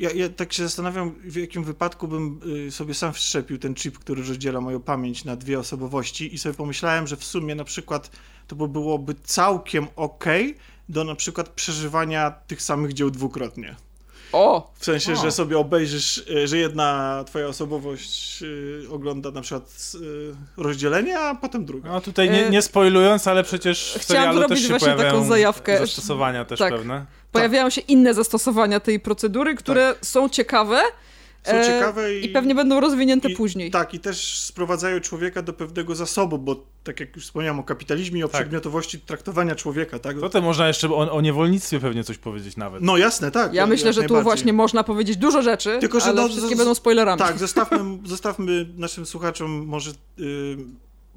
Ja, 0.00 0.10
ja 0.10 0.28
tak 0.28 0.52
się 0.52 0.62
zastanawiam, 0.62 1.14
w 1.24 1.36
jakim 1.36 1.64
wypadku 1.64 2.08
bym 2.08 2.40
y, 2.66 2.70
sobie 2.70 2.94
sam 2.94 3.12
wszczepił 3.12 3.58
ten 3.58 3.74
chip, 3.74 3.98
który 3.98 4.22
rozdziela 4.22 4.60
moją 4.60 4.80
pamięć 4.80 5.24
na 5.24 5.36
dwie 5.36 5.58
osobowości 5.58 6.34
i 6.34 6.38
sobie 6.38 6.54
pomyślałem, 6.54 7.06
że 7.06 7.16
w 7.16 7.24
sumie 7.24 7.54
na 7.54 7.64
przykład 7.64 8.10
to 8.46 8.56
by 8.56 8.68
byłoby 8.68 9.14
całkiem 9.24 9.86
okej 9.96 10.56
do 10.88 11.04
na 11.04 11.14
przykład 11.14 11.48
przeżywania 11.48 12.30
tych 12.30 12.62
samych 12.62 12.92
dzieł 12.92 13.10
dwukrotnie. 13.10 13.76
O! 14.32 14.72
W 14.78 14.84
sensie, 14.84 15.12
O. 15.12 15.16
że 15.16 15.30
sobie 15.30 15.58
obejrzysz, 15.58 16.18
y, 16.18 16.48
że 16.48 16.56
jedna 16.58 17.24
twoja 17.26 17.46
osobowość 17.46 18.42
y, 18.42 18.82
ogląda 18.90 19.30
na 19.30 19.40
przykład 19.40 19.92
y, 19.94 20.34
rozdzielenie, 20.62 21.18
a 21.18 21.34
potem 21.34 21.64
druga. 21.64 21.90
No 21.90 22.00
tutaj 22.00 22.30
nie, 22.30 22.46
E, 22.46 22.50
nie 22.50 22.62
spoilując, 22.62 23.26
ale 23.28 23.44
przecież 23.44 23.94
w 23.98 24.00
chciałam 24.02 24.22
serialu 24.22 24.38
zrobić 24.38 24.58
też 24.58 24.62
się 24.62 24.68
właśnie 24.68 24.88
taką 24.88 24.98
pojawiają 25.00 25.24
zajawkę. 25.28 25.78
zastosowania 25.78 26.44
też 26.44 26.58
Tak. 26.58 26.72
pewne. 26.72 27.06
Pojawiają 27.32 27.70
się 27.70 27.80
inne 27.80 28.14
zastosowania 28.14 28.80
tej 28.80 29.00
procedury, 29.00 29.54
które 29.54 29.94
są 30.02 30.28
ciekawe. 30.28 30.82
Są 31.46 31.52
e, 31.52 31.66
ciekawe 31.66 32.16
i, 32.18 32.24
I 32.24 32.28
pewnie 32.28 32.54
będą 32.54 32.80
rozwinięte 32.80 33.28
i- 33.30 33.36
później. 33.36 33.70
Tak, 33.70 33.94
i 33.94 33.98
też 34.00 34.38
sprowadzają 34.38 35.00
człowieka 35.00 35.42
do 35.42 35.52
pewnego 35.52 35.94
zasobu, 35.94 36.38
bo 36.38 36.66
tak 36.84 37.00
jak 37.00 37.16
już 37.16 37.24
wspomniałem 37.24 37.60
o 37.60 37.64
kapitalizmie 37.64 38.20
i 38.20 38.24
o 38.24 38.28
Tak. 38.28 38.40
przedmiotowości 38.40 39.00
traktowania 39.00 39.54
człowieka, 39.54 39.98
tak? 39.98 40.16
Potem 40.20 40.44
można 40.44 40.68
jeszcze 40.68 40.88
o, 40.90 41.12
o 41.12 41.20
niewolnictwie 41.20 41.80
pewnie 41.80 42.04
coś 42.04 42.18
powiedzieć 42.18 42.56
nawet. 42.56 42.82
No 42.82 42.96
jasne, 42.96 43.30
tak. 43.30 43.54
Ja 43.54 43.66
myślę, 43.66 43.92
że 43.92 44.02
tu 44.02 44.22
właśnie 44.22 44.52
można 44.52 44.84
powiedzieć 44.84 45.16
dużo 45.16 45.42
rzeczy, 45.42 45.78
Tylko, 45.80 46.00
że 46.00 46.06
ale 46.06 46.22
no, 46.22 46.28
wszystkie 46.28 46.54
z- 46.54 46.58
będą 46.58 46.74
spoilerami. 46.74 47.18
Tak, 47.18 47.38
zostawmy, 47.38 47.78
zostawmy 48.04 48.66
naszym 48.76 49.06
słuchaczom 49.06 49.50
może 49.66 49.90
y, 50.20 50.56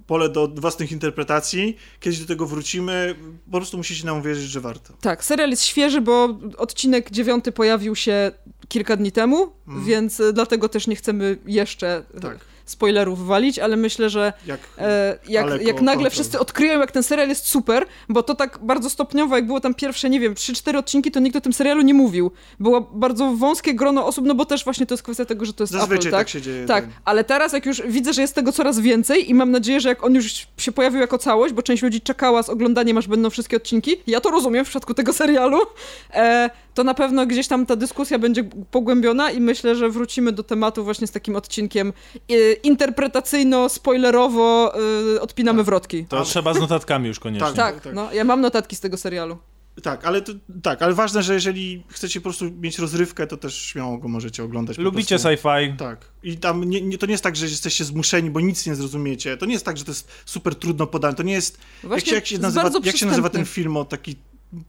pole 0.07 0.29
do 0.29 0.47
własnych 0.47 0.91
interpretacji. 0.91 1.77
Kiedyś 1.99 2.19
do 2.19 2.25
tego 2.25 2.45
wrócimy. 2.45 3.15
Po 3.45 3.57
prostu 3.57 3.77
musicie 3.77 4.05
nam 4.05 4.17
uwierzyć, 4.19 4.49
że 4.49 4.61
warto. 4.61 4.93
Tak, 5.01 5.23
serial 5.25 5.49
jest 5.49 5.63
świeży, 5.63 6.01
bo 6.01 6.39
odcinek 6.57 7.11
dziewiąty 7.11 7.51
pojawił 7.51 7.95
się 7.95 8.31
kilka 8.67 8.95
dni 8.97 9.11
temu, 9.11 9.51
Mhm. 9.67 9.85
więc 9.85 10.19
y, 10.19 10.33
dlatego 10.33 10.69
też 10.69 10.87
nie 10.87 10.95
chcemy 10.95 11.37
jeszcze 11.45 12.03
Tak. 12.21 12.39
Spoilerów 12.65 13.27
walić, 13.27 13.59
ale 13.59 13.75
myślę, 13.75 14.09
że 14.09 14.33
Jak, 14.45 14.59
e, 14.77 15.17
jak, 15.27 15.61
jak 15.61 15.81
nagle 15.81 16.09
wszyscy 16.09 16.39
odkryją, 16.39 16.79
jak 16.79 16.91
ten 16.91 17.03
serial 17.03 17.29
jest 17.29 17.47
super, 17.47 17.85
bo 18.09 18.23
to 18.23 18.35
tak 18.35 18.59
bardzo 18.61 18.89
stopniowo, 18.89 19.35
jak 19.35 19.47
było 19.47 19.59
tam 19.59 19.73
pierwsze, 19.73 20.09
nie 20.09 20.19
wiem, 20.19 20.33
3-4 20.33 20.77
odcinki, 20.77 21.11
to 21.11 21.19
nikt 21.19 21.35
o 21.35 21.41
tym 21.41 21.53
serialu 21.53 21.81
nie 21.81 21.93
mówił. 21.93 22.31
Było 22.59 22.81
bardzo 22.81 23.31
wąskie 23.31 23.73
grono 23.73 24.05
osób, 24.05 24.25
no 24.25 24.35
bo 24.35 24.45
też 24.45 24.63
właśnie 24.63 24.85
to 24.85 24.93
jest 24.93 25.03
kwestia 25.03 25.25
tego, 25.25 25.45
że 25.45 25.53
to 25.53 25.63
jest 25.63 25.73
Zazwyczaj 25.73 25.97
Apple, 25.97 26.11
tak? 26.11 26.19
tak 26.19 26.29
się 26.29 26.41
dzieje. 26.41 26.65
Tak, 26.65 26.85
ale 27.05 27.23
teraz 27.23 27.53
jak 27.53 27.65
już 27.65 27.81
widzę, 27.87 28.13
że 28.13 28.21
jest 28.21 28.35
tego 28.35 28.51
coraz 28.51 28.79
więcej 28.79 29.29
i 29.29 29.33
mam 29.33 29.51
nadzieję, 29.51 29.79
że 29.79 29.89
jak 29.89 30.03
on 30.03 30.15
już 30.15 30.47
się 30.57 30.71
pojawił 30.71 31.01
jako 31.01 31.17
całość, 31.17 31.53
bo 31.53 31.61
część 31.61 31.83
ludzi 31.83 32.01
czekała 32.01 32.43
z 32.43 32.49
oglądaniem, 32.49 32.97
aż 32.97 33.07
będą 33.07 33.29
wszystkie 33.29 33.57
odcinki, 33.57 33.95
ja 34.07 34.21
to 34.21 34.31
rozumiem 34.31 34.65
w 34.65 34.67
przypadku 34.67 34.93
tego 34.93 35.13
serialu, 35.13 35.59
e, 36.13 36.49
to 36.73 36.83
na 36.83 36.93
pewno 36.93 37.25
gdzieś 37.25 37.47
tam 37.47 37.65
ta 37.65 37.75
dyskusja 37.75 38.19
będzie 38.19 38.43
pogłębiona 38.71 39.31
i 39.31 39.41
myślę, 39.41 39.75
że 39.75 39.89
wrócimy 39.89 40.31
do 40.31 40.43
tematu 40.43 40.83
właśnie 40.83 41.07
z 41.07 41.11
takim 41.11 41.35
odcinkiem 41.35 41.93
e, 42.29 42.33
interpretacyjno-spoilerowo 42.53 44.71
e, 45.15 45.21
odpinamy 45.21 45.59
Tak. 45.59 45.65
wrotki. 45.65 46.05
To 46.05 46.23
trzeba 46.23 46.53
z 46.53 46.59
notatkami 46.59 47.07
już 47.07 47.19
koniecznie. 47.19 47.53
Tak. 47.53 47.81
Tak, 47.81 47.93
no, 47.93 48.13
ja 48.13 48.23
mam 48.23 48.41
notatki 48.41 48.75
z 48.75 48.79
tego 48.79 48.97
serialu. 48.97 49.37
Tak, 49.83 50.05
ale 50.05 50.21
to, 50.21 50.33
tak, 50.63 50.81
ale 50.81 50.93
ważne, 50.93 51.23
że 51.23 51.33
jeżeli 51.33 51.83
chcecie 51.89 52.19
po 52.19 52.23
prostu 52.23 52.51
mieć 52.51 52.79
rozrywkę, 52.79 53.27
to 53.27 53.37
też 53.37 53.57
śmiało 53.57 53.97
go 53.97 54.07
możecie 54.07 54.43
oglądać. 54.43 54.77
Lubicie 54.77 55.15
sci-fi? 55.15 55.77
Tak. 55.77 56.05
I 56.23 56.37
tam 56.37 56.63
nie, 56.63 56.81
nie, 56.81 56.97
to 56.97 57.05
nie 57.05 57.11
jest 57.11 57.23
tak, 57.23 57.35
że 57.35 57.45
jesteście 57.45 57.85
zmuszeni, 57.85 58.29
bo 58.29 58.39
nic 58.39 58.65
nie 58.65 58.75
zrozumiecie. 58.75 59.37
To 59.37 59.45
nie 59.45 59.53
jest 59.53 59.65
tak, 59.65 59.77
że 59.77 59.85
to 59.85 59.91
jest 59.91 60.07
super 60.25 60.55
trudno 60.55 60.87
podane. 60.87 61.15
To 61.15 61.23
nie 61.23 61.33
jest. 61.33 61.57
Jak 61.57 61.89
Właśnie 61.89 62.09
się, 62.09 62.15
jak 62.15 62.25
się, 62.25 62.37
nazywa, 62.37 62.69
jak 62.83 62.97
się 62.97 63.05
nazywa 63.05 63.29
ten 63.29 63.45
film 63.45 63.77
o 63.77 63.85
taki 63.85 64.15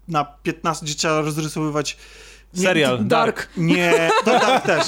na 0.09 0.24
15, 0.24 0.87
gdzie 0.87 0.95
trzeba 0.95 1.20
rozrysowywać. 1.20 1.97
Nie, 2.55 2.62
Serial. 2.62 3.07
Dark. 3.07 3.49
Nie, 3.57 4.11
to 4.24 4.30
Dark 4.30 4.66
też. 4.66 4.87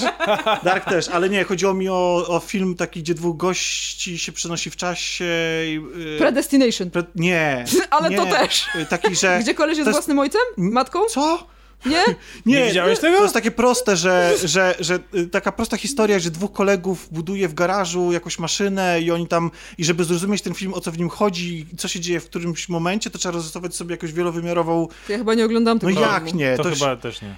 Dark 0.65 0.85
też, 0.85 1.09
ale 1.09 1.29
nie, 1.29 1.45
chodziło 1.45 1.75
mi 1.75 1.89
o, 1.89 2.25
o 2.29 2.41
film 2.41 2.75
taki, 2.75 3.03
gdzie 3.03 3.15
dwóch 3.15 3.37
gości 3.37 4.19
się 4.19 4.33
przenosi 4.33 4.71
w 4.71 4.77
czasie. 4.77 5.25
i, 5.67 5.81
y, 6.15 6.19
Predestination. 6.19 6.91
pre, 6.91 7.03
nie. 7.15 7.65
Ale 7.91 8.11
nie, 8.11 8.17
to 8.17 8.27
też. 8.27 8.67
y, 8.75 8.87
Taki, 8.87 9.17
że. 9.17 9.39
Gdzie 9.43 9.55
koleś 9.55 9.79
jest 9.79 9.87
jest- 9.87 9.97
własnym 9.99 10.19
ojcem? 10.19 10.41
Matką? 10.57 11.07
Co? 11.07 11.47
Nie? 11.87 12.05
Nie 12.47 12.67
widziałeś 12.67 12.99
tego? 12.99 13.17
To 13.17 13.23
jest 13.23 13.35
takie 13.35 13.51
proste, 13.51 13.97
że, 13.97 14.35
że, 14.45 14.75
że 14.81 14.99
y, 15.15 15.27
taka 15.27 15.53
prosta 15.53 15.77
historia, 15.77 16.19
że 16.19 16.31
dwóch 16.31 16.53
kolegów 16.53 17.09
buduje 17.13 17.49
w 17.49 17.55
garażu 17.55 18.13
jakąś 18.13 18.39
maszynę 18.39 19.01
i 19.01 19.11
oni 19.11 19.29
tam, 19.29 19.51
i 19.79 19.85
żeby 19.85 20.05
zrozumieć 20.05 20.43
ten 20.43 20.55
film, 20.55 20.75
o 20.75 20.81
co 20.81 20.93
w 20.93 20.99
nim 20.99 21.09
chodzi, 21.09 21.67
i 21.73 21.77
co 21.77 21.89
się 21.89 22.01
dzieje 22.01 22.21
w 22.21 22.25
którymś 22.25 22.69
momencie, 22.69 23.11
to 23.11 23.19
trzeba 23.19 23.33
rozrysować 23.33 23.75
sobie 23.75 23.91
jakąś 23.95 24.13
wielowymiarową... 24.13 24.89
Ja 25.09 25.19
chyba 25.19 25.35
nie 25.35 25.45
oglądam 25.45 25.79
No 25.83 25.89
tego 25.89 26.01
jak 26.01 26.25
filmu. 26.25 26.39
nie? 26.41 26.57
To, 26.57 26.63
To 26.63 26.71
chyba 26.71 26.97
też 26.97 27.23
nie. 27.23 27.35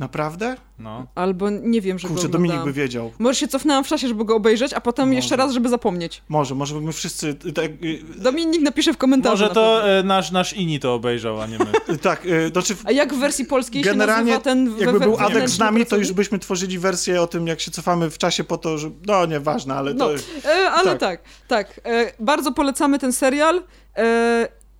Naprawdę? 0.00 0.56
No. 0.78 1.06
Albo 1.14 1.50
nie 1.50 1.80
wiem, 1.80 1.98
że 1.98 2.08
Kurczę, 2.08 2.28
Dominik 2.28 2.64
by 2.64 2.72
wiedział. 2.72 3.12
Może 3.18 3.40
się 3.40 3.48
cofnęłam 3.48 3.84
w 3.84 3.88
czasie, 3.88 4.08
żeby 4.08 4.24
go 4.24 4.36
obejrzeć, 4.36 4.72
a 4.72 4.80
potem 4.80 5.08
Może. 5.08 5.16
jeszcze 5.16 5.36
raz, 5.36 5.52
żeby 5.52 5.68
zapomnieć. 5.68 6.22
Może, 6.28 6.54
może 6.54 6.80
my 6.80 6.92
wszyscy... 6.92 7.28
y, 7.46 7.52
Tak, 7.52 7.64
y, 7.64 8.02
Dominik 8.16 8.62
napisze 8.62 8.92
w 8.92 8.96
komentarzu. 8.96 9.32
Może 9.32 9.48
na 9.48 9.54
to 9.54 9.90
e, 9.90 10.02
nasz, 10.02 10.30
nasz 10.30 10.52
Ini 10.52 10.80
to 10.80 10.94
obejrzał, 10.94 11.40
a 11.40 11.46
nie 11.46 11.58
my. 11.58 11.94
y, 11.94 11.98
tak, 12.08 12.26
y, 12.26 12.48
znaczy... 12.48 12.76
A 12.84 12.92
jak 12.92 13.14
w 13.14 13.18
wersji 13.18 13.44
polskiej 13.44 13.82
Generalnie, 13.82 14.32
się 14.32 14.38
nazywa 14.38 14.44
ten 14.44 14.78
jakby 14.78 15.00
był 15.00 15.16
Adek 15.18 15.48
z 15.48 15.58
nami, 15.58 15.86
to 15.86 15.96
już 15.96 16.12
byśmy 16.12 16.38
tworzyli 16.38 16.78
wersję 16.78 17.22
o 17.22 17.26
tym, 17.26 17.46
jak 17.46 17.60
się 17.60 17.70
cofamy 17.70 18.10
w 18.10 18.18
czasie 18.18 18.44
po 18.44 18.58
to, 18.58 18.78
że... 18.78 18.90
No, 19.06 19.26
nieważne, 19.26 19.74
ale 19.74 19.94
No, 19.94 20.08
to... 20.08 20.14
e, 20.48 20.70
ale 20.70 20.96
tak. 20.96 20.98
tak, 20.98 21.20
tak. 21.48 21.80
E, 21.86 22.12
bardzo 22.20 22.52
polecamy 22.52 22.98
ten 22.98 23.12
serial. 23.12 23.62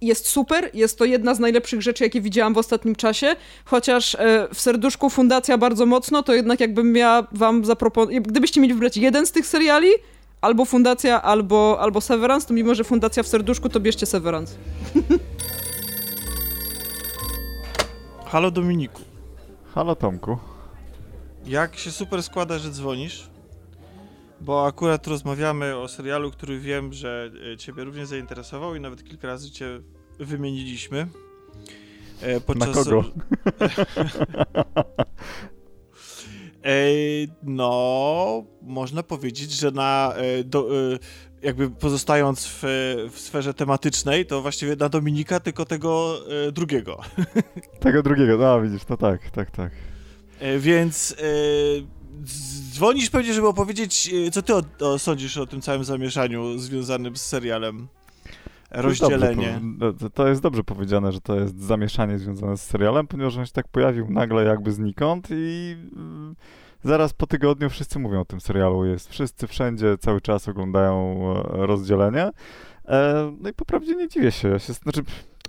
Jest 0.01 0.29
super, 0.29 0.71
jest 0.75 0.99
to 0.99 1.05
jedna 1.05 1.35
z 1.35 1.41
najlepszych 1.41 1.83
rzeczy, 1.83 2.05
jakie 2.05 2.21
widziałam 2.21 2.55
w 2.55 2.59
ostatnim 2.59 2.95
czasie, 2.95 3.37
chociaż 3.65 4.15
e, 4.15 4.49
w 4.55 4.61
serduszku 4.61 5.11
Fundacja 5.11 5.59
bardzo 5.59 5.87
mocno, 5.87 6.23
to 6.23 6.35
jednak 6.35 6.61
jakbym 6.61 6.93
miała 6.93 7.27
wam 7.33 7.65
zaproponować, 7.65 8.21
gdybyście 8.21 8.61
mieli 8.61 8.75
wybrać 8.75 8.97
jeden 8.97 9.27
z 9.27 9.33
tych 9.33 9.47
seriali, 9.47 9.89
albo 10.41 10.65
Fundacja, 10.65 11.23
albo, 11.23 11.79
albo 11.81 12.01
Severance, 12.01 12.49
to 12.49 12.55
mimo, 12.55 12.75
że 12.75 12.85
Fundacja 12.85 13.23
w 13.23 13.27
serduszku, 13.27 13.69
to 13.69 13.81
bierzcie 13.81 14.07
Severance. 14.07 14.55
Halo 18.27 18.51
Dominiku. 18.51 19.03
Halo 19.75 19.97
Tomku. 19.97 20.39
Jak 21.47 21.77
się 21.77 21.91
super 21.91 22.23
składa, 22.23 22.59
że 22.59 22.71
dzwonisz, 22.71 23.31
bo 24.45 24.67
akurat 24.67 25.07
rozmawiamy 25.07 25.77
o 25.77 25.89
serialu, 25.89 26.31
który 26.31 26.61
wiem, 26.61 26.93
że 26.93 27.31
e, 27.53 27.57
ciebie 27.57 27.85
również 27.85 28.09
zainteresował 28.09 28.75
i 28.75 28.81
nawet 28.81 29.05
kilka 29.05 29.29
razy 29.29 29.51
cię 29.51 29.81
wymieniliśmy. 30.19 31.07
E, 32.23 32.35
Na 32.35 32.41
podczas- 32.41 32.85
kogo? 32.85 33.05
E, 36.67 36.87
no, 37.43 38.45
można 38.63 39.03
powiedzieć, 39.03 39.53
że 39.53 39.71
na 39.71 40.15
e, 40.17 40.45
do, 40.45 40.69
jakby 41.43 41.71
pozostając 41.71 42.47
w, 42.47 42.63
w 43.13 43.19
sferze 43.21 43.55
tematycznej, 43.55 44.27
to 44.27 44.43
właściwie 44.43 44.77
na 44.77 44.89
Dominika, 44.89 45.41
tylko 45.41 45.65
tego 45.65 46.21
drugiego. 46.53 47.01
Tego 47.81 48.03
drugiego, 48.03 48.39
no 48.39 48.63
widzisz, 48.63 48.89
no 48.89 48.97
tak, 48.97 49.31
tak, 49.31 49.51
tak. 49.51 49.73
Więc 50.59 51.17
dzwonisz 52.75 53.11
pewnie, 53.11 53.35
żeby 53.35 53.49
opowiedzieć, 53.49 54.11
e, 54.27 54.31
co 54.31 54.43
ty 54.43 54.55
o, 54.55 54.62
o, 54.81 54.99
sądzisz 54.99 55.37
o 55.37 55.47
tym 55.47 55.61
całym 55.61 55.85
zamieszaniu 55.85 56.59
związanym 56.59 57.17
z 57.17 57.21
serialem. 57.21 57.89
To 58.83 58.89
jest 58.89 59.01
Rozdzielenie. 59.01 59.61
dobrze 59.62 60.11
to- 60.11 60.29
jest 60.29 60.43
dobrze 60.43 60.65
powiedziane, 60.65 61.12
że 61.12 61.21
to 61.21 61.41
jest 61.41 61.61
zamieszanie 61.62 62.19
związane 62.19 62.57
z 62.57 62.62
serialem, 62.62 63.07
ponieważ 63.07 63.37
on 63.37 63.47
się 63.47 63.53
tak 63.53 63.69
pojawił 63.69 64.11
nagle 64.11 64.45
jakby 64.45 64.73
znikąd 64.73 65.29
i 65.31 65.77
mm, 65.97 66.37
zaraz 66.85 67.12
po 67.12 67.27
tygodniu 67.27 67.71
wszyscy 67.71 67.99
mówią 67.99 68.21
o 68.21 68.25
tym 68.25 68.41
serialu. 68.41 68.85
Jest 68.85 69.11
wszyscy 69.11 69.47
wszędzie 69.47 69.99
cały 69.99 70.21
czas 70.21 70.49
oglądają 70.49 71.25
e, 71.37 71.67
rozdzielenie. 71.67 72.31
E, 72.89 73.33
No 73.41 73.49
i 73.49 73.53
po 73.53 73.65
prawdzie 73.65 73.95
nie 73.97 74.09
dziwię 74.09 74.33
się. 74.33 74.49
Ja 74.49 74.59
się 74.59 74.73
znaczy, 74.73 75.03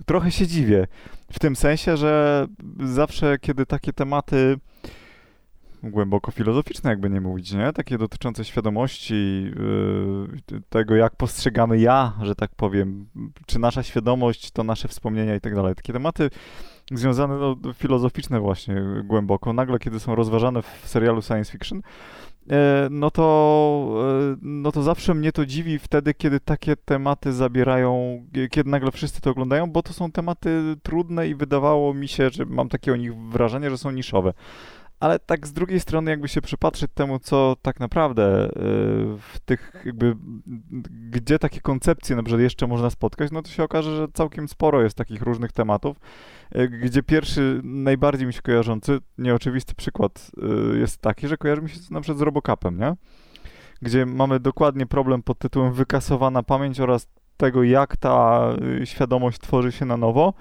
trochę 0.06 0.32
się 0.32 0.48
dziwię. 0.48 0.88
W 1.32 1.40
tym 1.40 1.56
sensie, 1.56 1.98
że 1.98 2.48
zawsze 2.84 3.38
kiedy 3.40 3.66
takie 3.66 3.94
tematy 3.94 4.58
głęboko 5.92 6.32
filozoficzne, 6.32 6.90
jakby 6.90 7.10
nie 7.10 7.22
mówić, 7.22 7.54
nie? 7.54 7.74
Takie 7.74 7.98
dotyczące 7.98 8.46
świadomości, 8.46 9.44
yy, 10.52 10.62
tego, 10.70 10.96
jak 10.96 11.16
postrzegamy 11.16 11.80
ja, 11.80 12.14
że 12.22 12.36
tak 12.36 12.52
powiem, 12.56 13.08
czy 13.46 13.60
nasza 13.60 13.84
świadomość 13.84 14.52
to 14.52 14.64
nasze 14.64 14.88
wspomnienia 14.88 15.36
i 15.36 15.42
tak 15.42 15.56
dalej. 15.56 15.76
Takie 15.76 15.94
tematy 15.94 16.30
związane, 16.92 17.36
no, 17.38 17.74
filozoficzne 17.74 18.40
właśnie 18.40 18.84
głęboko, 19.04 19.54
nagle 19.54 19.80
kiedy 19.80 20.00
są 20.00 20.16
rozważane 20.16 20.62
w 20.62 20.82
serialu 20.86 21.22
science 21.22 21.52
fiction, 21.52 21.82
e, 22.50 22.88
no 22.92 23.12
to, 23.12 23.88
e, 24.34 24.38
no 24.42 24.72
to 24.72 24.84
zawsze 24.84 25.14
mnie 25.14 25.32
to 25.32 25.46
dziwi 25.46 25.80
wtedy, 25.80 26.14
kiedy 26.14 26.40
takie 26.40 26.76
tematy 26.76 27.34
zabierają, 27.34 28.24
kiedy 28.52 28.70
nagle 28.70 28.92
wszyscy 28.92 29.22
to 29.22 29.30
oglądają, 29.32 29.72
bo 29.72 29.84
to 29.84 29.94
są 29.94 30.12
tematy 30.12 30.76
trudne 30.84 31.28
i 31.28 31.36
wydawało 31.36 31.94
mi 31.94 32.08
się, 32.08 32.30
że 32.30 32.46
mam 32.46 32.70
takie 32.70 32.94
o 32.94 32.96
nich 32.96 33.16
wrażenie, 33.16 33.70
że 33.70 33.78
są 33.78 33.92
niszowe. 33.92 34.34
Ale 35.00 35.20
tak 35.20 35.48
z 35.48 35.54
drugiej 35.54 35.80
strony, 35.80 36.12
jakby 36.12 36.28
się 36.28 36.42
przypatrzeć 36.42 36.92
temu, 36.94 37.20
co 37.20 37.56
tak 37.62 37.80
naprawdę 37.80 38.46
y, 38.46 38.52
w 39.18 39.40
tych, 39.46 39.82
jakby, 39.86 40.16
gdzie 41.12 41.40
takie 41.40 41.62
koncepcje 41.62 42.16
na 42.16 42.24
przykład 42.24 42.42
jeszcze 42.42 42.68
można 42.68 42.90
spotkać, 42.90 43.32
no 43.32 43.42
to 43.42 43.50
się 43.50 43.64
okaże, 43.64 43.96
że 43.96 44.08
całkiem 44.14 44.48
sporo 44.48 44.82
jest 44.82 44.98
takich 44.98 45.22
różnych 45.22 45.52
tematów, 45.52 45.98
y, 46.56 46.70
gdzie 46.70 47.04
pierwszy, 47.04 47.62
najbardziej 47.64 48.28
mi 48.28 48.34
się 48.34 48.42
kojarzący, 48.42 49.00
nieoczywisty 49.18 49.76
przykład 49.76 50.32
y, 50.74 50.80
jest 50.80 51.02
taki, 51.02 51.28
że 51.28 51.38
kojarzy 51.38 51.62
mi 51.62 51.70
się 51.70 51.80
na 51.92 52.02
przykład 52.02 52.18
z 52.20 52.22
Robocapem, 52.22 52.78
nie? 52.78 52.96
Gdzie 53.82 54.06
mamy 54.06 54.40
dokładnie 54.40 54.86
problem 54.86 55.24
pod 55.24 55.40
tytułem 55.40 55.74
wykasowana 55.74 56.44
pamięć 56.44 56.80
oraz 56.80 57.08
tego, 57.38 57.64
jak 57.64 57.98
ta 57.98 58.42
świadomość 58.84 59.40
tworzy 59.40 59.72
się 59.72 59.86
na 59.86 59.98
nowo 59.98 60.34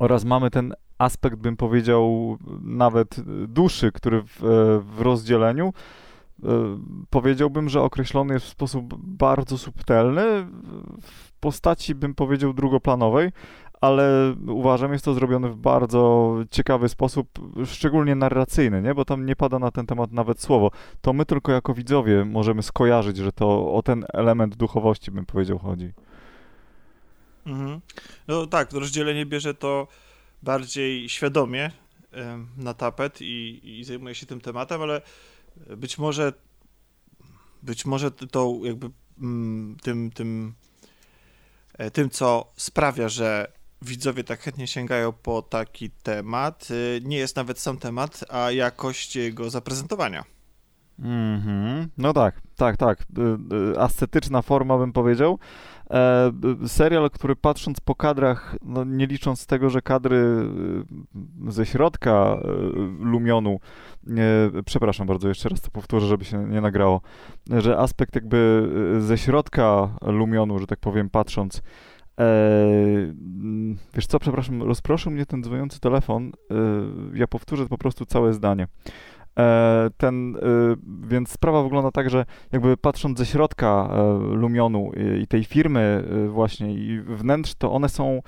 oraz 0.00 0.24
mamy 0.24 0.50
ten 0.50 0.74
aspekt, 0.98 1.36
bym 1.36 1.56
powiedział, 1.56 2.36
nawet 2.62 3.16
duszy, 3.48 3.92
który 3.92 4.22
w, 4.22 4.44
e, 4.44 4.46
w 4.96 5.00
rozdzieleniu 5.00 5.72
e, 6.42 6.48
powiedziałbym, 7.10 7.68
że 7.68 7.82
określony 7.82 8.34
jest 8.34 8.46
w 8.46 8.48
sposób 8.48 8.94
bardzo 8.98 9.58
subtelny, 9.58 10.22
w 11.02 11.32
postaci, 11.40 11.94
bym 11.94 12.14
powiedział, 12.14 12.52
drugoplanowej, 12.52 13.30
ale 13.80 14.34
uważam, 14.48 14.92
jest 14.92 15.04
to 15.04 15.14
zrobione 15.14 15.48
w 15.48 15.56
bardzo 15.56 16.34
ciekawy 16.50 16.88
sposób, 16.88 17.28
szczególnie 17.64 18.14
narracyjny, 18.14 18.82
nie? 18.82 18.94
bo 18.94 19.04
tam 19.04 19.26
nie 19.26 19.36
pada 19.36 19.58
na 19.58 19.70
ten 19.70 19.86
temat 19.86 20.12
nawet 20.12 20.40
słowo. 20.40 20.70
To 21.00 21.12
my 21.12 21.26
tylko 21.26 21.52
jako 21.52 21.74
widzowie 21.74 22.24
możemy 22.24 22.62
skojarzyć, 22.62 23.16
że 23.16 23.32
to 23.32 23.72
o 23.72 23.82
ten 23.82 24.04
element 24.12 24.56
duchowości, 24.56 25.10
bym 25.10 25.26
powiedział, 25.26 25.58
chodzi. 25.58 25.92
Mhm. 27.46 27.80
No 28.28 28.46
tak, 28.46 28.72
rozdzielenie 28.72 29.26
bierze 29.26 29.54
to 29.54 29.88
bardziej 30.42 31.08
świadomie 31.08 31.70
na 32.56 32.74
tapet 32.74 33.20
i, 33.20 33.60
i 33.64 33.84
zajmuje 33.84 34.14
się 34.14 34.26
tym 34.26 34.40
tematem, 34.40 34.82
ale 34.82 35.02
być 35.76 35.98
może 35.98 36.32
być 37.62 37.86
może 37.86 38.10
to 38.10 38.54
jakby 38.62 38.90
mm, 39.18 39.76
tym, 39.82 40.10
tym, 40.10 40.54
e, 41.78 41.90
tym, 41.90 42.10
co 42.10 42.52
sprawia, 42.56 43.08
że 43.08 43.52
widzowie 43.82 44.24
tak 44.24 44.40
chętnie 44.40 44.66
sięgają 44.66 45.12
po 45.12 45.42
taki 45.42 45.90
temat, 45.90 46.68
y, 46.70 47.00
nie 47.04 47.16
jest 47.16 47.36
nawet 47.36 47.58
sam 47.58 47.78
temat, 47.78 48.24
a 48.28 48.50
jakość 48.50 49.16
jego 49.16 49.50
zaprezentowania. 49.50 50.24
Mhm. 50.98 51.88
No 51.98 52.12
tak, 52.12 52.40
tak, 52.56 52.76
tak. 52.76 53.00
Y, 53.00 53.74
y, 53.74 53.80
Ascetyczna 53.80 54.42
forma 54.42 54.78
bym 54.78 54.92
powiedział. 54.92 55.38
E, 55.90 56.32
serial, 56.66 57.10
który 57.10 57.36
patrząc 57.36 57.80
po 57.80 57.94
kadrach, 57.94 58.56
no 58.62 58.84
nie 58.84 59.06
licząc 59.06 59.46
tego, 59.46 59.70
że 59.70 59.82
kadry 59.82 60.16
y, 61.48 61.52
ze 61.52 61.66
środka 61.66 62.38
Lumionu, 63.00 63.60
przepraszam 64.64 65.06
bardzo, 65.06 65.28
jeszcze 65.28 65.48
raz 65.48 65.60
to 65.60 65.70
powtórzę, 65.70 66.06
żeby 66.06 66.24
się 66.24 66.44
nie 66.44 66.60
nagrało, 66.60 67.00
że 67.58 67.78
aspekt 67.78 68.14
jakby 68.14 68.68
ze 69.00 69.18
środka 69.18 69.88
Lumionu, 70.02 70.58
że 70.58 70.66
tak 70.66 70.78
powiem, 70.78 71.10
patrząc, 71.10 71.62
e, 72.20 72.32
wiesz 73.94 74.06
co, 74.06 74.18
przepraszam, 74.18 74.62
rozproszył 74.62 75.12
mnie 75.12 75.26
ten 75.26 75.42
dzwoniący 75.42 75.80
telefon. 75.80 76.32
E, 76.50 76.54
ja 77.14 77.26
powtórzę 77.26 77.66
po 77.66 77.78
prostu 77.78 78.06
całe 78.06 78.34
zdanie. 78.34 78.66
E, 79.38 79.90
ten, 79.96 80.36
e, 80.36 80.40
więc 81.08 81.30
sprawa 81.30 81.62
wygląda 81.62 81.90
tak, 81.90 82.10
że 82.10 82.24
jakby 82.52 82.76
patrząc 82.76 83.18
ze 83.18 83.26
środka 83.26 83.90
e, 83.92 84.18
Lumionu 84.34 84.92
i 85.22 85.26
tej 85.26 85.44
firmy 85.44 86.04
właśnie 86.28 86.74
i 86.74 87.00
wnętrz, 87.00 87.54
to 87.54 87.72
one 87.72 87.88
są 87.88 88.22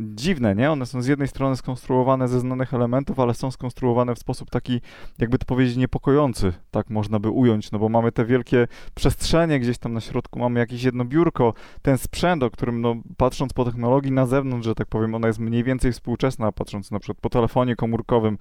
dziwne, 0.00 0.54
nie? 0.54 0.70
One 0.70 0.86
są 0.86 1.02
z 1.02 1.06
jednej 1.06 1.28
strony 1.28 1.56
skonstruowane 1.56 2.28
ze 2.28 2.40
znanych 2.40 2.74
elementów, 2.74 3.20
ale 3.20 3.34
są 3.34 3.50
skonstruowane 3.50 4.14
w 4.14 4.18
sposób 4.18 4.50
taki, 4.50 4.80
jakby 5.18 5.38
to 5.38 5.46
powiedzieć, 5.46 5.76
niepokojący, 5.76 6.52
tak 6.70 6.90
można 6.90 7.18
by 7.18 7.30
ująć, 7.30 7.70
no 7.70 7.78
bo 7.78 7.88
mamy 7.88 8.12
te 8.12 8.24
wielkie 8.24 8.66
przestrzenie 8.94 9.60
gdzieś 9.60 9.78
tam 9.78 9.92
na 9.92 10.00
środku, 10.00 10.38
mamy 10.38 10.60
jakieś 10.60 10.82
jedno 10.82 11.04
biurko, 11.04 11.54
ten 11.82 11.98
sprzęt, 11.98 12.42
o 12.42 12.50
którym, 12.50 12.80
no, 12.80 12.96
patrząc 13.16 13.52
po 13.52 13.64
technologii 13.64 14.12
na 14.12 14.26
zewnątrz, 14.26 14.66
że 14.66 14.74
tak 14.74 14.88
powiem, 14.88 15.14
ona 15.14 15.26
jest 15.26 15.38
mniej 15.38 15.64
więcej 15.64 15.92
współczesna, 15.92 16.52
patrząc 16.52 16.90
na 16.90 16.98
przykład 16.98 17.20
po 17.20 17.30
telefonie 17.30 17.76
komórkowym, 17.76 18.38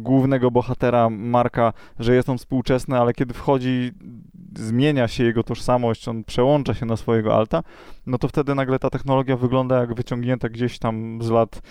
głównego 0.00 0.50
bohatera 0.50 1.10
Marka, 1.10 1.72
że 1.98 2.14
jest 2.14 2.28
on 2.28 2.38
współczesny, 2.38 2.98
ale 2.98 3.12
kiedy 3.12 3.34
wchodzi, 3.34 3.92
zmienia 4.58 5.08
się 5.08 5.24
jego 5.24 5.42
tożsamość, 5.42 6.08
on 6.08 6.24
przełącza 6.24 6.74
się 6.74 6.86
na 6.86 6.96
swojego 6.96 7.36
alta, 7.36 7.62
no 8.06 8.18
to 8.18 8.28
wtedy 8.28 8.54
nagle 8.54 8.78
ta 8.78 8.90
technologia 8.90 9.36
wygląda 9.36 9.80
jak 9.80 9.94
wyciągnięta 9.94 10.48
gdzieś 10.48 10.78
tam 10.78 11.18
z 11.22 11.30
lat 11.30 11.62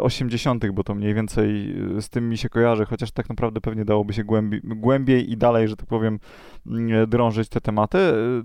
80., 0.00 0.64
e, 0.64 0.72
bo 0.72 0.84
to 0.84 0.94
mniej 0.94 1.14
więcej 1.14 1.74
e, 1.96 2.02
z 2.02 2.08
tym 2.08 2.28
mi 2.28 2.38
się 2.38 2.48
kojarzy, 2.48 2.86
chociaż 2.86 3.10
tak 3.10 3.28
naprawdę 3.28 3.60
pewnie 3.60 3.84
dałoby 3.84 4.12
się 4.12 4.24
głębiej, 4.24 4.60
głębiej 4.64 5.32
i 5.32 5.36
dalej, 5.36 5.68
że 5.68 5.76
tak 5.76 5.86
powiem, 5.86 6.18
mm, 6.66 7.02
e, 7.02 7.06
drążyć 7.06 7.48
te 7.48 7.60
tematy, 7.60 7.98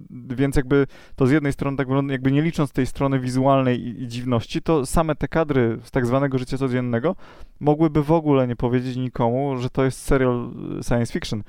więc 0.10 0.56
jakby 0.56 0.88
to 1.16 1.28
z 1.28 1.32
jednej 1.32 1.54
strony 1.54 1.78
tak 1.78 1.88
wygląda, 1.88 2.14
jakby 2.14 2.32
nie 2.32 2.42
licząc 2.42 2.72
tej 2.72 2.86
strony 2.86 3.20
wizualnej 3.20 3.82
i, 3.82 4.04
i 4.04 4.08
dziwności, 4.08 4.62
to 4.62 4.86
same 4.86 5.16
te 5.16 5.28
kadry 5.28 5.80
z 5.84 5.92
tak 5.92 6.06
zwanego 6.06 6.38
życia 6.38 6.58
codziennego 6.58 7.16
mogłyby 7.60 8.04
w 8.04 8.12
ogóle 8.12 8.48
nie 8.48 8.56
powiedzieć 8.56 8.96
nikomu, 8.96 9.58
że 9.58 9.70
to 9.70 9.84
jest 9.84 10.02
serial 10.02 10.52
science 10.88 11.14
fiction. 11.14 11.44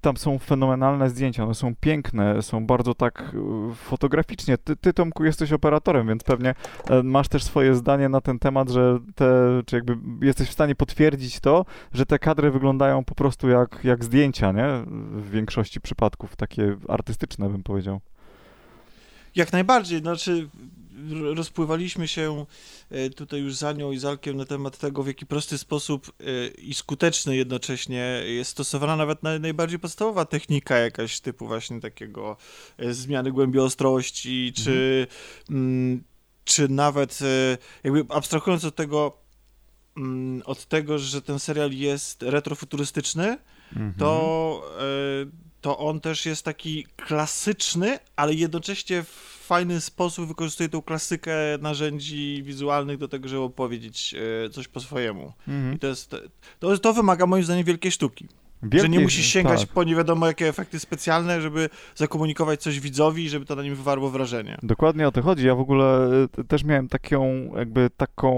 Tam 0.00 0.16
są 0.16 0.38
fenomenalne 0.38 1.10
zdjęcia, 1.10 1.44
one 1.44 1.54
są 1.54 1.74
piękne, 1.80 2.42
są 2.42 2.66
bardzo 2.66 2.94
tak 2.94 3.36
fotograficznie. 3.74 4.58
Ty, 4.58 4.76
ty 4.76 4.92
Tomku, 4.92 5.24
jesteś 5.24 5.52
operatorem, 5.52 6.08
więc 6.08 6.24
pewnie 6.24 6.54
e, 6.90 7.02
masz 7.02 7.28
też 7.28 7.44
swoje 7.44 7.74
zdanie 7.74 8.08
na 8.08 8.20
ten 8.20 8.38
temat, 8.38 8.68
że 8.70 8.98
te, 9.14 9.26
czy 9.66 9.76
jakby 9.76 9.96
jesteś 10.26 10.48
w 10.48 10.52
stanie 10.52 10.74
potwierdzić 10.74 11.40
to, 11.40 11.64
że 11.92 12.06
te 12.06 12.18
kadry 12.18 12.50
wyglądają 12.50 13.04
po 13.04 13.14
prostu 13.14 13.48
jak, 13.48 13.80
jak 13.84 14.04
zdjęcia, 14.04 14.52
nie? 14.52 14.66
W 15.12 15.30
większości 15.30 15.80
przypadków, 15.80 16.36
takie 16.36 16.76
artystyczne 16.88 17.48
bym 17.48 17.62
powiedział. 17.62 18.00
Jak 19.34 19.52
najbardziej, 19.52 20.00
znaczy 20.00 20.48
rozpływaliśmy 21.34 22.08
się 22.08 22.46
e, 22.90 23.10
tutaj 23.10 23.40
już 23.40 23.54
za 23.54 23.72
nią 23.72 23.92
i 23.92 23.98
z 23.98 24.04
Alkiem 24.04 24.36
na 24.36 24.44
temat 24.44 24.78
tego, 24.78 25.02
w 25.02 25.06
jaki 25.06 25.26
prosty 25.26 25.58
sposób 25.58 26.12
e, 26.20 26.46
i 26.48 26.74
skuteczny 26.74 27.36
jednocześnie 27.36 28.22
jest 28.26 28.50
stosowana 28.50 28.96
nawet 28.96 29.22
najbardziej 29.40 29.78
podstawowa 29.78 30.24
technika 30.24 30.78
jakaś 30.78 31.20
typu 31.20 31.46
właśnie 31.46 31.80
takiego 31.80 32.36
e, 32.78 32.94
zmiany 32.94 33.32
głębi 33.32 33.58
ostrości, 33.58 34.52
czy, 34.56 35.06
mhm. 35.48 35.64
mm, 35.64 36.04
czy 36.44 36.68
nawet 36.68 37.18
jakby 37.84 38.04
abstrahując 38.08 38.64
od 38.64 38.74
tego, 38.74 39.18
mm, 39.96 40.42
od 40.44 40.66
tego, 40.66 40.98
że 40.98 41.22
ten 41.22 41.38
serial 41.38 41.72
jest 41.72 42.22
retrofuturystyczny, 42.22 43.38
mhm. 43.72 43.94
to 43.98 44.62
to 45.62 45.78
on 45.78 46.00
też 46.00 46.26
jest 46.26 46.44
taki 46.44 46.86
klasyczny, 46.96 47.98
ale 48.16 48.34
jednocześnie 48.34 49.02
w 49.02 49.42
fajny 49.46 49.80
sposób 49.80 50.28
wykorzystuje 50.28 50.68
tą 50.68 50.82
klasykę 50.82 51.32
narzędzi 51.60 52.42
wizualnych 52.42 52.98
do 52.98 53.08
tego, 53.08 53.28
żeby 53.28 53.42
opowiedzieć 53.42 54.14
e, 54.46 54.50
coś 54.50 54.68
po 54.68 54.80
swojemu. 54.80 55.32
Mhm. 55.48 55.74
I 55.74 55.78
to, 55.78 55.86
jest, 55.86 56.14
to, 56.60 56.78
to 56.78 56.92
wymaga 56.92 57.26
moim 57.26 57.44
zdaniem 57.44 57.64
wielkiej 57.64 57.92
sztuki. 57.92 58.28
Wielkie, 58.62 58.80
że 58.80 58.88
nie 58.88 59.00
musisz 59.00 59.26
sięgać 59.26 59.60
tak. 59.60 59.68
po 59.68 59.84
nie 59.84 59.96
wiadomo 59.96 60.26
jakie 60.26 60.48
efekty 60.48 60.80
specjalne, 60.80 61.40
żeby 61.40 61.68
zakomunikować 61.94 62.62
coś 62.62 62.80
widzowi, 62.80 63.28
żeby 63.28 63.46
to 63.46 63.56
na 63.56 63.62
nim 63.62 63.74
wywarło 63.74 64.10
wrażenie. 64.10 64.58
Dokładnie 64.62 65.08
o 65.08 65.12
to 65.12 65.22
chodzi. 65.22 65.46
Ja 65.46 65.54
w 65.54 65.60
ogóle 65.60 66.08
e, 66.38 66.44
też 66.44 66.64
miałem 66.64 66.88
taką, 66.88 67.50
jakby 67.56 67.90
taką, 67.96 68.36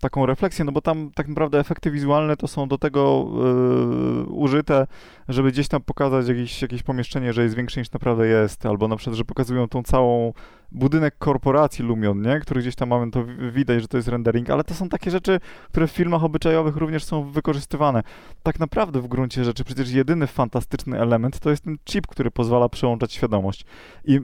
taką 0.00 0.26
refleksję, 0.26 0.64
no 0.64 0.72
bo 0.72 0.80
tam 0.80 1.10
tak 1.14 1.28
naprawdę 1.28 1.58
efekty 1.58 1.90
wizualne 1.90 2.36
to 2.36 2.48
są 2.48 2.68
do 2.68 2.78
tego 2.78 3.28
yy, 3.34 4.24
użyte, 4.24 4.86
żeby 5.32 5.52
gdzieś 5.52 5.68
tam 5.68 5.82
pokazać 5.82 6.28
jakieś, 6.28 6.62
jakieś 6.62 6.82
pomieszczenie, 6.82 7.32
że 7.32 7.42
jest 7.42 7.54
większe 7.54 7.80
niż 7.80 7.90
naprawdę 7.90 8.26
jest, 8.26 8.66
albo 8.66 8.88
na 8.88 8.96
przykład, 8.96 9.16
że 9.16 9.24
pokazują 9.24 9.68
tą 9.68 9.82
całą 9.82 10.32
budynek 10.72 11.18
korporacji 11.18 11.84
Lumion, 11.84 12.22
nie? 12.22 12.40
który 12.40 12.60
gdzieś 12.60 12.74
tam 12.74 12.88
mamy, 12.88 13.10
to 13.10 13.24
widać, 13.52 13.82
że 13.82 13.88
to 13.88 13.96
jest 13.96 14.08
rendering, 14.08 14.50
ale 14.50 14.64
to 14.64 14.74
są 14.74 14.88
takie 14.88 15.10
rzeczy, 15.10 15.40
które 15.68 15.86
w 15.86 15.90
filmach 15.90 16.24
obyczajowych 16.24 16.76
również 16.76 17.04
są 17.04 17.30
wykorzystywane. 17.30 18.02
Tak 18.42 18.60
naprawdę 18.60 19.00
w 19.00 19.08
gruncie 19.08 19.44
rzeczy 19.44 19.64
przecież 19.64 19.90
jedyny 19.90 20.26
fantastyczny 20.26 21.00
element 21.00 21.40
to 21.40 21.50
jest 21.50 21.64
ten 21.64 21.76
chip, 21.84 22.06
który 22.06 22.30
pozwala 22.30 22.68
przełączać 22.68 23.12
świadomość. 23.12 23.64
I 24.04 24.20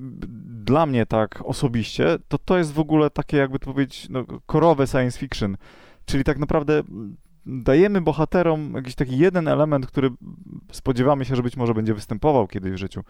dla 0.67 0.87
mnie 0.87 1.07
tak 1.07 1.43
osobiście, 1.45 2.19
to 2.29 2.39
to 2.39 2.59
jest 2.59 2.73
w 2.73 2.79
ogóle 2.79 3.11
takie 3.11 3.37
jakby 3.37 3.59
to 3.59 3.67
powiedzieć, 3.67 4.07
no, 4.11 4.25
korowe 4.47 4.87
science 4.87 5.19
fiction. 5.19 5.57
Czyli 6.07 6.25
tak 6.25 6.39
naprawdę 6.39 6.83
dajemy 7.47 8.01
bohaterom 8.01 8.73
jakiś 8.75 8.95
taki 8.95 9.19
jeden 9.19 9.49
element, 9.49 9.87
który 9.87 10.11
spodziewamy 10.73 11.25
się, 11.25 11.37
że 11.37 11.43
być 11.43 11.57
może 11.57 11.75
będzie 11.75 11.95
występował 11.95 12.47
kiedyś 12.47 12.73
w 12.73 12.77
życiu. 12.77 13.03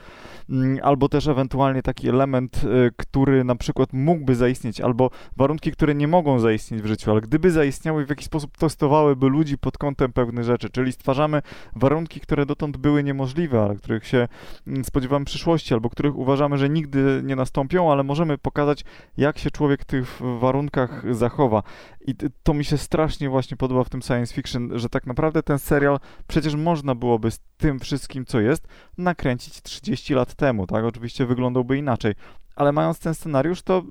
Mm, 0.50 0.78
albo 0.82 1.08
też 1.08 1.26
ewentualnie 1.26 1.82
taki 1.82 2.08
element, 2.08 2.64
y, 2.64 2.90
który 2.96 3.44
na 3.44 3.56
przykład 3.56 3.92
mógłby 3.92 4.34
zaistnieć, 4.34 4.80
albo 4.80 5.10
warunki, 5.36 5.72
które 5.72 5.94
nie 5.94 6.08
mogą 6.08 6.38
zaistnieć 6.38 6.82
w 6.82 6.86
życiu, 6.86 7.10
ale 7.10 7.20
gdyby 7.20 7.50
zaistniały, 7.50 8.06
w 8.06 8.10
jakiś 8.10 8.26
sposób 8.26 8.58
testowałyby 8.58 9.28
ludzi 9.28 9.58
pod 9.58 9.78
kątem 9.78 10.12
pewnych 10.12 10.44
rzeczy, 10.44 10.70
czyli 10.70 10.92
stwarzamy 10.92 11.42
warunki, 11.76 12.20
które 12.20 12.46
dotąd 12.46 12.76
były 12.76 13.02
niemożliwe, 13.02 13.62
ale 13.62 13.76
których 13.76 14.06
się 14.06 14.28
mm, 14.66 14.84
spodziewamy 14.84 15.24
w 15.24 15.28
przyszłości, 15.28 15.74
albo 15.74 15.90
których 15.90 16.16
uważamy, 16.16 16.58
że 16.58 16.68
nigdy 16.68 17.20
nie 17.24 17.36
nastąpią, 17.36 17.92
ale 17.92 18.02
możemy 18.02 18.38
pokazać, 18.38 18.84
jak 19.16 19.38
się 19.38 19.50
człowiek 19.50 19.82
w 19.82 19.84
tych 19.84 20.20
warunkach 20.40 21.14
zachowa. 21.14 21.62
I 22.06 22.14
to 22.42 22.54
mi 22.54 22.64
się 22.64 22.78
strasznie 22.78 23.30
właśnie 23.30 23.56
podoba 23.56 23.84
w 23.84 23.88
tym 23.88 24.02
science 24.02 24.34
fiction, 24.34 24.78
że 24.78 24.88
tak 24.88 25.06
naprawdę 25.06 25.42
ten 25.42 25.58
serial 25.58 25.98
przecież 26.26 26.54
można 26.54 26.94
byłoby 26.94 27.30
z 27.30 27.40
tym 27.56 27.80
wszystkim, 27.80 28.24
co 28.24 28.40
jest, 28.40 28.68
nakręcić 28.98 29.62
30 29.62 30.14
lat 30.14 30.34
temu, 30.34 30.66
tak? 30.66 30.84
Oczywiście 30.84 31.26
wyglądałby 31.26 31.78
inaczej, 31.78 32.14
ale 32.56 32.72
mając 32.72 32.98
ten 32.98 33.14
scenariusz, 33.14 33.62
to 33.62 33.82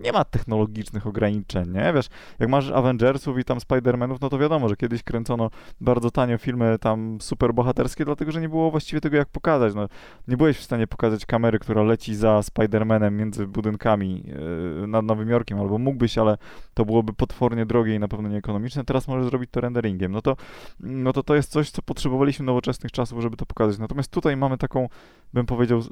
nie 0.00 0.12
ma 0.12 0.24
technologicznych 0.24 1.06
ograniczeń, 1.06 1.72
nie? 1.72 1.92
Wiesz, 1.94 2.06
jak 2.38 2.48
masz 2.48 2.70
Avengersów 2.70 3.38
i 3.38 3.44
tam 3.44 3.58
Spider-Manów, 3.58 4.16
no 4.20 4.28
to 4.28 4.38
wiadomo, 4.38 4.68
że 4.68 4.76
kiedyś 4.76 5.02
kręcono 5.02 5.50
bardzo 5.80 6.10
tanio 6.10 6.38
filmy 6.38 6.78
tam 6.80 7.18
super 7.20 7.54
bohaterskie, 7.54 8.04
dlatego, 8.04 8.32
że 8.32 8.40
nie 8.40 8.48
było 8.48 8.70
właściwie 8.70 9.00
tego 9.00 9.16
jak 9.16 9.28
pokazać, 9.28 9.74
no. 9.74 9.88
Nie 10.28 10.36
byłeś 10.36 10.56
w 10.56 10.62
stanie 10.62 10.86
pokazać 10.86 11.26
kamery, 11.26 11.58
która 11.58 11.82
leci 11.82 12.14
za 12.14 12.40
Spider-Manem 12.40 13.12
między 13.12 13.46
budynkami 13.46 14.24
yy, 14.80 14.86
nad 14.86 15.04
Nowym 15.04 15.28
Jorkiem, 15.28 15.60
albo 15.60 15.78
mógłbyś, 15.78 16.18
ale 16.18 16.38
to 16.74 16.84
byłoby 16.84 17.12
potwornie 17.12 17.66
drogie 17.66 17.94
i 17.94 17.98
na 17.98 18.08
pewno 18.08 18.28
nieekonomiczne, 18.28 18.84
teraz 18.84 19.08
możesz 19.08 19.24
zrobić 19.26 19.50
to 19.50 19.60
renderingiem, 19.60 20.12
no 20.12 20.22
to, 20.22 20.36
no 20.80 21.12
to 21.12 21.22
to 21.22 21.34
jest 21.34 21.50
coś, 21.50 21.70
co 21.70 21.82
potrzebowaliśmy 21.82 22.46
nowoczesnych 22.46 22.92
czasów, 22.92 23.22
żeby 23.22 23.36
to 23.36 23.46
pokazać, 23.46 23.78
natomiast 23.78 24.10
tutaj 24.10 24.36
mamy 24.36 24.58
taką, 24.58 24.88
bym 25.32 25.46
powiedział, 25.46 25.82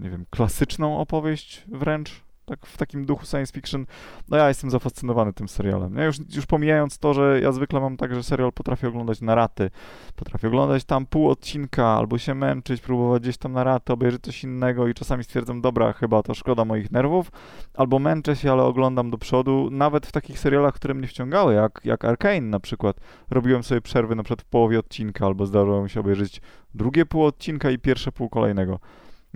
nie 0.00 0.10
wiem, 0.10 0.24
klasyczną 0.30 0.98
opowieść 0.98 1.64
wręcz, 1.68 2.25
tak 2.46 2.66
w 2.66 2.76
takim 2.76 3.06
duchu 3.06 3.26
science 3.26 3.52
fiction, 3.52 3.86
no 4.28 4.36
ja 4.36 4.48
jestem 4.48 4.70
zafascynowany 4.70 5.32
tym 5.32 5.48
serialem. 5.48 5.96
Ja 5.96 6.04
już, 6.04 6.16
już 6.34 6.46
pomijając 6.46 6.98
to, 6.98 7.14
że 7.14 7.40
ja 7.40 7.52
zwykle 7.52 7.80
mam 7.80 7.96
tak, 7.96 8.14
że 8.14 8.22
serial 8.22 8.52
potrafię 8.52 8.88
oglądać 8.88 9.20
na 9.20 9.34
raty, 9.34 9.70
potrafię 10.16 10.48
oglądać 10.48 10.84
tam 10.84 11.06
pół 11.06 11.30
odcinka, 11.30 11.86
albo 11.86 12.18
się 12.18 12.34
męczyć, 12.34 12.80
próbować 12.80 13.22
gdzieś 13.22 13.36
tam 13.38 13.52
na 13.52 13.64
raty, 13.64 13.92
obejrzeć 13.92 14.22
coś 14.22 14.44
innego 14.44 14.88
i 14.88 14.94
czasami 14.94 15.24
stwierdzam, 15.24 15.60
dobra, 15.60 15.92
chyba 15.92 16.22
to 16.22 16.34
szkoda 16.34 16.64
moich 16.64 16.90
nerwów, 16.90 17.30
albo 17.74 17.98
męczę 17.98 18.36
się, 18.36 18.52
ale 18.52 18.62
oglądam 18.62 19.10
do 19.10 19.18
przodu, 19.18 19.68
nawet 19.70 20.06
w 20.06 20.12
takich 20.12 20.38
serialach, 20.38 20.74
które 20.74 20.94
mnie 20.94 21.06
wciągały, 21.06 21.54
jak, 21.54 21.80
jak 21.84 22.04
Arkane 22.04 22.40
na 22.40 22.60
przykład, 22.60 23.00
robiłem 23.30 23.62
sobie 23.62 23.80
przerwy 23.80 24.14
na 24.14 24.22
przykład 24.22 24.42
w 24.42 24.44
połowie 24.50 24.78
odcinka, 24.78 25.26
albo 25.26 25.46
zdarzało 25.46 25.82
mi 25.82 25.90
się 25.90 26.00
obejrzeć 26.00 26.40
drugie 26.74 27.06
pół 27.06 27.24
odcinka 27.24 27.70
i 27.70 27.78
pierwsze 27.78 28.12
pół 28.12 28.28
kolejnego. 28.28 28.78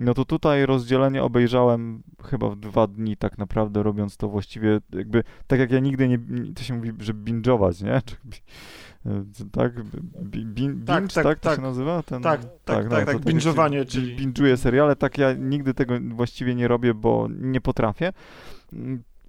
No 0.01 0.13
to 0.13 0.25
tutaj 0.25 0.65
rozdzielenie 0.65 1.23
obejrzałem 1.23 2.03
chyba 2.23 2.49
w 2.49 2.55
dwa 2.55 2.87
dni 2.87 3.17
tak 3.17 3.37
naprawdę, 3.37 3.83
robiąc 3.83 4.17
to 4.17 4.29
właściwie 4.29 4.79
jakby, 4.93 5.23
tak 5.47 5.59
jak 5.59 5.71
ja 5.71 5.79
nigdy 5.79 6.07
nie, 6.07 6.19
to 6.55 6.63
się 6.63 6.73
mówi, 6.73 6.91
że 6.99 7.13
binge'ować, 7.13 7.83
nie? 7.83 8.01
tak? 9.57 9.83
Binge, 10.25 10.85
tak, 10.85 11.13
tak, 11.13 11.23
tak, 11.23 11.39
to 11.39 11.49
tak. 11.49 11.55
się 11.55 11.61
nazywa? 11.61 12.03
Ten, 12.03 12.21
tak, 12.21 12.41
tak, 12.41 12.51
tak, 12.65 12.83
no, 12.83 12.95
tak, 12.95 13.05
tak 13.05 13.17
binge'owanie, 13.17 13.85
czyli... 13.85 14.17
Binge'uję 14.17 14.57
seriale, 14.57 14.95
tak 14.95 15.17
ja 15.17 15.33
nigdy 15.33 15.73
tego 15.73 15.93
właściwie 16.09 16.55
nie 16.55 16.67
robię, 16.67 16.93
bo 16.93 17.27
nie 17.31 17.61
potrafię 17.61 18.13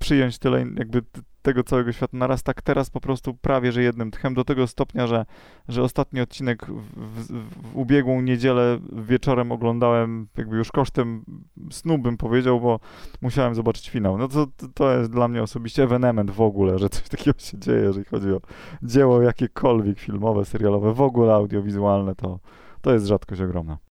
przyjąć 0.03 0.39
tyle 0.39 0.59
jakby 0.77 1.03
tego 1.43 1.65
całego 1.65 1.93
świata 1.93 2.17
naraz, 2.17 2.43
tak 2.43 2.63
teraz 2.63 2.91
po 2.91 3.01
prostu 3.01 3.35
prawie, 3.35 3.73
że 3.73 3.83
jednym 3.83 4.11
tchem, 4.11 4.35
do 4.35 4.45
tego 4.45 4.67
stopnia, 4.67 5.07
że, 5.07 5.27
że 5.69 5.83
ostatni 5.83 6.21
odcinek 6.21 6.67
w, 6.67 7.33
w, 7.33 7.77
ubiegłą 7.77 8.23
niedzielę 8.23 8.79
wieczorem 8.93 9.53
oglądałem 9.53 10.29
jakby 10.37 10.57
już 10.57 10.73
kosztem 10.73 11.25
snu, 11.71 11.99
bym 11.99 12.17
powiedział, 12.17 12.61
bo 12.61 12.81
musiałem 13.21 13.55
zobaczyć 13.55 13.91
finał. 13.91 14.19
No 14.19 14.29
to, 14.29 14.47
to 14.75 14.99
jest 14.99 15.11
dla 15.11 15.29
mnie 15.29 15.43
osobiście 15.43 15.83
ewenement 15.83 16.31
w 16.31 16.41
ogóle, 16.41 16.79
że 16.79 16.89
coś 16.89 17.09
takiego 17.09 17.39
się 17.39 17.59
dzieje, 17.59 17.81
jeżeli 17.81 18.05
chodzi 18.05 18.33
o 18.33 18.41
dzieło 18.83 19.23
jakiekolwiek 19.23 19.99
filmowe, 19.99 20.45
serialowe, 20.45 20.95
w 20.95 21.01
ogóle 21.01 21.35
audiowizualne, 21.35 22.15
to, 22.15 22.39
to 22.81 22.93
jest 22.93 23.07
rzadkość 23.07 23.41
ogromna. 23.41 23.92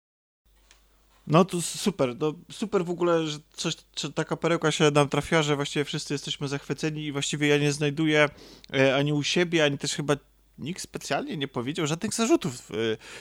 No 1.28 1.44
to 1.44 1.62
super, 1.62 2.16
no 2.20 2.34
super 2.52 2.84
w 2.84 2.90
ogóle, 2.90 3.26
że 3.26 3.38
coś, 3.52 3.74
że 3.98 4.12
taka 4.12 4.36
perełka 4.36 4.70
się 4.70 4.90
nam 4.90 5.08
trafiła, 5.08 5.42
że 5.42 5.56
właściwie 5.56 5.84
wszyscy 5.84 6.14
jesteśmy 6.14 6.48
zachwyceni 6.48 7.04
i 7.04 7.12
właściwie 7.12 7.48
ja 7.48 7.58
nie 7.58 7.72
znajduję 7.72 8.28
e, 8.74 8.96
ani 8.96 9.12
u 9.12 9.22
siebie, 9.22 9.64
ani 9.64 9.78
też 9.78 9.94
chyba 9.94 10.16
nikt 10.58 10.82
specjalnie 10.82 11.36
nie 11.36 11.48
powiedział 11.48 11.86
żadnych 11.86 12.14
zarzutów. 12.14 12.70
E, 12.70 12.74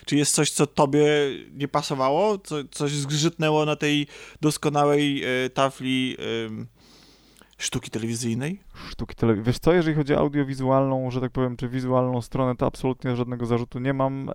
czy 0.06 0.16
jest 0.16 0.36
coś, 0.36 0.52
co 0.52 0.68
tobie 0.68 1.08
nie 1.54 1.68
pasowało? 1.68 2.38
Co, 2.38 2.56
coś 2.72 2.92
zgrzytnęło 2.92 3.66
na 3.66 3.76
tej 3.76 4.08
doskonałej 4.42 5.24
e, 5.24 5.50
tafli 5.50 6.18
sztuki 7.58 7.90
telewizyjnej? 7.92 8.60
Sztuki 8.90 9.16
telewizyjnej. 9.16 9.46
Wiesz 9.46 9.60
co, 9.60 9.74
jeżeli 9.74 9.96
chodzi 9.96 10.14
o 10.14 10.18
audiowizualną, 10.18 11.12
że 11.12 11.22
tak 11.22 11.32
powiem, 11.32 11.58
czy 11.58 11.70
wizualną 11.70 12.22
stronę, 12.22 12.56
to 12.56 12.66
absolutnie 12.66 13.16
żadnego 13.16 13.46
zarzutu 13.46 13.80
nie 13.80 13.94
mam, 13.94 14.30
e, 14.30 14.34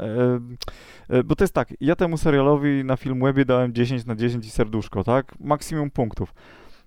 e, 1.08 1.24
bo 1.24 1.36
to 1.36 1.44
jest 1.44 1.54
tak, 1.54 1.74
ja 1.80 1.96
temu 1.96 2.18
serialowi 2.18 2.84
na 2.84 2.96
Filmwebie 2.96 3.44
dałem 3.44 3.74
10 3.74 4.06
na 4.06 4.16
10 4.16 4.46
i 4.46 4.50
serduszko, 4.50 5.04
tak? 5.04 5.34
Maksimum 5.40 5.90
punktów. 5.90 6.34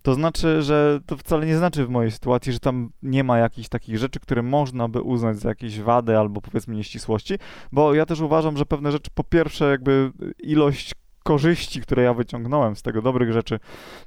To 0.01 0.13
znaczy, 0.13 0.61
że 0.61 0.99
to 1.05 1.17
wcale 1.17 1.45
nie 1.45 1.57
znaczy 1.57 1.85
w 1.85 1.89
mojej 1.89 2.11
sytuacji, 2.11 2.53
że 2.53 2.59
tam 2.59 2.89
nie 3.03 3.23
ma 3.23 3.37
jakichś 3.37 3.69
takich 3.69 3.97
rzeczy, 3.97 4.19
które 4.19 4.41
można 4.41 4.87
by 4.87 5.01
uznać 5.01 5.39
za 5.39 5.49
jakieś 5.49 5.79
wady 5.79 6.17
albo 6.17 6.41
powiedzmy 6.41 6.75
nieścisłości, 6.75 7.35
bo 7.71 7.93
ja 7.93 8.05
też 8.05 8.19
uważam, 8.19 8.57
że 8.57 8.65
pewne 8.65 8.91
rzeczy, 8.91 9.11
po 9.15 9.23
pierwsze, 9.23 9.69
jakby 9.69 10.11
ilość 10.43 10.93
korzyści, 11.25 11.81
które 11.81 12.03
ja 12.03 12.13
wyciągnąłem 12.13 12.75
z 12.75 12.81
tego, 12.81 13.01
dobrych 13.01 13.33
rzeczy, 13.33 13.59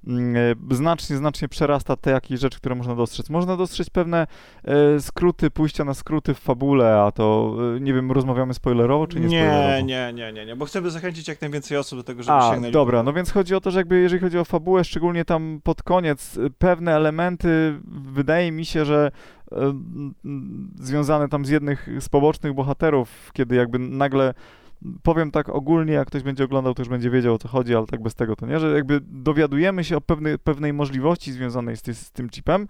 mm, 0.06 0.36
e, 0.70 0.74
znacznie, 0.74 1.16
znacznie 1.16 1.48
przerasta 1.48 1.96
te 1.96 2.10
jakieś 2.10 2.40
rzeczy, 2.40 2.58
które 2.58 2.74
można 2.74 2.94
dostrzec. 2.94 3.30
Można 3.30 3.56
dostrzec 3.56 3.90
pewne 3.90 4.26
e, 4.64 5.00
skróty, 5.00 5.50
pójścia 5.50 5.84
na 5.84 5.94
skróty 5.94 6.34
w 6.34 6.38
fabule, 6.38 7.00
a 7.00 7.12
to, 7.12 7.56
e, 7.76 7.80
nie 7.80 7.94
wiem, 7.94 8.12
rozmawiamy 8.12 8.54
spoilerowo, 8.54 9.06
czy 9.06 9.20
nie, 9.20 9.26
nie 9.26 9.40
spoilerowo? 9.40 9.86
Nie, 9.86 10.12
nie, 10.12 10.32
nie, 10.32 10.46
nie, 10.46 10.56
bo 10.56 10.64
chcemy 10.64 10.90
zachęcić 10.90 11.28
jak 11.28 11.40
najwięcej 11.40 11.78
osób 11.78 11.98
do 11.98 12.02
tego, 12.02 12.22
żeby 12.22 12.38
a, 12.38 12.50
sięgnęli. 12.50 12.72
dobra, 12.72 13.02
no 13.02 13.12
więc 13.12 13.30
chodzi 13.30 13.54
o 13.54 13.60
to, 13.60 13.70
że 13.70 13.80
jakby 13.80 14.00
jeżeli 14.00 14.20
chodzi 14.20 14.38
o 14.38 14.44
fabułę, 14.44 14.84
szczególnie 14.84 15.24
tam 15.24 15.60
pod 15.64 15.82
koniec, 15.82 16.38
pewne 16.58 16.96
elementy, 16.96 17.78
wydaje 18.12 18.52
mi 18.52 18.64
się, 18.64 18.84
że 18.84 19.10
związane 20.80 21.28
tam 21.28 21.44
z 21.44 21.48
jednych 21.48 21.88
z 22.00 22.08
pobocznych 22.08 22.54
bohaterów, 22.54 23.30
kiedy 23.32 23.56
jakby 23.56 23.78
nagle 23.78 24.34
powiem 25.02 25.30
tak 25.30 25.48
ogólnie, 25.48 25.92
jak 25.92 26.08
ktoś 26.08 26.22
będzie 26.22 26.44
oglądał, 26.44 26.74
to 26.74 26.82
już 26.82 26.88
będzie 26.88 27.10
wiedział 27.10 27.34
o 27.34 27.38
co 27.38 27.48
chodzi, 27.48 27.74
ale 27.74 27.86
tak 27.86 28.02
bez 28.02 28.14
tego 28.14 28.36
to 28.36 28.46
nie, 28.46 28.60
że 28.60 28.74
jakby 28.74 29.00
dowiadujemy 29.02 29.84
się 29.84 29.96
o 29.96 30.00
pewnej, 30.00 30.38
pewnej 30.38 30.72
możliwości 30.72 31.32
związanej 31.32 31.76
z, 31.76 31.82
ty, 31.82 31.94
z 31.94 32.10
tym 32.10 32.30
chipem, 32.30 32.68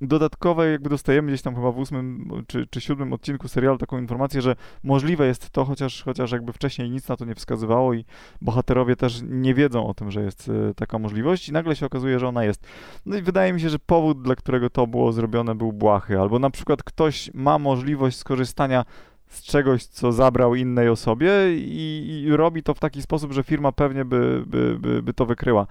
dodatkowe 0.00 0.70
jakby 0.70 0.90
dostajemy 0.90 1.28
gdzieś 1.28 1.42
tam 1.42 1.54
chyba 1.54 1.72
w 1.72 1.78
ósmym 1.78 2.30
czy, 2.46 2.66
czy 2.66 2.80
siódmym 2.80 3.12
odcinku 3.12 3.48
serialu 3.48 3.78
taką 3.78 3.98
informację, 3.98 4.42
że 4.42 4.56
możliwe 4.82 5.26
jest 5.26 5.50
to, 5.50 5.64
chociaż, 5.64 6.02
chociaż 6.02 6.32
jakby 6.32 6.52
wcześniej 6.52 6.90
nic 6.90 7.08
na 7.08 7.16
to 7.16 7.24
nie 7.24 7.34
wskazywało 7.34 7.94
i 7.94 8.04
bohaterowie 8.40 8.96
też 8.96 9.20
nie 9.24 9.54
wiedzą 9.54 9.86
o 9.86 9.94
tym, 9.94 10.10
że 10.10 10.22
jest 10.22 10.48
y, 10.48 10.74
taka 10.76 10.98
możliwość 10.98 11.48
i 11.48 11.52
nagle 11.52 11.76
się 11.76 11.86
okazuje, 11.86 12.18
że 12.18 12.28
ona 12.28 12.44
jest. 12.44 12.66
No 13.06 13.16
i 13.16 13.22
wydaje 13.22 13.52
mi 13.52 13.60
się, 13.60 13.68
że 13.68 13.78
powód, 13.78 14.22
dla 14.22 14.36
którego 14.36 14.70
to 14.70 14.86
było 14.86 15.12
zrobione 15.12 15.54
był 15.54 15.72
błahy, 15.72 16.20
albo 16.20 16.38
na 16.38 16.50
przykład 16.50 16.82
ktoś 16.82 17.30
ma 17.34 17.58
możliwość 17.58 18.16
skorzystania 18.16 18.84
z 19.30 19.42
czegoś, 19.42 19.84
co 19.84 20.12
zabrał 20.12 20.54
innej 20.54 20.88
osobie 20.88 21.30
i, 21.54 22.22
i, 22.26 22.36
robi 22.36 22.62
to 22.62 22.74
w 22.74 22.78
taki 22.78 23.02
sposób, 23.02 23.32
że 23.32 23.42
firma 23.42 23.72
pewnie 23.72 24.04
by, 24.04 24.42
by, 24.46 24.78
by, 24.78 25.02
by, 25.02 25.14
to 25.14 25.26
wykryła. 25.26 25.66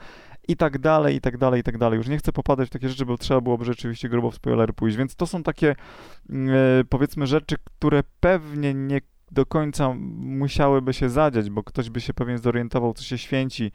I 0.48 0.58
tak 0.58 0.78
dalej, 0.78 1.16
i 1.16 1.22
tak 1.22 1.38
dalej, 1.38 1.62
i 1.62 1.64
tak 1.64 1.78
dalej. 1.78 1.98
Już 1.98 2.08
nie 2.08 2.18
chcę 2.18 2.32
popadać 2.32 2.68
w 2.68 2.72
takie 2.72 2.90
rzeczy, 2.90 3.06
bo 3.06 3.18
trzeba 3.18 3.42
byłoby 3.42 3.66
rzeczywiście 3.66 4.10
grubo 4.10 4.32
w 4.32 4.36
spoilery 4.36 4.74
pójść. 4.74 4.98
Więc 4.98 5.16
to 5.16 5.28
są 5.28 5.44
takie, 5.44 5.76
mm, 6.30 6.56
e, 6.56 6.84
powiedzmy, 6.90 7.28
rzeczy, 7.28 7.56
które 7.64 8.04
pewnie 8.20 8.74
nie 8.74 9.02
do 9.32 9.46
końca 9.46 9.94
musiałyby 10.18 10.94
się 10.94 11.10
zadziać, 11.10 11.50
bo 11.50 11.64
ktoś 11.64 11.90
by 11.90 12.02
się 12.02 12.14
pewnie 12.14 12.38
zorientował, 12.38 12.94
co 12.94 13.04
się 13.04 13.18
święci. 13.18 13.72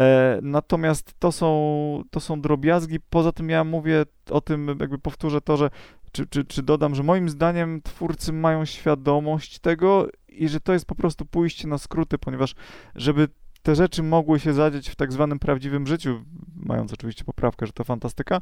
E, 0.00 0.38
natomiast 0.42 1.14
to 1.18 1.32
są, 1.32 2.02
to 2.10 2.20
są 2.20 2.40
drobiazgi. 2.40 3.00
Poza 3.10 3.32
tym 3.32 3.50
ja 3.50 3.64
mówię 3.64 4.04
o 4.30 4.40
tym, 4.40 4.76
jakby 4.80 4.98
powtórzę 4.98 5.40
to, 5.40 5.56
że 5.56 5.70
czy, 6.16 6.26
czy, 6.26 6.44
czy 6.44 6.62
dodam, 6.62 6.94
że 6.94 7.02
moim 7.02 7.28
zdaniem 7.28 7.82
twórcy 7.82 8.32
mają 8.32 8.64
świadomość 8.64 9.58
tego 9.58 10.08
i 10.28 10.48
że 10.48 10.60
to 10.60 10.72
jest 10.72 10.86
po 10.86 10.94
prostu 10.94 11.24
pójście 11.24 11.68
na 11.68 11.78
skróty, 11.78 12.18
ponieważ 12.18 12.54
żeby 12.94 13.28
te 13.66 13.74
rzeczy 13.74 14.02
mogły 14.02 14.40
się 14.40 14.52
zadzieć 14.52 14.88
w 14.88 14.96
tak 14.96 15.12
zwanym 15.12 15.38
prawdziwym 15.38 15.86
życiu, 15.86 16.24
mając 16.56 16.92
oczywiście 16.92 17.24
poprawkę, 17.24 17.66
że 17.66 17.72
to 17.72 17.84
fantastyka, 17.84 18.40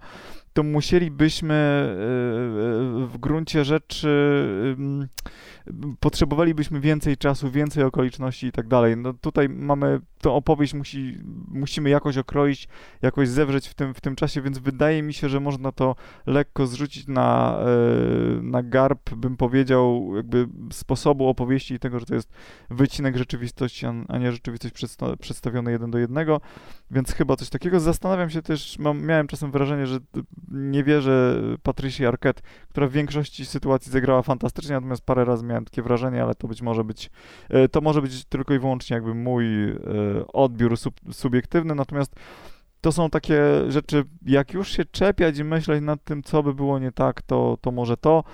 to 0.53 0.62
musielibyśmy 0.62 1.55
e, 1.55 1.93
e, 3.03 3.07
w 3.07 3.18
gruncie 3.20 3.64
rzeczy 3.64 4.09
potrzebowalibyśmy 6.01 6.81
więcej 6.81 7.16
czasu, 7.16 7.51
więcej 7.51 7.85
okoliczności 7.85 8.47
i 8.47 8.53
tak 8.53 8.68
dalej. 8.68 8.97
No 8.97 9.12
tutaj 9.12 9.49
mamy, 9.49 10.01
tą 10.20 10.35
opowieść 10.35 10.75
musi, 10.75 11.18
musimy 11.49 11.91
jakoś 11.91 12.18
okroić, 12.18 12.68
jakoś 13.03 13.29
zewrzeć 13.29 13.68
w 13.68 13.75
tym, 13.75 13.95
w 13.95 14.01
tym 14.01 14.16
czasie, 14.16 14.43
więc 14.43 14.59
wydaje 14.59 15.03
mi 15.03 15.14
się, 15.14 15.29
że 15.29 15.41
można 15.41 15.72
to 15.72 15.97
lekko 16.27 16.66
zrzucić 16.66 17.07
na, 17.07 17.59
e, 17.59 18.43
na 18.43 18.62
garb, 18.62 19.14
bym 19.14 19.37
powiedział, 19.37 20.12
jakby 20.16 20.49
sposobu 20.72 21.29
opowieści 21.29 21.75
i 21.75 21.79
tego, 21.79 22.01
że 22.01 22.07
to 22.07 22.14
jest 22.14 22.33
wycinek 22.70 23.16
rzeczywistości, 23.16 23.87
a 24.09 24.18
nie 24.18 24.33
rzeczywistość 24.33 24.75
przedstawiona 24.75 25.14
jeden 25.71 25.91
do 25.91 25.99
jednego, 25.99 26.41
więc 26.91 27.12
chyba 27.12 27.37
coś 27.37 27.51
takiego. 27.51 27.81
Zastanawiam 27.81 28.31
się 28.31 28.43
też, 28.43 28.79
mam, 28.79 29.03
miałem 29.03 29.27
czasem 29.27 29.51
wrażenie, 29.51 29.87
że 29.87 29.99
nie 30.51 30.85
wierzę 30.85 31.41
Patricia 31.62 32.09
Arquette, 32.09 32.43
która 32.69 32.87
w 32.87 32.93
większości 32.93 33.47
sytuacji 33.47 33.93
zagrała 33.93 34.23
fantastycznie, 34.23 34.75
natomiast 34.75 35.05
parę 35.05 35.25
razy 35.25 35.45
miałem 35.45 35.65
takie 35.65 35.83
wrażenie, 35.83 36.23
ale 36.23 36.35
to 36.35 36.49
być 36.49 36.62
może 36.62 36.85
być, 36.85 37.11
e, 37.49 37.69
to 37.69 37.81
może 37.81 38.03
być 38.03 38.25
tylko 38.25 38.55
i 38.55 38.59
wyłącznie 38.59 38.95
jakby 38.95 39.15
mój 39.15 39.71
e, 39.71 39.77
odbiór 40.33 40.77
sub, 40.77 41.01
subiektywny, 41.12 41.75
natomiast 41.75 42.15
to 42.81 42.93
są 42.93 43.11
takie 43.11 43.43
rzeczy, 43.69 44.05
jak 44.27 44.53
już 44.53 44.69
się 44.69 44.85
czepiać 44.85 45.39
i 45.39 45.45
myśleć 45.45 45.83
nad 45.83 46.05
tym, 46.05 46.23
co 46.23 46.43
by 46.43 46.55
było 46.55 46.79
nie 46.79 46.93
tak, 46.93 47.23
to, 47.23 47.59
to 47.61 47.71
może 47.71 47.97
to, 47.97 48.25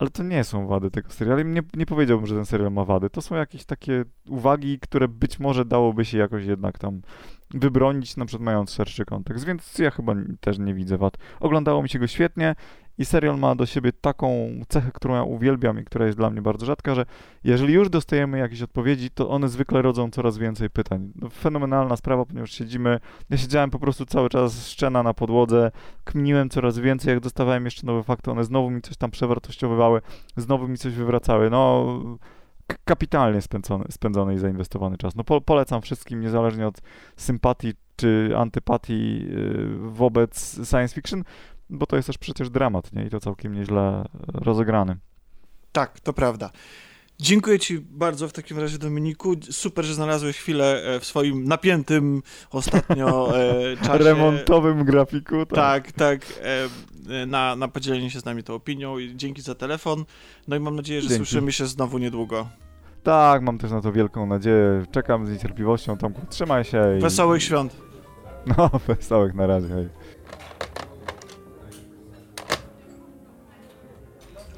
ale 0.00 0.10
to 0.10 0.22
nie 0.22 0.44
są 0.44 0.66
wady 0.66 0.90
tego 0.90 1.10
serialu. 1.10 1.42
Nie, 1.42 1.62
nie 1.74 1.86
powiedziałbym, 1.86 2.26
że 2.26 2.34
ten 2.34 2.46
serial 2.46 2.72
ma 2.72 2.84
wady. 2.84 3.10
To 3.10 3.22
są 3.22 3.34
jakieś 3.34 3.64
takie 3.64 4.04
uwagi, 4.28 4.78
które 4.78 5.08
być 5.08 5.38
może 5.40 5.64
dałoby 5.64 6.04
się 6.04 6.18
jakoś 6.18 6.44
jednak 6.44 6.78
tam 6.78 7.00
wybronić, 7.54 8.16
na 8.16 8.24
przykład 8.24 8.44
mając 8.44 8.72
szerszy 8.72 9.04
kontekst, 9.04 9.44
więc 9.44 9.78
ja 9.78 9.90
chyba 9.90 10.14
też 10.40 10.58
nie 10.58 10.74
widzę 10.74 10.98
wad. 10.98 11.16
Oglądało 11.40 11.82
mi 11.82 11.88
się 11.88 11.98
go 11.98 12.06
świetnie 12.06 12.54
i 12.98 13.04
serial 13.04 13.38
ma 13.38 13.54
do 13.54 13.66
siebie 13.66 13.92
taką 13.92 14.50
cechę, 14.68 14.90
którą 14.94 15.14
ja 15.14 15.22
uwielbiam 15.22 15.80
i 15.80 15.84
która 15.84 16.06
jest 16.06 16.18
dla 16.18 16.30
mnie 16.30 16.42
bardzo 16.42 16.66
rzadka, 16.66 16.94
że 16.94 17.06
jeżeli 17.44 17.74
już 17.74 17.90
dostajemy 17.90 18.38
jakieś 18.38 18.62
odpowiedzi, 18.62 19.10
to 19.10 19.30
one 19.30 19.48
zwykle 19.48 19.82
rodzą 19.82 20.10
coraz 20.10 20.38
więcej 20.38 20.70
pytań. 20.70 21.12
No, 21.16 21.30
fenomenalna 21.30 21.96
sprawa, 21.96 22.24
ponieważ 22.26 22.52
siedzimy, 22.52 23.00
ja 23.30 23.36
siedziałem 23.36 23.70
po 23.70 23.78
prostu 23.78 24.06
cały 24.06 24.28
czas 24.28 24.68
szczena 24.68 25.02
na 25.02 25.14
podłodze, 25.14 25.70
kminiłem 26.04 26.50
coraz 26.50 26.78
więcej, 26.78 27.10
jak 27.10 27.20
dostawałem 27.20 27.64
jeszcze 27.64 27.86
nowe 27.86 28.02
fakty, 28.02 28.30
one 28.30 28.44
znowu 28.44 28.70
mi 28.70 28.82
coś 28.82 28.96
tam 28.96 29.10
przewartościowywały, 29.10 30.00
znowu 30.36 30.68
mi 30.68 30.78
coś 30.78 30.94
wywracały. 30.94 31.50
No 31.50 31.86
kapitalnie 32.84 33.40
spędzony, 33.40 33.84
spędzony 33.90 34.34
i 34.34 34.38
zainwestowany 34.38 34.98
czas. 34.98 35.16
No 35.16 35.24
po, 35.24 35.40
polecam 35.40 35.82
wszystkim, 35.82 36.20
niezależnie 36.20 36.66
od 36.66 36.80
sympatii 37.16 37.74
czy 37.96 38.32
antypatii 38.36 39.24
yy, 39.28 39.78
wobec 39.78 40.54
science 40.54 40.94
fiction, 40.94 41.24
bo 41.70 41.86
to 41.86 41.96
jest 41.96 42.06
też 42.06 42.18
przecież 42.18 42.50
dramat, 42.50 42.92
nie? 42.92 43.04
I 43.04 43.10
to 43.10 43.20
całkiem 43.20 43.54
nieźle 43.54 44.04
rozegrany. 44.26 44.96
Tak, 45.72 46.00
to 46.00 46.12
prawda. 46.12 46.50
Dziękuję 47.20 47.58
Ci 47.58 47.80
bardzo 47.80 48.28
w 48.28 48.32
takim 48.32 48.58
razie, 48.58 48.78
Dominiku. 48.78 49.34
Super, 49.50 49.84
że 49.84 49.94
znalazłeś 49.94 50.36
chwilę 50.38 50.82
e, 50.82 51.00
w 51.00 51.04
swoim 51.04 51.44
napiętym 51.44 52.22
ostatnio 52.50 53.38
e, 53.38 53.76
czasie. 53.86 54.04
Remontowym 54.04 54.84
grafiku. 54.84 55.46
Tak, 55.46 55.92
tak. 55.92 55.92
tak 55.92 56.20
e, 57.10 57.26
na, 57.26 57.56
na 57.56 57.68
podzielenie 57.68 58.10
się 58.10 58.20
z 58.20 58.24
nami 58.24 58.42
tą 58.42 58.54
opinią. 58.54 58.96
Dzięki 59.14 59.42
za 59.42 59.54
telefon. 59.54 60.04
No 60.48 60.56
i 60.56 60.60
mam 60.60 60.76
nadzieję, 60.76 61.02
że 61.02 61.08
Dzięki. 61.08 61.26
słyszymy 61.26 61.52
się 61.52 61.66
znowu 61.66 61.98
niedługo. 61.98 62.48
Tak, 63.02 63.42
mam 63.42 63.58
też 63.58 63.70
na 63.70 63.80
to 63.80 63.92
wielką 63.92 64.26
nadzieję. 64.26 64.84
Czekam 64.90 65.26
z 65.26 65.30
niecierpliwością. 65.30 65.96
Tomku, 65.96 66.20
trzymaj 66.30 66.64
się. 66.64 66.96
I... 66.98 67.00
Wesołych 67.00 67.42
świąt. 67.42 67.76
No, 68.56 68.70
wesołych 68.86 69.34
na 69.34 69.46
razie. 69.46 69.68
Hej. 69.68 69.88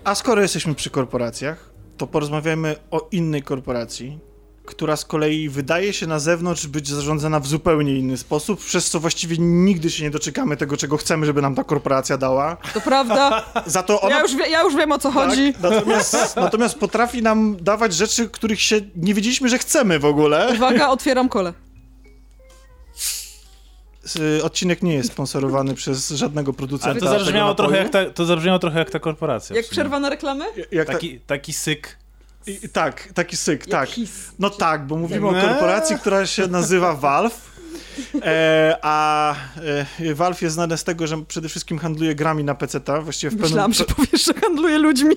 A 0.05 0.15
skoro 0.15 0.43
jesteśmy 0.43 0.75
przy 0.75 0.91
korporacjach, 0.91 1.72
to 2.03 2.07
porozmawiamy 2.07 2.77
o 2.91 3.09
innej 3.13 3.43
korporacji, 3.43 4.19
która 4.67 4.97
z 4.97 5.05
kolei 5.05 5.49
wydaje 5.49 5.93
się 5.93 6.07
na 6.07 6.19
zewnątrz 6.19 6.67
być 6.67 6.89
zarządzana 6.89 7.41
w 7.41 7.47
zupełnie 7.47 7.99
inny 7.99 8.17
sposób, 8.17 8.61
przez 8.61 8.91
co 8.91 9.01
właściwie 9.01 9.37
nigdy 9.39 9.91
się 9.91 10.03
nie 10.05 10.11
doczekamy 10.11 10.57
tego, 10.57 10.77
czego 10.77 10.97
chcemy, 10.97 11.27
żeby 11.27 11.43
nam 11.43 11.55
ta 11.55 11.65
korporacja 11.65 12.19
dała. 12.19 12.57
To 12.75 12.81
prawda. 12.81 13.45
Za 13.67 13.83
to 13.83 14.01
ona 14.01 14.17
Ja 14.17 14.23
już, 14.23 14.37
wie, 14.37 14.49
ja 14.49 14.63
już 14.63 14.77
wiem 14.77 14.93
o 14.93 14.99
co 14.99 15.11
chodzi. 15.11 15.53
Tak, 15.53 15.63
natomiast, 15.63 16.17
natomiast 16.37 16.79
potrafi 16.79 17.23
nam 17.23 17.57
dawać 17.61 17.95
rzeczy, 17.95 18.29
których 18.29 18.61
się 18.61 18.81
nie 18.97 19.15
wiedzieliśmy, 19.15 19.49
że 19.49 19.59
chcemy 19.59 19.99
w 19.99 20.05
ogóle. 20.05 20.53
Uwaga, 20.55 20.89
otwieram 20.89 21.29
kole. 21.29 21.53
S- 24.05 24.19
Odcinek 24.43 24.83
nie 24.83 24.95
jest 24.95 25.13
sponsorowany 25.13 25.75
przez 25.75 26.11
żadnego 26.11 26.53
producenta. 26.53 26.91
Ale 26.91 27.01
to 27.01 27.09
zabrzmiało, 27.09 27.55
trochę 27.55 27.77
jak 27.77 27.89
ta, 27.91 28.11
to 28.11 28.25
zabrzmiało 28.25 28.59
trochę 28.59 28.79
jak 28.79 28.91
ta 28.91 28.99
korporacja. 28.99 29.57
Jak 29.57 29.67
przerwa 29.69 30.01
na 30.01 30.11
reklamy? 30.11 30.45
Jak 30.73 30.87
ta, 30.87 30.93
Taki, 30.93 31.21
taki 31.21 31.53
syk. 31.53 31.97
i, 32.47 32.69
tak, 32.69 33.09
taki 33.15 33.37
syk, 33.37 33.67
tak. 33.67 33.89
Jak 33.89 33.97
his. 33.97 34.11
No 34.39 34.51
tak, 34.51 34.87
bo 34.87 34.97
mówimy 34.97 35.29
o 35.29 35.33
Nie. 35.33 35.41
korporacji, 35.41 35.97
która 35.97 36.27
się 36.27 36.47
nazywa 36.47 36.95
Valve. 36.95 37.53
E, 38.23 38.77
a 38.83 39.35
e, 40.01 40.15
Valve 40.15 40.43
jest 40.43 40.55
znane 40.55 40.79
z 40.79 40.85
tego, 40.85 41.07
że 41.07 41.25
przede 41.25 41.49
wszystkim 41.49 41.79
handluje 41.79 42.15
grami 42.15 42.45
na 42.45 42.55
PC-ta. 42.55 43.01
Właściwie 43.03 43.31
w 43.31 43.41
Myślałam, 43.41 43.73
że 43.73 43.85
powiesz, 43.85 44.25
że 44.25 44.35
handluje 44.35 44.79
ludźmi. 44.79 45.15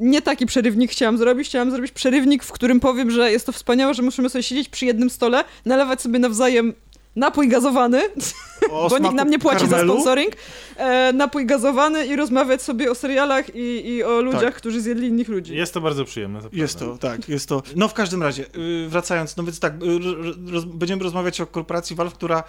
Nie 0.00 0.22
taki 0.22 0.46
przerywnik 0.46 0.90
chciałam 0.90 1.18
zrobić. 1.18 1.48
Chciałam 1.48 1.70
zrobić 1.70 1.92
przerywnik, 1.92 2.44
w 2.44 2.52
którym 2.52 2.80
powiem, 2.80 3.10
że 3.10 3.32
jest 3.32 3.46
to 3.46 3.52
wspaniałe, 3.52 3.94
że 3.94 4.02
musimy 4.02 4.30
sobie 4.30 4.42
siedzieć 4.42 4.68
przy 4.68 4.86
jednym 4.86 5.10
stole, 5.10 5.44
nalewać 5.64 6.02
sobie 6.02 6.18
nawzajem 6.18 6.74
napój 7.16 7.48
gazowany, 7.48 8.02
o 8.70 8.88
bo 8.88 8.98
nikt 8.98 9.14
nam 9.14 9.30
nie 9.30 9.38
płaci 9.38 9.60
karmelu. 9.60 9.86
za 9.88 9.92
sponsoring, 9.92 10.32
e, 10.76 11.12
napój 11.12 11.46
gazowany 11.46 12.06
i 12.06 12.16
rozmawiać 12.16 12.62
sobie 12.62 12.90
o 12.90 12.94
serialach 12.94 13.54
i, 13.54 13.88
i 13.88 14.04
o 14.04 14.20
ludziach, 14.20 14.42
Tak. 14.42 14.54
którzy 14.54 14.80
zjedli 14.80 15.08
innych 15.08 15.28
ludzi. 15.28 15.56
Jest 15.56 15.74
to 15.74 15.80
bardzo 15.80 16.04
przyjemne. 16.04 16.42
To 16.42 16.48
Jest 16.52 16.78
to, 16.78 16.98
tak, 16.98 17.28
jest 17.28 17.48
to. 17.48 17.62
No 17.76 17.88
w 17.88 17.94
każdym 17.94 18.22
razie, 18.22 18.44
y, 18.56 18.88
wracając, 18.88 19.36
no 19.36 19.44
więc 19.44 19.60
tak, 19.60 19.72
y, 19.74 20.52
roz, 20.52 20.64
będziemy 20.64 21.02
rozmawiać 21.02 21.40
o 21.40 21.46
korporacji 21.46 21.96
Valve, 21.96 22.14
która 22.14 22.44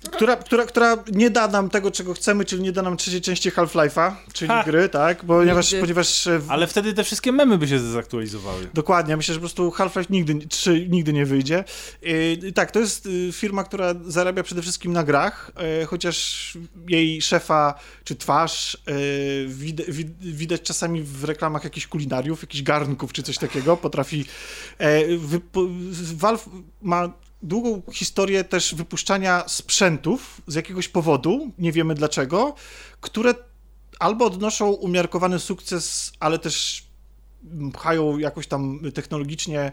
która, 0.00 0.36
która, 0.36 0.66
która 0.66 0.96
nie 1.12 1.30
da 1.30 1.48
nam 1.48 1.70
tego, 1.70 1.90
czego 1.90 2.14
chcemy, 2.14 2.44
czyli 2.44 2.62
nie 2.62 2.72
da 2.72 2.82
nam 2.82 2.96
trzeciej 2.96 3.20
części 3.20 3.50
Half-Life'a, 3.50 4.12
czyli 4.32 4.48
Ha! 4.48 4.62
gry, 4.64 4.88
tak? 4.88 5.24
Ponieważ, 5.24 5.72
Nigdy. 5.72 5.80
ponieważ 5.80 6.26
e, 6.26 6.40
Ale 6.48 6.66
wtedy 6.66 6.92
te 6.92 7.04
wszystkie 7.04 7.32
memy 7.32 7.58
by 7.58 7.68
się 7.68 7.78
zdezaktualizowały. 7.78 8.68
Dokładnie, 8.74 9.16
myślę, 9.16 9.34
że 9.34 9.40
po 9.40 9.42
prostu 9.42 9.70
Half-Life 9.70 10.06
nigdy, 10.10 10.46
3 10.48 10.86
nigdy 10.88 11.12
nie 11.12 11.26
wyjdzie. 11.26 11.64
Yy, 12.02 12.52
tak, 12.52 12.70
to 12.70 12.80
jest 12.80 13.06
y, 13.06 13.32
firma, 13.32 13.64
która 13.64 13.94
zarabia 14.06 14.42
przede 14.42 14.62
wszystkim 14.62 14.92
na 14.92 15.04
grach, 15.04 15.50
yy, 15.80 15.86
chociaż 15.86 16.52
jej 16.88 17.22
szefa 17.22 17.74
czy 18.04 18.16
twarz 18.16 18.76
yy, 18.86 18.94
wid, 19.48 19.90
wid, 19.90 20.08
widać 20.20 20.62
czasami 20.62 21.02
w 21.02 21.24
reklamach 21.24 21.64
jakichś 21.64 21.86
kulinariów, 21.86 22.42
jakichś 22.42 22.62
garnków 22.62 23.12
czy 23.12 23.22
coś 23.22 23.38
takiego. 23.38 23.76
Potrafi. 23.76 24.24
Valve 26.14 26.48
ma 26.82 27.12
długą 27.42 27.82
historię 27.92 28.44
też 28.44 28.74
wypuszczania 28.74 29.44
sprzętów 29.46 30.40
z 30.46 30.54
jakiegoś 30.54 30.88
powodu, 30.88 31.50
nie 31.58 31.72
wiemy 31.72 31.94
dlaczego, 31.94 32.54
które 33.00 33.34
albo 33.98 34.24
odnoszą 34.24 34.70
umiarkowany 34.70 35.38
sukces, 35.38 36.12
ale 36.20 36.38
też 36.38 36.84
pchają 37.72 38.18
jakoś 38.18 38.46
tam 38.46 38.80
technologicznie 38.94 39.72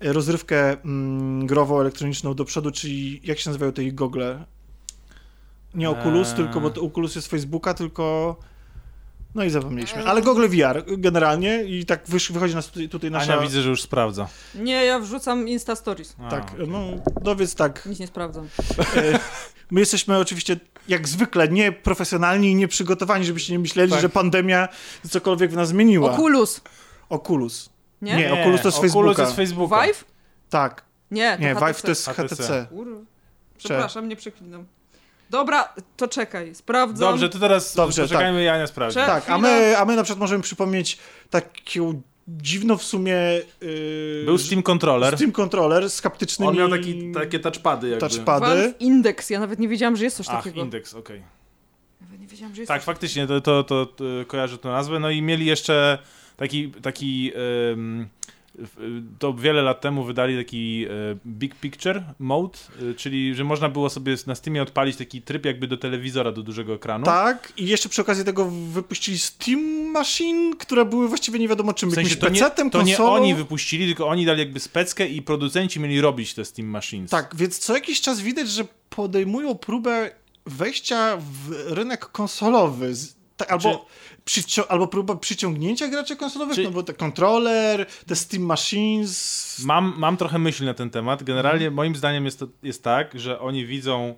rozrywkę 0.00 0.82
mm, 0.82 1.46
grową-elektroniczną 1.46 2.34
do 2.34 2.44
przodu, 2.44 2.70
czyli 2.70 3.20
jak 3.24 3.38
się 3.38 3.50
nazywają 3.50 3.72
te 3.72 3.92
gogle? 3.92 4.44
Nie 5.74 5.90
Oculus, 5.90 6.28
Eee. 6.28 6.36
tylko, 6.36 6.60
bo 6.60 6.70
to 6.70 6.82
Oculus 6.82 7.14
jest 7.14 7.28
Facebooka, 7.28 7.74
tylko... 7.74 8.36
No 9.34 9.44
i 9.44 9.50
zapomnieliśmy. 9.50 10.04
Ale 10.04 10.22
gogle 10.22 10.48
VR 10.48 10.84
generalnie 10.98 11.64
i 11.64 11.86
tak 11.86 12.02
wysz, 12.06 12.32
wychodzi 12.32 12.54
nas 12.54 12.66
tutaj, 12.66 12.88
tutaj 12.88 13.10
nasza... 13.10 13.32
Ania 13.32 13.42
widzę, 13.42 13.62
że 13.62 13.68
już 13.68 13.82
sprawdza. 13.82 14.28
Nie, 14.54 14.84
ja 14.84 14.98
wrzucam 14.98 15.48
Insta 15.48 15.76
Stories. 15.76 16.16
A, 16.26 16.30
Tak, 16.30 16.52
okej. 16.54 16.68
no, 16.68 16.80
no 17.24 17.36
więc 17.36 17.54
tak. 17.54 17.86
Nic 17.86 17.98
nie 17.98 18.06
sprawdzam. 18.06 18.48
E, 18.96 19.18
My 19.70 19.80
jesteśmy 19.80 20.18
oczywiście, 20.18 20.56
jak 20.88 21.08
zwykle, 21.08 21.48
nieprofesjonalni 21.48 22.50
i 22.50 22.54
nieprzygotowani, 22.54 23.24
żebyście 23.24 23.52
nie 23.52 23.58
myśleli, 23.58 23.92
Tak. 23.92 24.00
że 24.00 24.08
pandemia 24.08 24.68
cokolwiek 25.10 25.50
w 25.50 25.56
nas 25.56 25.68
zmieniła. 25.68 26.12
Oculus. 26.12 26.60
Oculus. 27.08 27.70
Nie? 28.02 28.16
Nie. 28.16 28.32
Oculus 28.32 28.60
to 28.62 28.70
z 28.70 28.74
Oculus 28.74 28.92
Facebooka. 28.92 29.22
jest 29.22 29.32
z 29.32 29.36
Facebooka. 29.36 29.82
Vive? 29.86 30.04
Tak. 30.50 30.84
Nie, 31.10 31.36
to 31.36 31.42
Nie, 31.42 31.54
HTC. 31.54 31.66
Vive 31.66 31.82
to 31.82 31.88
jest 31.88 32.06
HTC. 32.08 32.28
HTC. 32.36 32.66
Przepraszam, 33.58 34.08
nie 34.08 34.16
przeklinam. 34.16 34.64
Dobra, 35.34 35.74
to 35.96 36.08
czekaj, 36.08 36.54
sprawdzam. 36.54 37.08
Dobrze, 37.10 37.28
to 37.28 37.38
teraz 37.38 37.74
Dobrze, 37.74 38.02
poczekajmy 38.02 38.44
i 38.44 38.48
Ania 38.48 38.66
sprawdzi. 38.66 38.94
Tak, 38.96 39.30
a 39.30 39.38
my, 39.38 39.78
a 39.78 39.84
my 39.84 39.96
na 39.96 40.02
przykład 40.02 40.20
możemy 40.20 40.42
przypomnieć 40.42 40.98
taką 41.30 42.02
dziwną 42.28 42.76
w 42.76 42.82
sumie... 42.82 43.16
Yy, 43.60 44.22
Był 44.24 44.38
Steam 44.38 44.62
Controller. 44.62 45.16
Steam 45.16 45.32
Controller 45.32 45.90
z 45.90 46.00
haptycznymi... 46.00 46.48
On 46.48 46.56
miał 46.56 46.68
taki, 46.68 47.12
takie 47.12 47.38
touchpady 47.40 47.88
jakby. 47.88 48.08
touchpady. 48.08 48.46
Valve 48.46 48.80
Index, 48.80 49.30
ja 49.30 49.40
nawet 49.40 49.58
nie 49.58 49.68
wiedziałam, 49.68 49.96
że 49.96 50.04
jest 50.04 50.16
coś 50.16 50.26
Ach, 50.28 50.44
takiego. 50.44 50.60
indeks, 50.60 50.94
okej. 50.94 51.22
Nawet 52.00 52.20
nie 52.20 52.26
wiedziałam, 52.26 52.54
że 52.54 52.60
jest 52.60 52.68
Tak, 52.68 52.80
coś 52.80 52.86
faktycznie, 52.86 53.26
to, 53.26 53.40
to, 53.40 53.64
to, 53.64 53.86
to 53.86 54.04
kojarzę 54.26 54.58
tę 54.58 54.68
nazwę. 54.68 55.00
No 55.00 55.10
i 55.10 55.22
mieli 55.22 55.46
jeszcze 55.46 55.98
taki, 56.36 56.70
taki 56.70 57.32
w- 57.34 58.06
to 59.18 59.34
wiele 59.34 59.62
lat 59.62 59.80
temu 59.80 60.04
wydali 60.04 60.36
taki 60.36 60.86
e, 60.86 60.90
Big 61.26 61.54
Picture 61.54 62.02
Mode, 62.18 62.58
e, 62.90 62.94
czyli 62.94 63.34
że 63.34 63.44
można 63.44 63.68
było 63.68 63.90
sobie 63.90 64.16
na 64.26 64.34
Steamie 64.34 64.62
odpalić 64.62 64.96
taki 64.96 65.22
tryb 65.22 65.44
jakby 65.46 65.66
do 65.66 65.76
telewizora, 65.76 66.32
do 66.32 66.42
dużego 66.42 66.74
ekranu. 66.74 67.04
Tak, 67.04 67.52
i 67.56 67.66
jeszcze 67.66 67.88
przy 67.88 68.02
okazji 68.02 68.24
tego 68.24 68.50
wypuścili 68.50 69.18
Steam 69.18 69.60
Machine, 69.90 70.56
które 70.56 70.84
były 70.84 71.08
właściwie 71.08 71.38
nie 71.38 71.48
wiadomo 71.48 71.72
czym, 71.72 71.90
W 71.90 71.94
sensie 71.94 72.14
jakimś 72.14 72.40
to 72.40 72.50
nie, 72.52 72.70
to 72.70 72.82
nie 72.82 72.98
oni 72.98 73.34
wypuścili, 73.34 73.86
tylko 73.86 74.08
oni 74.08 74.26
dali 74.26 74.38
jakby 74.38 74.60
speckę 74.60 75.06
i 75.06 75.22
producenci 75.22 75.80
mieli 75.80 76.00
robić 76.00 76.34
te 76.34 76.44
Steam 76.44 76.68
Machines. 76.68 77.10
Tak, 77.10 77.36
więc 77.36 77.58
co 77.58 77.74
jakiś 77.74 78.00
czas 78.00 78.20
widać, 78.20 78.48
że 78.48 78.64
podejmują 78.90 79.54
próbę 79.54 80.10
wejścia 80.46 81.16
w 81.16 81.52
rynek 81.72 82.06
konsolowy. 82.06 82.94
Tak, 83.36 83.52
albo, 83.52 83.86
przycio- 84.26 84.66
albo 84.68 84.86
próba 84.86 85.16
przyciągnięcia 85.16 85.88
graczy 85.88 86.16
konsolowych, 86.16 86.54
Czy- 86.54 86.64
no 86.64 86.70
bo 86.70 86.82
te 86.82 86.94
kontroler, 86.94 87.86
te 88.06 88.16
Steam 88.16 88.42
Machines... 88.42 89.62
Mam, 89.64 89.94
mam 89.96 90.16
trochę 90.16 90.38
myśli 90.38 90.66
na 90.66 90.74
ten 90.74 90.90
temat. 90.90 91.22
Generalnie 91.22 91.70
moim 91.70 91.96
zdaniem 91.96 92.24
jest, 92.24 92.38
to, 92.38 92.46
jest 92.62 92.82
tak, 92.84 93.20
że 93.20 93.40
oni 93.40 93.66
widzą, 93.66 94.14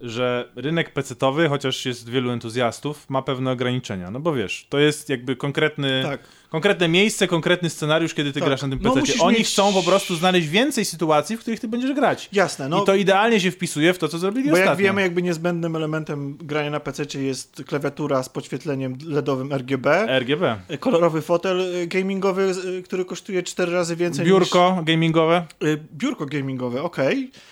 że 0.00 0.48
rynek 0.56 0.92
pecetowy, 0.92 1.48
chociaż 1.48 1.86
jest 1.86 2.08
wielu 2.08 2.30
entuzjastów, 2.30 3.10
ma 3.10 3.22
pewne 3.22 3.50
ograniczenia. 3.52 4.10
No 4.10 4.20
bo 4.20 4.32
wiesz, 4.34 4.66
to 4.68 4.78
jest 4.78 5.08
jakby 5.08 5.36
konkretny, 5.36 6.00
Tak. 6.02 6.20
konkretne 6.50 6.88
miejsce, 6.88 7.26
konkretny 7.28 7.70
scenariusz, 7.70 8.14
kiedy 8.14 8.32
ty 8.32 8.40
Tak. 8.40 8.48
grasz 8.48 8.62
na 8.62 8.68
tym 8.68 8.78
No, 8.82 8.90
pececie. 8.94 9.00
musisz 9.12 9.22
oni 9.22 9.38
mieć- 9.38 9.48
chcą 9.48 9.72
po 9.72 9.82
prostu 9.82 10.16
znaleźć 10.16 10.48
więcej 10.48 10.84
sytuacji, 10.84 11.36
w 11.36 11.40
których 11.40 11.60
ty 11.60 11.68
będziesz 11.68 11.92
grać. 11.92 12.28
Jasne, 12.32 12.68
no. 12.68 12.82
I 12.82 12.86
to 12.86 12.94
idealnie 12.94 13.40
się 13.40 13.50
wpisuje 13.50 13.92
w 13.94 13.98
to, 13.98 14.08
co 14.08 14.18
zrobili 14.18 14.46
Bo 14.50 14.52
ostatnio. 14.52 14.70
jak 14.70 14.78
wiemy, 14.78 15.00
jakby 15.02 15.22
niezbędnym 15.22 15.76
elementem 15.76 16.36
grania 16.40 16.70
na 16.70 16.80
PC 16.80 17.22
jest 17.22 17.62
klawiatura 17.66 18.22
z 18.22 18.28
podświetleniem 18.28 18.96
LEDowym 19.06 19.52
RGB, 19.52 19.86
RGB. 20.18 20.58
kolorowy 20.80 21.22
fotel 21.22 21.60
y, 21.60 21.86
gamingowy, 21.86 22.52
y, 22.78 22.82
który 22.82 23.04
kosztuje 23.04 23.42
4 23.42 23.72
razy 23.72 23.96
więcej 23.96 24.26
Biurko 24.26 24.82
gamingowe. 24.86 25.46
niż... 25.62 25.70
y, 25.70 25.78
Biurko 25.94 26.26
gamingowe, 26.26 26.82
okej. 26.82 27.30
Y, 27.36 27.49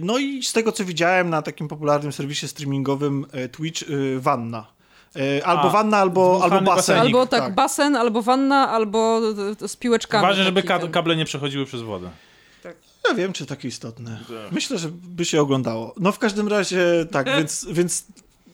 No 0.00 0.18
i 0.18 0.42
z 0.42 0.52
tego, 0.52 0.72
co 0.72 0.84
widziałem 0.84 1.30
na 1.30 1.42
takim 1.42 1.68
popularnym 1.68 2.12
serwisie 2.12 2.48
streamingowym 2.48 3.26
y, 3.44 3.48
Twitch, 3.48 3.82
y, 3.82 4.20
wanna. 4.20 4.74
Albo 5.44 5.62
A, 5.62 5.70
wanna, 5.70 5.96
albo, 5.96 6.40
albo 6.42 6.60
basen. 6.60 6.64
basenik. 6.64 7.02
Albo 7.04 7.26
tak, 7.26 7.54
basen, 7.54 7.96
albo 7.96 8.22
wanna, 8.22 8.68
albo 8.70 9.20
z 9.66 9.76
piłeczkami. 9.76 10.22
Ważne, 10.26 10.44
żeby 10.44 10.62
ka- 10.62 10.88
kable 10.88 11.16
nie 11.16 11.24
przechodziły 11.24 11.66
przez 11.66 11.82
wodę. 11.82 12.10
Ja 13.08 13.14
wiem, 13.14 13.32
czy 13.32 13.46
takie 13.46 13.68
istotne. 13.68 14.20
Myślę, 14.50 14.78
że 14.78 14.88
by 14.92 15.24
się 15.24 15.40
oglądało. 15.40 15.94
No 16.00 16.12
w 16.12 16.18
każdym 16.18 16.48
razie 16.48 17.06
tak, 17.10 17.26
więc, 17.38 17.66
więc 17.70 18.04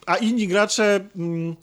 a 0.07 0.17
inni 0.17 0.49
gracze 0.49 1.01
mm, 1.17 1.57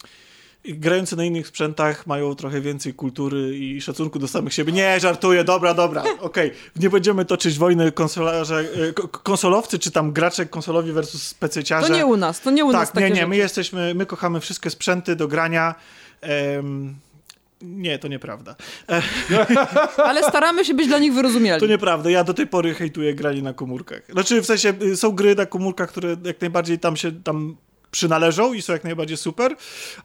grający 0.65 1.15
na 1.15 1.25
innych 1.25 1.47
sprzętach 1.47 2.07
mają 2.07 2.35
trochę 2.35 2.61
więcej 2.61 2.93
kultury 2.93 3.57
i 3.57 3.81
szacunku 3.81 4.19
do 4.19 4.27
samych 4.27 4.53
siebie. 4.53 4.71
Nie, 4.73 4.99
żartuję, 4.99 5.43
dobra, 5.43 5.73
dobra, 5.73 6.03
okej. 6.19 6.51
Nie 6.75 6.89
będziemy 6.89 7.25
toczyć 7.25 7.57
wojny 7.57 7.91
konsolarze, 7.91 8.65
e, 8.89 8.93
ko- 8.93 9.07
konsolowcy, 9.07 9.79
czy 9.79 9.91
tam 9.91 10.11
gracze 10.13 10.45
konsolowi 10.45 10.91
versus 10.91 11.34
pececiarze. 11.34 11.88
To 11.88 11.93
nie 11.93 12.05
u 12.05 12.17
nas, 12.17 12.41
to 12.41 12.51
nie 12.51 12.65
u 12.65 12.71
nas 12.71 12.88
Tak, 12.88 12.91
takie 12.95 13.03
nie, 13.05 13.09
nie, 13.09 13.15
rzeczy. 13.15 13.27
my 13.27 13.38
jesteśmy, 13.38 13.93
my 13.95 14.05
kochamy 14.05 14.39
wszystkie 14.39 14.69
sprzęty 14.69 15.15
do 15.15 15.27
grania. 15.27 15.75
Em, 16.21 16.95
nie, 17.61 17.99
to 17.99 18.07
nieprawda. 18.07 18.55
Ale 19.97 20.23
staramy 20.23 20.65
się 20.65 20.73
być 20.73 20.88
dla 20.88 20.99
nich 20.99 21.13
wyrozumiali. 21.13 21.59
To 21.61 21.67
nieprawda, 21.67 22.09
ja 22.09 22.23
do 22.23 22.34
tej 22.34 22.47
pory 22.47 22.73
hejtuję 22.73 23.15
granie 23.15 23.41
na 23.41 23.53
komórkach. 23.53 24.01
Znaczy, 24.09 24.41
w 24.41 24.45
sensie, 24.45 24.73
y, 24.81 24.97
są 24.97 25.11
gry 25.11 25.35
na 25.35 25.45
komórkach, 25.45 25.89
które 25.89 26.15
jak 26.23 26.41
najbardziej 26.41 26.79
tam 26.79 26.95
się, 26.97 27.11
tam 27.23 27.55
przynależą 27.91 28.53
i 28.53 28.61
są 28.61 28.73
jak 28.73 28.84
najbardziej 28.84 29.18
super, 29.18 29.55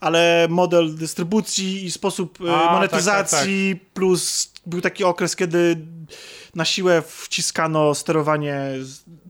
ale 0.00 0.46
model 0.50 0.94
dystrybucji 0.94 1.84
i 1.84 1.90
sposób 1.90 2.38
e, 2.40 2.54
A, 2.54 2.60
tak, 2.60 2.72
monetyzacji 2.72 3.80
plus 3.94 4.52
był 4.66 4.80
taki 4.80 5.04
okres, 5.04 5.36
kiedy 5.36 5.76
na 6.54 6.64
siłę 6.64 7.02
wciskano 7.06 7.94
sterowanie 7.94 8.56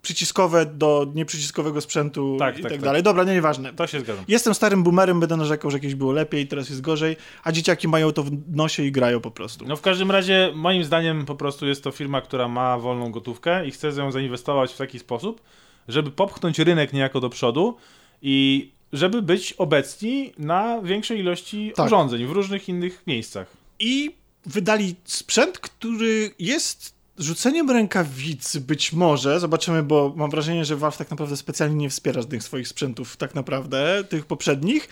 przyciskowe 0.02 0.66
do 0.66 1.06
nieprzyciskowego 1.14 1.80
sprzętu 1.80 2.36
Tak, 2.38 2.58
i 2.58 2.62
tak, 2.62 2.62
tak, 2.62 2.72
tak. 2.72 2.84
dalej. 2.84 3.02
Dobra, 3.02 3.24
nie, 3.24 3.32
nieważne. 3.32 3.72
To 3.72 3.86
się 3.86 4.00
zgadzam. 4.00 4.24
Jestem 4.28 4.54
starym 4.54 4.82
boomerem, 4.82 5.20
będę 5.20 5.36
narzekał, 5.36 5.70
że 5.70 5.80
kiedyś 5.80 5.94
było 5.94 6.12
lepiej, 6.12 6.46
teraz 6.46 6.68
jest 6.68 6.80
gorzej, 6.80 7.16
a 7.44 7.52
dzieciaki 7.52 7.88
mają 7.88 8.12
to 8.12 8.22
w 8.22 8.30
nosie 8.48 8.82
i 8.82 8.92
grają 8.92 9.20
po 9.20 9.30
prostu. 9.30 9.64
No 9.66 9.76
w 9.76 9.80
każdym 9.80 10.10
razie, 10.10 10.52
moim 10.54 10.84
zdaniem, 10.84 11.26
po 11.26 11.34
prostu 11.34 11.66
jest 11.66 11.84
to 11.84 11.90
firma, 11.90 12.20
która 12.20 12.48
ma 12.48 12.78
wolną 12.78 13.10
gotówkę 13.10 13.66
i 13.66 13.70
chce 13.70 13.88
ją 13.88 14.12
zainwestować 14.12 14.72
w 14.72 14.76
taki 14.76 14.98
sposób, 14.98 15.42
żeby 15.88 16.10
popchnąć 16.10 16.58
rynek 16.58 16.92
niejako 16.92 17.20
do 17.20 17.28
przodu 17.28 17.76
i 18.22 18.70
żeby 18.92 19.22
być 19.22 19.52
obecni 19.52 20.32
na 20.38 20.82
większej 20.82 21.18
ilości 21.18 21.72
Tak. 21.76 21.86
urządzeń 21.86 22.26
w 22.26 22.30
różnych 22.30 22.68
innych 22.68 23.02
miejscach. 23.06 23.46
I 23.78 24.10
wydali 24.46 24.94
sprzęt, 25.04 25.58
który 25.58 26.30
jest 26.38 26.94
rzuceniem 27.18 27.70
rękawicy 27.70 28.60
być 28.60 28.92
może, 28.92 29.40
zobaczymy, 29.40 29.82
bo 29.82 30.12
mam 30.16 30.30
wrażenie, 30.30 30.64
że 30.64 30.76
Valve 30.76 30.96
tak 30.96 31.10
naprawdę 31.10 31.36
specjalnie 31.36 31.76
nie 31.76 31.90
wspiera 31.90 32.24
tych 32.24 32.42
swoich 32.42 32.68
sprzętów 32.68 33.16
tak 33.16 33.34
naprawdę, 33.34 34.04
tych 34.08 34.26
poprzednich 34.26 34.88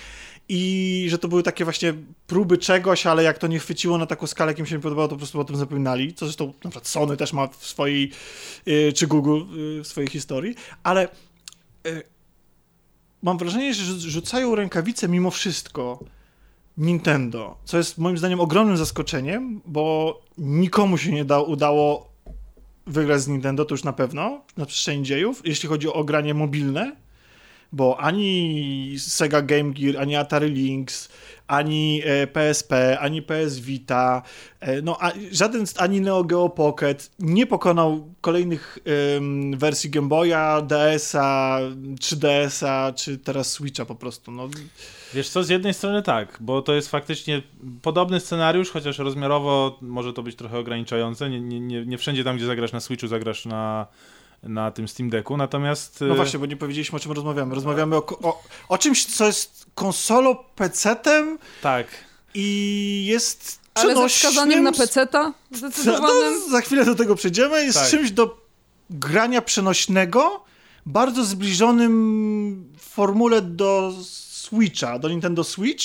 i 0.49 1.07
że 1.11 1.19
to 1.19 1.29
były 1.29 1.43
takie 1.43 1.65
właśnie 1.65 1.95
próby 2.27 2.59
czegoś, 2.59 3.07
ale 3.07 3.23
jak 3.23 3.39
to 3.39 3.47
nie 3.47 3.59
chwyciło 3.59 3.99
na 3.99 4.07
taką 4.07 4.27
skalę, 4.27 4.53
jakim 4.53 4.67
się 4.67 4.75
nie 4.75 4.81
podobało, 4.81 5.09
to 5.09 5.15
po 5.15 5.19
prostu 5.19 5.41
o 5.41 5.45
tym 5.45 5.57
zapominali, 5.57 6.15
co 6.15 6.27
zresztą 6.27 6.47
na 6.47 6.71
przykład 6.71 6.87
Sony 6.87 7.17
też 7.17 7.33
ma 7.33 7.47
w 7.47 7.67
swojej, 7.67 8.11
y, 8.69 8.93
czy 8.93 9.07
Google 9.07 9.41
y, 9.79 9.83
w 9.83 9.87
swojej 9.87 10.09
historii, 10.09 10.55
ale 10.83 11.09
y, 11.87 12.03
mam 13.23 13.39
wrażenie, 13.39 13.75
że 13.75 13.83
rzu- 13.83 14.09
rzucają 14.11 14.55
rękawice 14.55 15.09
mimo 15.09 15.31
wszystko 15.31 15.99
Nintendo, 16.77 17.57
co 17.65 17.79
jest 17.79 17.99
moim 17.99 18.19
zdaniem 18.19 18.41
ogromnym 18.41 18.77
zaskoczeniem, 18.77 19.61
bo 19.67 20.21
nikomu 20.39 20.99
się 20.99 21.13
nie 21.13 21.25
da, 21.25 21.41
udało 21.41 22.11
wygrać 22.87 23.21
z 23.21 23.29
Nintendo, 23.29 23.65
to 23.65 23.75
już 23.75 23.85
na 23.85 23.93
pewno, 23.93 24.41
na 24.57 24.67
przestrzeni 24.67 25.03
dziejów, 25.03 25.43
jeśli 25.45 25.69
chodzi 25.69 25.89
o 25.89 26.05
granie 26.05 26.35
mobilne, 26.35 26.97
bo 27.73 28.01
ani 28.01 28.95
Sega 28.99 29.43
Game 29.43 29.73
Gear, 29.73 29.97
ani 30.03 30.17
Atari 30.17 30.51
Lynx, 30.51 31.09
ani 31.47 32.03
e, 32.05 32.27
PSP, 32.27 32.73
ani 33.01 33.23
PS 33.23 33.59
Vita, 33.59 34.23
e, 34.61 34.83
no 34.83 34.99
żaden, 35.33 35.65
ani 35.77 36.01
Neo 36.01 36.25
Geo 36.25 36.49
Pocket 36.49 37.11
nie 37.19 37.47
pokonał 37.47 38.15
kolejnych 38.21 38.79
wersji 39.57 39.91
Game 39.91 40.09
Boya, 40.09 40.63
DS-a, 40.63 41.61
3DS-a, 42.01 42.93
czy 42.93 43.19
teraz 43.19 43.53
Switcha 43.53 43.85
po 43.85 43.95
prostu, 43.95 44.31
no. 44.33 44.49
Wiesz 45.15 45.29
co, 45.29 45.45
z 45.45 45.49
jednej 45.49 45.75
strony 45.75 46.03
tak, 46.03 46.39
bo 46.41 46.63
to 46.63 46.75
jest 46.75 46.91
faktycznie 46.91 47.43
podobny 47.83 48.21
scenariusz, 48.21 48.71
chociaż 48.71 48.99
rozmiarowo 48.99 49.79
może 49.81 50.13
to 50.13 50.23
być 50.23 50.37
trochę 50.37 50.59
ograniczające. 50.59 51.31
Nie, 51.31 51.41
nie, 51.41 51.87
nie 51.87 51.99
wszędzie 51.99 52.25
tam, 52.25 52.37
gdzie 52.37 52.47
zagrasz 52.47 52.73
na 52.73 52.81
Switchu, 52.81 53.07
zagrasz 53.07 53.47
na, 53.47 53.87
na 54.43 54.71
tym 54.71 54.89
Steam 54.89 55.11
Decku, 55.11 55.37
natomiast... 55.37 56.01
No 56.01 56.13
e, 56.13 56.17
właśnie, 56.17 56.39
bo 56.39 56.47
nie 56.47 56.57
powiedzieliśmy 56.57 56.97
o 56.97 57.01
czym 57.01 57.13
rozmawiamy. 57.13 57.55
Rozmawiamy 57.55 57.97
o, 57.97 58.07
o, 58.07 58.43
o 58.69 58.79
czymś, 58.79 59.07
co 59.07 59.27
jest 59.27 59.67
konsolą, 59.75 60.37
PC-tem 60.57 61.39
Tak. 61.63 61.87
i 62.35 63.05
jest 63.07 63.61
Ale 63.75 63.95
ze 63.97 64.09
wskazaniem 64.09 64.63
na 64.65 64.73
peceta 64.73 65.33
No, 65.51 65.59
zdecydowanym. 65.59 66.51
za 66.51 66.61
chwilę 66.61 66.85
do 66.85 66.95
tego 66.95 67.15
przejdziemy. 67.15 67.65
Jest 67.65 67.79
Tak. 67.79 67.89
czymś 67.91 68.11
do 68.11 68.47
grania 68.91 69.43
przenośnego, 69.43 70.45
bardzo 70.87 71.25
zbliżonym 71.25 72.73
w 72.79 72.83
formule 72.85 73.43
do 73.43 73.93
Switcha, 74.31 74.99
do 74.99 75.09
Nintendo 75.09 75.45
Switch, 75.45 75.85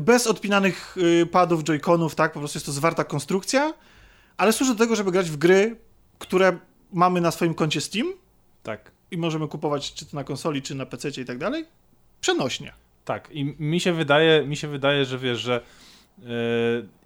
bez 0.00 0.26
odpinanych 0.26 0.96
y, 1.22 1.26
padów, 1.26 1.64
joyconów, 1.64 2.14
tak? 2.14 2.32
Po 2.32 2.38
prostu 2.38 2.56
jest 2.58 2.66
to 2.66 2.72
zwarta 2.72 3.04
konstrukcja, 3.04 3.74
ale 4.36 4.52
służy 4.52 4.72
do 4.74 4.78
tego, 4.78 4.96
żeby 4.96 5.12
grać 5.12 5.30
w 5.30 5.36
gry, 5.36 5.76
które 6.18 6.58
mamy 6.92 7.20
na 7.20 7.30
swoim 7.30 7.54
koncie 7.54 7.80
Steam 7.80 8.12
Tak. 8.62 8.90
i 9.10 9.16
możemy 9.18 9.48
kupować 9.48 9.94
czy 9.94 10.06
to 10.06 10.16
na 10.16 10.24
konsoli, 10.24 10.62
czy 10.62 10.74
na 10.74 10.86
PC 10.86 11.08
i 11.08 11.24
tak 11.24 11.38
dalej, 11.38 11.64
przenośnie. 12.20 12.72
Tak, 13.04 13.28
i 13.32 13.44
mi 13.58 13.80
się 13.80 13.92
wydaje, 13.92 14.46
mi 14.46 14.56
się 14.56 14.68
wydaje, 14.68 15.04
że 15.04 15.18
wiesz, 15.18 15.38
że 15.38 15.60
e, 16.18 16.22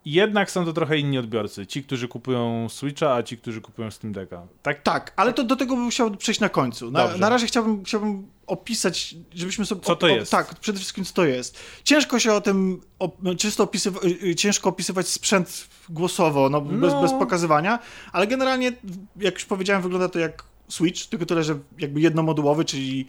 jednak 0.05 0.51
są 0.51 0.65
to 0.65 0.73
trochę 0.73 0.99
inni 0.99 1.19
odbiorcy. 1.19 1.67
Ci, 1.67 1.83
którzy 1.83 2.09
kupują 2.09 2.69
Switcha, 2.69 3.15
a 3.15 3.23
ci, 3.23 3.39
którzy 3.39 3.61
kupują 3.61 3.91
Steam 3.91 4.13
Decka. 4.13 4.47
Tak? 4.63 4.83
Tak, 4.83 5.13
ale 5.17 5.33
to 5.33 5.45
do 5.45 5.57
tego 5.57 5.77
bym 5.77 5.91
chciał 5.91 6.11
przejść 6.11 6.41
na 6.41 6.49
końcu. 6.49 6.91
Na, 6.91 7.17
na 7.17 7.29
razie 7.29 7.47
chciałbym, 7.47 7.85
chciałbym 7.85 8.29
opisać, 8.47 9.15
żebyśmy 9.35 9.67
sobie... 9.67 9.81
Co 9.81 9.97
to 9.97 10.09
jest? 10.09 10.31
tak, 10.33 10.55
przede 10.55 10.79
wszystkim 10.79 11.05
co 11.05 11.13
to 11.13 11.25
jest. 11.25 11.59
Ciężko 11.85 12.19
się 12.19 12.33
o 12.33 12.41
tym, 12.41 12.81
o, 12.99 13.17
czysto 13.39 13.65
opisywa, 13.65 14.01
y, 14.05 14.27
y, 14.27 14.35
ciężko 14.35 14.69
opisywać 14.69 15.09
sprzęt 15.09 15.69
głosowo, 15.89 16.49
no, 16.49 16.61
Bez, 16.61 16.93
No. 16.93 17.03
bez 17.03 17.13
pokazywania, 17.13 17.79
ale 18.13 18.27
generalnie, 18.27 18.73
jak 19.17 19.35
już 19.35 19.45
powiedziałem, 19.45 19.83
wygląda 19.83 20.09
to 20.09 20.19
jak 20.19 20.45
Switch, 20.69 21.07
tylko 21.07 21.27
tyle, 21.27 21.45
że 21.45 21.59
jakby 21.79 22.01
jednomodułowy, 22.01 22.65
czyli 22.65 23.07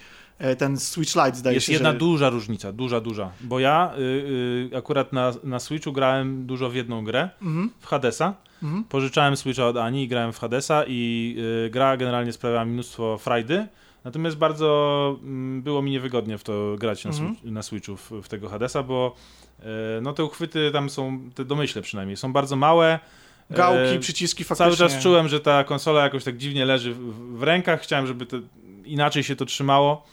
ten 0.57 0.77
Switch 0.77 1.15
Lite 1.15 1.35
zdaje 1.35 1.55
Jest 1.55 1.67
się, 1.67 1.73
jedna 1.73 1.91
że... 1.91 1.97
duża 1.97 2.29
różnica, 2.29 2.71
duża, 2.71 2.99
duża. 2.99 3.31
Bo 3.41 3.59
ja 3.59 3.93
y, 3.97 4.01
y, 4.73 4.77
akurat 4.77 5.13
na, 5.13 5.33
na 5.43 5.59
Switchu 5.59 5.91
grałem 5.91 6.45
dużo 6.45 6.69
w 6.69 6.75
jedną 6.75 7.03
grę, 7.03 7.29
Mhm, 7.41 7.69
w 7.79 7.85
Hadesa. 7.87 8.33
mhm. 8.63 8.83
Pożyczałem 8.83 9.37
Switcha 9.37 9.67
od 9.67 9.77
Ani 9.77 10.03
i 10.03 10.07
grałem 10.07 10.33
w 10.33 10.39
Hadesa 10.39 10.83
i 10.87 11.35
y, 11.67 11.69
gra 11.69 11.97
generalnie 11.97 12.31
sprawiała 12.33 12.65
mi 12.65 12.71
mnóstwo 12.71 13.17
frajdy. 13.17 13.67
Natomiast 14.03 14.37
bardzo 14.37 15.19
mm, 15.23 15.61
było 15.61 15.81
mi 15.81 15.91
niewygodnie 15.91 16.37
w 16.37 16.43
to 16.43 16.75
grać 16.79 17.05
na, 17.05 17.11
Mhm. 17.11 17.35
Na 17.43 17.63
Switchu 17.63 17.97
w, 17.97 18.11
w 18.23 18.27
tego 18.27 18.49
Hadesa, 18.49 18.83
bo 18.83 19.15
e, 19.59 19.65
no 20.01 20.13
te 20.13 20.23
uchwyty 20.23 20.69
tam 20.73 20.89
są, 20.89 21.19
te 21.35 21.45
domyśle 21.45 21.81
przynajmniej, 21.81 22.17
są 22.17 22.33
bardzo 22.33 22.55
małe. 22.55 22.99
Gałki, 23.49 23.95
E, 23.95 23.99
przyciski 23.99 24.43
faktycznie. 24.43 24.75
Cały 24.77 24.89
czas 24.89 25.03
czułem, 25.03 25.27
że 25.27 25.39
ta 25.39 25.63
konsola 25.63 26.03
jakoś 26.03 26.23
tak 26.23 26.37
dziwnie 26.37 26.65
leży 26.65 26.93
w, 26.93 27.37
w 27.37 27.43
rękach. 27.43 27.81
Chciałem, 27.81 28.07
żeby 28.07 28.25
to 28.25 28.37
inaczej 28.85 29.23
się 29.23 29.35
to 29.35 29.45
trzymało. 29.45 30.03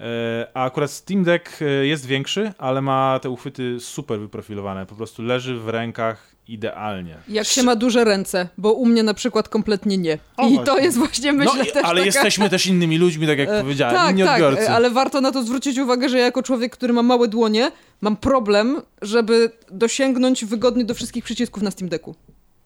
E, 0.00 0.46
A 0.54 0.64
akurat 0.64 0.90
Steam 0.90 1.24
Deck 1.24 1.62
e, 1.62 1.64
jest 1.86 2.06
większy, 2.06 2.52
ale 2.58 2.80
ma 2.82 3.18
te 3.22 3.30
uchwyty 3.30 3.80
super 3.80 4.18
wyprofilowane. 4.20 4.86
Po 4.86 4.94
prostu 4.94 5.22
leży 5.22 5.56
w 5.58 5.68
rękach 5.68 6.30
idealnie. 6.48 7.16
Jak 7.28 7.46
się 7.46 7.62
ma 7.62 7.76
duże 7.76 8.04
ręce, 8.04 8.48
bo 8.58 8.72
u 8.72 8.86
mnie 8.86 9.02
na 9.02 9.14
przykład 9.14 9.48
kompletnie 9.48 9.98
nie. 9.98 10.18
O, 10.36 10.48
I 10.48 10.56
to 10.58 10.64
właśnie. 10.64 10.84
jest 10.84 10.98
właśnie, 10.98 11.32
myślę, 11.32 11.52
no, 11.58 11.64
też 11.64 11.84
ale 11.84 11.94
taka... 11.94 12.04
jesteśmy 12.06 12.50
też 12.50 12.66
innymi 12.66 12.98
ludźmi, 12.98 13.26
tak 13.26 13.38
jak 13.38 13.48
E, 13.48 13.60
powiedziałem, 13.62 13.94
Tak, 13.96 14.10
inni 14.10 14.22
tak, 14.24 14.34
odbiorcy. 14.42 14.62
e, 14.62 14.70
ale 14.74 14.90
warto 14.90 15.20
na 15.20 15.32
to 15.32 15.42
zwrócić 15.42 15.78
uwagę, 15.78 16.08
że 16.08 16.18
ja 16.18 16.24
jako 16.24 16.42
człowiek, 16.42 16.72
który 16.72 16.92
ma 16.92 17.02
małe 17.02 17.28
dłonie, 17.28 17.72
mam 18.00 18.16
problem, 18.16 18.82
żeby 19.02 19.50
dosięgnąć 19.70 20.44
wygodnie 20.44 20.84
do 20.84 20.94
wszystkich 20.94 21.24
przycisków 21.24 21.62
na 21.62 21.70
Steam 21.70 21.88
Decku. 21.88 22.14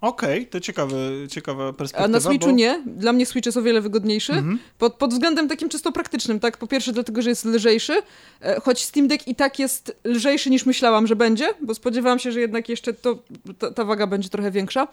Okej, 0.04 0.46
to 0.46 0.60
ciekawe, 0.60 0.96
ciekawa 1.30 1.72
perspektywa. 1.72 2.04
A 2.04 2.08
na 2.08 2.20
Switchu 2.20 2.48
bo... 2.48 2.54
nie. 2.54 2.82
Dla 2.86 3.12
mnie 3.12 3.26
Switch 3.26 3.46
jest 3.46 3.58
o 3.58 3.62
wiele 3.62 3.80
wygodniejszy. 3.80 4.32
Mhm. 4.32 4.58
Pod, 4.78 4.94
pod 4.94 5.10
względem 5.12 5.48
takim 5.48 5.68
czysto 5.68 5.92
praktycznym, 5.92 6.40
tak? 6.40 6.58
Po 6.58 6.66
pierwsze 6.66 6.92
dlatego, 6.92 7.22
że 7.22 7.30
jest 7.30 7.44
lżejszy, 7.44 8.02
e, 8.40 8.60
choć 8.60 8.84
Steam 8.84 9.08
Deck 9.08 9.28
i 9.28 9.34
tak 9.34 9.58
jest 9.58 9.96
lżejszy 10.04 10.50
niż 10.50 10.66
myślałam, 10.66 11.06
że 11.06 11.16
będzie, 11.16 11.54
bo 11.60 11.74
spodziewałam 11.74 12.18
się, 12.18 12.32
że 12.32 12.40
jednak 12.40 12.68
jeszcze 12.68 12.92
to, 12.92 13.18
ta, 13.58 13.70
ta 13.70 13.84
waga 13.84 14.06
będzie 14.06 14.28
trochę 14.28 14.50
większa, 14.50 14.88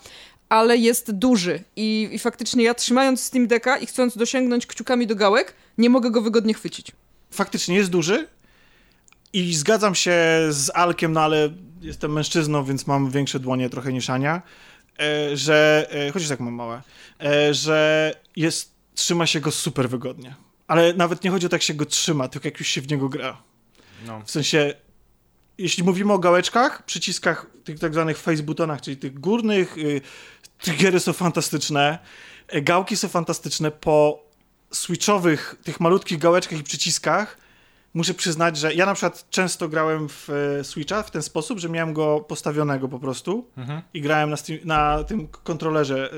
ale 0.49 0.77
jest 0.77 1.11
duży 1.11 1.63
I, 1.75 2.09
i 2.11 2.19
faktycznie 2.19 2.63
ja 2.63 2.73
trzymając 2.73 3.23
Steam 3.23 3.47
Decka 3.47 3.77
i 3.77 3.85
chcąc 3.85 4.17
dosięgnąć 4.17 4.65
kciukami 4.65 5.07
do 5.07 5.15
gałek, 5.15 5.53
nie 5.77 5.89
mogę 5.89 6.11
go 6.11 6.21
wygodnie 6.21 6.53
chwycić. 6.53 6.91
faktycznie 7.31 7.75
jest 7.75 7.89
duży 7.89 8.27
i 9.33 9.55
zgadzam 9.55 9.95
się 9.95 10.13
z 10.49 10.71
Alkiem, 10.73 11.11
no 11.11 11.21
ale 11.21 11.49
jestem 11.81 12.13
mężczyzną, 12.13 12.63
więc 12.63 12.87
mam 12.87 13.11
większe 13.11 13.39
dłonie 13.39 13.69
trochę 13.69 13.93
niż 13.93 14.09
Ania, 14.09 14.41
że, 15.33 15.87
e, 15.91 16.11
chociaż 16.11 16.29
tak 16.29 16.39
mam 16.39 16.53
małe, 16.53 16.81
e, 17.23 17.53
że 17.53 18.11
jest, 18.35 18.71
trzyma 18.95 19.25
się 19.25 19.39
go 19.39 19.51
super 19.51 19.89
wygodnie. 19.89 20.35
Ale 20.67 20.93
nawet 20.93 21.23
nie 21.23 21.31
chodzi 21.31 21.45
o 21.45 21.49
to, 21.49 21.55
jak 21.55 21.63
się 21.63 21.73
go 21.73 21.85
trzyma, 21.85 22.27
tylko 22.27 22.47
jak 22.47 22.59
już 22.59 22.67
się 22.67 22.81
w 22.81 22.91
niego 22.91 23.09
gra. 23.09 23.41
No. 24.05 24.21
W 24.25 24.31
sensie, 24.31 24.73
jeśli 25.57 25.83
mówimy 25.83 26.13
o 26.13 26.19
gałeczkach, 26.19 26.85
przyciskach, 26.85 27.45
tych 27.63 27.79
tak 27.79 27.93
zwanych 27.93 28.17
face 28.17 28.43
butonach, 28.43 28.81
czyli 28.81 28.97
tych 28.97 29.19
górnych, 29.19 29.77
y, 29.77 30.01
triggery 30.57 30.99
są 30.99 31.13
fantastyczne, 31.13 31.99
e, 32.47 32.61
gałki 32.61 32.97
są 32.97 33.07
fantastyczne, 33.07 33.71
po 33.71 34.23
switchowych, 34.71 35.55
tych 35.63 35.79
malutkich 35.79 36.17
gałeczkach 36.17 36.59
i 36.59 36.63
przyciskach 36.63 37.37
muszę 37.93 38.13
przyznać, 38.13 38.57
że 38.57 38.73
ja 38.73 38.85
na 38.85 38.93
przykład 38.93 39.25
często 39.29 39.69
grałem 39.69 40.09
w 40.09 40.29
e, 40.59 40.63
Switcha 40.63 41.03
w 41.03 41.11
ten 41.11 41.21
sposób, 41.21 41.59
że 41.59 41.69
miałem 41.69 41.93
go 41.93 42.19
postawionego 42.19 42.87
po 42.87 42.99
prostu 42.99 43.45
Mhm. 43.57 43.81
i 43.93 44.01
grałem 44.01 44.29
na, 44.29 44.37
Steam, 44.37 44.59
na 44.65 45.03
tym 45.03 45.27
kontrolerze 45.43 46.11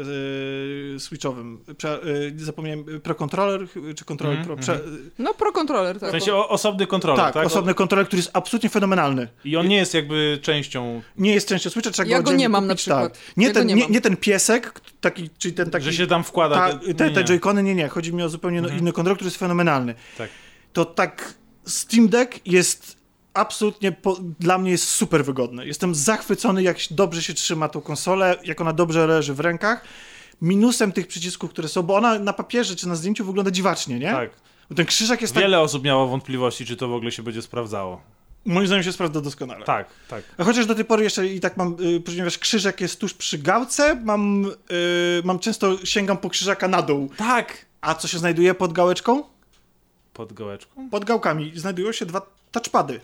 e, 0.95 0.99
switchowym. 0.99 1.59
Prze, 1.77 1.93
e, 1.93 1.99
zapomniałem, 2.37 2.85
Pro 3.03 3.15
Controller 3.15 3.67
czy 3.95 4.05
Controller 4.05 4.39
Mhm, 4.39 4.45
Pro? 4.57 4.57
Prze, 4.57 4.79
No, 5.19 5.33
Pro 5.33 5.51
Controller, 5.51 5.97
W 5.97 5.99
tak. 5.99 6.11
sensie 6.11 6.35
o, 6.35 6.49
osobny 6.49 6.87
kontroler, 6.87 7.25
tak, 7.25 7.33
tak? 7.33 7.45
osobny 7.45 7.73
kontroler, 7.73 8.07
który 8.07 8.19
jest 8.19 8.31
absolutnie 8.33 8.69
fenomenalny. 8.69 9.27
I 9.45 9.57
on 9.57 9.67
nie 9.67 9.77
jest 9.77 9.93
jakby 9.93 10.39
częścią, 10.41 11.01
Nie 11.17 11.33
jest 11.33 11.47
częścią 11.47 11.69
Switcha, 11.69 11.91
trzeba 11.91 12.09
Ja 12.09 12.17
go 12.17 12.21
oddzielnie 12.21 12.43
nie 12.43 12.49
mam 12.49 12.67
na 12.67 12.73
kupić, 12.73 12.81
przykład. 12.83 13.13
Tak. 13.13 13.37
Nie, 13.37 13.47
Ja 13.47 13.53
go 13.53 13.59
ten, 13.59 13.67
nie 13.67 13.73
nie, 13.75 13.83
mam. 13.83 13.91
nie 13.91 14.01
ten 14.01 14.17
piesek, 14.17 14.81
taki, 15.01 15.29
czyli 15.37 15.53
ten 15.53 15.69
taki... 15.71 15.85
że 15.85 15.93
się 15.93 16.07
tam 16.07 16.23
wkłada. 16.23 16.55
ta, 16.55 16.73
te- 16.73 16.93
te, 16.93 17.09
nie, 17.09 17.11
te 17.15 17.21
nie. 17.21 17.27
joycony, 17.27 17.63
nie, 17.63 17.75
nie. 17.75 17.87
Chodzi 17.87 18.13
mi 18.13 18.23
o 18.23 18.29
zupełnie 18.29 18.59
Mhm. 18.59 18.79
inny 18.79 18.91
kontroler, 18.91 19.17
który 19.17 19.27
jest 19.27 19.37
fenomenalny. 19.37 19.95
Tak. 20.17 20.29
To 20.73 20.85
tak 20.85 21.33
Steam 21.65 22.07
Deck 22.09 22.39
jest 22.45 22.97
absolutnie, 23.33 23.91
po, 23.91 24.17
dla 24.39 24.57
mnie 24.57 24.71
jest 24.71 24.87
super 24.89 25.25
wygodny. 25.25 25.67
Jestem 25.67 25.95
zachwycony, 25.95 26.63
jak 26.63 26.77
dobrze 26.91 27.23
się 27.23 27.33
trzyma 27.33 27.69
tą 27.69 27.81
konsolę, 27.81 28.35
jak 28.43 28.61
ona 28.61 28.73
dobrze 28.73 29.07
leży 29.07 29.33
w 29.33 29.39
rękach. 29.39 29.83
Minusem 30.41 30.91
tych 30.91 31.07
przycisków, 31.07 31.49
które 31.49 31.67
są, 31.67 31.83
bo 31.83 31.95
ona 31.95 32.19
na 32.19 32.33
papierze 32.33 32.75
czy 32.75 32.87
na 32.87 32.95
zdjęciu 32.95 33.25
wygląda 33.25 33.51
dziwacznie, 33.51 33.99
nie? 33.99 34.11
Tak. 34.11 34.29
Bo 34.69 34.75
ten 34.75 34.85
krzyżak 34.85 35.21
jest 35.21 35.33
tak, 35.33 35.43
Wiele 35.43 35.59
osób 35.59 35.83
miało 35.83 36.07
wątpliwości, 36.07 36.65
czy 36.65 36.75
to 36.77 36.87
w 36.87 36.93
ogóle 36.93 37.11
się 37.11 37.23
będzie 37.23 37.41
sprawdzało. 37.41 38.01
moim 38.45 38.67
zdaniem 38.67 38.83
się 38.83 38.91
sprawdza 38.91 39.21
doskonale. 39.21 39.65
Tak, 39.65 39.87
tak. 40.07 40.23
A 40.37 40.43
Chociaż 40.43 40.65
do 40.65 40.75
tej 40.75 40.85
pory 40.85 41.03
jeszcze 41.03 41.27
i 41.27 41.39
tak 41.39 41.57
mam, 41.57 41.75
y, 41.81 42.01
ponieważ 42.01 42.37
krzyżak 42.37 42.81
jest 42.81 42.99
tuż 42.99 43.13
przy 43.13 43.37
gałce, 43.37 43.95
mam, 43.95 44.45
y, 44.45 44.51
mam 45.23 45.39
często 45.39 45.85
sięgam 45.85 46.17
po 46.17 46.29
krzyżaka 46.29 46.67
na 46.67 46.81
dół. 46.81 47.09
Tak! 47.17 47.65
A 47.81 47.95
co 47.95 48.07
się 48.07 48.19
znajduje 48.19 48.53
pod 48.53 48.73
gałeczką? 48.73 49.23
Pod 50.13 50.33
gołeczką? 50.33 50.89
Pod 50.89 51.05
gałkami 51.05 51.51
znajdują 51.55 51.91
się 51.91 52.05
dwa 52.05 52.21
touchpady. 52.51 52.99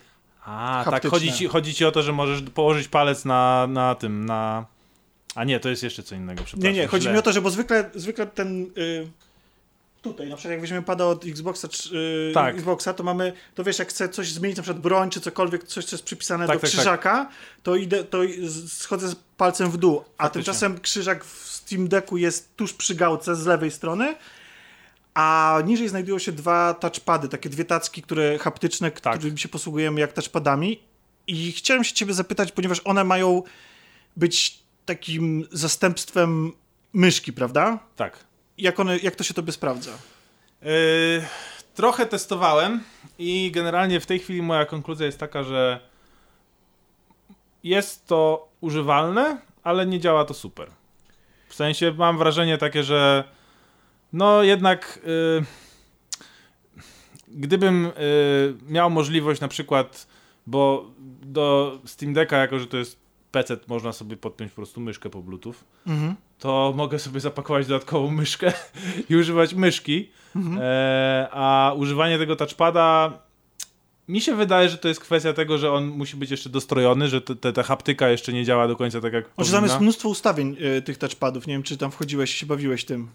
A, 0.46 0.82
Haptyczne. 0.86 1.02
tak, 1.02 1.12
chodzi 1.12 1.34
ci, 1.34 1.48
chodzi 1.48 1.74
ci 1.74 1.86
o 1.86 1.92
to, 1.92 2.02
że 2.02 2.12
możesz 2.14 2.42
położyć 2.42 2.88
palec 2.88 3.26
na, 3.26 3.68
na 3.68 3.96
tym, 3.96 4.26
na... 4.26 4.66
A 5.36 5.44
nie, 5.44 5.60
to 5.60 5.70
jest 5.70 5.84
jeszcze 5.84 6.04
co 6.04 6.16
innego, 6.16 6.44
przepraszam. 6.44 6.74
Nie, 6.74 6.80
nie, 6.82 6.88
chodzi 6.88 7.04
źle. 7.04 7.14
mi 7.14 7.20
o 7.20 7.22
to, 7.22 7.32
że 7.32 7.42
bo 7.42 7.50
zwykle, 7.50 7.90
zwykle 7.96 8.28
ten. 8.28 8.64
Y, 8.78 9.08
tutaj, 10.02 10.30
na 10.30 10.36
przykład 10.36 10.52
jak 10.52 10.62
weźmiemy 10.62 10.84
pada 10.86 11.06
od 11.06 11.26
Xboxa, 11.26 11.68
czy, 11.68 11.98
y, 11.98 12.32
Tak. 12.34 12.56
Xboxa, 12.56 12.94
to 12.94 13.04
mamy, 13.04 13.34
to 13.56 13.64
wiesz, 13.64 13.80
jak 13.80 13.90
chcę 13.90 14.10
coś 14.10 14.32
zmienić, 14.32 14.58
na 14.58 14.64
przykład 14.64 14.82
broń, 14.84 15.10
czy 15.10 15.22
cokolwiek, 15.22 15.64
coś, 15.64 15.86
co 15.86 15.96
jest 15.96 16.06
przypisane 16.06 16.48
Tak, 16.48 16.56
do 16.58 16.62
tak, 16.62 16.70
tak. 16.70 16.78
krzyżaka, 16.78 17.30
to 17.64 17.76
idę, 17.76 18.04
to 18.04 18.18
schodzę 18.68 19.08
z 19.10 19.16
palcem 19.38 19.72
w 19.72 19.78
dół, 19.78 20.04
a 20.18 20.24
Faktycznie. 20.24 20.44
tymczasem 20.46 20.80
krzyżak 20.80 21.26
w 21.26 21.48
Steam 21.50 21.88
Decku 21.88 22.18
jest 22.18 22.56
tuż 22.56 22.74
przy 22.74 22.96
gałce 22.96 23.36
z 23.36 23.46
lewej 23.46 23.72
strony, 23.72 24.16
a 25.20 25.62
niżej 25.66 25.90
znajdują 25.90 26.20
się 26.20 26.32
dwa 26.32 26.74
touchpady, 26.74 27.30
takie 27.30 27.50
dwie 27.50 27.66
tacki, 27.66 28.02
które 28.02 28.38
haptyczne, 28.38 28.92
Tak. 28.92 29.18
którymi 29.18 29.40
się 29.40 29.50
posługujemy 29.50 30.02
jak 30.02 30.14
touchpadami 30.14 30.80
i 31.28 31.52
chciałem 31.52 31.84
się 31.84 31.94
ciebie 31.94 32.14
zapytać, 32.14 32.52
ponieważ 32.52 32.82
one 32.86 33.04
mają 33.04 33.44
być 34.18 34.60
takim 34.86 35.48
zastępstwem 35.52 36.52
myszki, 36.94 37.34
prawda? 37.34 37.80
Tak. 37.96 38.24
Jak, 38.58 38.80
one, 38.80 38.98
jak 38.98 39.16
to 39.16 39.24
się 39.24 39.34
tobie 39.34 39.52
sprawdza? 39.52 39.92
Yy, 40.62 40.70
trochę 41.76 42.06
testowałem 42.06 42.84
i 43.18 43.52
generalnie 43.52 44.00
w 44.00 44.06
tej 44.06 44.20
chwili 44.20 44.42
moja 44.42 44.66
konkluzja 44.66 45.06
jest 45.06 45.20
taka, 45.20 45.44
że 45.44 45.80
jest 47.64 48.08
to 48.08 48.50
używalne, 48.62 49.42
ale 49.64 49.86
nie 49.86 50.00
działa 50.00 50.26
to 50.26 50.34
super. 50.34 50.70
W 51.50 51.56
sensie 51.56 51.92
mam 51.98 52.18
wrażenie 52.18 52.58
takie, 52.58 52.84
że 52.84 53.24
no 54.14 54.44
jednak 54.44 55.00
yy, 55.06 55.44
gdybym 57.28 57.84
yy, 57.84 57.92
miał 58.68 58.90
możliwość 58.90 59.42
na 59.42 59.48
przykład, 59.48 60.08
bo 60.48 60.92
do 61.22 61.78
Steam 61.86 62.14
Decka, 62.14 62.38
jako 62.38 62.60
że 62.60 62.68
to 62.68 62.78
jest 62.78 63.00
PC, 63.32 63.58
można 63.68 63.94
sobie 63.94 64.18
podpiąć 64.18 64.52
po 64.52 64.56
prostu 64.56 64.82
myszkę 64.82 65.10
po 65.10 65.22
Bluetooth, 65.22 65.56
Mhm. 65.88 66.16
to 66.40 66.74
mogę 66.76 67.00
sobie 67.00 67.20
zapakować 67.20 67.68
dodatkową 67.68 68.12
myszkę 68.12 68.54
i 69.10 69.16
używać 69.16 69.54
myszki. 69.54 70.10
Mhm. 70.36 70.60
E, 70.62 71.28
a 71.32 71.74
używanie 71.78 72.18
tego 72.18 72.36
touchpada 72.36 73.14
mi 74.08 74.22
się 74.22 74.36
wydaje, 74.36 74.70
że 74.70 74.78
to 74.78 74.88
jest 74.88 75.00
kwestia 75.00 75.34
tego, 75.34 75.58
że 75.58 75.72
on 75.72 75.88
musi 75.88 76.18
być 76.18 76.32
jeszcze 76.32 76.50
dostrojony, 76.50 77.08
że 77.08 77.22
te, 77.22 77.36
te, 77.36 77.54
ta 77.54 77.64
haptyka 77.64 78.10
jeszcze 78.10 78.34
nie 78.34 78.46
działa 78.46 78.68
do 78.68 78.76
końca 78.76 79.02
tak 79.02 79.14
jak 79.14 79.26
Może 79.38 79.52
tam 79.52 79.64
jest 79.64 79.80
mnóstwo 79.80 80.10
ustawień 80.10 80.58
y, 80.78 80.82
tych 80.82 80.98
touchpadów. 80.98 81.48
Nie 81.48 81.54
wiem, 81.54 81.64
czy 81.64 81.78
tam 81.78 81.92
wchodziłeś 81.92 82.36
i 82.36 82.38
się 82.38 82.46
bawiłeś 82.46 82.86
tym. 82.86 83.08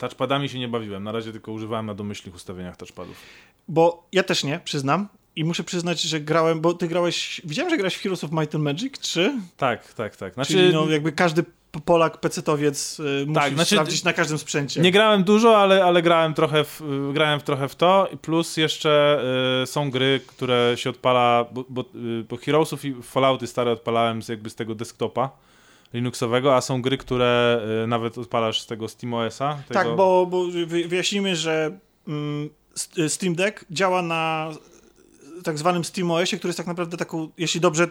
Touchpadami 0.00 0.48
się 0.48 0.58
nie 0.58 0.68
bawiłem, 0.68 1.04
na 1.04 1.12
razie 1.12 1.32
tylko 1.32 1.52
używałem 1.52 1.86
na 1.86 1.94
domyślnych 1.94 2.34
ustawieniach 2.34 2.76
touchpadów. 2.76 3.16
Bo 3.68 4.06
ja 4.12 4.22
też 4.22 4.44
nie, 4.44 4.60
przyznam. 4.64 5.08
I 5.36 5.44
muszę 5.44 5.64
przyznać, 5.64 6.02
że 6.02 6.20
grałem, 6.20 6.60
bo 6.60 6.74
ty 6.74 6.88
grałeś. 6.88 7.40
Widziałem, 7.44 7.70
że 7.70 7.76
grałeś 7.76 7.94
w 7.94 8.02
Heroes 8.02 8.24
of 8.24 8.32
Might 8.32 8.54
and 8.54 8.64
Magic 8.64 8.98
3. 8.98 9.40
Tak, 9.56 9.94
tak, 9.94 10.16
tak. 10.16 10.34
Znaczy, 10.34 10.52
Czyli 10.52 10.72
no, 10.72 10.90
jakby 10.90 11.12
każdy 11.12 11.44
Polak, 11.84 12.20
pecetowiec 12.20 13.00
y, 13.00 13.24
musi 13.26 13.40
Tak, 13.40 13.54
znaczy- 13.54 13.74
sprawdzić 13.74 14.04
na 14.04 14.12
każdym 14.12 14.38
sprzęcie. 14.38 14.80
Nie 14.80 14.92
grałem 14.92 15.24
dużo, 15.24 15.58
ale, 15.58 15.84
ale 15.84 16.02
grałem, 16.02 16.34
trochę 16.34 16.64
w, 16.64 16.80
y, 17.10 17.12
grałem 17.12 17.40
w 17.40 17.42
trochę 17.42 17.68
w 17.68 17.76
to. 17.76 18.08
Plus 18.22 18.56
jeszcze 18.56 19.22
y, 19.62 19.66
są 19.66 19.90
gry, 19.90 20.20
które 20.26 20.72
się 20.76 20.90
odpala, 20.90 21.46
bo, 21.52 21.64
bo, 21.68 21.80
y, 21.80 22.24
bo 22.28 22.36
Heroesów 22.36 22.84
i 22.84 22.94
Fallouty 23.02 23.46
stare 23.46 23.72
odpalałem 23.72 24.22
z, 24.22 24.28
jakby 24.28 24.50
z 24.50 24.54
tego 24.54 24.74
desktopa 24.74 25.30
Linuxowego, 25.92 26.56
a 26.56 26.60
są 26.60 26.82
gry, 26.82 26.98
które 26.98 27.60
y, 27.84 27.86
nawet 27.86 28.18
odpalasz 28.18 28.60
z 28.60 28.66
tego 28.66 28.88
SteamOS-a. 28.88 29.54
Tego... 29.68 29.74
Tak, 29.74 29.96
bo, 29.96 30.26
bo 30.26 30.46
wy- 30.66 30.88
wyjaśnijmy, 30.88 31.36
że 31.36 31.78
mm, 32.08 32.50
y, 32.98 33.08
Steam 33.08 33.34
Deck 33.34 33.64
działa 33.70 34.02
na 34.02 34.50
tak 35.44 35.58
zwanym 35.58 35.84
SteamOSie, 35.84 36.36
który 36.36 36.48
jest 36.48 36.56
tak 36.56 36.66
naprawdę 36.66 36.96
taką, 36.96 37.28
jeśli 37.38 37.60
dobrze 37.60 37.88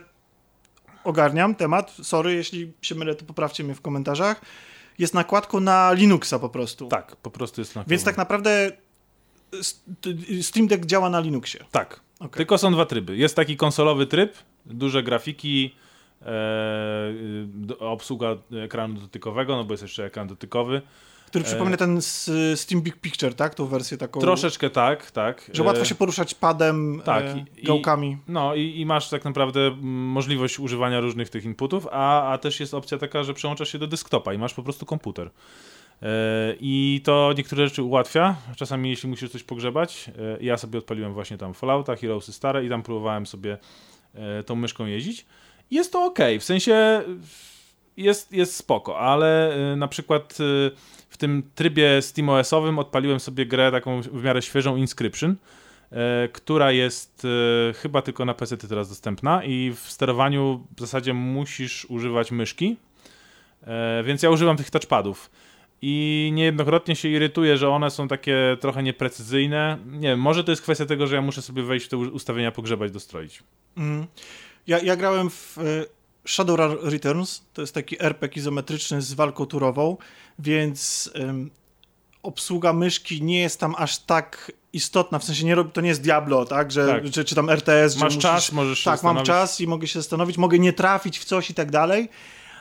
ogarniam 1.03 1.55
temat, 1.55 1.95
sorry, 2.03 2.34
jeśli 2.34 2.73
się 2.81 2.95
mylę, 2.95 3.15
to 3.15 3.26
poprawcie 3.26 3.63
mnie 3.63 3.76
w 3.76 3.81
komentarzach, 3.81 4.41
jest 4.99 5.13
nakładką 5.13 5.59
na 5.59 5.93
Linuxa 5.93 6.39
po 6.41 6.49
prostu. 6.49 6.88
Tak, 6.88 7.15
po 7.15 7.31
prostu 7.31 7.61
jest 7.61 7.76
na 7.76 7.84
Więc 7.88 8.03
tak 8.03 8.17
naprawdę 8.17 8.71
Steam 10.41 10.67
Deck 10.67 10.85
działa 10.85 11.09
na 11.09 11.19
Linuxie. 11.19 11.65
Tak, 11.71 11.99
Okej. 12.19 12.38
tylko 12.38 12.57
są 12.57 12.71
dwa 12.71 12.85
tryby. 12.85 13.17
Jest 13.17 13.35
taki 13.35 13.57
konsolowy 13.57 14.05
tryb, 14.05 14.38
duże 14.65 15.03
grafiki, 15.03 15.76
obsługa 17.80 18.36
ekranu 18.64 19.00
dotykowego, 19.00 19.56
no 19.56 19.64
bo 19.64 19.74
jest 19.74 19.84
jeszcze 19.84 20.06
ekran 20.06 20.28
dotykowy. 20.28 20.82
Który 21.28 21.46
E, 21.46 21.48
przypomina 21.48 21.78
ten 21.78 21.98
s- 21.98 22.32
Steam 22.56 22.82
Big 22.82 22.96
Picture, 22.96 23.34
tak? 23.34 23.56
Tą 23.56 23.66
wersję 23.66 23.98
taką. 23.98 24.20
Troszeczkę 24.20 24.70
tak, 24.70 25.12
tak. 25.12 25.52
Że 25.54 25.64
łatwo 25.64 25.82
E, 25.82 25.86
się 25.86 25.96
poruszać 25.96 26.34
padem, 26.36 27.02
tak, 27.06 27.24
e, 27.24 27.46
i- 27.58 27.64
gałkami. 27.64 28.18
No 28.28 28.56
i, 28.56 28.80
i 28.80 28.86
masz 28.86 29.10
tak 29.10 29.26
naprawdę 29.26 29.72
możliwość 29.82 30.60
używania 30.60 31.00
różnych 31.00 31.30
tych 31.30 31.46
inputów, 31.46 31.88
a, 31.91 32.32
a 32.32 32.38
też 32.38 32.60
jest 32.60 32.74
opcja 32.74 32.98
taka, 32.98 33.24
że 33.24 33.34
przełączasz 33.34 33.70
się 33.72 33.80
do 33.80 33.88
desktopa 33.88 34.34
i 34.34 34.38
masz 34.38 34.54
po 34.54 34.64
prostu 34.64 34.86
komputer. 34.86 35.30
E, 36.02 36.10
I 36.60 37.02
to 37.04 37.34
niektóre 37.38 37.68
rzeczy 37.68 37.84
ułatwia. 37.84 38.36
Czasami 38.56 38.90
jeśli 38.90 39.10
musisz 39.10 39.30
coś 39.32 39.44
pogrzebać. 39.44 40.12
E, 40.40 40.44
ja 40.44 40.58
sobie 40.58 40.80
odpaliłem 40.80 41.14
właśnie 41.14 41.38
tam 41.38 41.54
Fallouta, 41.54 41.96
Heroesy 41.96 42.34
stare 42.34 42.66
i 42.66 42.70
tam 42.70 42.84
próbowałem 42.84 43.26
sobie 43.26 43.58
e, 44.16 44.44
tą 44.44 44.56
myszką 44.56 44.86
jeździć. 44.86 45.26
Jest 45.72 45.91
to 45.91 46.06
ok, 46.06 46.20
w 46.40 46.44
sensie 46.44 47.04
jest, 47.98 48.34
jest 48.34 48.56
spoko, 48.56 49.00
ale 49.00 49.54
e, 49.74 49.76
na 49.76 49.88
przykład 49.88 50.38
e, 50.40 50.72
w 51.10 51.18
tym 51.18 51.44
trybie 51.56 52.02
SteamOS-owym 52.02 52.80
odpaliłem 52.80 53.20
sobie 53.20 53.46
grę 53.46 53.72
taką 53.72 54.02
w 54.02 54.24
miarę 54.24 54.41
świeżą 54.41 54.76
Inscription, 54.76 55.36
e, 55.91 56.30
która 56.34 56.72
jest 56.72 57.26
e, 57.70 57.74
chyba 57.74 58.02
tylko 58.02 58.26
na 58.26 58.34
PC 58.34 58.58
teraz 58.58 58.90
dostępna 58.90 59.44
i 59.44 59.72
w 59.76 59.80
sterowaniu 59.80 60.66
w 60.78 60.80
zasadzie 60.80 61.14
musisz 61.14 61.86
używać 61.90 62.32
myszki, 62.32 62.78
e, 63.64 64.04
więc 64.04 64.24
ja 64.24 64.30
używam 64.30 64.58
tych 64.58 64.70
touchpadów. 64.70 65.30
I 65.82 66.32
niejednokrotnie 66.34 66.96
się 66.96 67.10
irytuję, 67.10 67.58
że 67.58 67.70
one 67.70 67.91
są 67.91 68.08
takie 68.08 68.58
trochę 68.60 68.84
nieprecyzyjne. 68.84 69.78
Nie 69.86 70.08
wiem, 70.08 70.20
może 70.20 70.44
to 70.44 70.52
jest 70.52 70.62
kwestia 70.62 70.86
tego, 70.86 71.08
że 71.08 71.16
ja 71.16 71.22
muszę 71.22 71.41
sobie 71.41 71.64
wejść 71.64 71.86
w 71.86 71.90
te 71.90 71.98
ustawienia, 71.98 72.52
pogrzebać, 72.52 72.91
dostroić. 72.91 73.44
Mhm. 73.78 74.08
Ja, 74.70 74.80
ja 74.80 74.96
grałem 74.96 75.30
w 75.30 75.58
e, 75.58 75.62
Shadowrun 76.28 76.78
Returns, 76.82 77.41
to 77.54 77.62
jest 77.62 77.74
taki 77.74 78.04
RPG 78.04 78.40
izometryczny 78.41 79.02
z 79.02 79.14
walką 79.14 79.46
turową, 79.46 79.98
więc 80.40 81.12
em, 81.14 81.50
obsługa 82.24 82.74
myszki 82.74 83.22
nie 83.22 83.40
jest 83.40 83.60
tam 83.60 83.76
aż 83.78 83.98
tak 84.00 84.52
istotna, 84.74 85.20
w 85.20 85.24
sensie 85.24 85.46
nie 85.46 85.56
robi, 85.56 85.72
to 85.72 85.82
nie 85.82 85.90
jest 85.90 86.02
Diablo, 86.02 86.46
tak, 86.46 86.72
że, 86.72 86.88
Tak. 86.88 87.12
Czy, 87.12 87.26
czy 87.26 87.36
tam 87.36 87.50
RTS, 87.50 87.96
Masz 87.96 88.04
musisz, 88.04 88.22
czas, 88.22 88.52
możesz 88.52 88.80
się 88.80 88.91
Tak, 88.91 89.04
mam 89.04 89.24
czas 89.24 89.62
i 89.62 89.68
mogę 89.68 89.88
się 89.88 90.00
zastanowić, 90.00 90.38
mogę 90.38 90.60
nie 90.60 90.74
trafić 90.74 91.20
w 91.20 91.26
coś 91.26 91.50
i 91.50 91.54
tak 91.54 91.72
dalej, 91.72 92.10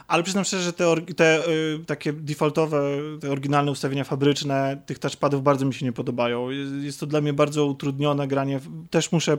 ale 0.06 0.22
przyznam 0.22 0.44
szczerze, 0.44 0.62
że 0.62 0.72
te, 0.72 0.96
te 1.16 1.48
y, 1.48 1.84
takie 1.86 2.12
defaultowe, 2.12 2.82
te 3.20 3.30
oryginalne 3.30 3.70
ustawienia 3.70 4.04
fabryczne 4.04 4.82
tych 4.86 4.98
touchpadów 4.98 5.42
bardzo 5.42 5.66
mi 5.66 5.74
się 5.74 5.86
nie 5.86 5.92
podobają. 5.92 6.50
Jest, 6.50 6.72
jest 6.72 7.00
to 7.00 7.06
dla 7.06 7.20
mnie 7.20 7.32
bardzo 7.32 7.66
utrudnione 7.66 8.28
granie. 8.28 8.60
Też 8.90 9.12
muszę 9.12 9.38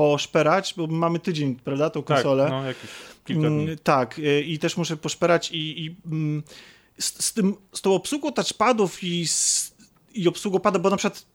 poszperać, 0.00 0.74
bo 0.76 0.86
mamy 0.86 1.18
tydzień, 1.18 1.54
prawda, 1.56 1.90
tą 1.90 2.02
Tak, 2.02 2.16
konsolę. 2.16 2.48
no 2.50 2.64
jakieś 2.64 2.90
kilka 3.24 3.48
dni. 3.48 3.62
Mm, 3.64 3.78
Tak, 3.82 4.18
y, 4.18 4.42
i 4.42 4.58
też 4.58 4.76
muszę 4.76 4.96
poszperać 4.96 5.50
i, 5.52 5.84
i 5.86 5.96
mm, 6.06 6.42
z, 6.98 7.24
z, 7.24 7.32
tym, 7.32 7.54
z 7.72 7.80
tą 7.80 7.94
obsługą 7.94 8.32
touchpadów 8.32 9.02
i, 9.04 9.26
z, 9.26 9.72
i 10.14 10.28
obsługą 10.28 10.60
pada, 10.60 10.78
bo 10.78 10.90
na 10.90 10.96
przykład 10.96 11.26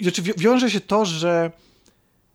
znaczy 0.00 0.22
wi- 0.22 0.32
wiąże 0.36 0.70
się 0.70 0.80
to, 0.80 1.04
że 1.04 1.50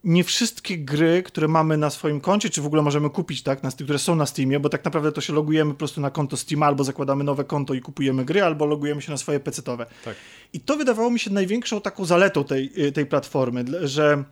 nie 0.04 0.24
wszystkie 0.24 0.78
gry, 0.78 1.24
które 1.24 1.48
mamy 1.48 1.78
na 1.78 1.90
swoim 1.90 2.22
koncie, 2.22 2.50
czy 2.50 2.62
w 2.62 2.66
ogóle 2.66 2.82
możemy 2.82 3.10
kupić, 3.10 3.44
tak, 3.44 3.64
na, 3.64 3.72
które 3.72 4.00
są 4.00 4.16
na 4.16 4.26
Steamie, 4.26 4.60
bo 4.60 4.70
tak 4.70 4.86
naprawdę 4.86 5.12
to 5.12 5.22
się 5.22 5.34
logujemy 5.34 5.72
po 5.72 5.78
prostu 5.78 6.02
na 6.02 6.10
konto 6.12 6.38
Steam, 6.38 6.64
albo 6.64 6.84
zakładamy 6.84 7.24
nowe 7.24 7.44
konto 7.44 7.74
i 7.74 7.82
kupujemy 7.82 8.26
gry, 8.26 8.44
albo 8.44 8.66
logujemy 8.66 9.02
się 9.02 9.12
na 9.12 9.18
swoje 9.18 9.40
PC-towe. 9.40 9.86
Tak. 10.06 10.16
I 10.54 10.60
to 10.60 10.78
wydawało 10.78 11.12
mi 11.12 11.20
się 11.20 11.30
największą 11.32 11.82
taką 11.82 12.06
zaletą 12.06 12.44
tej, 12.44 12.72
y, 12.86 12.92
tej 12.92 13.06
platformy, 13.06 13.66
że 13.88 14.24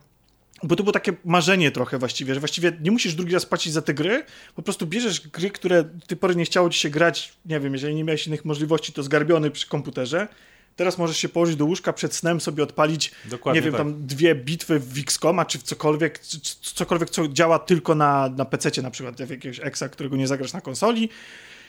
bo 0.62 0.76
to 0.76 0.82
było 0.82 0.92
takie 0.92 1.12
marzenie 1.24 1.70
trochę 1.70 1.98
właściwie, 1.98 2.34
że 2.34 2.40
właściwie 2.40 2.72
nie 2.80 2.90
musisz 2.90 3.14
drugi 3.14 3.34
raz 3.34 3.46
płacić 3.46 3.72
za 3.72 3.82
te 3.82 3.94
gry, 3.94 4.24
po 4.54 4.62
prostu 4.62 4.86
bierzesz 4.86 5.28
gry, 5.28 5.50
które 5.50 5.84
do 5.84 6.06
tej 6.06 6.16
pory 6.16 6.36
nie 6.36 6.44
chciało 6.44 6.70
ci 6.70 6.80
się 6.80 6.90
grać, 6.90 7.32
nie 7.46 7.60
wiem, 7.60 7.72
jeżeli 7.72 7.94
nie 7.94 8.04
miałeś 8.04 8.26
innych 8.26 8.44
możliwości, 8.44 8.92
to 8.92 9.02
zgarbiony 9.02 9.50
przy 9.50 9.66
komputerze, 9.66 10.28
Teraz 10.76 10.98
możesz 10.98 11.16
się 11.16 11.28
położyć 11.28 11.56
do 11.56 11.64
łóżka 11.64 11.92
przed 11.92 12.14
snem, 12.14 12.40
sobie 12.40 12.62
odpalić, 12.62 13.12
Dokładnie 13.24 13.60
nie 13.60 13.64
wiem, 13.64 13.72
tak. 13.72 13.80
tam 13.80 14.06
dwie 14.06 14.34
bitwy 14.34 14.80
w 14.80 14.98
Xcoma, 14.98 15.44
czy 15.44 15.58
w 15.58 15.62
cokolwiek, 15.62 16.18
cokolwiek, 16.62 17.10
co 17.10 17.28
działa 17.28 17.58
tylko 17.58 17.94
na, 17.94 18.28
na 18.28 18.44
PC 18.44 18.82
na 18.82 18.90
przykład, 18.90 19.22
w 19.22 19.30
jakiegoś 19.30 19.60
Exa, 19.60 19.88
którego 19.88 20.16
nie 20.16 20.26
zagrasz 20.26 20.52
na 20.52 20.60
konsoli 20.60 21.08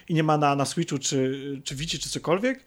i 0.09 0.13
nie 0.13 0.23
ma 0.23 0.37
na, 0.37 0.55
na 0.55 0.65
Switchu, 0.65 0.97
czy, 0.97 1.61
czy 1.63 1.75
Vici, 1.75 1.99
czy 1.99 2.09
cokolwiek. 2.09 2.63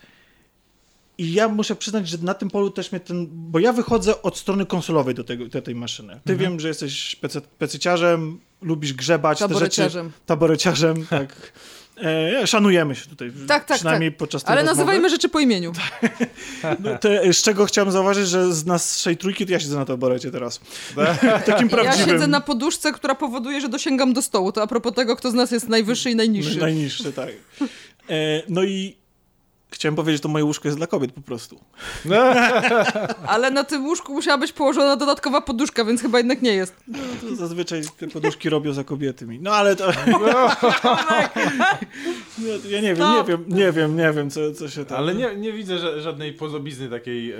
I 1.20 1.32
ja 1.32 1.48
muszę 1.48 1.76
przyznać, 1.76 2.08
że 2.08 2.18
na 2.22 2.34
tym 2.34 2.50
polu 2.50 2.70
też 2.70 2.92
mnie 2.92 3.00
ten, 3.00 3.26
bo 3.30 3.58
ja 3.58 3.72
wychodzę 3.72 4.22
od 4.22 4.38
strony 4.38 4.66
konsolowej 4.66 5.14
do, 5.14 5.24
tego, 5.24 5.46
do 5.46 5.62
tej 5.62 5.74
maszyny. 5.74 6.20
Ty 6.24 6.36
wiem, 6.36 6.60
że 6.60 6.68
jesteś 6.68 7.16
pececiarzem, 7.58 8.40
lubisz 8.62 8.92
grzebać 8.92 9.38
te 9.38 9.58
rzeczy. 9.58 9.90
Taboreciarzem. 10.26 11.06
Tak. 11.10 11.52
E, 12.02 12.46
szanujemy 12.46 12.94
się 12.94 13.06
tutaj, 13.06 13.32
Tak, 13.48 13.64
tak, 13.64 13.76
przynajmniej 13.76 14.12
podczas 14.12 14.44
tej 14.44 14.52
Ale 14.52 14.60
rozmowy. 14.60 14.76
nazywajmy 14.78 15.10
rzeczy 15.10 15.28
po 15.28 15.40
imieniu. 15.40 15.72
No, 16.80 16.98
te, 16.98 17.32
z 17.32 17.42
czego 17.42 17.66
chciałem 17.66 17.92
zauważyć, 17.92 18.28
że 18.28 18.54
z 18.54 18.66
naszej 18.66 19.16
trójki 19.16 19.46
to 19.46 19.52
ja 19.52 19.60
siedzę 19.60 19.76
na 19.76 19.84
taborecie 19.84 20.30
teraz. 20.30 20.60
Takim 21.46 21.68
Ja 21.68 21.76
prawdziwym. 21.76 22.10
siedzę 22.10 22.26
na 22.26 22.40
poduszce, 22.40 22.92
która 22.92 23.14
powoduje, 23.14 23.60
że 23.60 23.68
dosięgam 23.68 24.12
do 24.12 24.22
stołu. 24.22 24.52
To 24.52 24.62
a 24.62 24.66
propos 24.66 24.94
tego, 24.94 25.16
kto 25.16 25.30
z 25.30 25.34
nas 25.34 25.50
jest 25.50 25.68
najwyższy 25.68 26.10
i 26.10 26.16
najniższy. 26.16 26.58
Najniższy, 26.58 27.12
tak. 27.12 27.28
E, 28.10 28.42
no 28.48 28.62
i 28.64 28.99
chciałem 29.70 29.96
powiedzieć, 29.96 30.18
że 30.18 30.22
to 30.22 30.28
moje 30.28 30.44
łóżko 30.44 30.68
jest 30.68 30.78
dla 30.78 30.86
kobiet 30.86 31.12
po 31.12 31.20
prostu. 31.20 31.60
Ale 33.26 33.50
na 33.50 33.64
tym 33.64 33.86
łóżku 33.86 34.12
musiała 34.12 34.38
być 34.38 34.52
położona 34.52 34.96
dodatkowa 34.96 35.40
poduszka, 35.40 35.84
więc 35.84 36.02
chyba 36.02 36.18
jednak 36.18 36.42
nie 36.42 36.52
jest. 36.54 36.74
No, 36.88 36.98
to 37.20 37.36
zazwyczaj 37.36 37.82
te 37.98 38.08
poduszki 38.08 38.50
robią 38.50 38.72
za 38.72 38.84
kobiety 38.84 39.26
mi. 39.26 39.38
No 39.40 39.50
ale 39.50 39.76
to... 39.76 39.92
Ja 42.70 42.80
nie 42.80 42.94
wiem, 42.94 43.06
nie 43.12 43.24
wiem, 43.24 43.44
nie 43.48 43.72
wiem, 43.72 43.96
nie 43.96 44.12
wiem, 44.12 44.30
co, 44.30 44.52
co 44.52 44.68
się 44.68 44.84
tam... 44.84 44.98
Ale 44.98 45.14
nie, 45.14 45.36
nie 45.36 45.52
widzę 45.52 45.76
ża- 45.76 46.00
żadnej 46.00 46.32
pozobizny 46.32 46.88
takiej. 46.88 47.32
E, 47.32 47.36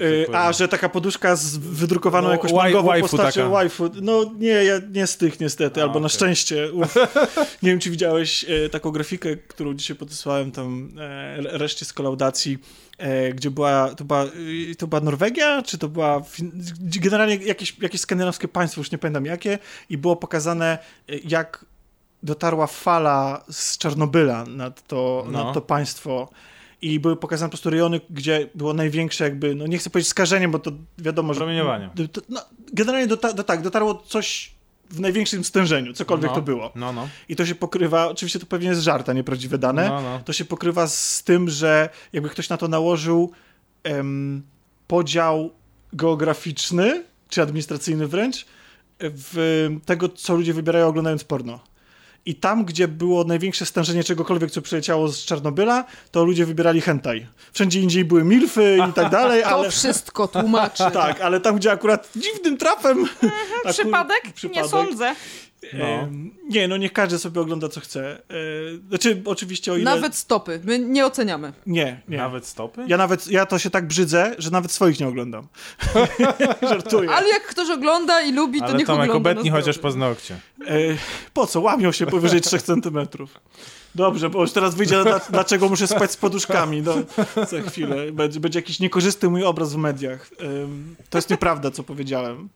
e, 0.00 0.28
E, 0.30 0.36
a, 0.38 0.52
że 0.52 0.68
taka 0.68 0.88
poduszka 0.88 1.36
z 1.36 1.56
wydrukowaną 1.56 2.26
No, 2.28 2.32
jakąś 2.32 2.52
mangową 2.52 2.86
waifu 2.88 3.08
postacią 3.08 3.40
taka. 3.40 3.48
waifu. 3.52 3.90
No 4.02 4.32
nie, 4.38 4.48
ja 4.48 4.80
nie 4.92 5.06
z 5.06 5.16
tych 5.16 5.40
niestety, 5.40 5.80
A, 5.80 5.84
albo 5.84 6.00
na 6.00 6.06
okej. 6.06 6.16
szczęście. 6.16 6.72
Uf. 6.72 6.94
nie 7.62 7.70
wiem, 7.70 7.78
czy 7.78 7.90
widziałeś 7.90 8.44
e, 8.48 8.68
taką 8.68 8.90
grafikę, 8.90 9.36
którą 9.36 9.74
dzisiaj 9.74 9.96
podesłałem 9.96 10.52
tam 10.52 10.90
e, 10.98 11.36
reszcie 11.58 11.84
z 11.84 11.92
kolaudacji, 11.92 12.58
e, 12.98 13.32
gdzie 13.32 13.50
była, 13.50 13.94
to 13.94 14.04
była, 14.04 14.26
to 14.78 14.86
była 14.86 15.00
Norwegia, 15.00 15.62
czy 15.62 15.78
to 15.78 15.88
była 15.88 16.22
generalnie 16.80 17.36
jakieś, 17.36 17.78
jakieś 17.78 18.00
skandynawskie 18.00 18.48
państwo, 18.48 18.80
już 18.80 18.90
nie 18.92 18.98
pamiętam 18.98 19.26
jakie, 19.26 19.58
i 19.90 19.98
było 19.98 20.16
pokazane, 20.16 20.78
jak 21.24 21.64
dotarła 22.24 22.66
fala 22.66 23.44
z 23.50 23.78
Czarnobyla 23.78 24.44
nad 24.44 24.86
to, 24.86 25.24
No. 25.26 25.44
nad 25.44 25.54
to 25.54 25.60
państwo 25.60 26.28
i 26.82 27.00
były 27.00 27.16
pokazane 27.16 27.48
po 27.48 27.50
prostu 27.50 27.70
rejony, 27.70 28.00
gdzie 28.10 28.48
było 28.54 28.74
największe 28.74 29.24
jakby, 29.24 29.54
no 29.54 29.66
nie 29.66 29.78
chcę 29.78 29.90
powiedzieć 29.90 30.08
skażenie, 30.08 30.48
bo 30.48 30.58
to 30.58 30.70
wiadomo, 30.98 31.34
że... 31.34 31.40
Promieniowanie. 31.40 31.90
No, 32.28 32.40
generalnie 32.72 33.06
do, 33.06 33.16
do, 33.16 33.44
tak, 33.44 33.62
dotarło 33.62 33.94
coś 34.06 34.54
w 34.90 35.00
największym 35.00 35.44
stężeniu, 35.44 35.92
cokolwiek 35.92 36.30
no, 36.30 36.34
to 36.34 36.42
było. 36.42 36.72
No, 36.74 36.92
no. 36.92 37.08
I 37.28 37.36
to 37.36 37.46
się 37.46 37.54
pokrywa, 37.54 38.08
oczywiście 38.08 38.38
to 38.38 38.46
pewnie 38.46 38.68
jest 38.68 38.80
żart, 38.80 39.08
a 39.08 39.12
nie 39.12 39.24
prawdziwe 39.24 39.58
dane, 39.58 39.88
no, 39.88 40.02
no. 40.02 40.20
to 40.24 40.32
się 40.32 40.44
pokrywa 40.44 40.86
z 40.86 41.22
tym, 41.22 41.48
że 41.48 41.88
jakby 42.12 42.28
ktoś 42.28 42.48
na 42.48 42.56
to 42.56 42.68
nałożył 42.68 43.32
em, 43.84 44.42
podział 44.86 45.50
geograficzny, 45.92 47.04
czy 47.28 47.42
administracyjny 47.42 48.08
wręcz, 48.08 48.46
w 49.00 49.68
tego, 49.84 50.08
co 50.08 50.34
ludzie 50.34 50.54
wybierają 50.54 50.86
oglądając 50.86 51.24
porno. 51.24 51.60
I 52.26 52.34
tam, 52.34 52.64
gdzie 52.64 52.88
było 52.88 53.24
największe 53.24 53.66
stężenie 53.66 54.04
czegokolwiek, 54.04 54.50
co 54.50 54.62
przyleciało 54.62 55.08
z 55.08 55.24
Czarnobyla, 55.24 55.84
to 56.10 56.24
ludzie 56.24 56.46
wybierali 56.46 56.80
hentai. 56.80 57.26
Wszędzie 57.52 57.80
indziej 57.80 58.04
były 58.04 58.24
milfy 58.24 58.78
i 58.90 58.92
tak 58.92 59.10
dalej, 59.10 59.42
To 59.42 59.48
ale... 59.48 59.70
wszystko 59.70 60.28
tłumaczy. 60.28 60.84
Tak, 60.92 61.20
ale 61.20 61.40
tam, 61.40 61.56
gdzie 61.56 61.72
akurat 61.72 62.08
dziwnym 62.16 62.56
trafem... 62.56 63.04
akur- 63.64 63.72
Przypadek? 63.72 64.24
Nie 64.24 64.32
przypadek, 64.32 64.70
sądzę. 64.70 65.14
No. 65.72 66.08
nie, 66.50 66.68
no 66.68 66.76
niech 66.76 66.92
każdy 66.92 67.18
sobie 67.18 67.40
ogląda, 67.40 67.68
co 67.68 67.80
chce. 67.80 68.18
E, 68.18 68.18
znaczy, 68.88 69.22
oczywiście 69.24 69.72
o 69.72 69.76
ile... 69.76 69.84
Nawet 69.84 70.16
stopy. 70.16 70.60
My 70.64 70.78
nie 70.78 71.06
oceniamy. 71.06 71.52
Nie, 71.66 72.00
nie. 72.08 72.16
Nawet 72.16 72.46
stopy? 72.46 72.84
Ja 72.86 72.96
nawet, 72.96 73.26
ja 73.26 73.46
to 73.46 73.58
się 73.58 73.70
tak 73.70 73.86
brzydzę, 73.86 74.34
że 74.38 74.50
nawet 74.50 74.72
swoich 74.72 75.00
nie 75.00 75.08
oglądam. 75.08 75.48
Żartuję. 76.68 77.10
Ale 77.10 77.28
jak 77.28 77.42
ktoś 77.42 77.70
ogląda 77.70 78.22
i 78.22 78.32
lubi, 78.32 78.58
to 78.58 78.64
Ale 78.64 78.74
niech 78.74 78.86
Tomek, 78.86 79.10
ogląda 79.10 79.30
obetnij 79.30 79.52
na 79.52 79.58
chociaż 79.58 79.78
paznokcie. 79.78 80.36
E, 80.66 80.78
po 81.34 81.46
co? 81.46 81.60
Łamią 81.60 81.92
się 81.92 82.06
powyżej 82.06 82.40
3 82.40 82.58
centymetrów. 82.58 83.40
Dobrze, 83.94 84.30
bo 84.30 84.40
już 84.40 84.52
teraz 84.52 84.74
wyjdzie, 84.74 85.02
dla, 85.02 85.18
dlaczego 85.30 85.68
muszę 85.68 85.86
spać 85.86 86.10
z 86.10 86.16
poduszkami. 86.16 86.82
No, 86.82 86.94
za 87.46 87.62
chwilę. 87.62 88.12
Będzie, 88.12 88.40
będzie 88.40 88.58
jakiś 88.58 88.80
niekorzystny 88.80 89.28
mój 89.28 89.44
obraz 89.44 89.72
w 89.72 89.76
mediach. 89.76 90.30
To 91.10 91.18
jest 91.18 91.30
nieprawda, 91.30 91.70
co 91.70 91.82
powiedziałem. 91.82 92.48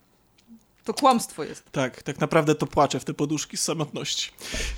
To 0.89 0.95
kłamstwo 0.95 1.45
jest. 1.45 1.73
Tak, 1.73 2.03
tak 2.03 2.21
naprawdę 2.21 2.55
to 2.55 2.67
płaczę 2.67 3.01
w 3.01 3.05
te 3.05 3.15
poduszki 3.15 3.57
z 3.57 3.63
samotności. 3.63 4.31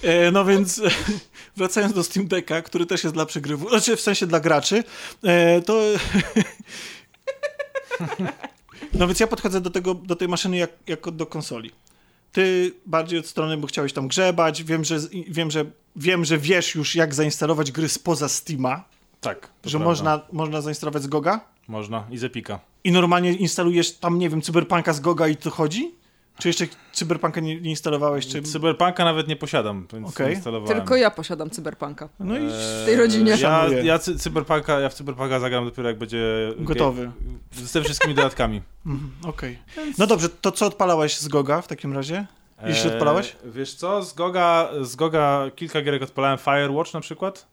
E, 0.03 0.31
no 0.31 0.45
więc 0.45 0.79
e, 0.79 0.91
wracając 1.57 1.93
do 1.93 2.05
Steam 2.05 2.29
Decka, 2.29 2.63
który 2.63 2.87
też 2.87 3.05
jest 3.05 3.15
dla 3.15 3.27
przegrywów, 3.27 3.71
znaczy 3.71 3.97
w 3.97 4.01
sensie 4.01 4.27
dla 4.27 4.41
graczy, 4.41 4.85
e, 5.23 5.63
to... 5.63 5.83
no 8.99 9.07
więc 9.07 9.21
ja 9.21 9.27
podchodzę 9.27 9.61
do, 9.61 9.71
tego, 9.71 9.95
do 9.95 10.17
tej 10.17 10.29
maszyny 10.29 10.57
jak, 10.57 10.71
jako 10.87 11.11
do 11.11 11.27
konsoli. 11.27 11.71
Ty 12.33 12.73
bardziej 12.87 13.19
od 13.19 13.27
strony, 13.27 13.57
bo 13.57 13.67
chciałeś 13.67 13.93
tam 13.93 14.09
grzebać, 14.09 14.65
wiem, 14.65 14.85
że, 14.85 14.99
wiem, 15.29 15.51
że, 15.51 15.65
wiem, 15.97 16.25
że 16.25 16.39
wiesz 16.39 16.75
już 16.75 16.95
jak 16.95 17.15
zainstalować 17.15 17.73
gry 17.73 17.89
spoza 17.89 18.29
Steama, 18.29 18.85
Tak. 19.21 19.51
że 19.65 19.71
prawda. 19.71 19.85
można, 19.85 20.21
można 20.33 20.61
zainstalować 20.61 21.03
z 21.03 21.07
Goga 21.07 21.41
Można. 21.69 22.07
I 22.11 22.19
z 22.19 22.25
Epika. 22.25 22.61
i 22.85 22.93
normalnie 22.93 23.33
instalujesz 23.33 23.93
tam, 23.93 24.19
nie 24.19 24.31
wiem, 24.31 24.43
Cyberpunka 24.43 24.93
z 24.93 25.01
Goga 25.01 25.29
i 25.29 25.37
to 25.37 25.51
chodzi? 25.51 26.00
Czy 26.39 26.49
jeszcze 26.49 26.67
Cyberpunka 26.93 27.41
nie, 27.41 27.61
nie 27.61 27.71
instalowałeś? 27.71 28.27
Czy... 28.27 28.43
Cyberpunka 28.43 29.05
nawet 29.05 29.29
nie 29.29 29.37
posiadam, 29.37 29.87
więc 29.93 30.09
Okej. 30.09 30.27
nie 30.27 30.33
instalowałem. 30.33 30.77
Tylko 30.77 30.97
ja 30.97 31.11
posiadam 31.11 31.51
cyberpunka. 31.51 32.09
No 32.21 32.39
i 32.39 32.49
W 32.49 32.83
tej 32.87 32.97
rodzinie. 32.97 33.37
Ja, 33.41 33.67
ja, 33.83 33.99
cy- 33.99 34.19
cyberpunka, 34.19 34.81
ja 34.81 34.89
w 34.89 34.95
Cyberpunka 34.95 35.41
zagram 35.41 35.65
dopiero 35.65 35.89
jak 35.89 35.99
będzie... 35.99 36.53
Gotowy. 36.59 37.11
Z 37.53 37.73
tymi 37.73 37.85
wszystkimi 37.85 38.15
dodatkami. 38.15 38.63
Mhm, 38.87 39.11
Okej. 39.25 39.59
No 39.99 40.07
dobrze, 40.07 40.29
to 40.29 40.53
co 40.53 40.67
odpalałeś 40.67 41.19
z 41.19 41.29
Goga 41.29 41.63
w 41.63 41.69
takim 41.69 41.93
razie? 41.93 42.27
Jeśli 42.67 42.91
odpalałeś? 42.91 43.37
E, 43.47 43.51
wiesz 43.51 43.75
co, 43.75 44.03
z 44.03 44.15
Goga, 44.15 44.71
z 44.83 44.97
Goga 44.97 45.51
kilka 45.57 45.83
gierek 45.83 46.03
odpalałem. 46.03 46.39
Firewatch 46.39 46.95
na 46.95 47.01
przykład. 47.01 47.47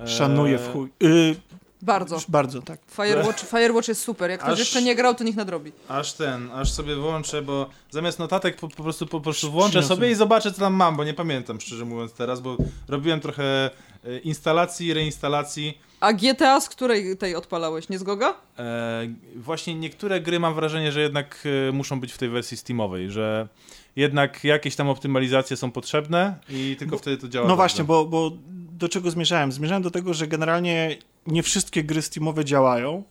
E, 0.00 0.08
Szanuję 0.08 0.58
w 0.58 0.72
chuj. 0.72 0.88
Y, 1.02 1.34
Bardzo. 1.82 2.18
bardzo, 2.28 2.62
tak. 2.62 2.80
Firewatch, 2.90 3.44
Firewatch 3.44 3.88
jest 3.88 4.02
super. 4.02 4.30
Jak 4.30 4.40
ktoś 4.40 4.52
Aż- 4.52 4.58
jeszcze 4.58 4.82
nie 4.82 4.94
grał, 4.94 5.14
to 5.14 5.24
niech 5.24 5.36
nadrobi. 5.36 5.72
Aż 5.88 6.12
ten, 6.12 6.50
aż 6.50 6.70
sobie 6.72 6.96
włączę, 6.96 7.42
bo 7.42 7.66
zamiast 7.90 8.18
notatek 8.18 8.56
po, 8.56 8.68
po 8.68 8.82
prostu 8.82 9.06
po 9.06 9.20
prostu 9.20 9.50
włączę 9.52 9.70
Przyniosłem. 9.70 9.96
sobie 9.98 10.10
i 10.10 10.14
zobaczę 10.14 10.52
co 10.52 10.60
tam 10.60 10.74
mam, 10.74 10.96
bo 10.96 11.04
nie 11.04 11.14
pamiętam 11.14 11.60
szczerze 11.60 11.84
mówiąc 11.84 12.12
teraz, 12.12 12.40
bo 12.40 12.56
robiłem 12.88 13.20
trochę 13.20 13.70
e, 14.04 14.18
instalacji, 14.18 14.94
reinstalacji. 14.94 15.78
A 16.00 16.12
GTA 16.12 16.60
z 16.60 16.68
której 16.68 17.16
tej 17.16 17.36
odpalałeś? 17.36 17.88
Nie 17.88 17.98
z 17.98 18.02
Goga? 18.02 18.34
E, 18.58 19.08
właśnie 19.36 19.74
niektóre 19.74 20.20
gry 20.20 20.40
mam 20.40 20.54
wrażenie, 20.54 20.92
że 20.92 21.00
jednak 21.00 21.44
e, 21.68 21.72
muszą 21.72 22.00
być 22.00 22.12
w 22.12 22.18
tej 22.18 22.28
wersji 22.28 22.56
Steamowej, 22.56 23.10
że 23.10 23.48
jednak 23.96 24.44
jakieś 24.44 24.76
tam 24.76 24.88
optymalizacje 24.88 25.56
są 25.56 25.70
potrzebne 25.70 26.34
i 26.48 26.76
tylko 26.78 26.98
wtedy 26.98 27.16
to 27.18 27.28
działa. 27.28 27.44
No 27.44 27.48
dobrze. 27.48 27.56
właśnie, 27.56 27.84
bo, 27.84 28.04
bo 28.04 28.30
do 28.72 28.88
czego 28.88 29.10
zmierzałem? 29.10 29.52
Zmierzałem 29.52 29.82
do 29.82 29.90
tego, 29.90 30.14
że 30.14 30.26
generalnie 30.26 30.96
nie 31.26 31.42
wszystkie 31.42 31.84
gry 31.84 32.02
Steamowe 32.02 32.44
działają 32.44 33.04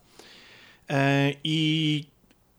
e, 0.90 1.32
i 1.44 2.04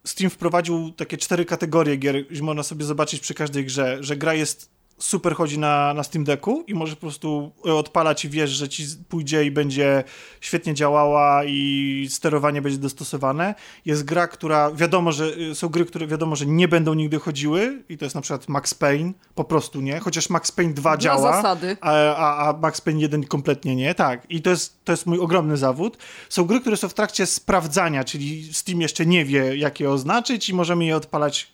Steam 0.04 0.30
wprowadził 0.30 0.92
takie 0.92 1.18
cztery 1.18 1.46
kategorie 1.46 1.98
gier, 1.98 2.16
można 2.42 2.64
sobie 2.64 2.86
zobaczyć 2.86 3.20
przy 3.20 3.34
każdej 3.34 3.66
grze, 3.66 3.98
że 4.02 4.18
gra 4.18 4.34
jest 4.34 4.73
super 4.98 5.36
chodzi 5.36 5.60
na, 5.60 5.94
na 5.94 6.04
Steam 6.04 6.24
Decku 6.24 6.64
i 6.68 6.74
możesz 6.74 6.96
po 6.96 7.02
prostu 7.02 7.52
odpalać 7.64 8.26
i 8.26 8.30
wiesz, 8.30 8.50
że 8.50 8.70
ci 8.70 8.86
pójdzie 9.10 9.46
i 9.46 9.52
będzie 9.52 10.04
świetnie 10.42 10.74
działała 10.74 11.44
i 11.46 12.08
sterowanie 12.10 12.62
będzie 12.62 12.78
dostosowane. 12.78 13.56
Jest 13.86 14.06
gra, 14.06 14.28
która 14.28 14.72
wiadomo, 14.72 15.12
że 15.12 15.26
y, 15.38 15.56
są 15.56 15.70
gry, 15.70 15.86
które 15.86 16.08
wiadomo, 16.08 16.36
że 16.36 16.46
nie 16.46 16.68
będą 16.68 16.94
nigdy 16.94 17.20
chodziły 17.20 17.84
i 17.90 17.98
to 17.98 18.06
jest 18.06 18.16
na 18.16 18.22
przykład 18.22 18.50
Max 18.50 18.74
Payne, 18.74 19.14
po 19.36 19.44
prostu 19.44 19.82
nie, 19.82 20.00
chociaż 20.00 20.30
Max 20.30 20.52
Payne 20.52 20.74
2 20.74 20.82
Dla 20.92 20.98
działa. 20.98 21.36
zasady. 21.36 21.78
A, 21.82 21.92
a, 22.16 22.50
a 22.50 22.58
Max 22.58 22.82
Payne 22.82 23.02
1 23.02 23.24
kompletnie 23.24 23.76
nie, 23.76 23.96
tak. 23.96 24.32
I 24.32 24.42
to 24.42 24.50
jest, 24.50 24.84
to 24.84 24.92
jest 24.94 25.06
mój 25.06 25.20
ogromny 25.20 25.58
zawód. 25.58 25.98
Są 26.30 26.44
gry, 26.44 26.62
które 26.62 26.78
są 26.78 26.90
w 26.90 26.94
trakcie 26.94 27.26
sprawdzania, 27.26 28.04
czyli 28.04 28.54
Steam 28.54 28.82
jeszcze 28.82 29.06
nie 29.06 29.26
wie, 29.26 29.58
jak 29.58 29.80
je 29.80 29.90
oznaczyć 29.90 30.50
i 30.50 30.54
możemy 30.54 30.86
je 30.86 30.96
odpalać 30.96 31.52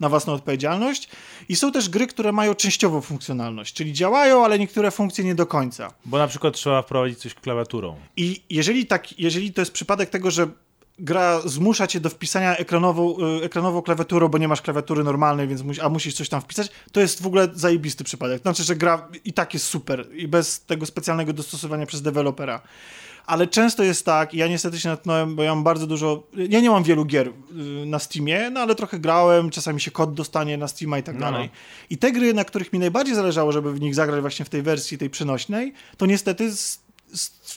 na 0.00 0.08
własną 0.08 0.32
odpowiedzialność. 0.32 1.08
I 1.48 1.56
są 1.56 1.72
też 1.72 1.88
gry, 1.88 2.06
które 2.06 2.32
mają 2.32 2.54
częściową 2.54 3.00
funkcjonalność, 3.00 3.74
czyli 3.74 3.92
działają, 3.92 4.44
ale 4.44 4.58
niektóre 4.58 4.90
funkcje 4.90 5.24
nie 5.24 5.34
do 5.34 5.46
końca. 5.46 5.92
Bo 6.04 6.18
na 6.18 6.26
przykład 6.26 6.54
trzeba 6.54 6.82
wprowadzić 6.82 7.18
coś 7.18 7.34
klawiaturą. 7.34 7.96
I 8.16 8.42
jeżeli, 8.50 8.86
tak, 8.86 9.20
jeżeli 9.20 9.52
to 9.52 9.60
jest 9.60 9.72
przypadek 9.72 10.10
tego, 10.10 10.30
że 10.30 10.48
gra 10.98 11.40
zmusza 11.44 11.86
cię 11.86 12.00
do 12.00 12.10
wpisania 12.10 12.56
ekranową, 12.56 13.16
y, 13.40 13.44
ekranową 13.44 13.82
klawiaturą, 13.82 14.28
bo 14.28 14.38
nie 14.38 14.48
masz 14.48 14.62
klawiatury 14.62 15.04
normalnej, 15.04 15.48
więc 15.48 15.62
a 15.82 15.88
musisz 15.88 16.14
coś 16.14 16.28
tam 16.28 16.40
wpisać, 16.40 16.70
to 16.92 17.00
jest 17.00 17.22
w 17.22 17.26
ogóle 17.26 17.48
zajebisty 17.54 18.04
przypadek. 18.04 18.42
Znaczy, 18.42 18.64
że 18.64 18.76
gra 18.76 19.08
i 19.24 19.32
tak 19.32 19.54
jest 19.54 19.66
super 19.66 20.06
i 20.12 20.28
bez 20.28 20.64
tego 20.64 20.86
specjalnego 20.86 21.32
dostosowania 21.32 21.86
przez 21.86 22.02
dewelopera. 22.02 22.60
Ale 23.26 23.46
często 23.46 23.82
jest 23.82 24.04
tak, 24.06 24.34
i 24.34 24.36
ja 24.36 24.48
niestety 24.48 24.80
się 24.80 24.88
natknąłem, 24.88 25.36
bo 25.36 25.42
ja 25.42 25.54
mam 25.54 25.64
bardzo 25.64 25.86
dużo, 25.86 26.22
ja 26.48 26.60
nie 26.60 26.70
mam 26.70 26.82
wielu 26.82 27.04
gier 27.04 27.28
y, 27.28 27.32
na 27.86 27.98
Steamie, 27.98 28.50
no 28.50 28.60
ale 28.60 28.74
trochę 28.74 28.98
grałem, 28.98 29.50
czasami 29.50 29.80
się 29.80 29.90
kod 29.90 30.14
dostanie 30.14 30.56
na 30.56 30.68
Steama 30.68 30.98
i 30.98 31.02
tak 31.02 31.14
No, 31.14 31.20
dalej. 31.20 31.44
no. 31.52 31.58
I 31.90 31.98
te 31.98 32.12
gry, 32.12 32.34
na 32.34 32.44
których 32.44 32.72
mi 32.72 32.78
najbardziej 32.78 33.14
zależało, 33.14 33.52
żeby 33.52 33.72
w 33.72 33.80
nich 33.80 33.94
zagrać 33.94 34.20
właśnie 34.20 34.44
w 34.44 34.48
tej 34.48 34.62
wersji, 34.62 34.98
tej 34.98 35.10
przenośnej, 35.10 35.72
to 35.96 36.06
niestety 36.06 36.50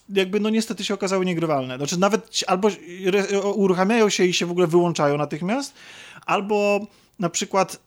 jakby, 0.09 0.39
no 0.39 0.49
niestety 0.49 0.83
się 0.83 0.93
okazały 0.93 1.25
niegrywalne. 1.25 1.77
Znaczy 1.77 1.99
nawet 1.99 2.29
albo 2.47 2.69
uruchamiają 3.55 4.09
się 4.09 4.25
i 4.25 4.33
się 4.33 4.45
w 4.45 4.51
ogóle 4.51 4.67
wyłączają 4.67 5.17
natychmiast, 5.17 5.73
albo 6.25 6.79
na 7.19 7.29
przykład 7.29 7.79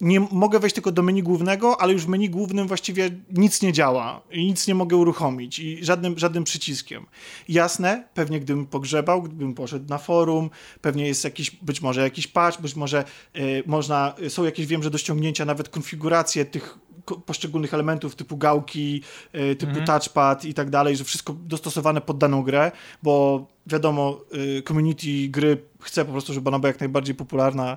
nie 0.00 0.20
mogę 0.20 0.58
wejść 0.58 0.74
tylko 0.74 0.92
do 0.92 1.02
menu 1.02 1.22
głównego, 1.22 1.80
ale 1.80 1.92
już 1.92 2.04
w 2.04 2.08
menu 2.08 2.30
głównym 2.30 2.68
właściwie 2.68 3.10
nic 3.30 3.62
nie 3.62 3.72
działa 3.72 4.22
i 4.30 4.46
nic 4.46 4.66
nie 4.66 4.74
mogę 4.74 4.96
uruchomić 4.96 5.58
i 5.58 5.84
żadnym, 5.84 6.18
żadnym 6.18 6.44
przyciskiem. 6.44 7.06
Jasne, 7.48 8.04
pewnie 8.14 8.40
gdybym 8.40 8.66
pogrzebał, 8.66 9.22
gdybym 9.22 9.54
poszedł 9.54 9.88
na 9.88 9.98
forum, 9.98 10.50
pewnie 10.80 11.06
jest 11.06 11.24
jakiś, 11.24 11.50
być 11.50 11.80
może 11.80 12.00
jakiś 12.00 12.26
patch, 12.26 12.60
być 12.60 12.76
może 12.76 13.04
y, 13.36 13.62
można, 13.66 14.14
są 14.28 14.44
jakieś, 14.44 14.66
wiem, 14.66 14.82
że 14.82 14.90
do 14.90 14.98
ściągnięcia 14.98 15.44
nawet 15.44 15.68
konfiguracje 15.68 16.44
tych 16.44 16.78
poszczególnych 17.26 17.74
elementów 17.74 18.16
typu 18.16 18.36
gałki, 18.36 19.02
y, 19.34 19.56
typu 19.56 19.80
touchpad 19.86 20.44
i 20.44 20.54
tak 20.54 20.70
dalej, 20.70 20.96
że 20.96 21.04
wszystko 21.04 21.32
dostosowane 21.32 22.00
pod 22.00 22.18
daną 22.18 22.42
grę, 22.42 22.72
bo 23.02 23.46
wiadomo, 23.66 24.20
y, 24.58 24.62
community 24.62 25.28
gry 25.28 25.62
chce 25.80 26.04
po 26.04 26.12
prostu, 26.12 26.34
żeby 26.34 26.48
ona 26.48 26.58
była 26.58 26.68
jak 26.68 26.80
najbardziej 26.80 27.14
popularna 27.14 27.76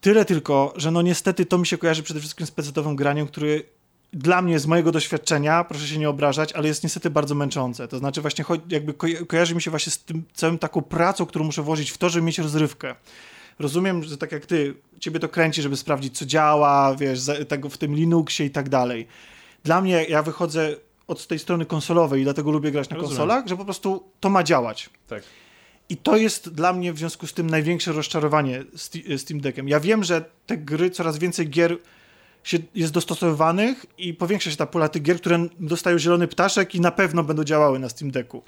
Tyle 0.00 0.24
tylko, 0.24 0.72
że 0.76 0.90
no 0.90 1.02
niestety 1.02 1.46
to 1.46 1.58
mi 1.58 1.66
się 1.66 1.78
kojarzy 1.78 2.02
przede 2.02 2.20
wszystkim 2.20 2.46
z 2.46 2.50
pecetowym 2.50 2.96
graniem, 2.96 3.26
który 3.26 3.64
dla 4.12 4.42
mnie, 4.42 4.58
z 4.58 4.66
mojego 4.66 4.92
doświadczenia, 4.92 5.64
proszę 5.64 5.86
się 5.86 5.98
nie 5.98 6.08
obrażać, 6.08 6.52
ale 6.52 6.68
jest 6.68 6.82
niestety 6.82 7.10
bardzo 7.10 7.34
męczące. 7.34 7.88
To 7.88 7.98
znaczy 7.98 8.20
właśnie 8.20 8.44
jakby 8.68 8.94
ko 8.94 9.06
kojarzy 9.28 9.54
mi 9.54 9.62
się 9.62 9.70
właśnie 9.70 9.92
z 9.92 9.98
tym 9.98 10.22
całym 10.34 10.58
taką 10.58 10.82
pracą, 10.82 11.26
którą 11.26 11.44
muszę 11.44 11.62
włożyć 11.62 11.90
w 11.90 11.98
to, 11.98 12.08
żeby 12.08 12.26
mieć 12.26 12.38
rozrywkę. 12.38 12.94
Rozumiem, 13.58 14.04
że 14.04 14.18
tak 14.18 14.32
jak 14.32 14.46
ty, 14.46 14.74
ciebie 15.00 15.20
to 15.20 15.28
kręci, 15.28 15.62
żeby 15.62 15.76
sprawdzić, 15.76 16.18
co 16.18 16.26
działa, 16.26 16.96
wiesz, 16.96 17.20
tego 17.48 17.68
w 17.68 17.78
tym 17.78 17.94
Linuxie 17.94 18.46
i 18.46 18.50
tak 18.50 18.68
dalej. 18.68 19.06
Dla 19.64 19.80
mnie, 19.80 20.04
ja 20.08 20.22
wychodzę 20.22 20.76
od 21.06 21.26
tej 21.26 21.38
strony 21.38 21.66
konsolowej 21.66 22.20
i 22.20 22.24
dlatego 22.24 22.50
lubię 22.50 22.70
grać 22.70 22.88
na 22.88 22.96
Rozumiem. 22.96 23.10
konsolach, 23.10 23.46
że 23.46 23.56
po 23.56 23.64
prostu 23.64 24.02
to 24.20 24.30
ma 24.30 24.42
działać. 24.42 24.90
Tak. 25.06 25.22
I 25.88 25.96
to 25.96 26.16
jest 26.16 26.54
dla 26.54 26.72
mnie 26.72 26.92
w 26.92 26.98
związku 26.98 27.26
z 27.26 27.34
tym 27.34 27.50
największe 27.50 27.92
rozczarowanie 27.92 28.64
Sti- 28.76 29.18
Steam 29.18 29.40
Deckiem. 29.40 29.68
Ja 29.68 29.80
wiem, 29.80 30.04
że 30.04 30.24
te 30.46 30.56
gry, 30.56 30.90
coraz 30.90 31.18
więcej 31.18 31.48
gier 31.50 31.76
się, 32.44 32.58
jest 32.74 32.92
dostosowywanych 32.92 33.86
i 33.98 34.14
powiększa 34.14 34.50
się 34.50 34.56
ta 34.56 34.66
pula 34.66 34.88
tych 34.88 35.02
gier, 35.02 35.16
które 35.16 35.48
dostają 35.60 35.98
zielony 35.98 36.28
ptaszek 36.28 36.74
i 36.74 36.80
na 36.80 36.90
pewno 36.90 37.24
będą 37.24 37.44
działały 37.44 37.78
na 37.78 37.88
Steam 37.88 38.10
Decku. 38.10 38.42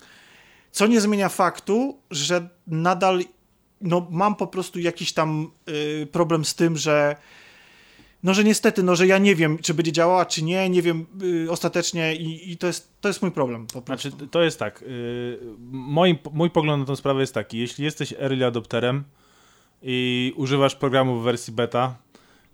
Co 0.73 0.87
nie 0.87 1.01
zmienia 1.01 1.29
faktu, 1.29 1.99
że 2.11 2.49
nadal 2.67 3.25
no, 3.81 4.07
mam 4.11 4.37
po 4.37 4.47
prostu 4.47 4.79
jakiś 4.79 5.13
tam 5.13 5.51
y, 5.69 6.09
problem 6.13 6.45
z 6.45 6.55
tym, 6.55 6.77
że 6.77 7.17
no, 8.23 8.35
że 8.35 8.45
niestety, 8.45 8.83
no, 8.83 8.97
że 8.97 9.07
ja 9.07 9.19
nie 9.19 9.35
wiem, 9.35 9.59
czy 9.59 9.75
będzie 9.75 9.93
działała, 9.93 10.27
czy 10.27 10.45
nie, 10.45 10.71
nie 10.71 10.83
wiem 10.83 11.07
y, 11.23 11.51
ostatecznie 11.51 12.15
i, 12.17 12.53
i 12.53 12.57
to, 12.57 12.67
jest, 12.67 12.93
to 13.01 13.09
jest 13.09 13.23
mój 13.23 13.31
problem 13.31 13.67
po 13.67 13.83
prostu. 13.83 14.11
Znaczy, 14.11 14.27
to 14.29 14.43
jest 14.43 14.59
tak. 14.59 14.83
Yy, 14.83 15.41
mój, 15.71 16.19
mój 16.33 16.51
pogląd 16.51 16.81
na 16.81 16.87
tę 16.87 16.97
sprawę 16.97 17.21
jest 17.21 17.35
taki. 17.35 17.59
Jeśli 17.59 17.85
jesteś 17.85 18.15
early 18.19 18.47
adopterem 18.47 19.05
i 19.83 20.33
używasz 20.37 20.75
programu 20.75 21.21
w 21.21 21.25
wersji 21.25 21.53
beta 21.53 21.97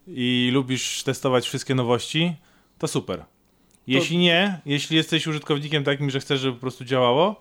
i 0.06 0.50
lubisz 0.52 1.02
testować 1.02 1.46
wszystkie 1.46 1.74
nowości, 1.74 2.36
to 2.78 2.88
super. 2.88 3.24
Jeśli 3.86 4.18
nie, 4.18 4.60
jeśli 4.66 4.96
jesteś 4.96 5.26
użytkownikiem 5.26 5.84
takim, 5.84 6.10
że 6.10 6.20
chcesz, 6.20 6.40
żeby 6.40 6.54
po 6.54 6.60
prostu 6.60 6.84
działało, 6.84 7.40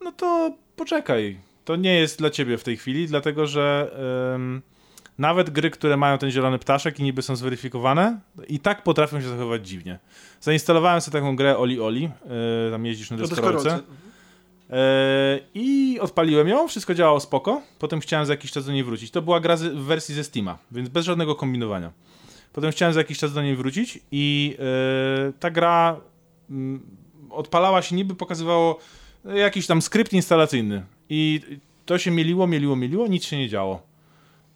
no 0.00 0.12
to 0.12 0.56
poczekaj. 0.76 1.38
To 1.64 1.76
nie 1.76 1.94
jest 1.94 2.18
dla 2.18 2.30
ciebie 2.30 2.58
w 2.58 2.64
tej 2.64 2.76
chwili, 2.76 3.06
dlatego 3.06 3.46
że 3.46 3.90
nawet 5.18 5.50
gry, 5.50 5.70
które 5.70 5.96
mają 5.96 6.18
ten 6.18 6.30
zielony 6.30 6.58
ptaszek 6.58 7.00
i 7.00 7.02
niby 7.02 7.22
są 7.22 7.36
zweryfikowane, 7.36 8.20
i 8.48 8.60
tak 8.60 8.82
potrafią 8.82 9.20
się 9.20 9.28
zachowywać 9.28 9.68
dziwnie. 9.68 9.98
Zainstalowałem 10.40 11.00
sobie 11.00 11.12
taką 11.12 11.36
grę 11.36 11.58
Oli 11.58 11.80
Oli, 11.80 12.02
yy, 12.02 12.70
tam 12.70 12.86
jeździsz 12.86 13.10
na 13.10 13.16
To 13.16 13.28
deskorolce. 13.28 13.80
E, 14.70 15.40
I 15.54 15.98
odpaliłem 16.00 16.48
ją, 16.48 16.68
wszystko 16.68 16.94
działało 16.94 17.20
spoko. 17.20 17.62
Potem 17.78 18.00
chciałem 18.00 18.26
za 18.26 18.32
jakiś 18.32 18.52
czas 18.52 18.66
do 18.66 18.72
niej 18.72 18.84
wrócić. 18.84 19.10
To 19.10 19.22
była 19.22 19.40
gra 19.40 19.56
w 19.56 19.84
wersji 19.84 20.14
ze 20.14 20.24
Steama, 20.24 20.58
więc 20.72 20.88
bez 20.88 21.04
żadnego 21.04 21.34
kombinowania. 21.34 21.92
Potem 22.52 22.70
chciałem 22.70 22.94
za 22.94 23.00
jakiś 23.00 23.18
czas 23.18 23.32
do 23.32 23.42
niej 23.42 23.56
wrócić 23.56 24.00
i 24.12 24.56
e, 24.58 25.32
ta 25.32 25.50
gra 25.50 26.00
mm, 26.50 26.80
odpalała 27.30 27.82
się, 27.82 27.96
niby 27.96 28.14
pokazywało 28.14 28.78
jakiś 29.24 29.66
tam 29.66 29.82
skrypt 29.82 30.12
instalacyjny. 30.12 30.84
I 31.08 31.40
to 31.86 31.98
się 31.98 32.10
mieliło, 32.10 32.46
mieliło, 32.46 32.76
mieliło, 32.76 33.06
nic 33.06 33.24
się 33.24 33.38
nie 33.38 33.48
działo. 33.48 33.87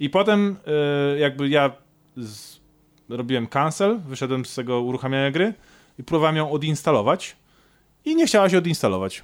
I 0.02 0.10
potem 0.10 0.56
e, 1.14 1.18
jakby 1.18 1.48
ja 1.48 1.70
z, 2.16 2.56
robiłem 3.08 3.46
cancel, 3.46 4.00
wyszedłem 4.08 4.44
z 4.44 4.54
tego 4.54 4.80
uruchamiania 4.80 5.30
gry 5.30 5.54
i 5.98 6.04
próbowałem 6.04 6.36
ją 6.36 6.50
odinstalować 6.50 7.36
i 8.04 8.14
nie 8.16 8.26
chciała 8.26 8.48
się 8.48 8.58
odinstalować. 8.58 9.22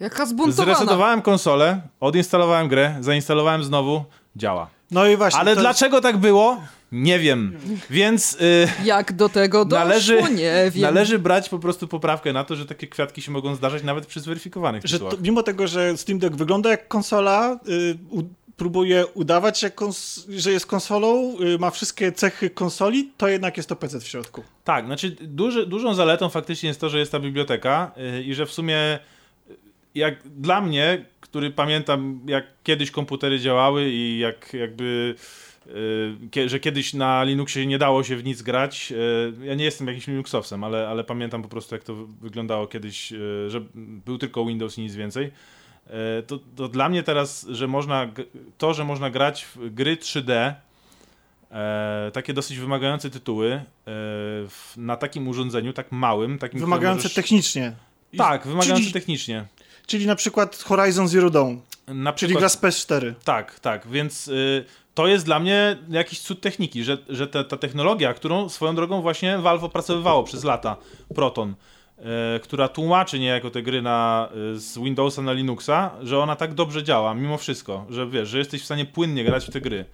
Jaka 0.00 0.26
zbuntowana. 0.26 0.74
Zresetowałem 0.74 1.22
konsolę, 1.22 1.80
odinstalowałem 2.00 2.68
grę, 2.68 2.96
zainstalowałem 3.00 3.64
znowu, 3.64 4.04
działa. 4.36 4.70
No 4.90 5.06
i 5.06 5.16
właśnie. 5.16 5.40
Ale 5.40 5.54
to- 5.54 5.60
dlaczego 5.60 6.00
tak 6.00 6.16
było? 6.16 6.60
Nie 6.92 7.18
wiem. 7.18 7.58
Więc 7.90 8.34
y, 8.40 8.68
Jak 8.84 9.12
do 9.12 9.28
tego 9.28 9.64
doszło? 9.64 9.84
należy, 9.84 10.22
nie 10.34 10.70
wiem. 10.70 10.82
należy 10.82 11.18
brać 11.18 11.48
po 11.48 11.58
prostu 11.58 11.88
poprawkę 11.88 12.32
na 12.32 12.44
to, 12.44 12.56
że 12.56 12.66
takie 12.66 12.86
kwiatki 12.86 13.22
się 13.22 13.30
mogą 13.30 13.54
zdarzyć 13.54 13.82
nawet 13.84 14.06
przy 14.06 14.20
zweryfikowanych 14.20 14.82
że 14.84 14.98
to, 14.98 15.10
mimo 15.22 15.42
tego, 15.42 15.66
że 15.66 15.96
Steam 15.96 16.18
Deck 16.18 16.36
wygląda 16.36 16.70
jak 16.70 16.88
konsola, 16.88 17.58
y, 17.68 17.98
u, 18.10 18.22
próbuje 18.56 19.06
udawać, 19.06 19.64
kons- 19.64 20.30
że 20.38 20.52
jest 20.52 20.66
konsolą, 20.66 21.36
y, 21.40 21.58
ma 21.58 21.70
wszystkie 21.70 22.12
cechy 22.12 22.50
konsoli, 22.50 23.10
to 23.16 23.28
jednak 23.28 23.56
jest 23.56 23.68
to 23.68 23.76
PC 23.76 24.00
w 24.00 24.06
środku. 24.08 24.44
Tak, 24.64 24.86
znaczy 24.86 25.10
duży, 25.20 25.66
dużą 25.66 25.94
zaletą 25.94 26.28
faktycznie 26.28 26.68
jest 26.68 26.80
to, 26.80 26.88
że 26.88 26.98
jest 26.98 27.12
ta 27.12 27.20
biblioteka 27.20 27.92
y, 28.18 28.22
i 28.22 28.34
że 28.34 28.46
w 28.46 28.52
sumie 28.52 28.98
y, 29.50 29.54
jak 29.94 30.28
dla 30.28 30.60
mnie, 30.60 31.04
który 31.20 31.50
pamiętam 31.50 32.20
jak 32.26 32.44
kiedyś 32.62 32.90
komputery 32.90 33.38
działały 33.40 33.88
i 33.90 34.18
jak 34.18 34.54
jakby 34.54 35.14
że 36.46 36.60
kiedyś 36.60 36.94
na 36.94 37.24
Linuxie 37.24 37.66
nie 37.66 37.78
dało 37.78 38.04
się 38.04 38.16
w 38.16 38.24
nic 38.24 38.42
grać. 38.42 38.92
Ja 39.44 39.54
nie 39.54 39.64
jestem 39.64 39.86
jakimś 39.86 40.06
Linuxowcem, 40.06 40.64
ale, 40.64 40.88
ale 40.88 41.04
pamiętam 41.04 41.42
po 41.42 41.48
prostu 41.48 41.74
jak 41.74 41.84
to 41.84 41.94
wy- 41.94 42.06
wyglądało 42.20 42.66
kiedyś, 42.66 43.08
że 43.48 43.60
był 44.06 44.18
tylko 44.18 44.46
Windows 44.46 44.78
i 44.78 44.80
nic 44.80 44.94
więcej. 44.94 45.30
Y, 45.86 46.22
To, 46.22 46.38
to 46.56 46.68
dla 46.68 46.88
mnie 46.88 47.02
teraz, 47.02 47.46
że 47.50 47.66
można 47.68 48.08
to, 48.58 48.74
że 48.74 48.84
można 48.84 49.10
grać 49.10 49.44
w 49.44 49.74
gry 49.74 49.96
3D 49.96 50.54
e, 51.50 52.10
takie 52.12 52.32
dosyć 52.34 52.58
wymagające 52.58 53.10
tytuły 53.10 53.52
e, 53.52 53.62
w, 53.86 54.72
na 54.76 54.96
takim 54.96 55.28
urządzeniu, 55.28 55.72
tak 55.72 55.92
małym, 55.92 56.38
takim 56.38 56.60
Wymagające 56.60 57.02
możesz... 57.02 57.14
technicznie. 57.14 57.72
Tak, 58.18 58.46
wymagające 58.46 58.82
czyli, 58.82 58.92
technicznie. 58.92 59.44
czyli 59.86 60.06
na 60.06 60.14
przykład 60.16 60.56
Horizon 60.56 61.08
Zero 61.08 61.30
Dawn, 61.30 61.56
Na 61.88 62.12
czyli 62.12 62.34
przykład, 62.34 62.40
gra 62.40 62.48
z 62.48 62.76
PS4. 62.76 63.14
Tak, 63.24 63.60
tak, 63.60 63.88
więc 63.88 64.28
y, 64.28 64.64
to 64.94 65.06
jest 65.06 65.24
dla 65.24 65.40
mnie 65.40 65.76
jakiś 65.88 66.20
cud 66.20 66.40
techniki, 66.40 66.84
że, 66.84 66.98
że 67.08 67.26
ta, 67.28 67.44
ta 67.44 67.56
technologia, 67.56 68.14
którą 68.14 68.48
swoją 68.48 68.74
drogą 68.74 69.02
właśnie 69.02 69.38
Valve 69.38 69.64
opracowywało 69.64 70.24
przez 70.24 70.44
lata, 70.44 70.76
Proton, 71.14 71.54
która 72.42 72.68
tłumaczy 72.68 73.18
niejako 73.18 73.50
te 73.50 73.62
gry 73.62 73.82
na, 73.82 74.28
y, 74.54 74.58
z 74.58 74.78
Windowsa 74.78 75.22
na 75.22 75.32
Linuxa, 75.32 75.90
że 76.02 76.18
ona 76.18 76.36
tak 76.36 76.54
dobrze 76.54 76.82
działa, 76.84 77.14
mimo 77.14 77.38
wszystko, 77.38 77.86
że 77.90 78.06
wiesz, 78.06 78.28
że 78.28 78.38
jesteś 78.38 78.62
w 78.62 78.64
stanie 78.64 78.84
płynnie 78.84 79.24
grać 79.24 79.46
w 79.46 79.50
te 79.50 79.60
gry. 79.60 79.84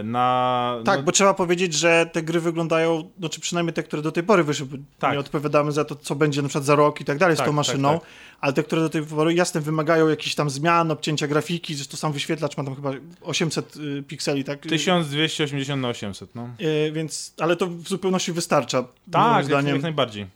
Y, 0.00 0.04
na, 0.04 0.76
Tak, 0.84 0.98
no, 0.98 1.02
bo 1.04 1.12
trzeba 1.12 1.34
powiedzieć, 1.34 1.74
że 1.74 2.10
te 2.12 2.22
gry 2.22 2.40
wyglądają, 2.40 3.10
no 3.18 3.28
czy 3.28 3.40
przynajmniej 3.40 3.74
te, 3.74 3.82
które 3.82 4.02
do 4.02 4.12
tej 4.12 4.22
pory 4.22 4.44
wyszły, 4.44 4.66
Tak. 4.98 5.12
nie 5.12 5.18
odpowiadamy 5.18 5.72
za 5.72 5.84
to, 5.84 5.96
co 5.96 6.14
będzie 6.14 6.42
na 6.42 6.48
przykład 6.48 6.64
za 6.64 6.74
rok 6.74 7.00
i 7.00 7.04
tak 7.04 7.18
dalej 7.18 7.36
z 7.36 7.38
Tak, 7.38 7.46
tą 7.46 7.50
tak, 7.50 7.56
maszyną, 7.56 7.98
tak. 7.98 8.08
ale 8.40 8.52
te, 8.52 8.62
które 8.62 8.82
do 8.82 8.88
tej 8.88 9.02
pory 9.02 9.34
jasne 9.34 9.60
wymagają 9.60 10.08
jakichś 10.08 10.34
tam 10.34 10.50
zmian, 10.50 10.90
obcięcia 10.90 11.26
grafiki, 11.26 11.74
zresztą 11.74 11.96
sam 11.96 12.12
wyświetlacz 12.12 12.56
ma 12.56 12.64
tam 12.64 12.76
chyba 12.76 12.90
800 13.22 13.76
y, 13.76 14.02
pikseli, 14.02 14.44
tak? 14.44 14.60
1280 14.60 15.82
na 15.82 15.88
800, 15.88 16.34
no. 16.34 16.48
Y, 16.60 16.92
więc, 16.92 17.34
ale 17.40 17.56
to 17.56 17.66
w 17.66 17.88
zupełności 17.88 18.32
wystarcza, 18.32 18.84
Tak, 19.10 19.48
jak, 19.48 19.66
jak 19.66 19.82
najbardziej. 19.82 20.26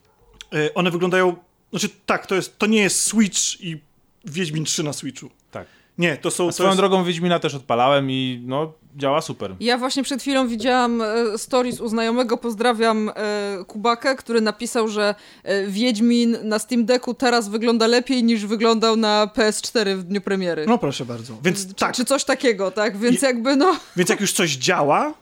Y, 0.55 0.75
one 0.75 0.91
wyglądają, 0.91 1.37
znaczy 1.71 1.89
tak, 2.07 2.27
to 2.27 2.35
jest, 2.35 2.59
to 2.59 2.67
nie 2.67 2.83
jest 2.83 3.03
Switch 3.03 3.61
i 3.61 3.81
Wiedźmin 4.25 4.65
3 4.65 4.83
na 4.83 4.93
Switchu. 4.93 5.31
Tak. 5.51 5.67
Nie, 5.99 6.17
to 6.17 6.31
są, 6.31 6.45
A 6.45 6.47
to 6.47 6.53
swoją 6.53 6.69
jest, 6.69 6.81
drogą 6.81 7.05
Wiedźmina 7.05 7.39
też 7.39 7.55
odpalałem 7.55 8.11
i 8.11 8.43
no, 8.47 8.73
działa 8.97 9.21
super. 9.21 9.55
Ja 9.61 9.79
właśnie 9.79 10.03
przed 10.03 10.21
chwilą 10.21 10.49
widziałam 10.49 11.03
e, 11.03 11.39
stories 11.39 11.81
u 11.81 11.89
znajomego, 11.89 12.37
pozdrawiam 12.37 13.09
e, 13.09 13.65
Kubakę, 13.67 14.17
który 14.17 14.41
napisał, 14.41 14.89
że 14.89 15.15
e, 15.43 15.67
Wiedźmin 15.67 16.37
na 16.43 16.59
Steam 16.59 16.85
Decku 16.85 17.15
teraz 17.15 17.49
wygląda 17.49 17.87
lepiej 17.87 18.25
niż 18.25 18.47
wyglądał 18.47 18.97
na 18.97 19.31
PS4 19.37 19.97
w 19.97 20.03
dniu 20.05 20.21
premiery. 20.21 20.65
no 20.67 20.79
proszę 20.79 21.05
bardzo. 21.05 21.35
Więc 21.45 21.69
czy, 21.69 21.75
tak, 21.75 21.95
czy 21.95 22.05
coś 22.05 22.25
takiego, 22.25 22.71
tak? 22.71 22.99
Więc 22.99 23.23
I- 23.23 23.25
jakby 23.25 23.57
no... 23.57 23.77
Więc 23.97 24.11
jak 24.11 24.21
już 24.21 24.33
coś 24.33 24.57
działa, 24.57 25.15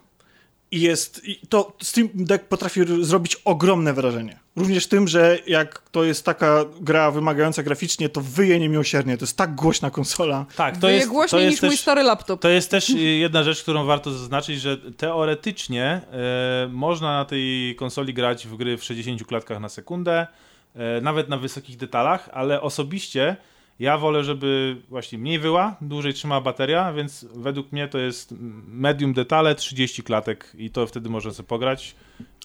I 0.71 0.81
jest, 0.81 1.21
i 1.27 1.39
to 1.49 1.73
Steam 1.81 2.09
Deck 2.13 2.45
potrafi 2.45 2.81
r- 2.81 3.03
zrobić 3.05 3.35
ogromne 3.45 3.93
wrażenie. 3.93 4.39
Również 4.57 4.87
tym, 4.87 5.07
że 5.07 5.37
jak 5.47 5.81
to 5.91 6.03
jest 6.03 6.25
taka 6.25 6.65
gra 6.81 7.11
wymagająca 7.11 7.63
graficznie, 7.63 8.09
to 8.09 8.21
wyje 8.21 8.59
niemiłosiernie. 8.59 9.17
To 9.17 9.23
jest 9.23 9.37
tak 9.37 9.55
głośna 9.55 9.91
konsola. 9.91 10.45
Tak, 10.55 10.75
to 10.75 10.81
To 10.81 10.89
jest, 10.89 11.07
to 11.07 11.13
głośniej 11.13 11.43
jest 11.43 11.51
niż 11.51 11.61
mój 11.61 11.71
też, 11.71 11.79
stary 11.79 12.03
laptop. 12.03 12.41
To 12.41 12.49
jest 12.49 12.71
też 12.71 12.89
y, 12.89 12.99
jedna 12.99 13.43
rzecz, 13.43 13.63
którą 13.63 13.85
warto 13.85 14.11
zaznaczyć, 14.11 14.61
że 14.61 14.77
teoretycznie 14.77 16.01
e, 16.11 16.67
można 16.71 17.17
na 17.17 17.25
tej 17.25 17.75
konsoli 17.75 18.13
grać 18.13 18.47
w 18.47 18.55
gry 18.55 18.77
w 18.77 18.83
60 18.83 19.25
klatkach 19.25 19.59
na 19.59 19.69
sekundę, 19.69 20.27
e, 20.75 21.01
nawet 21.01 21.29
na 21.29 21.37
wysokich 21.37 21.77
detalach, 21.77 22.29
ale 22.33 22.61
osobiście 22.61 23.35
ja 23.79 23.97
wolę, 23.97 24.23
żeby 24.23 24.77
właśnie 24.89 25.17
mniej 25.17 25.39
wyła, 25.39 25.75
dłużej 25.81 26.13
trzymała 26.13 26.41
bateria, 26.41 26.93
więc 26.93 27.25
według 27.35 27.71
mnie 27.71 27.87
to 27.87 27.97
jest 27.97 28.33
medium 28.67 29.13
detale, 29.13 29.55
30 29.55 30.03
klatek 30.03 30.51
i 30.57 30.69
to 30.69 30.87
wtedy 30.87 31.09
można 31.09 31.33
sobie 31.33 31.47
pograć. 31.47 31.95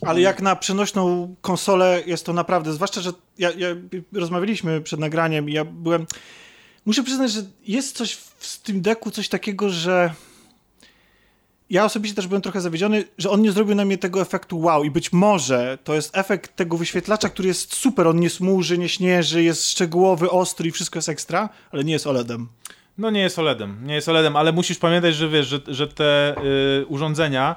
Ale 0.07 0.21
jak 0.21 0.43
na 0.43 0.57
przenośną 0.57 1.35
konsolę 1.41 2.03
jest 2.07 2.27
to 2.27 2.33
naprawdę, 2.33 2.73
zwłaszcza, 2.73 3.01
że 3.01 3.13
ja, 3.39 3.51
ja 3.51 3.69
rozmawialiśmy 4.13 4.81
przed 4.81 5.01
nagraniem 5.01 5.49
i 5.49 5.53
ja 5.53 5.65
byłem... 5.65 6.07
Muszę 6.87 7.03
przyznać, 7.03 7.33
że 7.33 7.43
jest 7.67 7.97
coś 7.97 8.15
w 8.15 8.47
Steam 8.47 8.81
Decku, 8.81 9.11
coś 9.11 9.29
takiego, 9.29 9.71
że 9.71 10.15
ja 11.73 11.85
osobiście 11.85 12.16
też 12.16 12.27
byłem 12.27 12.43
trochę 12.43 12.61
zawiedziony, 12.61 13.05
że 13.19 13.31
on 13.31 13.43
nie 13.43 13.53
zrobił 13.53 13.74
na 13.74 13.85
mnie 13.85 13.99
tego 13.99 14.20
efektu 14.20 14.61
wow 14.61 14.85
i 14.85 14.90
być 14.90 15.12
może 15.12 15.78
to 15.85 15.94
jest 15.94 16.16
efekt 16.16 16.57
tego 16.57 16.77
wyświetlacza, 16.77 17.28
który 17.28 17.49
jest 17.49 17.74
super, 17.74 18.07
on 18.07 18.20
nie 18.20 18.31
smuży, 18.31 18.78
nie 18.78 18.89
śnieży, 18.89 19.43
jest 19.43 19.70
szczegółowy, 19.70 20.31
ostry 20.31 20.69
i 20.69 20.73
wszystko 20.73 20.99
jest 20.99 21.09
ekstra, 21.09 21.49
ale 21.70 21.85
nie 21.85 21.93
jest 21.93 22.07
OLEDem. 22.07 22.49
No 22.99 23.11
nie 23.11 23.20
jest 23.20 23.39
OLEDem, 23.39 23.78
nie 23.86 23.94
jest 23.94 24.09
OLEDem, 24.09 24.36
ale 24.36 24.53
musisz 24.53 24.78
pamiętać, 24.78 25.15
że 25.15 25.28
wiesz, 25.28 25.47
że, 25.47 25.61
że 25.66 25.89
te 25.89 26.35
y, 26.82 26.86
urządzenia, 26.86 27.57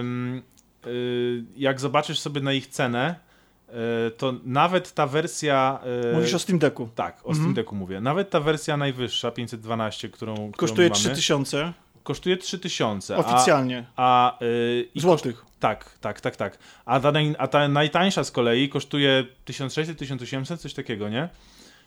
ym, 0.00 0.42
y, 0.86 1.44
jak 1.56 1.80
zobaczysz 1.80 2.18
sobie 2.18 2.40
na 2.40 2.52
ich 2.52 2.66
cenę, 2.66 3.14
y, 3.68 3.72
to 4.10 4.34
nawet 4.44 4.94
ta 4.94 5.06
wersja... 5.06 5.80
y, 6.10 6.14
Mówisz 6.14 6.34
o 6.34 6.38
Steam 6.38 6.58
Decku. 6.58 6.88
Tak, 6.94 7.16
o 7.16 7.18
Mhm. 7.18 7.36
Steam 7.36 7.54
Decku 7.54 7.74
mówię. 7.74 8.00
Nawet 8.00 8.30
ta 8.30 8.40
wersja 8.40 8.76
najwyższa, 8.76 9.30
512, 9.30 10.08
którą, 10.08 10.34
którą 10.34 10.52
Kosztuje 10.52 10.88
mamy, 10.88 11.00
3000 11.00 11.72
kosztuje 12.08 12.36
3000. 12.36 13.16
oficjalnie, 13.16 13.84
A, 13.96 14.38
a, 14.38 14.44
y, 14.44 14.88
i 14.94 15.00
złotych. 15.00 15.44
tak, 15.60 15.98
tak, 16.00 16.20
tak, 16.20 16.36
tak. 16.36 16.58
A 16.84 17.00
ta, 17.00 17.12
naj- 17.12 17.34
a 17.38 17.46
ta 17.48 17.68
najtańsza 17.68 18.24
z 18.24 18.30
kolei 18.30 18.68
kosztuje 18.68 19.24
1600, 19.44 19.98
1800, 19.98 20.60
coś 20.60 20.74
takiego, 20.74 21.08
nie? 21.08 21.22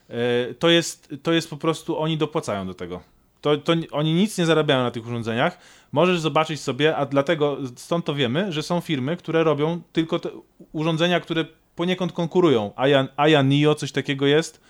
E, 0.09 0.53
To 0.59 0.69
jest, 0.69 1.13
to 1.23 1.31
jest 1.33 1.49
po 1.49 1.57
prostu, 1.57 1.99
oni 1.99 2.17
dopłacają 2.17 2.67
do 2.67 2.73
tego. 2.73 3.01
To, 3.41 3.57
to 3.57 3.73
ni- 3.73 3.89
oni 3.91 4.13
nic 4.13 4.37
nie 4.37 4.45
zarabiają 4.45 4.83
na 4.83 4.91
tych 4.91 5.05
urządzeniach. 5.07 5.57
Możesz 5.91 6.19
zobaczyć 6.19 6.61
sobie, 6.61 6.95
a 6.95 7.05
dlatego 7.05 7.57
stąd 7.75 8.05
to 8.05 8.13
wiemy, 8.15 8.51
że 8.51 8.63
są 8.63 8.81
firmy, 8.81 9.17
które 9.17 9.43
robią 9.43 9.81
tylko 9.93 10.19
te 10.19 10.29
urządzenia, 10.71 11.19
które 11.19 11.45
poniekąd 11.75 12.11
konkurują. 12.13 12.71
Aya, 12.75 13.07
Aya 13.17 13.43
Neo, 13.43 13.75
coś 13.75 13.91
takiego 13.91 14.25
jest. 14.27 14.61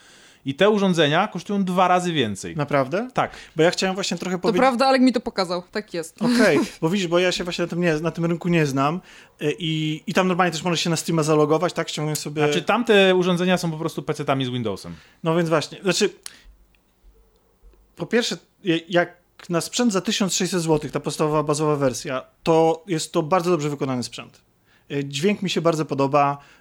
I 0.46 0.56
te 0.56 0.70
urządzenia 0.70 1.28
kosztują 1.28 1.64
dwa 1.64 1.88
razy 1.88 2.14
więcej. 2.14 2.56
Naprawdę? 2.56 3.10
Tak. 3.14 3.32
Bo 3.56 3.64
ja 3.64 3.72
chciałem 3.72 3.96
właśnie 3.96 4.18
trochę 4.18 4.36
To 4.38 4.42
powiedzieć... 4.42 4.60
prawda, 4.60 4.88
Alek 4.88 5.02
mi 5.02 5.14
to 5.14 5.20
pokazał. 5.20 5.64
Tak 5.72 5.94
jest. 5.94 6.22
Okej, 6.22 6.60
bo 6.82 6.90
widzisz, 6.90 7.08
bo 7.08 7.20
ja 7.20 7.32
się 7.32 7.44
właśnie 7.44 7.66
na 7.66 7.70
tym, 7.70 7.82
nie, 7.82 7.94
na 7.94 8.12
tym 8.12 8.26
rynku 8.26 8.50
nie 8.50 8.66
znam 8.66 9.02
y, 9.42 9.56
i, 9.60 10.04
i 10.08 10.14
tam 10.14 10.28
normalnie 10.28 10.52
też 10.52 10.64
możesz 10.64 10.82
się 10.82 10.90
na 10.90 10.96
Steama 10.96 11.24
zalogować, 11.24 11.74
tak? 11.74 11.90
Ściągnąć 11.90 12.20
sobie... 12.20 12.44
Znaczy 12.44 12.62
tamte 12.62 13.16
urządzenia 13.16 13.58
są 13.58 13.72
po 13.72 13.78
prostu 13.78 14.02
PC-tami 14.02 14.46
z 14.46 14.50
Windowsem. 14.50 14.96
No 15.24 15.36
więc 15.36 15.50
właśnie, 15.50 15.78
znaczy 15.84 16.10
po 17.96 18.06
pierwsze, 18.06 18.38
jak 18.90 19.22
na 19.50 19.62
sprzęt 19.62 19.94
za 19.94 20.02
1600 20.02 20.62
zł, 20.62 20.92
ta 20.92 21.00
podstawowa, 21.00 21.44
bazowa 21.44 21.76
wersja, 21.76 22.22
to 22.44 22.84
jest 22.88 23.12
to 23.12 23.24
bardzo 23.24 23.52
dobrze 23.52 23.70
wykonany 23.70 24.04
sprzęt. 24.04 24.42
E, 24.92 25.06
Dźwięk 25.06 25.42
mi 25.42 25.50
się 25.50 25.62
bardzo 25.62 25.86
podoba, 25.86 26.38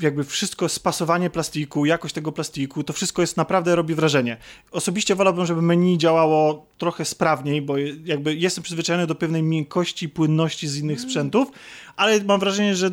jakby 0.00 0.24
wszystko, 0.24 0.68
spasowanie 0.68 1.30
plastiku, 1.30 1.86
jakość 1.86 2.14
tego 2.14 2.32
plastiku, 2.32 2.84
to 2.84 2.92
wszystko 2.92 3.22
jest 3.22 3.36
naprawdę 3.36 3.76
robi 3.76 3.94
wrażenie. 3.94 4.36
Osobiście 4.70 5.14
wolałbym, 5.14 5.46
żeby 5.46 5.62
menu 5.62 5.98
działało 5.98 6.66
trochę 6.78 7.04
sprawniej, 7.04 7.62
bo 7.62 7.74
jakby 8.04 8.34
jestem 8.34 8.64
przyzwyczajony 8.64 9.06
do 9.06 9.14
pewnej 9.14 9.42
miękkości, 9.42 10.08
płynności 10.08 10.68
z 10.68 10.78
innych 10.78 11.00
sprzętów, 11.00 11.48
ale 11.96 12.24
mam 12.24 12.40
wrażenie, 12.40 12.76
że 12.76 12.90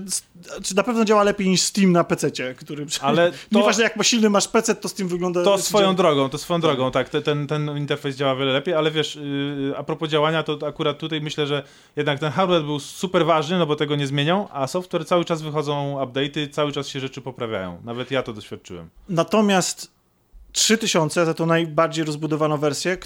czy 0.64 0.76
na 0.76 0.84
pewno 0.84 1.06
działa 1.06 1.24
lepiej 1.24 1.50
niż 1.50 1.62
Steam 1.62 1.92
na 1.92 2.04
PC-cie, 2.04 2.56
który 2.56 2.86
Ale 3.02 3.32
to- 3.32 3.38
Nieważne 3.52 3.84
jak 3.84 4.04
silny 4.04 4.30
masz 4.30 4.48
PC, 4.48 4.76
to 4.76 4.90
Steam 4.90 5.10
wygląda... 5.10 5.44
To 5.44 5.58
swoją 5.58 5.96
drogą, 5.96 6.30
to 6.30 6.38
swoją 6.38 6.62
drogą, 6.62 6.92
tak, 6.92 7.10
te- 7.10 7.22
ten, 7.22 7.48
ten 7.48 7.78
interfejs 7.78 8.16
działa 8.16 8.36
wiele 8.36 8.54
lepiej, 8.54 8.74
ale 8.74 8.92
wiesz, 8.92 9.16
yy, 9.16 9.74
a 9.78 9.84
propos 9.84 10.10
działania, 10.10 10.44
to 10.44 10.68
akurat 10.68 10.98
tutaj 10.98 11.22
myślę, 11.22 11.48
że 11.48 11.64
jednak 11.96 12.20
ten 12.20 12.32
hardware 12.32 12.64
był 12.64 12.80
super 12.80 13.26
ważny, 13.26 13.58
no 13.58 13.66
bo 13.66 13.76
tego 13.76 13.96
nie 13.96 14.08
zmienią, 14.08 14.48
a 14.50 14.68
software 14.68 15.06
cały 15.06 15.26
czas 15.26 15.42
wychodzą 15.42 15.98
update'y, 16.06 16.50
cały 16.52 16.72
czas 16.72 16.88
się 16.88 17.00
rzeczy 17.00 17.22
poprawiają. 17.22 17.82
Nawet 17.84 18.12
ja 18.12 18.24
to 18.24 18.34
doświadczyłem. 18.34 18.90
Natomiast 19.10 19.92
3000 20.52 21.26
za 21.26 21.34
tą 21.34 21.46
najbardziej 21.46 22.06
rozbudowaną 22.06 22.58
wersję, 22.58 22.98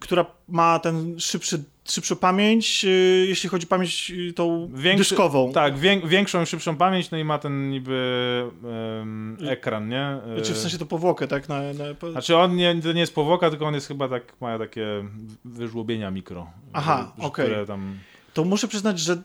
która 0.00 0.26
ma 0.48 0.78
ten 0.78 1.20
szybszy, 1.20 1.64
szybszą 1.84 2.16
pamięć, 2.16 2.84
yy, 2.84 2.90
jeśli 3.28 3.48
chodzi 3.48 3.66
o 3.66 3.68
pamięć 3.68 4.10
yy, 4.10 4.32
tą 4.32 4.68
Większy- 4.74 4.98
dyskową. 5.10 5.52
Tak, 5.52 5.78
wię, 5.78 6.00
większą 6.00 6.44
szybszą 6.44 6.76
pamięć, 6.76 7.10
no 7.10 7.18
i 7.18 7.24
ma 7.24 7.38
ten 7.38 7.70
niby 7.70 8.50
ekran, 9.48 9.88
nie? 9.88 10.18
Yy, 10.36 10.42
Czy 10.42 10.54
w 10.54 10.58
sensie 10.58 10.78
to 10.78 10.86
powłokę, 10.86 11.28
tak? 11.28 11.48
Na, 11.48 11.60
na, 11.60 11.94
po... 12.00 12.10
Znaczy 12.10 12.36
on 12.36 12.56
nie, 12.56 12.82
to 12.82 12.92
nie 12.92 13.00
jest 13.00 13.14
powłoka, 13.14 13.50
tylko 13.50 13.66
on 13.66 13.74
jest 13.74 13.88
chyba 13.88 14.08
tak, 14.08 14.22
ma 14.40 14.58
takie 14.58 14.86
wyżłobienia 15.44 16.10
mikro. 16.10 16.50
Aha, 16.72 17.12
okej. 17.18 17.46
Które 17.46 17.66
tam... 17.66 17.98
To 18.34 18.44
muszę 18.44 18.68
przyznać, 18.68 18.98
że 18.98 19.22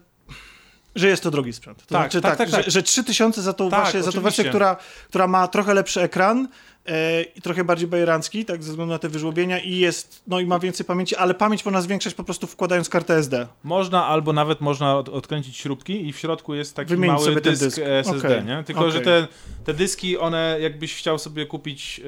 że 0.96 1.08
jest 1.08 1.24
to 1.24 1.32
drogi 1.32 1.54
sprzęt. 1.54 1.78
To 1.78 1.96
Tak, 1.96 2.12
znaczy 2.12 2.22
tak, 2.22 2.38
tak, 2.38 2.50
że, 2.50 2.58
tak. 2.58 2.70
że 2.70 2.84
3000 2.84 3.42
za 3.42 3.54
tą, 3.54 3.70
Tak, 3.70 3.80
właśnie, 3.80 4.04
za 4.04 4.12
tą 4.12 4.22
wersję, 4.22 4.44
która, 4.44 4.78
która 5.10 5.28
ma 5.28 5.48
trochę 5.48 5.74
lepszy 5.74 6.02
ekran 6.02 6.48
e, 6.86 7.22
i 7.22 7.42
trochę 7.42 7.64
bardziej 7.64 7.88
bajerancki, 7.88 8.46
tak, 8.46 8.64
ze 8.64 8.70
względu 8.70 8.94
na 8.94 9.00
te 9.00 9.10
wyżłobienia 9.10 9.60
i 9.60 9.76
jest, 9.76 10.24
no 10.28 10.40
i 10.40 10.46
ma 10.46 10.60
więcej 10.60 10.86
pamięci, 10.86 11.16
ale 11.16 11.34
pamięć 11.34 11.66
można 11.66 11.82
zwiększać 11.82 12.14
po 12.14 12.24
prostu 12.24 12.48
wkładając 12.48 12.90
kartę 12.90 13.16
SD. 13.16 13.48
Można, 13.64 14.06
albo 14.06 14.34
nawet 14.34 14.62
można 14.62 14.98
od, 14.98 15.10
odkręcić 15.10 15.58
śrubki 15.58 16.08
i 16.08 16.14
w 16.14 16.18
środku 16.18 16.56
jest 16.56 16.76
taki 16.76 16.90
Wymienić 16.90 17.14
mały 17.14 17.26
sobie 17.26 17.42
dysk, 17.42 17.64
dysk. 17.64 17.80
SSD, 17.84 18.28
Okej, 18.28 18.46
nie? 18.46 18.64
Tylko, 18.64 18.82
okej. 18.82 18.94
że 18.94 19.02
te, 19.02 19.28
te 19.66 19.74
dyski, 19.74 20.18
one 20.18 20.58
jakbyś 20.62 20.96
chciał 20.96 21.20
sobie 21.20 21.46
kupić 21.46 22.02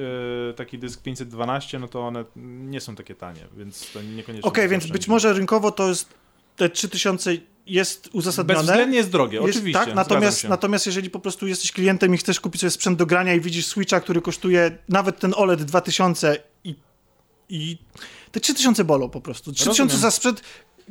e, 0.50 0.54
taki 0.54 0.78
dysk 0.78 1.02
512, 1.02 1.78
no 1.78 1.88
to 1.88 2.06
one 2.06 2.24
nie 2.36 2.80
są 2.80 2.96
takie 2.96 3.14
tanie, 3.14 3.40
więc 3.56 3.92
to 3.92 4.02
niekoniecznie... 4.02 4.48
Okej, 4.48 4.64
są 4.64 4.70
więc 4.70 4.86
być 4.86 5.08
może 5.08 5.32
rynkowo 5.32 5.70
to 5.70 5.88
jest 5.88 6.21
te 6.56 6.68
3000 6.68 7.36
jest 7.66 8.08
uzasadnione. 8.12 8.60
Bezwzględnie 8.60 8.96
jest 8.96 9.10
drogie, 9.10 9.38
Jest- 9.38 9.50
oczywiście. 9.50 9.84
Tak, 9.84 9.94
natomiast, 9.94 10.44
natomiast 10.44 10.86
jeżeli 10.86 11.10
po 11.10 11.20
prostu 11.20 11.46
jesteś 11.46 11.72
klientem 11.72 12.14
i 12.14 12.18
chcesz 12.18 12.40
kupić 12.40 12.60
sobie 12.60 12.70
sprzęt 12.70 12.98
do 12.98 13.06
grania 13.06 13.34
i 13.34 13.40
widzisz 13.40 13.66
Switcha, 13.66 14.00
który 14.00 14.20
kosztuje 14.22 14.78
nawet 14.88 15.18
ten 15.18 15.32
OLED 15.36 15.64
2000 15.64 16.36
i, 16.64 16.74
i 17.48 17.78
te 18.32 18.40
3000 18.40 18.84
bolą 18.84 19.08
po 19.08 19.20
prostu. 19.20 19.52
3000 19.52 19.82
Rozumiem. 19.82 20.00
za 20.02 20.10
sprzęt, 20.10 20.42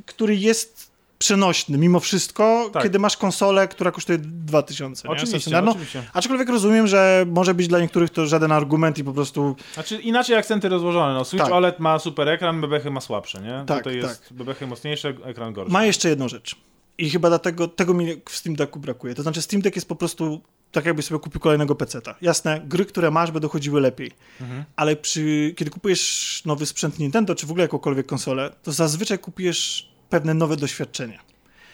który 0.06 0.36
jest 0.36 0.91
przenośny 1.22 1.78
mimo 1.78 2.00
wszystko, 2.00 2.70
Tak. 2.74 2.84
kiedy 2.84 3.00
masz 3.00 3.18
konsolę, 3.18 3.68
która 3.68 3.92
kosztuje 3.92 4.18
2000. 4.22 5.08
nie? 5.08 5.12
Oczywiście, 5.14 5.40
Stacjonarną. 5.40 5.72
oczywiście. 5.72 6.04
Aczkolwiek 6.14 6.50
rozumiem, 6.50 6.88
że 6.88 7.26
może 7.32 7.54
być 7.54 7.68
dla 7.68 7.80
niektórych 7.80 8.10
to 8.10 8.26
żaden 8.28 8.52
argument 8.52 8.98
i 8.98 9.04
po 9.04 9.14
prostu 9.14 9.56
Znaczy 9.74 9.96
inaczej 10.02 10.36
akcenty 10.36 10.70
rozłożone. 10.70 11.14
No, 11.14 11.26
Switch 11.26 11.44
Tak. 11.46 11.54
OLED 11.54 11.80
ma 11.80 12.00
super 12.00 12.28
ekran, 12.30 12.62
bebechy 12.62 12.92
ma 12.92 13.02
słabsze, 13.02 13.42
nie? 13.42 13.64
Tak, 13.68 13.78
Tutaj 13.78 14.02
tak. 14.02 14.10
jest 14.10 14.34
bebechy 14.34 14.68
mocniejsze, 14.68 15.10
ekran 15.24 15.54
gorszy. 15.54 15.74
Ma 15.74 15.86
jeszcze 15.86 16.10
jedną 16.10 16.28
rzecz. 16.28 16.56
I 16.98 17.10
chyba 17.10 17.30
dlatego 17.30 17.68
tego 17.68 17.94
mi 17.94 18.08
w 18.30 18.36
Steam 18.36 18.56
Decku 18.56 18.80
brakuje. 18.80 19.16
To 19.16 19.22
znaczy 19.24 19.42
Steam 19.42 19.62
Deck 19.62 19.76
jest 19.76 19.88
po 19.88 19.96
prostu 19.96 20.42
tak 20.72 20.86
jakbyś 20.86 21.06
sobie 21.06 21.20
kupił 21.20 21.42
kolejnego 21.42 21.76
peceta. 21.76 22.16
Jasne, 22.22 22.62
gry, 22.66 22.86
które 22.86 23.12
masz 23.12 23.32
będą 23.32 23.48
chodziły 23.48 23.82
lepiej. 23.82 24.12
Mhm. 24.42 24.64
Ale 24.76 24.96
przy, 24.96 25.54
kiedy 25.58 25.72
kupujesz 25.72 26.42
nowy 26.46 26.66
sprzęt 26.66 27.00
Nintendo, 27.00 27.36
czy 27.36 27.46
w 27.48 27.52
ogóle 27.52 27.62
jakąkolwiek 27.64 28.06
konsolę, 28.06 28.52
to 28.64 28.72
zazwyczaj 28.72 29.20
kupujesz 29.20 29.91
pewne 30.12 30.34
nowe 30.34 30.58
doświadczenia. 30.58 31.20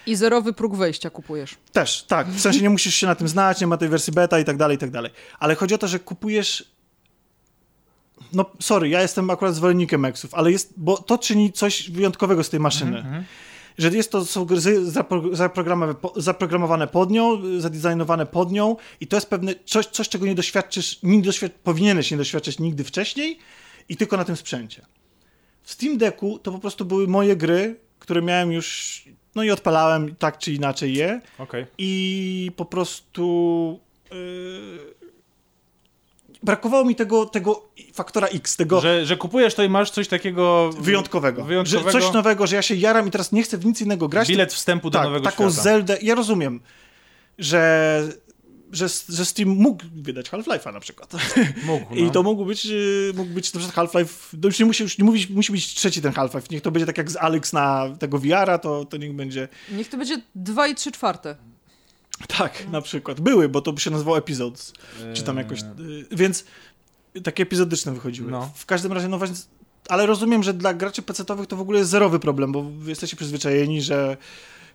I 0.05 0.15
zerowy 0.15 0.53
próg 0.53 0.75
wejścia 0.75 1.09
kupujesz. 1.09 1.55
Też, 1.71 2.03
tak. 2.03 2.27
W 2.27 2.41
sensie 2.41 2.61
nie 2.61 2.69
musisz 2.69 2.95
się 2.95 3.07
na 3.07 3.15
tym 3.15 3.27
znać, 3.27 3.61
nie 3.61 3.67
ma 3.67 3.77
tej 3.77 3.89
wersji 3.89 4.13
beta 4.13 4.39
i 4.39 4.45
tak 4.45 4.57
dalej, 4.57 4.75
i 4.75 4.79
tak 4.79 4.91
dalej. 4.91 5.11
Ale 5.39 5.55
chodzi 5.55 5.75
o 5.75 5.77
to, 5.77 5.87
że 5.87 5.99
kupujesz 5.99 6.71
no, 8.33 8.45
sorry, 8.59 8.89
ja 8.89 9.01
jestem 9.01 9.29
akurat 9.29 9.55
zwolennikiem 9.55 10.05
Exów, 10.05 10.33
ale 10.33 10.51
jest, 10.51 10.73
bo 10.77 10.97
to 10.97 11.17
czyni 11.17 11.51
coś 11.53 11.91
wyjątkowego 11.91 12.43
z 12.43 12.49
tej 12.49 12.59
maszyny. 12.59 12.97
Mhm. 12.97 13.23
Że 13.77 13.89
jest 13.89 14.11
to 14.11 14.25
są 14.25 14.45
gry 14.45 14.57
zapro- 14.85 15.35
zaprogramowane, 15.35 15.95
po- 15.95 16.13
zaprogramowane 16.15 16.87
pod 16.87 17.11
nią, 17.11 17.41
zadizajnowane 17.59 18.25
pod 18.25 18.51
nią 18.51 18.75
i 19.01 19.07
to 19.07 19.17
jest 19.17 19.29
pewne 19.29 19.53
coś, 19.65 19.85
coś 19.85 20.09
czego 20.09 20.25
nie 20.25 20.35
doświadczysz, 20.35 20.99
nie 21.03 21.21
doświad 21.21 21.51
powinieneś 21.51 22.11
nie 22.11 22.17
doświadczyć 22.17 22.59
nigdy 22.59 22.83
wcześniej 22.83 23.39
i 23.89 23.97
tylko 23.97 24.17
na 24.17 24.25
tym 24.25 24.35
sprzęcie. 24.35 24.85
W 25.63 25.71
Steam 25.71 25.97
Decku 25.97 26.39
to 26.39 26.51
po 26.51 26.59
prostu 26.59 26.85
były 26.85 27.07
moje 27.07 27.35
gry, 27.35 27.79
które 28.07 28.21
miałem 28.21 28.51
już, 28.51 29.03
no 29.35 29.43
i 29.43 29.51
odpalałem 29.51 30.15
tak 30.15 30.37
czy 30.37 30.51
inaczej 30.51 30.93
je 30.93 31.21
Okej. 31.37 31.65
i 31.77 32.51
po 32.55 32.65
prostu 32.65 33.79
yy, 34.11 34.17
brakowało 36.43 36.85
mi 36.85 36.95
tego, 36.95 37.25
tego 37.25 37.63
faktora 37.93 38.27
X, 38.27 38.55
tego 38.55 38.81
Że, 38.81 39.05
że 39.05 39.17
kupujesz 39.17 39.55
to 39.55 39.63
i 39.63 39.69
masz 39.69 39.91
coś 39.91 40.07
takiego 40.07 40.69
wyjątkowego. 40.79 41.43
wyjątkowego. 41.43 41.91
Że 41.91 41.99
coś 42.01 42.13
nowego, 42.13 42.47
że 42.47 42.55
ja 42.55 42.61
się 42.61 42.75
jaram 42.75 43.07
i 43.07 43.11
teraz 43.11 43.31
nie 43.31 43.43
chcę 43.43 43.57
w 43.57 43.65
nic 43.65 43.81
innego 43.81 44.07
grać. 44.07 44.27
Bilet 44.27 44.53
wstępu 44.53 44.89
do 44.89 44.99
tak, 44.99 45.07
nowego 45.07 45.25
taką 45.25 45.43
świata. 45.43 45.63
Zeldę. 45.63 45.97
Ja 46.01 46.15
rozumiem, 46.15 46.59
że, 47.37 48.03
że, 48.71 48.87
że 49.09 49.25
Steam 49.25 49.49
mógł 49.49 49.83
wydać 49.95 50.29
Half-Life'a 50.29 50.73
na 50.73 50.79
przykład. 50.79 51.13
Mógł, 51.65 51.95
I 51.95 52.03
no. 52.03 52.09
to 52.09 52.23
mógł 52.23 52.45
być, 52.45 52.65
y, 52.65 53.11
mógł 53.15 53.33
być 53.33 53.53
na 53.53 53.59
przykład 53.59 53.75
Half-Life, 53.75 54.37
to 54.41 54.47
już 54.47 54.59
nie 54.59 54.65
musi, 54.65 54.83
już 54.83 54.97
nie 54.97 55.03
mówić, 55.05 55.29
musi 55.29 55.51
być 55.51 55.73
trzeci 55.73 56.01
ten 56.01 56.11
Half-Life, 56.13 56.47
niech 56.51 56.61
to 56.61 56.71
będzie 56.71 56.85
tak 56.85 56.97
jak 56.97 57.11
z 57.11 57.15
Alex 57.15 57.53
na 57.53 57.95
tego 57.99 58.17
VR-a, 58.19 58.57
to, 58.57 58.85
to 58.85 58.97
niech 58.97 59.13
będzie, 59.15 59.47
Niech 59.71 59.89
to 59.89 59.97
będzie 59.97 60.21
2 60.35 60.67
i 60.67 60.75
3 60.75 60.91
czwarte. 60.91 61.35
tak, 62.37 62.67
na 62.71 62.81
przykład, 62.81 63.21
były, 63.21 63.49
bo 63.49 63.61
to 63.61 63.73
by 63.73 63.81
się 63.81 63.91
nazywało 63.91 64.17
Episodes, 64.17 64.73
czy 65.13 65.23
tam 65.23 65.37
jakoś, 65.37 65.61
Eee, 65.61 65.67
y, 66.01 66.07
więc 66.11 66.45
takie 67.23 67.43
epizodyczne 67.43 67.91
wychodziły. 67.93 68.31
No. 68.31 68.51
W 68.55 68.65
każdym 68.65 68.93
razie, 68.93 69.07
no 69.07 69.17
właśnie, 69.17 69.35
ale 69.89 70.05
rozumiem, 70.05 70.43
że 70.43 70.53
dla 70.53 70.73
graczy 70.73 71.01
PC-towych 71.01 71.45
to 71.47 71.55
w 71.55 71.61
ogóle 71.61 71.79
jest 71.79 71.91
zerowy 71.91 72.19
problem, 72.19 72.51
bo 72.51 72.65
jesteście 72.85 73.17
przyzwyczajeni, 73.17 73.81
że 73.81 74.17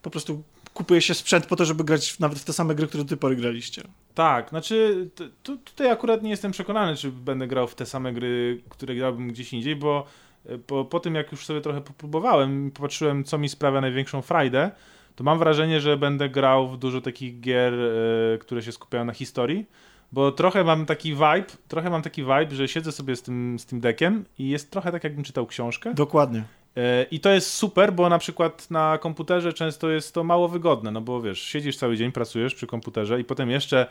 po 0.03 0.11
prostu 0.11 0.43
kupuje 0.75 1.01
się 1.01 1.15
sprzęt 1.15 1.47
po 1.47 1.57
to, 1.57 1.65
żeby 1.65 1.85
grać 1.85 2.19
nawet 2.19 2.39
w 2.39 2.45
te 2.45 2.53
same 2.53 2.75
gry, 2.75 2.87
które 2.87 3.05
do 3.05 3.09
tej 3.09 3.19
pory 3.19 3.37
graliście. 3.37 3.83
Tak, 4.15 4.49
znaczy 4.49 5.09
tu, 5.43 5.57
tutaj 5.57 5.91
akurat 5.91 6.23
nie 6.23 6.31
jestem 6.31 6.53
przekonany, 6.53 6.97
czy 6.97 7.13
będę 7.13 7.47
grał 7.47 7.67
w 7.67 7.75
te 7.75 7.87
same 7.87 8.13
gry, 8.13 8.63
które 8.69 8.95
grałbym 8.95 9.29
gdzieś 9.29 9.53
indziej, 9.53 9.77
bo 9.77 10.07
e, 10.47 10.59
po, 10.59 10.85
po 10.85 11.01
tym 11.01 11.15
jak 11.15 11.33
już 11.33 11.47
sobie 11.47 11.61
trochę 11.61 11.81
popróbowałem 11.81 12.69
i 12.69 12.71
popatrzyłem, 12.71 13.25
co 13.25 13.39
mi 13.39 13.49
sprawia 13.49 13.81
największą 13.81 14.23
frajdę, 14.23 14.71
to 15.17 15.25
mam 15.25 15.39
wrażenie, 15.39 15.81
że 15.81 15.97
będę 15.97 16.29
grał 16.29 16.69
w 16.69 16.79
dużo 16.79 17.01
takich 17.01 17.41
gier, 17.41 17.75
e, 17.75 18.39
które 18.39 18.63
się 18.63 18.73
skupiają 18.73 19.05
na 19.05 19.13
historii, 19.13 19.67
bo 20.13 20.33
trochę 20.33 20.65
mam 20.65 20.87
taki 20.87 21.13
vibe, 21.13 21.47
trochę 21.69 21.91
mam 21.91 22.03
taki 22.03 22.23
vibe, 22.23 22.51
że 22.51 22.69
siedzę 22.69 22.93
sobie 22.93 23.17
z 23.17 23.23
tym, 23.23 23.59
z 23.59 23.67
tym 23.67 23.81
deckiem 23.81 24.25
i 24.39 24.49
jest 24.49 24.71
trochę 24.71 24.93
tak, 24.93 25.05
jakbym 25.05 25.25
czytał 25.25 25.47
książkę. 25.47 25.95
Dokładnie. 25.95 26.45
E, 26.77 27.07
I 27.11 27.21
to 27.21 27.31
jest 27.31 27.55
super, 27.55 27.93
bo 27.93 28.09
na 28.09 28.19
przykład 28.19 28.71
na 28.71 28.99
komputerze 28.99 29.53
często 29.53 29.91
jest 29.91 30.15
to 30.15 30.25
mało 30.25 30.49
wygodne, 30.49 30.91
no 30.91 31.01
bo 31.01 31.23
wiesz, 31.23 31.43
siedzisz 31.43 31.77
cały 31.77 31.97
dzień, 31.97 32.13
pracujesz 32.13 32.55
przy 32.55 32.67
komputerze 32.67 33.21
i 33.21 33.25
potem 33.25 33.51
jeszcze 33.51 33.87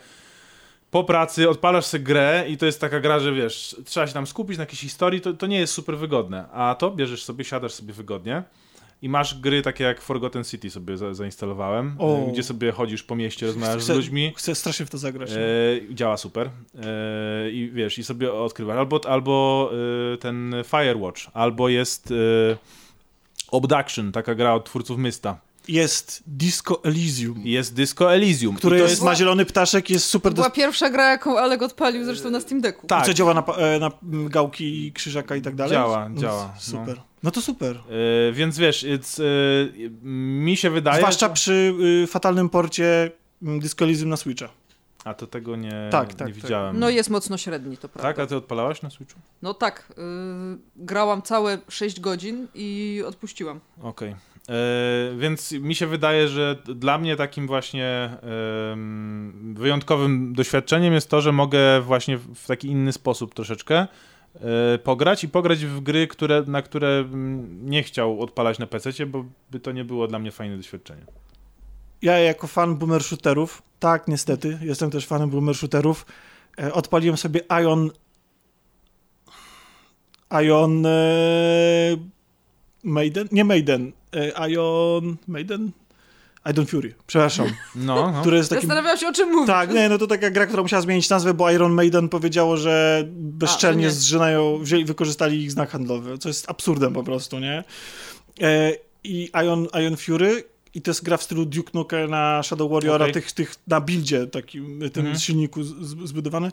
po 0.92 1.04
pracy 1.04 1.50
odpalasz 1.50 1.86
sobie 1.86 2.04
grę 2.04 2.46
i 2.48 2.58
to 2.58 2.66
jest 2.66 2.82
taka 2.82 3.00
gra, 3.00 3.20
że 3.20 3.34
wiesz, 3.34 3.76
trzeba 3.86 4.08
się 4.08 4.14
tam 4.14 4.28
skupić 4.28 4.58
na 4.58 4.62
jakiejś 4.62 4.82
historii, 4.82 5.22
to, 5.22 5.34
to 5.34 5.48
nie 5.48 5.60
jest 5.60 5.74
super 5.74 5.98
wygodne. 5.98 6.50
A 6.52 6.76
to 6.80 6.92
bierzesz 6.92 7.24
sobie, 7.24 7.44
siadasz 7.44 7.74
sobie 7.74 7.94
wygodnie 7.94 8.44
i 9.02 9.10
masz 9.10 9.40
gry 9.40 9.62
takie 9.62 9.84
jak 9.84 10.02
Forgotten 10.02 10.44
City 10.44 10.70
sobie 10.70 10.98
za, 10.98 11.14
zainstalowałem, 11.14 11.96
O. 12.00 12.18
e, 12.18 12.32
gdzie 12.32 12.44
sobie 12.44 12.72
chodzisz 12.72 13.04
po 13.04 13.16
mieście, 13.16 13.46
rozmawiasz 13.46 13.84
Chcę- 13.84 13.94
z 13.94 13.96
ludźmi. 13.98 14.34
Chcę 14.38 14.56
strasznie 14.56 14.86
w 14.86 14.90
to 14.90 14.98
zagrać. 14.98 15.32
E, 15.32 15.38
działa 15.96 16.18
super. 16.18 16.50
E, 16.84 17.52
I 17.52 17.72
wiesz, 17.74 17.98
i 18.00 18.04
sobie 18.04 18.34
odkrywasz. 18.34 18.78
Albo, 18.78 19.00
albo 19.10 19.70
e, 20.14 20.18
ten 20.18 20.56
Firewatch, 20.66 21.22
albo 21.34 21.70
jest 21.70 22.14
Obduction, 23.52 24.12
taka 24.12 24.36
gra 24.36 24.54
od 24.54 24.66
twórców 24.66 24.98
Mysta. 24.98 25.40
Jest 25.68 26.24
Disco 26.28 26.84
Elysium, 26.84 27.44
I 27.44 27.52
Jest 27.52 27.74
Disco 27.74 28.14
Elysium. 28.14 28.56
które 28.56 28.78
I 28.78 28.82
to 28.82 28.88
jest, 28.88 29.02
ma 29.04 29.16
zielony 29.16 29.46
ptaszek, 29.46 29.90
jest 29.90 30.06
super... 30.06 30.32
To 30.32 30.36
była 30.36 30.48
Dos- 30.48 30.56
pierwsza 30.56 30.90
gra, 30.90 31.12
jaką 31.12 31.38
Alek 31.40 31.62
odpalił 31.62 32.06
zresztą 32.06 32.30
na 32.30 32.40
Steam 32.42 32.62
Decku. 32.62 32.88
Tak. 32.88 33.06
Co 33.06 33.14
działa 33.14 33.34
na, 33.34 33.44
e, 33.46 33.80
na 33.80 33.92
mm, 34.04 34.30
gałki 34.30 34.86
i 34.88 34.92
krzyżaka 34.92 35.36
i 35.36 35.42
tak 35.42 35.56
dalej? 35.56 35.72
Działa, 35.74 36.10
No, 36.10 36.22
działa, 36.22 36.54
Super. 36.60 37.02
No. 37.24 37.32
to 37.32 37.42
super. 37.42 37.76
E, 38.30 38.32
więc 38.34 38.58
wiesz, 38.58 38.84
it's, 38.84 39.22
e, 39.24 39.90
mi 40.08 40.58
się 40.58 40.70
wydaje... 40.70 40.98
Zwłaszcza 40.98 41.28
że- 41.28 41.34
przy 41.34 41.74
y, 42.04 42.08
fatalnym 42.08 42.50
porcie 42.50 43.12
mm, 43.44 43.60
Disco 43.60 43.86
Elysium 43.86 44.10
na 44.10 44.18
Switcha. 44.18 44.50
A 45.04 45.14
to 45.14 45.28
tego 45.28 45.56
nie, 45.56 45.72
Tak, 45.92 46.14
tak, 46.14 46.28
nie 46.28 46.34
tak. 46.34 46.44
widziałem. 46.44 46.80
No 46.80 46.90
jest 46.90 47.10
mocno 47.10 47.38
średni, 47.38 47.78
to 47.78 47.90
prawda. 47.90 48.10
Tak, 48.10 48.20
a 48.20 48.28
ty 48.28 48.36
odpalałaś 48.36 48.82
na 48.82 48.90
Switchu? 48.90 49.20
No 49.42 49.54
tak, 49.54 49.92
y, 49.92 49.94
grałam 50.76 51.22
całe 51.22 51.58
6 51.70 52.00
godzin 52.00 52.48
i 52.56 53.02
odpuściłam. 53.08 53.60
Okej. 53.82 54.10
E, 54.10 54.16
Więc 55.18 55.52
mi 55.52 55.76
się 55.76 55.88
wydaje, 55.88 56.28
że 56.28 56.56
dla 56.76 56.98
mnie 56.98 57.16
takim 57.16 57.48
właśnie 57.48 58.10
wyjątkowym 59.54 60.34
doświadczeniem 60.34 60.94
jest 60.94 61.10
to, 61.10 61.22
że 61.22 61.32
mogę 61.32 61.82
właśnie 61.82 62.18
w 62.18 62.48
taki 62.48 62.68
inny 62.68 62.94
sposób 62.94 63.34
troszeczkę 63.34 63.88
e, 64.36 64.78
pograć 64.78 65.24
i 65.24 65.30
pograć 65.30 65.66
w 65.66 65.80
gry, 65.80 66.08
które, 66.08 66.44
na 66.48 66.62
które 66.62 66.88
mm, 66.88 67.70
nie 67.70 67.84
chciał 67.84 68.22
odpalać 68.22 68.60
na 68.60 68.68
PC, 68.68 69.06
bo 69.06 69.26
by 69.52 69.60
to 69.60 69.72
nie 69.72 69.86
było 69.86 70.08
dla 70.08 70.20
mnie 70.20 70.32
fajne 70.32 70.58
doświadczenie. 70.58 71.06
Ja 72.02 72.20
jako 72.20 72.48
fan 72.48 72.76
boomer 72.76 73.04
shooterów, 73.04 73.62
tak 73.80 74.08
niestety, 74.08 74.60
jestem 74.62 74.92
też 74.92 75.08
fanem 75.08 75.30
boomer 75.30 75.56
shooterów, 75.56 76.06
e, 76.60 76.74
odpaliłem 76.74 77.18
sobie 77.18 77.42
Ion 77.64 77.90
Ion 80.44 80.86
e, 80.86 80.90
Maiden? 82.84 83.28
Nie 83.32 83.46
Maiden, 83.46 83.88
e, 83.88 84.01
Ion 84.50 85.18
Maiden? 85.28 85.72
Ion 86.58 86.66
Fury, 86.66 86.94
przepraszam, 87.08 87.48
No, 87.76 88.12
no. 88.12 88.22
który 88.22 88.38
jest 88.38 88.50
takim... 88.50 88.62
Zastanawiałam 88.62 88.98
się, 89.00 89.08
o 89.08 89.14
czym 89.14 89.30
mówisz. 89.32 89.48
Tak, 89.48 89.74
nie, 89.74 89.90
no 89.90 89.98
to 89.98 90.08
taka 90.08 90.30
gra, 90.32 90.46
która 90.46 90.62
musiała 90.62 90.82
zmienić 90.82 91.10
nazwę, 91.10 91.34
bo 91.34 91.52
Iron 91.52 91.72
Maiden 91.74 92.10
powiedziało, 92.10 92.58
że 92.58 93.04
bezczelnie 93.16 93.88
A, 93.88 93.92
zżynają, 93.92 94.58
wzięli, 94.58 94.86
wykorzystali 94.86 95.42
ich 95.44 95.52
znak 95.52 95.70
handlowy, 95.70 96.18
co 96.18 96.30
jest 96.30 96.50
absurdem 96.50 96.94
po 96.94 97.04
prostu, 97.04 97.40
nie? 97.40 97.64
E, 98.42 98.74
I 99.04 99.30
Ion, 99.46 99.68
Ion 99.84 99.98
Fury 99.98 100.44
i 100.74 100.82
to 100.82 100.92
jest 100.92 101.04
gra 101.04 101.18
w 101.18 101.24
stylu 101.24 101.46
Duke 101.46 101.72
Nukem 101.74 102.10
na 102.10 102.44
Shadow 102.44 102.72
Warriora, 102.72 103.06
Okej. 103.06 103.14
tych, 103.14 103.32
tych 103.32 103.56
na 103.68 103.82
buildzie 103.82 104.28
takim, 104.28 104.80
tym 104.94 105.06
Mhm. 105.06 105.20
silniku 105.20 105.64
z, 105.64 105.70
zbudowany. 106.08 106.52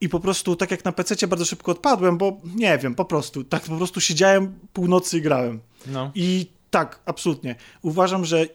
I 0.00 0.08
po 0.08 0.20
prostu, 0.20 0.56
tak 0.56 0.70
jak 0.70 0.84
na 0.84 0.92
PC 0.92 1.26
bardzo 1.26 1.44
szybko 1.44 1.72
odpadłem, 1.72 2.18
bo 2.18 2.40
nie 2.56 2.78
wiem, 2.78 2.94
po 2.94 3.04
prostu, 3.04 3.44
tak 3.44 3.62
po 3.62 3.76
prostu 3.76 4.00
siedziałem 4.00 4.58
północy 4.72 5.18
i 5.18 5.22
grałem. 5.22 5.60
no. 5.86 6.10
I 6.14 6.46
tak, 6.72 6.98
absolutnie. 7.06 7.54
Uważam, 7.82 8.24
że 8.24 8.46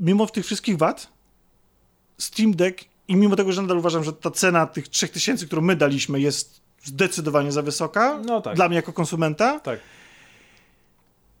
mimo 0.00 0.26
tych 0.26 0.44
wszystkich 0.44 0.76
wad, 0.78 1.08
Steam 2.18 2.52
Deck 2.54 2.84
i 3.08 3.16
mimo 3.16 3.36
tego, 3.36 3.52
że 3.52 3.62
nadal 3.62 3.78
uważam, 3.78 4.04
że 4.04 4.12
ta 4.12 4.30
cena 4.30 4.66
tych 4.66 4.88
3000, 4.88 5.46
którą 5.46 5.62
my 5.62 5.76
daliśmy, 5.76 6.20
jest 6.20 6.60
zdecydowanie 6.84 7.52
za 7.52 7.62
wysoka 7.62 8.18
No 8.26 8.40
tak. 8.40 8.56
dla 8.56 8.68
mnie 8.68 8.76
jako 8.76 8.92
konsumenta, 8.92 9.60
Tak. 9.60 9.80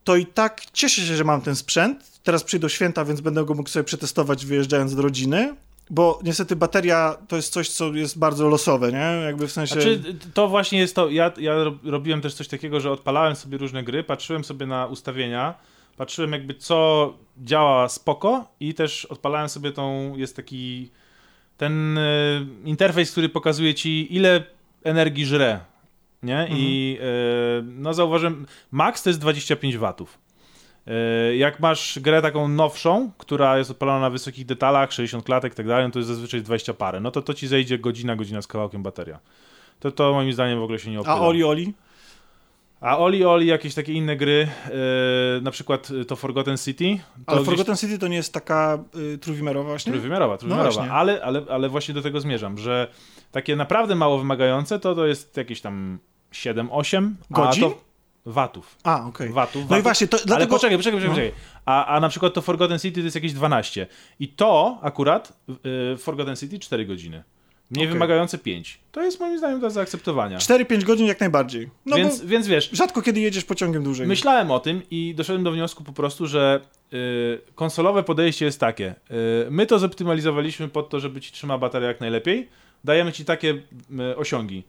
to 0.04 0.16
i 0.16 0.26
tak 0.26 0.60
cieszę 0.72 1.02
się, 1.02 1.16
że 1.16 1.24
mam 1.24 1.40
ten 1.40 1.56
sprzęt. 1.56 2.20
Teraz 2.22 2.44
przyjdą 2.44 2.68
święta, 2.68 3.04
więc 3.04 3.20
będę 3.20 3.44
go 3.44 3.54
mógł 3.54 3.68
sobie 3.68 3.84
przetestować 3.84 4.46
wyjeżdżając 4.46 4.94
do 4.94 5.02
rodziny. 5.02 5.54
Bo 5.90 6.20
niestety 6.24 6.56
bateria 6.56 7.16
to 7.28 7.36
jest 7.36 7.52
coś, 7.52 7.68
co 7.70 7.94
jest 7.94 8.18
bardzo 8.18 8.48
losowe, 8.48 8.92
nie? 8.92 9.22
Jakby 9.24 9.48
w 9.48 9.52
sensie. 9.52 9.74
Znaczy, 9.74 10.02
to 10.34 10.48
właśnie 10.48 10.78
jest 10.78 10.94
to. 10.94 11.10
Ja, 11.10 11.32
ja 11.38 11.54
rob- 11.64 11.84
robiłem 11.84 12.20
też 12.20 12.34
coś 12.34 12.48
takiego, 12.48 12.80
że 12.80 12.90
odpalałem 12.90 13.36
sobie 13.36 13.58
różne 13.58 13.82
gry, 13.82 14.04
patrzyłem 14.04 14.44
sobie 14.44 14.66
na 14.66 14.86
ustawienia, 14.86 15.54
patrzyłem 15.96 16.32
jakby 16.32 16.54
co 16.54 17.12
działa 17.38 17.88
spoko 17.88 18.44
i 18.60 18.74
też 18.74 19.04
odpalałem 19.04 19.48
sobie 19.48 19.72
tą. 19.72 20.16
Jest 20.16 20.36
taki 20.36 20.90
ten 21.56 21.98
e, 21.98 22.02
interfejs, 22.64 23.12
który 23.12 23.28
pokazuje 23.28 23.74
ci, 23.74 24.16
ile 24.16 24.44
energii 24.84 25.26
żre. 25.26 25.60
Nie? 26.22 26.48
I 26.50 26.98
e, 27.00 27.62
no 27.62 27.94
zauważyłem, 27.94 28.46
max 28.70 29.02
to 29.02 29.10
jest 29.10 29.20
25 29.20 29.76
watów. 29.76 30.18
E, 30.86 31.36
Jak 31.36 31.60
masz 31.60 31.98
grę 31.98 32.22
taką 32.22 32.48
nowszą, 32.48 33.10
która 33.18 33.58
jest 33.58 33.70
odpalona 33.70 34.00
na 34.00 34.10
wysokich 34.10 34.46
detalach, 34.46 34.92
60 34.92 35.24
klatek 35.24 35.52
i 35.52 35.56
tak 35.56 35.66
dalej, 35.66 35.84
no 35.84 35.90
to 35.90 35.98
jest 35.98 36.08
zazwyczaj 36.08 36.42
20 36.42 36.74
parę. 36.74 37.00
No 37.00 37.10
to 37.10 37.22
to 37.22 37.34
ci 37.34 37.46
zejdzie 37.48 37.78
godzina, 37.78 38.16
godzina 38.16 38.42
z 38.42 38.46
kawałkiem 38.46 38.82
bateria. 38.82 39.18
To, 39.80 39.90
to 39.90 40.12
moim 40.12 40.32
zdaniem 40.32 40.60
w 40.60 40.62
ogóle 40.62 40.78
się 40.78 40.90
nie 40.90 41.00
opyla. 41.00 41.14
A 41.14 41.20
Oli 41.20 41.44
Oli? 41.44 41.74
A 42.82 42.98
Oli 42.98 43.24
Oli, 43.24 43.46
jakieś 43.46 43.74
takie 43.74 43.92
inne 43.92 44.16
gry, 44.16 44.48
e, 45.38 45.40
na 45.40 45.50
przykład 45.50 45.88
e, 46.00 46.04
to 46.04 46.16
Forgotten 46.16 46.58
City. 46.58 46.98
To 47.26 47.32
Ale 47.32 47.36
gdzieś- 47.36 47.46
Forgotten 47.46 47.76
City 47.76 47.98
to 47.98 48.08
nie 48.08 48.16
jest 48.16 48.32
taka 48.34 48.78
y, 49.14 49.18
trójwymiarowa 49.18 49.68
właśnie? 49.68 49.92
Trójwymiarowa, 49.92 50.38
trójwymiarowa. 50.38 50.74
właśnie. 50.74 50.92
ale, 50.92 51.22
ale, 51.24 51.42
ale 51.50 51.68
właśnie 51.68 51.94
do 51.94 52.02
tego 52.02 52.20
zmierzam, 52.20 52.58
że 52.58 52.88
takie 53.32 53.56
naprawdę 53.56 53.94
mało 53.94 54.18
wymagające 54.18 54.78
to 54.78 54.94
to 54.94 55.06
jest 55.06 55.36
jakieś 55.36 55.60
tam 55.60 55.98
7-8. 56.32 57.10
Godzin? 57.30 57.64
A 57.64 57.68
to 57.68 57.78
watów. 58.26 58.76
A, 58.84 59.06
okej. 59.06 59.28
Watów, 59.28 59.54
No 59.62 59.66
i 59.66 59.68
watów. 59.68 59.82
właśnie, 59.82 60.08
to 60.08 60.16
Ale 60.16 60.26
dlatego... 60.26 60.50
poczekaj, 60.56 60.76
poczekaj, 60.76 61.00
poczekaj. 61.00 61.16
No. 61.26 61.30
poczekaj. 61.30 61.62
A, 61.66 61.86
a 61.86 62.00
na 62.00 62.08
przykład 62.08 62.34
to 62.34 62.42
Forgotten 62.42 62.78
City 62.78 63.00
to 63.00 63.04
jest 63.04 63.14
jakieś 63.14 63.32
12. 63.32 63.86
I 64.20 64.28
to 64.28 64.78
akurat 64.82 65.32
y, 65.94 65.96
Forgotten 65.98 66.36
City 66.36 66.58
4 66.58 66.86
godziny. 66.86 67.22
Mniej 67.72 67.86
Okej. 67.86 67.92
wymagające 67.92 68.38
5. 68.38 68.78
To 68.92 69.02
jest 69.02 69.20
moim 69.20 69.38
zdaniem 69.38 69.60
do 69.60 69.70
zaakceptowania. 69.70 70.38
4-5 70.38 70.82
godzin 70.82 71.06
jak 71.06 71.20
najbardziej. 71.20 71.70
No 71.86 71.96
więc, 71.96 72.24
więc 72.24 72.46
wiesz, 72.46 72.70
rzadko 72.72 73.02
kiedy 73.02 73.20
jedziesz 73.20 73.44
pociągiem 73.44 73.84
dłużej. 73.84 74.06
myślałem 74.06 74.50
o 74.50 74.60
tym 74.60 74.82
i 74.90 75.14
doszedłem 75.16 75.44
do 75.44 75.52
wniosku 75.52 75.84
po 75.84 75.92
prostu, 75.92 76.26
że 76.26 76.60
y, 76.92 77.40
konsolowe 77.54 78.02
podejście 78.02 78.44
jest 78.44 78.60
takie. 78.60 78.94
Y, 79.46 79.50
my 79.50 79.66
to 79.66 79.78
zoptymalizowaliśmy 79.78 80.68
pod 80.68 80.90
to, 80.90 81.00
żeby 81.00 81.20
ci 81.20 81.32
trzyma 81.32 81.58
bateria 81.58 81.88
jak 81.88 82.00
najlepiej. 82.00 82.48
Dajemy 82.84 83.12
ci 83.12 83.24
takie 83.24 83.62
y, 84.12 84.16
osiągi. 84.16 84.64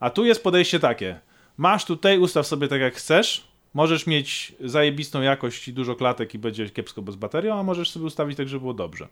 A 0.00 0.10
tu 0.10 0.24
jest 0.24 0.42
podejście 0.42 0.80
takie. 0.80 1.20
Masz 1.56 1.84
tutaj, 1.84 2.18
ustaw 2.18 2.46
sobie 2.46 2.68
tak 2.68 2.80
jak 2.80 2.94
chcesz. 2.94 3.44
Możesz 3.74 4.06
mieć 4.06 4.52
zajebistą 4.60 5.22
jakość 5.22 5.68
i 5.68 5.72
dużo 5.72 5.94
klatek 5.94 6.34
i 6.34 6.38
będzie 6.38 6.70
kiepsko 6.70 7.02
bez 7.02 7.16
baterii, 7.16 7.50
a 7.50 7.62
możesz 7.62 7.90
sobie 7.90 8.06
ustawić 8.06 8.36
tak, 8.36 8.48
żeby 8.48 8.60
było 8.60 8.74
dobrze. 8.74 9.08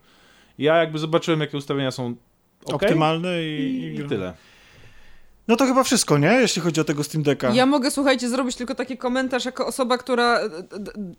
Ja 0.59 0.77
jakby 0.77 0.99
zobaczyłem, 0.99 1.41
jakie 1.41 1.57
ustawienia 1.57 1.91
są 1.91 2.15
ok 2.65 2.75
Optymalne 2.75 3.43
i, 3.43 3.81
i, 3.81 4.01
i, 4.01 4.09
tyle. 4.09 4.35
No 5.49 5.57
to 5.57 5.67
chyba 5.67 5.83
wszystko, 5.83 6.19
nie? 6.19 6.29
Jeśli 6.29 6.63
chodzi 6.63 6.81
o 6.81 6.85
tego 6.85 7.05
Steam 7.05 7.23
Decka. 7.23 7.51
Ja 7.51 7.67
mogę, 7.67 7.91
słuchajcie, 7.91 8.29
zrobić 8.29 8.57
tylko 8.57 8.75
taki 8.75 8.97
komentarz 8.97 9.45
jako 9.45 9.67
osoba, 9.67 9.99
która, 9.99 10.41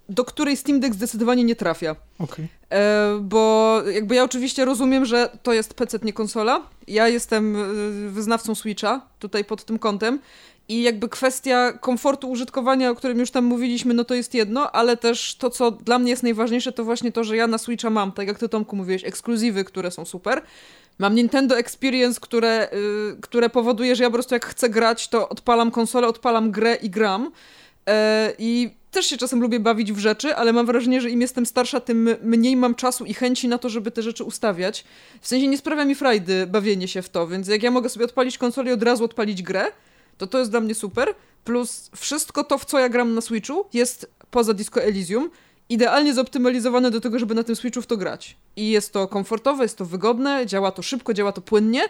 do 0.10 0.26
której 0.26 0.58
Steam 0.58 0.80
Deck 0.80 0.96
zdecydowanie 0.96 1.44
nie 1.44 1.56
trafia. 1.56 1.96
Okej. 2.20 2.48
E, 2.70 3.20
bo 3.22 3.82
jakby 3.94 4.16
ja 4.16 4.24
oczywiście 4.24 4.66
rozumiem, 4.66 5.06
że 5.06 5.30
to 5.44 5.54
jest 5.54 5.74
PC, 5.74 6.00
nie 6.04 6.14
konsola. 6.14 6.62
Ja 6.88 7.08
jestem 7.08 7.56
e, 7.56 8.10
wyznawcą 8.10 8.56
Switcha, 8.56 9.02
tutaj 9.20 9.46
pod 9.46 9.66
tym 9.66 9.80
kątem. 9.80 10.20
I 10.68 10.84
jakby 10.84 11.10
kwestia 11.10 11.74
komfortu 11.74 12.30
użytkowania, 12.30 12.90
o 12.90 12.96
którym 12.96 13.20
już 13.20 13.32
tam 13.32 13.46
mówiliśmy, 13.46 13.94
no 13.94 14.04
to 14.04 14.16
jest 14.16 14.34
jedno, 14.34 14.72
ale 14.72 14.98
też 14.98 15.36
to, 15.36 15.50
co 15.50 15.72
dla 15.72 16.00
mnie 16.00 16.10
jest 16.10 16.24
najważniejsze, 16.24 16.72
to 16.72 16.84
właśnie 16.84 17.12
to, 17.12 17.24
że 17.24 17.36
ja 17.38 17.48
na 17.48 17.58
Switcha 17.58 17.90
mam, 17.90 18.12
tak 18.12 18.28
jak 18.28 18.40
ty 18.40 18.50
Tomku 18.50 18.76
mówiłeś, 18.76 19.04
ekskluzywy, 19.04 19.64
które 19.64 19.92
są 19.92 20.06
super. 20.06 20.42
Mam 20.98 21.16
Nintendo 21.16 21.58
Experience, 21.58 22.20
które, 22.20 22.70
y, 22.74 23.22
które 23.22 23.50
powoduje, 23.50 23.96
że 23.96 24.04
ja 24.04 24.10
po 24.10 24.14
prostu 24.14 24.36
jak 24.36 24.46
chcę 24.46 24.70
grać, 24.70 25.08
to 25.08 25.30
odpalam 25.30 25.72
konsolę, 25.72 26.08
odpalam 26.08 26.52
grę 26.52 26.76
i 26.76 26.90
gram. 26.90 27.32
E, 27.88 28.34
I 28.40 28.70
też 28.92 29.06
się 29.06 29.18
czasem 29.18 29.42
lubię 29.42 29.60
bawić 29.60 29.94
w 29.94 30.00
rzeczy, 30.00 30.36
ale 30.36 30.54
mam 30.54 30.66
wrażenie, 30.66 31.02
że 31.02 31.10
im 31.10 31.22
jestem 31.22 31.46
starsza, 31.46 31.80
tym 31.80 32.10
mniej 32.24 32.56
mam 32.56 32.76
czasu 32.76 33.06
i 33.06 33.14
chęci 33.14 33.48
na 33.48 33.58
to, 33.58 33.70
żeby 33.70 33.92
te 33.92 34.02
rzeczy 34.02 34.24
ustawiać. 34.24 34.86
W 35.22 35.28
sensie 35.28 35.48
nie 35.48 35.58
sprawia 35.58 35.86
mi 35.86 35.96
frajdy 35.96 36.48
bawienie 36.48 36.88
się 36.88 37.02
w 37.02 37.10
to, 37.10 37.28
więc 37.28 37.48
jak 37.48 37.64
ja 37.64 37.72
mogę 37.72 37.90
sobie 37.90 38.06
odpalić 38.06 38.38
konsolę 38.38 38.70
i 38.70 38.74
od 38.74 38.84
razu 38.84 39.04
odpalić 39.04 39.44
grę, 39.44 39.66
to 40.18 40.28
to 40.28 40.40
jest 40.40 40.52
dla 40.52 40.60
mnie 40.60 40.76
super. 40.76 41.14
Plus 41.44 41.90
wszystko 41.96 42.44
to, 42.44 42.58
w 42.58 42.66
co 42.66 42.80
ja 42.80 42.90
gram 42.90 43.16
na 43.16 43.22
Switchu, 43.22 43.66
jest 43.74 44.12
poza 44.32 44.54
Disco 44.54 44.84
Elysium 44.84 45.30
idealnie 45.70 46.14
zoptymalizowane 46.14 46.92
do 46.92 47.02
tego, 47.02 47.20
żeby 47.20 47.36
na 47.36 47.44
tym 47.44 47.56
Switchu 47.56 47.82
w 47.82 47.88
to 47.88 47.98
grać. 47.98 48.38
I 48.56 48.70
jest 48.70 48.94
to 48.94 49.08
komfortowe, 49.08 49.64
jest 49.64 49.78
to 49.78 49.86
wygodne, 49.86 50.46
działa 50.46 50.72
to 50.72 50.82
szybko, 50.82 51.14
działa 51.14 51.32
to 51.32 51.42
płynnie. 51.42 51.82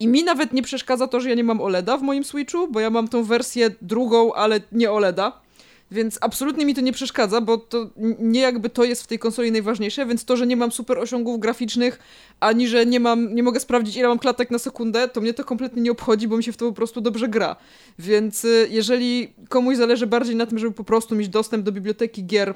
I 0.00 0.08
mi 0.08 0.24
nawet 0.24 0.52
nie 0.52 0.62
przeszkadza 0.62 1.08
to, 1.08 1.20
że 1.20 1.28
ja 1.28 1.34
nie 1.34 1.44
mam 1.44 1.60
OLEDa 1.60 1.96
w 1.96 2.02
moim 2.02 2.24
Switchu, 2.24 2.68
bo 2.68 2.80
ja 2.80 2.90
mam 2.90 3.08
tą 3.08 3.24
wersję 3.24 3.70
drugą, 3.82 4.32
ale 4.32 4.60
nie 4.72 4.92
OLEDa. 4.92 5.46
Więc 5.90 6.18
absolutnie 6.20 6.66
mi 6.66 6.74
to 6.74 6.80
nie 6.80 6.92
przeszkadza, 6.92 7.40
bo 7.40 7.58
to 7.58 7.90
nie 8.18 8.40
jakby 8.40 8.70
to 8.70 8.84
jest 8.84 9.02
w 9.02 9.06
tej 9.06 9.18
konsoli 9.18 9.52
najważniejsze, 9.52 10.06
więc 10.06 10.24
to, 10.24 10.36
że 10.36 10.46
nie 10.46 10.56
mam 10.56 10.72
super 10.72 10.98
osiągów 10.98 11.40
graficznych, 11.40 11.98
ani 12.40 12.68
że 12.68 12.86
nie 12.86 13.00
mam, 13.00 13.34
nie 13.34 13.42
mogę 13.42 13.60
sprawdzić 13.60 13.96
ile 13.96 14.08
mam 14.08 14.18
klatek 14.18 14.50
na 14.50 14.58
sekundę, 14.58 15.08
to 15.08 15.20
mnie 15.20 15.34
to 15.34 15.44
kompletnie 15.44 15.82
nie 15.82 15.90
obchodzi, 15.90 16.28
bo 16.28 16.36
mi 16.36 16.44
się 16.44 16.52
w 16.52 16.56
to 16.56 16.66
po 16.66 16.72
prostu 16.72 17.00
dobrze 17.00 17.28
gra. 17.28 17.56
Więc 17.98 18.44
y, 18.44 18.68
jeżeli 18.70 19.34
komuś 19.48 19.76
zależy 19.76 20.06
bardziej 20.06 20.36
na 20.36 20.46
tym, 20.46 20.58
żeby 20.58 20.72
po 20.72 20.84
prostu 20.84 21.14
mieć 21.14 21.28
dostęp 21.28 21.64
do 21.64 21.72
biblioteki 21.72 22.24
gier 22.24 22.54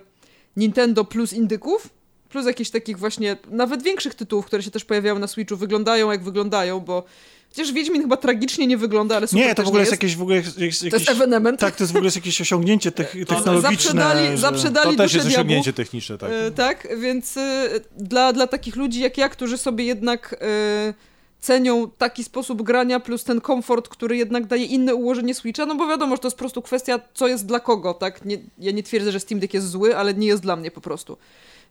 Nintendo 0.57 1.05
plus 1.05 1.33
indyków, 1.33 1.89
plus 2.29 2.47
jakichś 2.47 2.71
takich 2.71 2.99
właśnie, 2.99 3.37
nawet 3.51 3.83
większych 3.83 4.15
tytułów, 4.15 4.47
które 4.47 4.63
się 4.63 4.71
też 4.71 4.85
pojawiały 4.85 5.21
na 5.21 5.27
Switchu, 5.27 5.57
wyglądają 5.57 6.11
jak 6.13 6.23
wyglądają, 6.25 6.81
bo 6.81 7.05
chociaż 7.51 7.73
Wiedźmin 7.73 8.03
chyba 8.03 8.17
tragicznie 8.17 8.67
nie 8.67 8.77
wygląda, 8.77 9.17
ale 9.17 9.27
super 9.27 9.47
Nie, 9.47 9.55
to 9.55 9.63
w 9.63 9.67
ogóle 9.67 9.81
nie 9.81 9.83
jest 9.83 9.93
jakieś 9.93 10.17
w 10.17 10.23
ogóle 10.23 10.37
jest, 10.37 10.59
jest 10.59 10.81
To 10.81 10.87
jakieś, 10.87 11.01
jest 11.01 11.11
ewenement. 11.11 11.61
Tak, 11.61 11.77
to 11.77 11.83
jest 11.85 11.93
w 11.93 11.97
ogóle 11.97 12.07
jest 12.07 12.17
jakieś 12.17 12.41
osiągnięcie 12.41 12.93
tech, 12.93 13.13
technologiczne. 13.29 13.77
Zaprzedali, 13.77 14.29
że- 14.29 14.39
zaprzedali 14.39 14.97
To 14.97 15.03
też 15.03 15.15
jest 15.15 15.27
diabłów. 15.27 15.39
osiągnięcie 15.39 15.73
techniczne, 15.73 16.19
tak. 16.19 16.31
E, 16.33 16.51
tak, 16.51 16.89
więc 17.01 17.37
e, 17.37 17.69
dla, 17.97 18.33
dla 18.33 18.47
takich 18.47 18.77
ludzi 18.77 19.01
jak 19.01 19.19
ja, 19.19 19.29
którzy 19.29 19.59
sobie 19.59 19.85
jednak 19.85 20.37
e, 20.41 20.95
cenią 21.41 21.91
taki 21.99 22.25
sposób 22.25 22.63
grania, 22.63 23.01
plus 23.01 23.25
ten 23.25 23.41
komfort, 23.41 23.89
który 23.89 24.17
jednak 24.17 24.47
daje 24.47 24.65
inne 24.65 24.95
ułożenie 24.95 25.35
Switcha, 25.35 25.67
no 25.67 25.75
bo 25.75 25.89
wiadomo, 25.89 26.17
że 26.17 26.23
to 26.23 26.29
jest 26.29 26.37
po 26.37 26.43
prostu 26.43 26.63
kwestia, 26.63 27.01
co 27.15 27.29
jest 27.29 27.47
dla 27.47 27.61
kogo, 27.61 27.95
tak? 27.95 28.25
Nie, 28.25 28.39
ja 28.59 28.73
nie 28.73 28.83
twierdzę, 28.83 29.13
że 29.13 29.21
Steam 29.21 29.41
Deck 29.41 29.55
jest 29.55 29.69
zły, 29.69 29.97
ale 29.97 30.15
nie 30.15 30.27
jest 30.27 30.43
dla 30.43 30.57
mnie 30.57 30.71
po 30.71 30.81
prostu. 30.81 31.17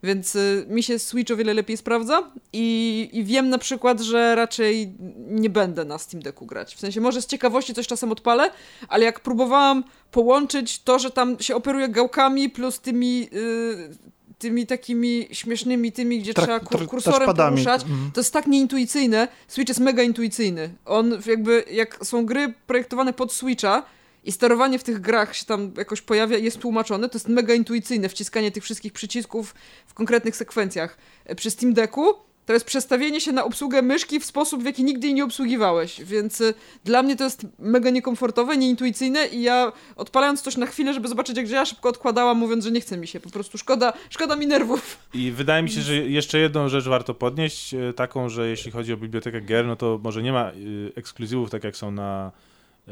Więc 0.03 0.35
y, 0.35 0.65
mi 0.69 0.83
się 0.83 0.99
Switch 0.99 1.31
o 1.31 1.35
wiele 1.35 1.53
lepiej 1.53 1.77
sprawdza 1.77 2.31
i, 2.53 3.09
i 3.13 3.23
wiem 3.23 3.49
na 3.49 3.57
przykład, 3.57 4.01
że 4.01 4.35
raczej 4.35 4.93
nie 5.27 5.49
będę 5.49 5.85
na 5.85 5.97
Steam 5.97 6.23
Decku 6.23 6.45
grać. 6.45 6.75
W 6.75 6.79
sensie 6.79 7.01
może 7.01 7.21
z 7.21 7.25
ciekawości 7.25 7.73
coś 7.73 7.87
czasem 7.87 8.11
odpalę, 8.11 8.51
ale 8.87 9.05
jak 9.05 9.19
próbowałam 9.19 9.83
połączyć 10.11 10.79
to, 10.79 10.99
że 10.99 11.11
tam 11.11 11.39
się 11.39 11.55
operuje 11.55 11.89
gałkami 11.89 12.49
plus 12.49 12.79
tymi, 12.79 13.29
y, 13.33 13.89
tymi 14.39 14.67
takimi 14.67 15.27
śmiesznymi 15.31 15.91
tymi, 15.91 16.19
gdzie 16.19 16.33
Trak- 16.33 16.43
trzeba 16.43 16.59
kur- 16.59 16.87
kursorem 16.87 17.35
poruszać, 17.35 17.81
Mhm. 17.83 18.11
to 18.13 18.19
jest 18.19 18.33
tak 18.33 18.47
nieintuicyjne. 18.47 19.27
Switch 19.47 19.69
jest 19.69 19.79
mega 19.79 20.03
intuicyjny. 20.03 20.69
On 20.85 21.17
jakby, 21.25 21.63
jak 21.71 22.05
są 22.05 22.25
gry 22.25 22.53
projektowane 22.67 23.13
pod 23.13 23.33
Switcha 23.33 23.83
i 24.23 24.31
sterowanie 24.31 24.79
w 24.79 24.83
tych 24.83 24.99
grach 25.01 25.35
się 25.35 25.45
tam 25.45 25.71
jakoś 25.77 26.01
pojawia 26.01 26.37
i 26.37 26.43
jest 26.43 26.59
tłumaczone, 26.59 27.09
to 27.09 27.17
jest 27.17 27.27
mega 27.27 27.53
intuicyjne, 27.53 28.09
wciskanie 28.09 28.51
tych 28.51 28.63
wszystkich 28.63 28.93
przycisków 28.93 29.55
w 29.87 29.93
konkretnych 29.93 30.35
sekwencjach. 30.35 30.97
E, 31.25 31.35
Przy 31.35 31.51
Steam 31.51 31.73
Decku 31.73 32.13
to 32.49 32.53
jest 32.53 32.65
przestawienie 32.65 33.21
się 33.21 33.31
na 33.31 33.43
obsługę 33.43 33.81
myszki 33.81 34.19
w 34.19 34.25
sposób, 34.25 34.61
w 34.61 34.65
jaki 34.65 34.83
nigdy 34.83 35.07
jej 35.07 35.13
nie 35.13 35.23
obsługiwałeś, 35.23 36.03
więc 36.03 36.41
y, 36.41 36.53
dla 36.83 37.03
mnie 37.03 37.15
to 37.15 37.23
jest 37.23 37.45
mega 37.59 37.89
niekomfortowe, 37.89 38.57
nieintuicyjne 38.57 39.27
i 39.27 39.41
ja 39.41 39.71
odpalając 39.95 40.41
coś 40.41 40.57
na 40.57 40.65
chwilę, 40.65 40.93
żeby 40.93 41.07
zobaczyć 41.07 41.37
jak 41.37 41.47
działa, 41.47 41.65
szybko 41.65 41.89
odkładałam, 41.89 42.37
mówiąc, 42.37 42.63
że 42.63 42.71
nie 42.71 42.81
chce 42.81 42.97
mi 42.97 43.07
się, 43.07 43.19
po 43.19 43.29
prostu 43.29 43.57
szkoda, 43.57 43.93
szkoda 44.09 44.35
mi 44.35 44.47
nerwów. 44.47 44.97
I 45.13 45.31
wydaje 45.31 45.63
mi 45.63 45.69
się, 45.69 45.81
że 45.81 45.95
jeszcze 45.95 46.39
jedną 46.39 46.69
rzecz 46.69 46.85
warto 46.85 47.13
podnieść, 47.13 47.73
e, 47.73 47.93
taką, 47.93 48.29
że 48.29 48.49
jeśli 48.49 48.71
chodzi 48.71 48.93
o 48.93 48.97
bibliotekę 48.97 49.41
gier, 49.41 49.65
no 49.65 49.75
to 49.75 49.99
może 50.03 50.23
nie 50.23 50.31
ma 50.31 50.51
e, 50.51 50.53
ekskluzywów 50.95 51.49
tak 51.49 51.63
jak 51.63 51.77
są 51.77 51.91
na 51.91 52.31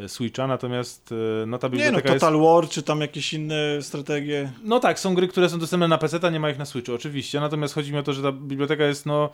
Switcha, 0.07 0.47
natomiast 0.47 1.11
e, 1.43 1.45
no 1.45 1.57
ta 1.57 1.67
Nie 1.67 1.71
no, 1.71 1.77
biblioteka 1.77 2.13
jest... 2.13 2.25
Total 2.25 2.41
War, 2.41 2.69
czy 2.69 2.83
tam 2.83 3.01
jakieś 3.01 3.33
inne 3.33 3.81
strategie. 3.81 4.51
No 4.63 4.79
tak, 4.79 4.99
są 4.99 5.15
gry, 5.15 5.27
które 5.27 5.49
są 5.49 5.59
dostępne 5.59 5.87
na 5.87 5.97
PC, 5.97 6.19
a 6.21 6.29
nie 6.29 6.39
ma 6.39 6.49
ich 6.49 6.57
na 6.57 6.65
Switchu, 6.65 6.93
oczywiście. 6.93 7.39
Natomiast 7.39 7.73
chodzi 7.73 7.91
mi 7.93 7.97
o 7.97 8.03
to, 8.03 8.13
że 8.13 8.23
ta 8.23 8.31
biblioteka 8.31 8.83
jest 8.83 9.05
no 9.05 9.29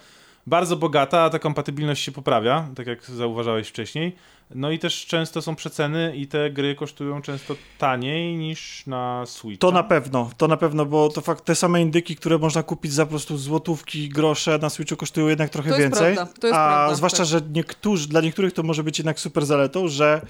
bardzo 0.48 0.78
bogata, 0.78 1.22
a 1.22 1.30
ta 1.30 1.40
kompatybilność 1.40 2.04
się 2.04 2.12
poprawia, 2.12 2.68
tak 2.76 2.88
jak 2.88 3.06
zauważałeś 3.06 3.68
wcześniej. 3.68 4.16
No 4.56 4.72
i 4.72 4.80
też 4.80 5.06
często 5.06 5.42
są 5.42 5.56
przeceny 5.56 6.16
i 6.16 6.28
te 6.28 6.52
gry 6.52 6.76
kosztują 6.76 7.22
często 7.22 7.56
taniej 7.78 8.38
niż 8.38 8.88
na 8.88 9.26
Switchu. 9.26 9.60
To 9.60 9.72
na 9.72 9.84
pewno, 9.84 10.30
to 10.38 10.48
na 10.48 10.58
pewno, 10.58 10.86
bo 10.86 11.10
to 11.10 11.22
fakt, 11.22 11.46
te 11.46 11.56
same 11.56 11.82
indyki, 11.82 12.16
które 12.16 12.38
można 12.38 12.64
kupić 12.64 12.94
za 12.94 13.06
po 13.06 13.10
prostu 13.10 13.38
złotówki, 13.38 14.10
grosze 14.10 14.58
na 14.58 14.70
Switchu 14.70 14.96
kosztują 14.96 15.28
jednak 15.28 15.50
trochę 15.50 15.70
To 15.70 15.76
jest 15.76 15.84
więcej. 15.84 16.16
prawda, 16.16 16.34
to 16.42 16.48
jest 16.48 16.60
a 16.60 16.68
prawda, 16.68 16.96
zwłaszcza, 16.96 17.18
tak. 17.18 17.28
że 17.28 17.42
niektórzy, 17.54 18.08
dla 18.08 18.22
niektórych 18.22 18.54
to 18.54 18.64
może 18.64 18.84
być 18.84 19.00
jednak 19.00 19.20
super 19.20 19.46
zaletą, 19.46 19.88
że 19.88 20.22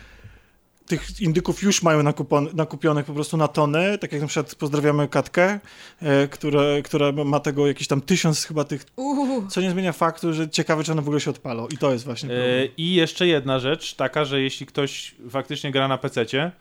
tych 0.88 1.22
indyków 1.22 1.64
już 1.64 1.84
mają 1.84 2.04
nakupon, 2.04 2.50
nakupionych 2.54 3.06
po 3.06 3.14
prostu 3.14 3.38
na 3.38 3.48
tony, 3.48 3.98
tak 3.98 4.12
jak 4.12 4.22
na 4.22 4.28
przykład 4.28 4.56
pozdrawiamy 4.56 5.08
Katkę, 5.08 5.60
e, 6.02 6.28
które, 6.28 6.82
która 6.82 7.12
ma 7.12 7.40
tego 7.40 7.68
jakiś 7.68 7.88
tam 7.88 8.02
tysiąc 8.02 8.44
chyba 8.44 8.64
tych, 8.64 8.86
Uuu. 8.96 9.48
co 9.48 9.62
nie 9.62 9.72
zmienia 9.72 9.94
faktu, 9.94 10.34
że 10.34 10.50
ciekawe, 10.50 10.84
czy 10.84 10.92
one 10.92 11.02
w 11.02 11.06
ogóle 11.08 11.20
się 11.20 11.32
odpalą 11.32 11.68
i 11.68 11.78
to 11.78 11.94
jest 11.94 12.06
właśnie 12.06 12.30
E, 12.30 12.34
problem. 12.34 12.68
I 12.78 12.94
jeszcze 12.94 13.28
jedna 13.28 13.60
rzecz, 13.60 13.94
taka, 13.94 14.26
że 14.26 14.42
jeśli 14.42 14.66
ktoś 14.66 15.16
faktycznie 15.30 15.72
gra 15.72 15.88
na 15.88 15.98
PC, 15.98 16.52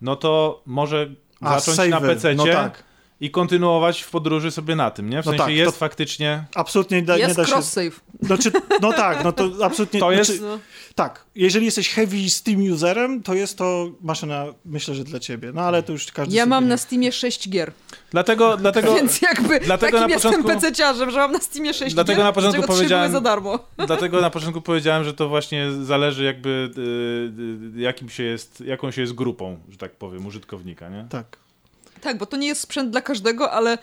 no 0.00 0.16
to 0.16 0.62
może 0.66 1.10
A, 1.40 1.60
zacząć 1.60 1.90
na 1.90 2.00
save'y, 2.00 2.06
PC 2.06 2.34
no 2.34 2.46
tak. 2.46 2.87
I 3.20 3.30
kontynuować 3.30 4.02
w 4.02 4.10
podróży 4.10 4.50
sobie 4.50 4.76
na 4.76 4.90
tym, 4.90 5.10
nie? 5.10 5.22
W 5.22 5.26
No 5.26 5.32
sensie 5.32 5.44
tak, 5.44 5.54
jest 5.54 5.72
to- 5.72 5.78
faktycznie... 5.78 6.44
Absolutnie 6.54 7.02
da, 7.02 7.16
nie 7.16 7.22
Jest 7.22 7.36
da 7.36 7.44
się... 7.46 7.52
cross-save. 7.52 7.90
Znaczy, 8.22 8.50
no 8.82 8.92
tak, 8.92 9.24
no 9.24 9.32
to 9.32 9.50
absolutnie... 9.62 10.00
To 10.00 10.10
jest- 10.12 10.30
Znaczy, 10.30 10.42
No. 10.42 10.58
Tak, 10.94 11.24
jeżeli 11.34 11.64
jesteś 11.66 11.88
heavy 11.88 12.30
Steam 12.30 12.72
userem, 12.72 13.22
to 13.22 13.34
jest 13.34 13.58
to 13.58 13.90
maszyna, 14.00 14.44
myślę, 14.64 14.94
że 14.94 15.04
dla 15.04 15.18
ciebie. 15.20 15.52
No 15.54 15.60
ale 15.62 15.82
to 15.82 15.92
już 15.92 16.12
każdy 16.12 16.34
Ja 16.36 16.46
mam 16.46 16.64
nie- 16.64 16.68
na 16.70 16.76
Steamie 16.76 17.12
6 17.12 17.48
gier. 17.50 17.72
Dlatego, 18.10 18.56
dlatego, 18.66 18.94
Więc 18.94 19.22
jakby 19.22 19.60
dlatego 19.60 19.92
takim 19.98 20.08
na 20.08 20.14
jestem 20.14 20.32
początku- 20.32 20.52
PC-ciarzem, 20.66 21.10
że 21.10 21.18
mam 21.18 21.32
na 21.32 21.40
Steamie 21.40 21.74
6 21.74 21.94
Dlatego 21.94 22.16
gier, 22.16 22.24
na 22.26 22.32
początku 22.32 22.62
powiedziałem- 22.62 23.12
za 23.12 23.20
darmo. 23.20 23.58
dlatego 23.86 24.20
na 24.20 24.30
początku 24.30 24.60
powiedziałem, 24.60 25.04
że 25.04 25.14
to 25.14 25.28
właśnie 25.28 25.72
zależy 25.82 26.24
jakby 26.24 26.70
y, 26.78 27.76
y, 27.78 27.80
jakim 27.80 28.08
się 28.08 28.22
jest, 28.22 28.60
jaką 28.60 28.90
się 28.90 29.00
jest 29.00 29.12
grupą, 29.14 29.58
że 29.68 29.76
tak 29.78 29.92
powiem, 29.96 30.26
użytkownika, 30.26 30.88
nie? 30.88 31.06
Tak. 31.10 31.36
Tak, 32.00 32.18
bo 32.18 32.26
to 32.26 32.36
nie 32.36 32.46
jest 32.46 32.60
sprzęt 32.60 32.90
dla 32.90 33.00
każdego, 33.00 33.50
ale 33.50 33.78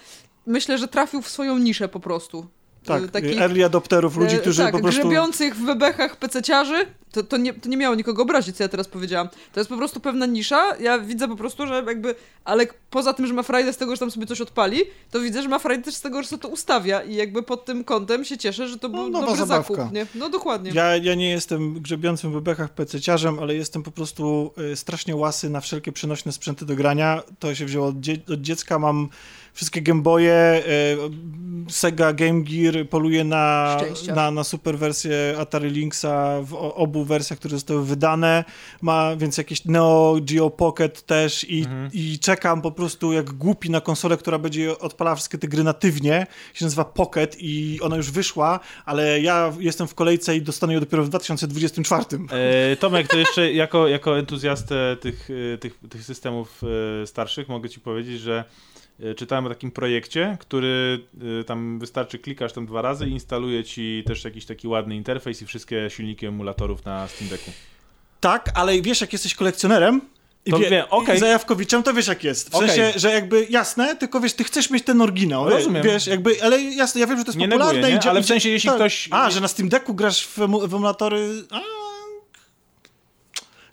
myślę, 0.45 0.77
że 0.77 0.87
trafił 0.87 1.21
w 1.21 1.29
swoją 1.29 1.57
niszę 1.57 1.87
po 1.89 1.99
prostu. 1.99 2.47
Tak, 2.85 3.03
Y, 3.03 3.09
takich, 3.09 3.41
early 3.41 3.65
adopterów, 3.65 4.17
ludzi, 4.17 4.35
e, 4.35 4.39
którzy 4.39 4.61
tak, 4.63 4.71
po 4.71 4.79
prostu... 4.79 5.01
grzebiących 5.01 5.55
w 5.55 5.65
bebechach 5.65 6.15
pececiarzy, 6.15 6.85
to, 7.15 7.23
to, 7.23 7.37
nie, 7.37 7.53
to 7.53 7.69
nie 7.69 7.77
miało 7.77 7.95
nikogo 7.95 8.23
obrazić, 8.23 8.55
co 8.57 8.63
ja 8.63 8.69
teraz 8.69 8.87
powiedziałam. 8.87 9.29
To 9.53 9.59
jest 9.59 9.69
po 9.69 9.77
prostu 9.77 9.99
pewna 9.99 10.25
nisza, 10.25 10.75
ja 10.79 10.99
widzę 10.99 11.27
po 11.27 11.35
prostu, 11.35 11.67
że 11.67 11.83
jakby, 11.87 12.15
ale 12.45 12.67
poza 12.89 13.13
tym, 13.13 13.27
że 13.27 13.33
ma 13.33 13.43
frajdę 13.43 13.73
z 13.73 13.77
tego, 13.77 13.95
że 13.95 13.99
tam 13.99 14.11
sobie 14.11 14.25
coś 14.25 14.41
odpali, 14.41 14.81
to 15.11 15.19
widzę, 15.19 15.41
że 15.41 15.49
ma 15.49 15.59
frajdę 15.59 15.83
też 15.83 15.95
z 15.95 16.01
tego, 16.01 16.23
że 16.23 16.29
sobie 16.29 16.41
to 16.41 16.47
ustawia 16.47 17.03
i 17.03 17.15
jakby 17.15 17.43
pod 17.43 17.65
tym 17.65 17.83
kątem 17.83 18.25
się 18.25 18.37
cieszę, 18.37 18.67
że 18.67 18.79
to 18.79 18.89
był 18.89 19.09
nowa 19.09 19.25
dobry 19.27 19.45
zabawka. 19.45 19.75
zakup, 19.75 19.93
nie? 19.93 20.05
No 20.15 20.29
dokładnie. 20.29 20.71
Ja, 20.73 20.97
ja 20.97 21.15
nie 21.15 21.29
jestem 21.29 21.73
grzebiącym 21.73 22.31
w 22.31 22.33
bebechach 22.33 22.73
pececiarzem, 22.73 23.39
ale 23.39 23.55
jestem 23.55 23.83
po 23.83 23.91
prostu 23.91 24.53
y, 24.71 24.75
strasznie 24.75 25.15
łasy 25.15 25.49
na 25.49 25.61
wszelkie 25.61 25.91
przenośne 25.91 26.31
sprzęty 26.31 26.65
do 26.65 26.75
grania. 26.75 27.23
To 27.39 27.55
się 27.55 27.65
wzięło 27.65 27.87
od, 27.87 27.99
dzie 27.99 28.17
od 28.33 28.41
dziecka, 28.41 28.79
mam 28.79 29.09
wszystkie 29.53 29.81
Gameboye, 29.81 30.63
y, 31.67 31.71
Sega 31.71 32.13
Game 32.13 32.43
Gear, 32.43 32.89
poluję 32.89 33.23
na, 33.23 33.77
Szczęścia. 33.79 34.15
na, 34.15 34.31
na 34.31 34.43
super 34.43 34.77
wersję 34.77 35.35
Atari 35.39 35.69
Lynxa 35.69 36.41
w 36.41 36.53
obu 36.53 37.04
wersjach, 37.05 37.39
które 37.39 37.51
zostały 37.55 37.85
wydane, 37.85 38.43
ma 38.81 39.15
więc 39.15 39.37
jakieś 39.37 39.65
Neo 39.65 40.17
Geo 40.21 40.49
Pocket 40.49 41.05
też 41.05 41.43
i, 41.49 41.59
Mhm. 41.59 41.89
i 41.93 42.19
czekam 42.19 42.61
po 42.61 42.71
prostu 42.71 43.13
jak 43.13 43.31
głupi 43.31 43.69
na 43.69 43.81
konsolę, 43.81 44.17
która 44.17 44.39
będzie 44.39 44.79
odpalała 44.79 45.15
wszystkie 45.15 45.37
te 45.37 45.47
gry 45.47 45.63
natywnie, 45.63 46.27
się 46.53 46.65
nazywa 46.65 46.85
Pocket 46.85 47.37
i 47.39 47.79
ona 47.81 47.95
już 47.95 48.11
wyszła, 48.11 48.59
ale 48.85 49.21
ja 49.21 49.53
jestem 49.59 49.87
w 49.87 49.95
kolejce 49.95 50.35
i 50.35 50.41
dostanę 50.41 50.73
ją 50.73 50.79
dopiero 50.79 51.03
w 51.03 51.09
2024. 51.09 52.05
E, 52.31 52.75
Tomek, 52.75 53.07
to 53.07 53.17
jeszcze 53.17 53.51
jako, 53.51 53.87
jako 53.87 54.19
entuzjastę 54.19 54.97
tych, 55.01 55.29
e, 55.53 55.57
tych, 55.57 55.79
tych 55.89 56.03
systemów 56.03 56.61
e, 57.03 57.07
starszych 57.07 57.49
mogę 57.49 57.69
ci 57.69 57.79
powiedzieć, 57.79 58.19
że 58.19 58.43
czytałem 59.17 59.45
o 59.45 59.49
takim 59.49 59.71
projekcie, 59.71 60.37
który 60.39 60.99
e, 61.41 61.43
tam 61.43 61.79
wystarczy 61.79 62.19
klikasz 62.19 62.53
tam 62.53 62.65
dwa 62.65 62.81
razy 62.81 63.07
i 63.07 63.11
instaluje 63.11 63.63
ci 63.63 64.03
też 64.07 64.23
jakiś 64.23 64.45
taki 64.45 64.67
ładny 64.67 64.95
interfejs 64.95 65.41
i 65.41 65.45
wszystkie 65.45 65.89
silniki 65.89 66.25
emulatorów 66.25 66.85
na 66.85 67.07
Steam 67.07 67.29
Decku. 67.29 67.51
Tak, 68.19 68.51
ale 68.55 68.81
wiesz, 68.81 69.01
jak 69.01 69.13
jesteś 69.13 69.35
kolekcjonerem 69.35 70.01
i, 70.45 70.51
To 70.51 70.57
wie, 70.57 70.69
wiem, 70.69 70.85
okej. 70.89 71.15
i 71.15 71.19
zajawkowiczem, 71.19 71.83
to 71.83 71.93
wiesz, 71.93 72.07
jak 72.07 72.23
jest. 72.23 72.49
W 72.51 72.55
Okej. 72.55 72.69
sensie, 72.69 72.99
że 72.99 73.11
jakby 73.13 73.47
jasne, 73.49 73.95
tylko 73.95 74.19
wiesz, 74.19 74.33
ty 74.33 74.43
chcesz 74.43 74.69
mieć 74.69 74.83
ten 74.83 75.01
oryginał. 75.01 75.49
Rozumiem. 75.49 75.83
Wiesz, 75.83 76.07
jakby, 76.07 76.43
ale 76.43 76.61
jasne, 76.61 77.01
ja 77.01 77.07
wiem, 77.07 77.17
że 77.17 77.23
to 77.23 77.29
jest 77.31 77.39
Nie 77.39 77.47
popularne. 77.47 77.73
neguję, 77.73 77.93
nie? 77.93 77.99
i 77.99 78.01
dzia- 78.01 78.09
Ale 78.09 78.21
w 78.21 78.25
sensie, 78.25 78.49
jeśli 78.49 78.67
tak. 78.69 78.75
ktoś- 78.77 79.07
A, 79.11 79.29
że 79.29 79.41
na 79.41 79.47
Steam 79.47 79.69
Decku 79.69 79.93
grasz 79.93 80.27
w, 80.27 80.37
w 80.67 80.73
emulatory... 80.73 81.43
A... 81.51 81.59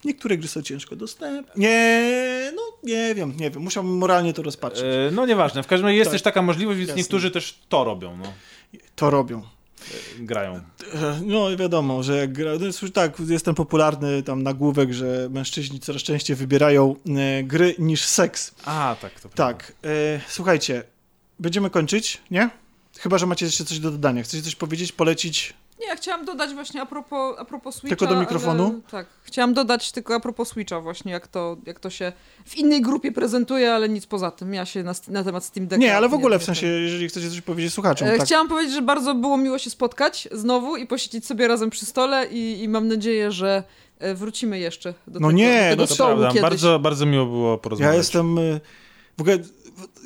Niektóre 0.05 0.37
gry 0.37 0.49
są 0.49 0.63
ciężko 0.63 0.97
dostępne. 0.97 1.53
Nie, 1.57 2.53
no 2.57 2.63
nie 2.83 3.15
wiem, 3.15 3.35
nie 3.37 3.51
wiem. 3.51 3.63
Musiałbym 3.63 3.97
moralnie 3.99 4.33
to 4.33 4.43
rozpatrzeć. 4.43 4.85
E, 4.85 5.11
No 5.13 5.27
nieważne, 5.27 5.63
w 5.63 5.67
każdym 5.67 5.87
razie 5.87 5.97
jest 5.99 6.09
Tak. 6.11 6.13
też 6.15 6.23
taka 6.23 6.43
możliwość, 6.43 6.79
więc 6.79 6.89
Jasne. 6.89 7.01
niektórzy 7.03 7.31
też 7.31 7.59
to 7.69 7.85
robią, 7.85 8.17
no. 8.17 8.33
To 8.97 9.11
robią. 9.11 9.43
Grają. 10.19 10.55
E, 10.55 10.61
No 11.27 11.57
wiadomo, 11.57 12.03
że 12.03 12.17
jak 12.17 12.33
gra, 12.33 12.51
no, 12.61 12.67
jest- 12.67 12.81
tak, 12.95 13.21
jest 13.29 13.45
ten 13.45 13.55
popularny 13.55 14.23
tam 14.23 14.43
nagłówek, 14.43 14.93
że 14.93 15.29
mężczyźni 15.31 15.81
coraz 15.81 16.03
częściej 16.03 16.37
wybierają 16.37 16.97
e, 17.17 17.43
gry 17.43 17.75
niż 17.79 18.05
seks. 18.05 18.55
A, 18.65 18.97
tak, 19.01 19.13
to 19.21 19.29
prawda. 19.29 19.37
Tak, 19.59 19.73
e, 19.85 20.21
słuchajcie, 20.29 20.83
będziemy 21.39 21.71
kończyć, 21.71 22.21
nie? 22.31 22.51
Chyba, 22.99 23.19
że 23.19 23.27
macie 23.27 23.47
jeszcze 23.47 23.65
coś 23.65 23.79
do 23.79 23.91
dodania. 23.91 24.23
Chcecie 24.23 24.43
coś 24.43 24.57
powiedzieć, 24.57 24.93
polecić? 24.93 25.55
Nie, 25.81 25.87
ja 25.87 25.97
chciałam 25.97 26.25
dodać 26.25 26.55
właśnie 26.55 26.83
a 26.83 26.87
propos, 26.87 27.37
a 27.39 27.45
propos 27.45 27.75
Switcha. 27.75 27.97
Tylko 27.97 28.15
do 28.15 28.21
mikrofonu? 28.21 28.65
Ale, 28.65 28.81
tak, 28.91 29.07
chciałam 29.23 29.55
dodać 29.55 29.93
tylko 29.93 30.15
a 30.15 30.21
propos 30.21 30.49
Switcha 30.49 30.81
właśnie, 30.81 31.13
jak 31.13 31.29
to, 31.29 31.57
jak 31.67 31.81
to 31.81 31.91
się 31.91 32.13
w 32.47 32.57
innej 32.57 32.83
grupie 32.83 33.13
prezentuje, 33.13 33.73
ale 33.75 33.89
nic 33.89 34.07
poza 34.07 34.31
tym. 34.31 34.55
Ja 34.55 34.65
się 34.67 34.83
na, 34.83 34.93
na 35.09 35.25
temat 35.25 35.45
Steam 35.45 35.67
Decka... 35.67 35.81
Nie, 35.81 35.97
ale 35.97 36.09
w 36.09 36.15
ogóle 36.15 36.39
w 36.39 36.45
sensie, 36.45 36.67
jeżeli 36.67 37.09
chcecie 37.09 37.31
coś 37.31 37.41
powiedzieć 37.41 37.73
słuchaczom. 37.75 38.09
E, 38.09 38.17
tak. 38.17 38.27
Chciałam 38.27 38.49
powiedzieć, 38.49 38.75
że 38.75 38.83
bardzo 38.83 39.15
było 39.15 39.37
miło 39.37 39.59
się 39.59 39.71
spotkać 39.71 40.29
znowu 40.33 40.77
i 40.77 40.87
posiedzieć 40.87 41.27
sobie 41.27 41.49
razem 41.49 41.71
przy 41.71 41.87
stole 41.87 42.27
i, 42.27 42.63
i 42.63 42.69
mam 42.69 42.89
nadzieję, 42.89 43.33
że 43.33 43.63
e, 43.99 44.15
wrócimy 44.15 44.59
jeszcze 44.59 44.95
do 45.07 45.21
No 45.21 45.29
tego, 45.29 45.33
nie, 45.33 45.77
do 45.77 45.77
tego 45.77 45.83
no 45.83 45.87
To 45.87 46.07
prawda, 46.07 46.29
kiedyś. 46.29 46.43
bardzo, 46.43 46.79
bardzo 46.79 47.07
miło 47.07 47.27
było 47.27 47.53
Ja 47.53 47.59
porozmawiać. 47.59 47.97
jestem... 47.97 48.39
e, 48.39 48.61
W 49.19 49.21
ogóle, 49.21 49.39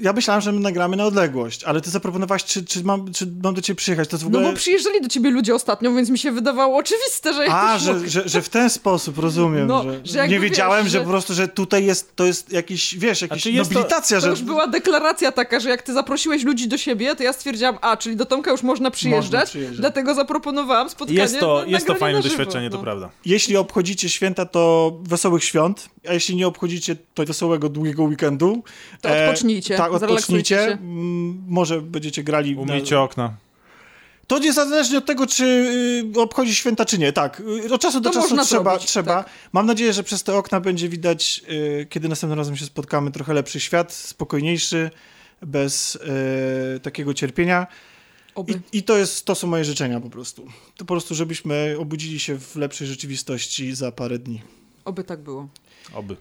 ja 0.01 0.12
myślałem, 0.12 0.40
że 0.40 0.52
my 0.52 0.60
nagramy 0.60 0.97
na 0.97 1.05
odległość, 1.05 1.64
ale 1.64 1.80
ty 1.80 1.90
zaproponowałaś, 1.90 2.44
czy, 2.44 2.64
czy, 2.64 2.84
mam, 2.84 3.12
czy 3.12 3.26
mam 3.43 3.55
do 3.55 3.60
ciebie 3.60 3.76
przyjechać. 3.76 4.09
To 4.09 4.18
w 4.18 4.22
No 4.22 4.26
ogóle... 4.38 4.51
bo 4.52 4.56
przyjeżdżali 4.56 5.01
do 5.01 5.09
ciebie 5.09 5.30
ludzie 5.30 5.55
ostatnio, 5.55 5.93
więc 5.94 6.10
mi 6.10 6.18
się 6.18 6.32
wydawało 6.32 6.76
oczywiste, 6.76 7.34
że 7.34 7.47
A, 7.51 7.78
że, 7.78 7.93
mogę. 7.94 8.09
że, 8.09 8.28
że 8.28 8.43
w 8.43 8.48
ten 8.48 8.70
sposób, 8.70 9.18
rozumiem, 9.18 9.66
No, 9.66 9.82
że, 9.82 10.01
że 10.05 10.28
nie 10.28 10.40
wiedziałem, 10.40 10.84
wiesz, 10.84 10.93
że 10.93 10.98
że- 10.98 11.05
po 11.05 11.10
prostu, 11.10 11.34
że 11.34 11.48
tutaj 11.48 11.84
jest, 11.86 12.16
to 12.16 12.24
jest 12.24 12.52
jakiś, 12.52 12.98
wiesz, 12.98 13.22
jakaś 13.22 13.43
to- 13.44 13.51
nobilitacja, 13.51 14.16
To 14.16 14.20
że 14.24 14.30
już 14.30 14.43
była 14.43 14.66
deklaracja 14.66 15.32
taka, 15.32 15.60
że 15.60 15.68
jak 15.70 15.82
ty 15.82 15.93
zaprosiłeś 15.93 16.43
ludzi 16.44 16.68
do 16.68 16.78
siebie, 16.78 17.16
to 17.16 17.22
ja 17.22 17.32
stwierdziłam, 17.32 17.78
a, 17.80 17.97
czyli 17.97 18.16
do 18.16 18.26
Tomka 18.26 18.51
już 18.51 18.62
można 18.62 18.90
przyjeżdżać, 18.90 19.48
przyjeżdżać. 19.48 19.80
dlatego 19.80 20.14
zaproponowałem 20.14 20.90
spotkanie 20.90 21.20
Jest 21.20 21.40
to, 21.40 21.60
na, 21.66 21.70
jest 21.70 21.86
to 21.86 21.94
fajne 21.94 22.18
na 22.18 22.22
żywo. 22.22 22.36
doświadczenie, 22.36 22.70
to 22.70 22.76
No. 22.76 22.82
prawda. 22.82 23.10
jeśli 23.24 23.56
obchodzicie 23.56 24.09
święta, 24.09 24.44
to 24.47 24.93
wesołych 25.02 25.44
świąt, 25.44 25.88
a 26.09 26.12
jeśli 26.12 26.36
nie 26.36 26.47
obchodzicie, 26.47 26.97
to 27.14 27.24
wesołego, 27.24 27.68
długiego 27.68 28.02
weekendu. 28.02 28.62
To 29.01 29.09
odpocznijcie, 29.09 29.65
tak, 29.74 29.98
zrelaksujcie 29.98 30.56
odpocznijcie. 30.56 30.56
się. 30.56 30.72
Mm, 30.72 31.44
Może 31.48 31.80
będziecie 31.82 32.22
grali... 32.22 32.55
na- 32.56 32.60
Umyjcie 32.62 33.01
okna. 33.01 33.36
To 34.26 34.38
niezależnie 34.38 34.98
od 34.98 35.06
tego, 35.06 35.26
czy 35.26 35.44
y, 36.16 36.20
obchodzi 36.20 36.55
święta, 36.55 36.84
czy 36.84 36.98
nie. 36.98 37.12
Tak, 37.12 37.43
y, 37.66 37.74
od 37.74 37.80
czasu 37.80 38.01
do 38.01 38.10
To 38.10 38.14
czasu 38.20 38.36
trzeba. 38.44 38.44
zrobić, 38.70 38.86
trzeba. 38.88 39.22
tak. 39.22 39.32
Mam 39.52 39.66
nadzieję, 39.66 39.93
że 39.93 40.02
przez 40.02 40.22
te 40.22 40.34
okna 40.34 40.60
będzie 40.60 40.88
widać, 40.88 41.40
y, 41.51 41.86
kiedy 41.90 42.09
następnym 42.09 42.38
razem 42.38 42.56
się 42.56 42.64
spotkamy, 42.64 43.10
trochę 43.10 43.34
lepszy 43.34 43.60
świat, 43.60 43.93
spokojniejszy, 43.93 44.90
bez 45.43 45.94
y, 46.76 46.80
takiego 46.80 47.14
cierpienia. 47.14 47.66
Oby. 48.34 48.52
I, 48.72 48.78
I 48.78 48.82
to 48.82 48.97
jest, 48.97 49.24
to 49.24 49.34
są 49.34 49.47
moje 49.47 49.64
życzenia 49.64 50.01
po 50.01 50.10
prostu. 50.10 50.43
To 50.76 50.84
po 50.84 50.94
prostu, 50.94 51.14
żebyśmy 51.14 51.76
obudzili 51.78 52.20
się 52.20 52.38
w 52.38 52.56
lepszej 52.56 52.86
rzeczywistości 52.86 53.74
za 53.74 53.93
parę 53.93 54.18
dni. 54.18 54.43
Oby 54.84 55.05
tak 55.05 55.20
było. 55.20 55.48
Oby. 55.94 56.16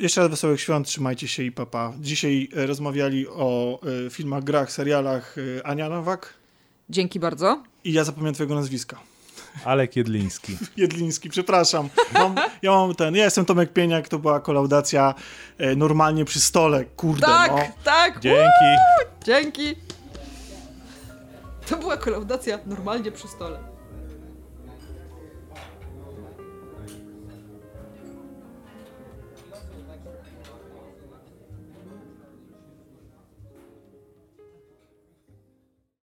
Jeszcze 0.00 0.20
raz 0.20 0.30
wesołych 0.30 0.60
świąt, 0.60 0.86
trzymajcie 0.86 1.28
się 1.28 1.42
i 1.42 1.52
papa. 1.52 1.92
Dzisiaj 2.00 2.48
e, 2.56 2.66
rozmawiali 2.66 3.28
o 3.28 3.80
e, 4.06 4.10
filmach, 4.10 4.44
grach, 4.44 4.72
serialach 4.72 5.36
e, 5.58 5.66
Ania 5.66 5.88
Nowak 5.88 6.34
Dzięki 6.90 7.20
bardzo. 7.20 7.62
i 7.84 7.92
ja 7.92 8.04
zapomniałem 8.04 8.34
twojego 8.34 8.54
nazwiska. 8.54 8.96
Alek 9.64 9.96
Jedliński. 9.96 10.56
Jedliński, 10.76 11.30
przepraszam. 11.30 11.88
Mam, 12.14 12.34
ja 12.62 12.70
mam 12.70 12.94
ten, 12.94 13.14
ja 13.16 13.24
jestem 13.24 13.44
Tomek 13.44 13.72
Pieniak, 13.72 14.08
to 14.08 14.18
była 14.18 14.40
kolaudacja 14.40 15.14
e, 15.58 15.76
normalnie 15.76 16.24
przy 16.24 16.40
stole, 16.40 16.84
kurde 16.84 17.26
Tak, 17.26 17.50
no. 17.50 17.58
tak, 17.84 18.20
Dzięki. 18.20 18.76
dzięki. 19.24 19.74
To 21.68 21.76
była 21.76 21.96
kolaudacja 21.96 22.58
normalnie 22.66 23.12
przy 23.12 23.28
stole. 23.28 23.69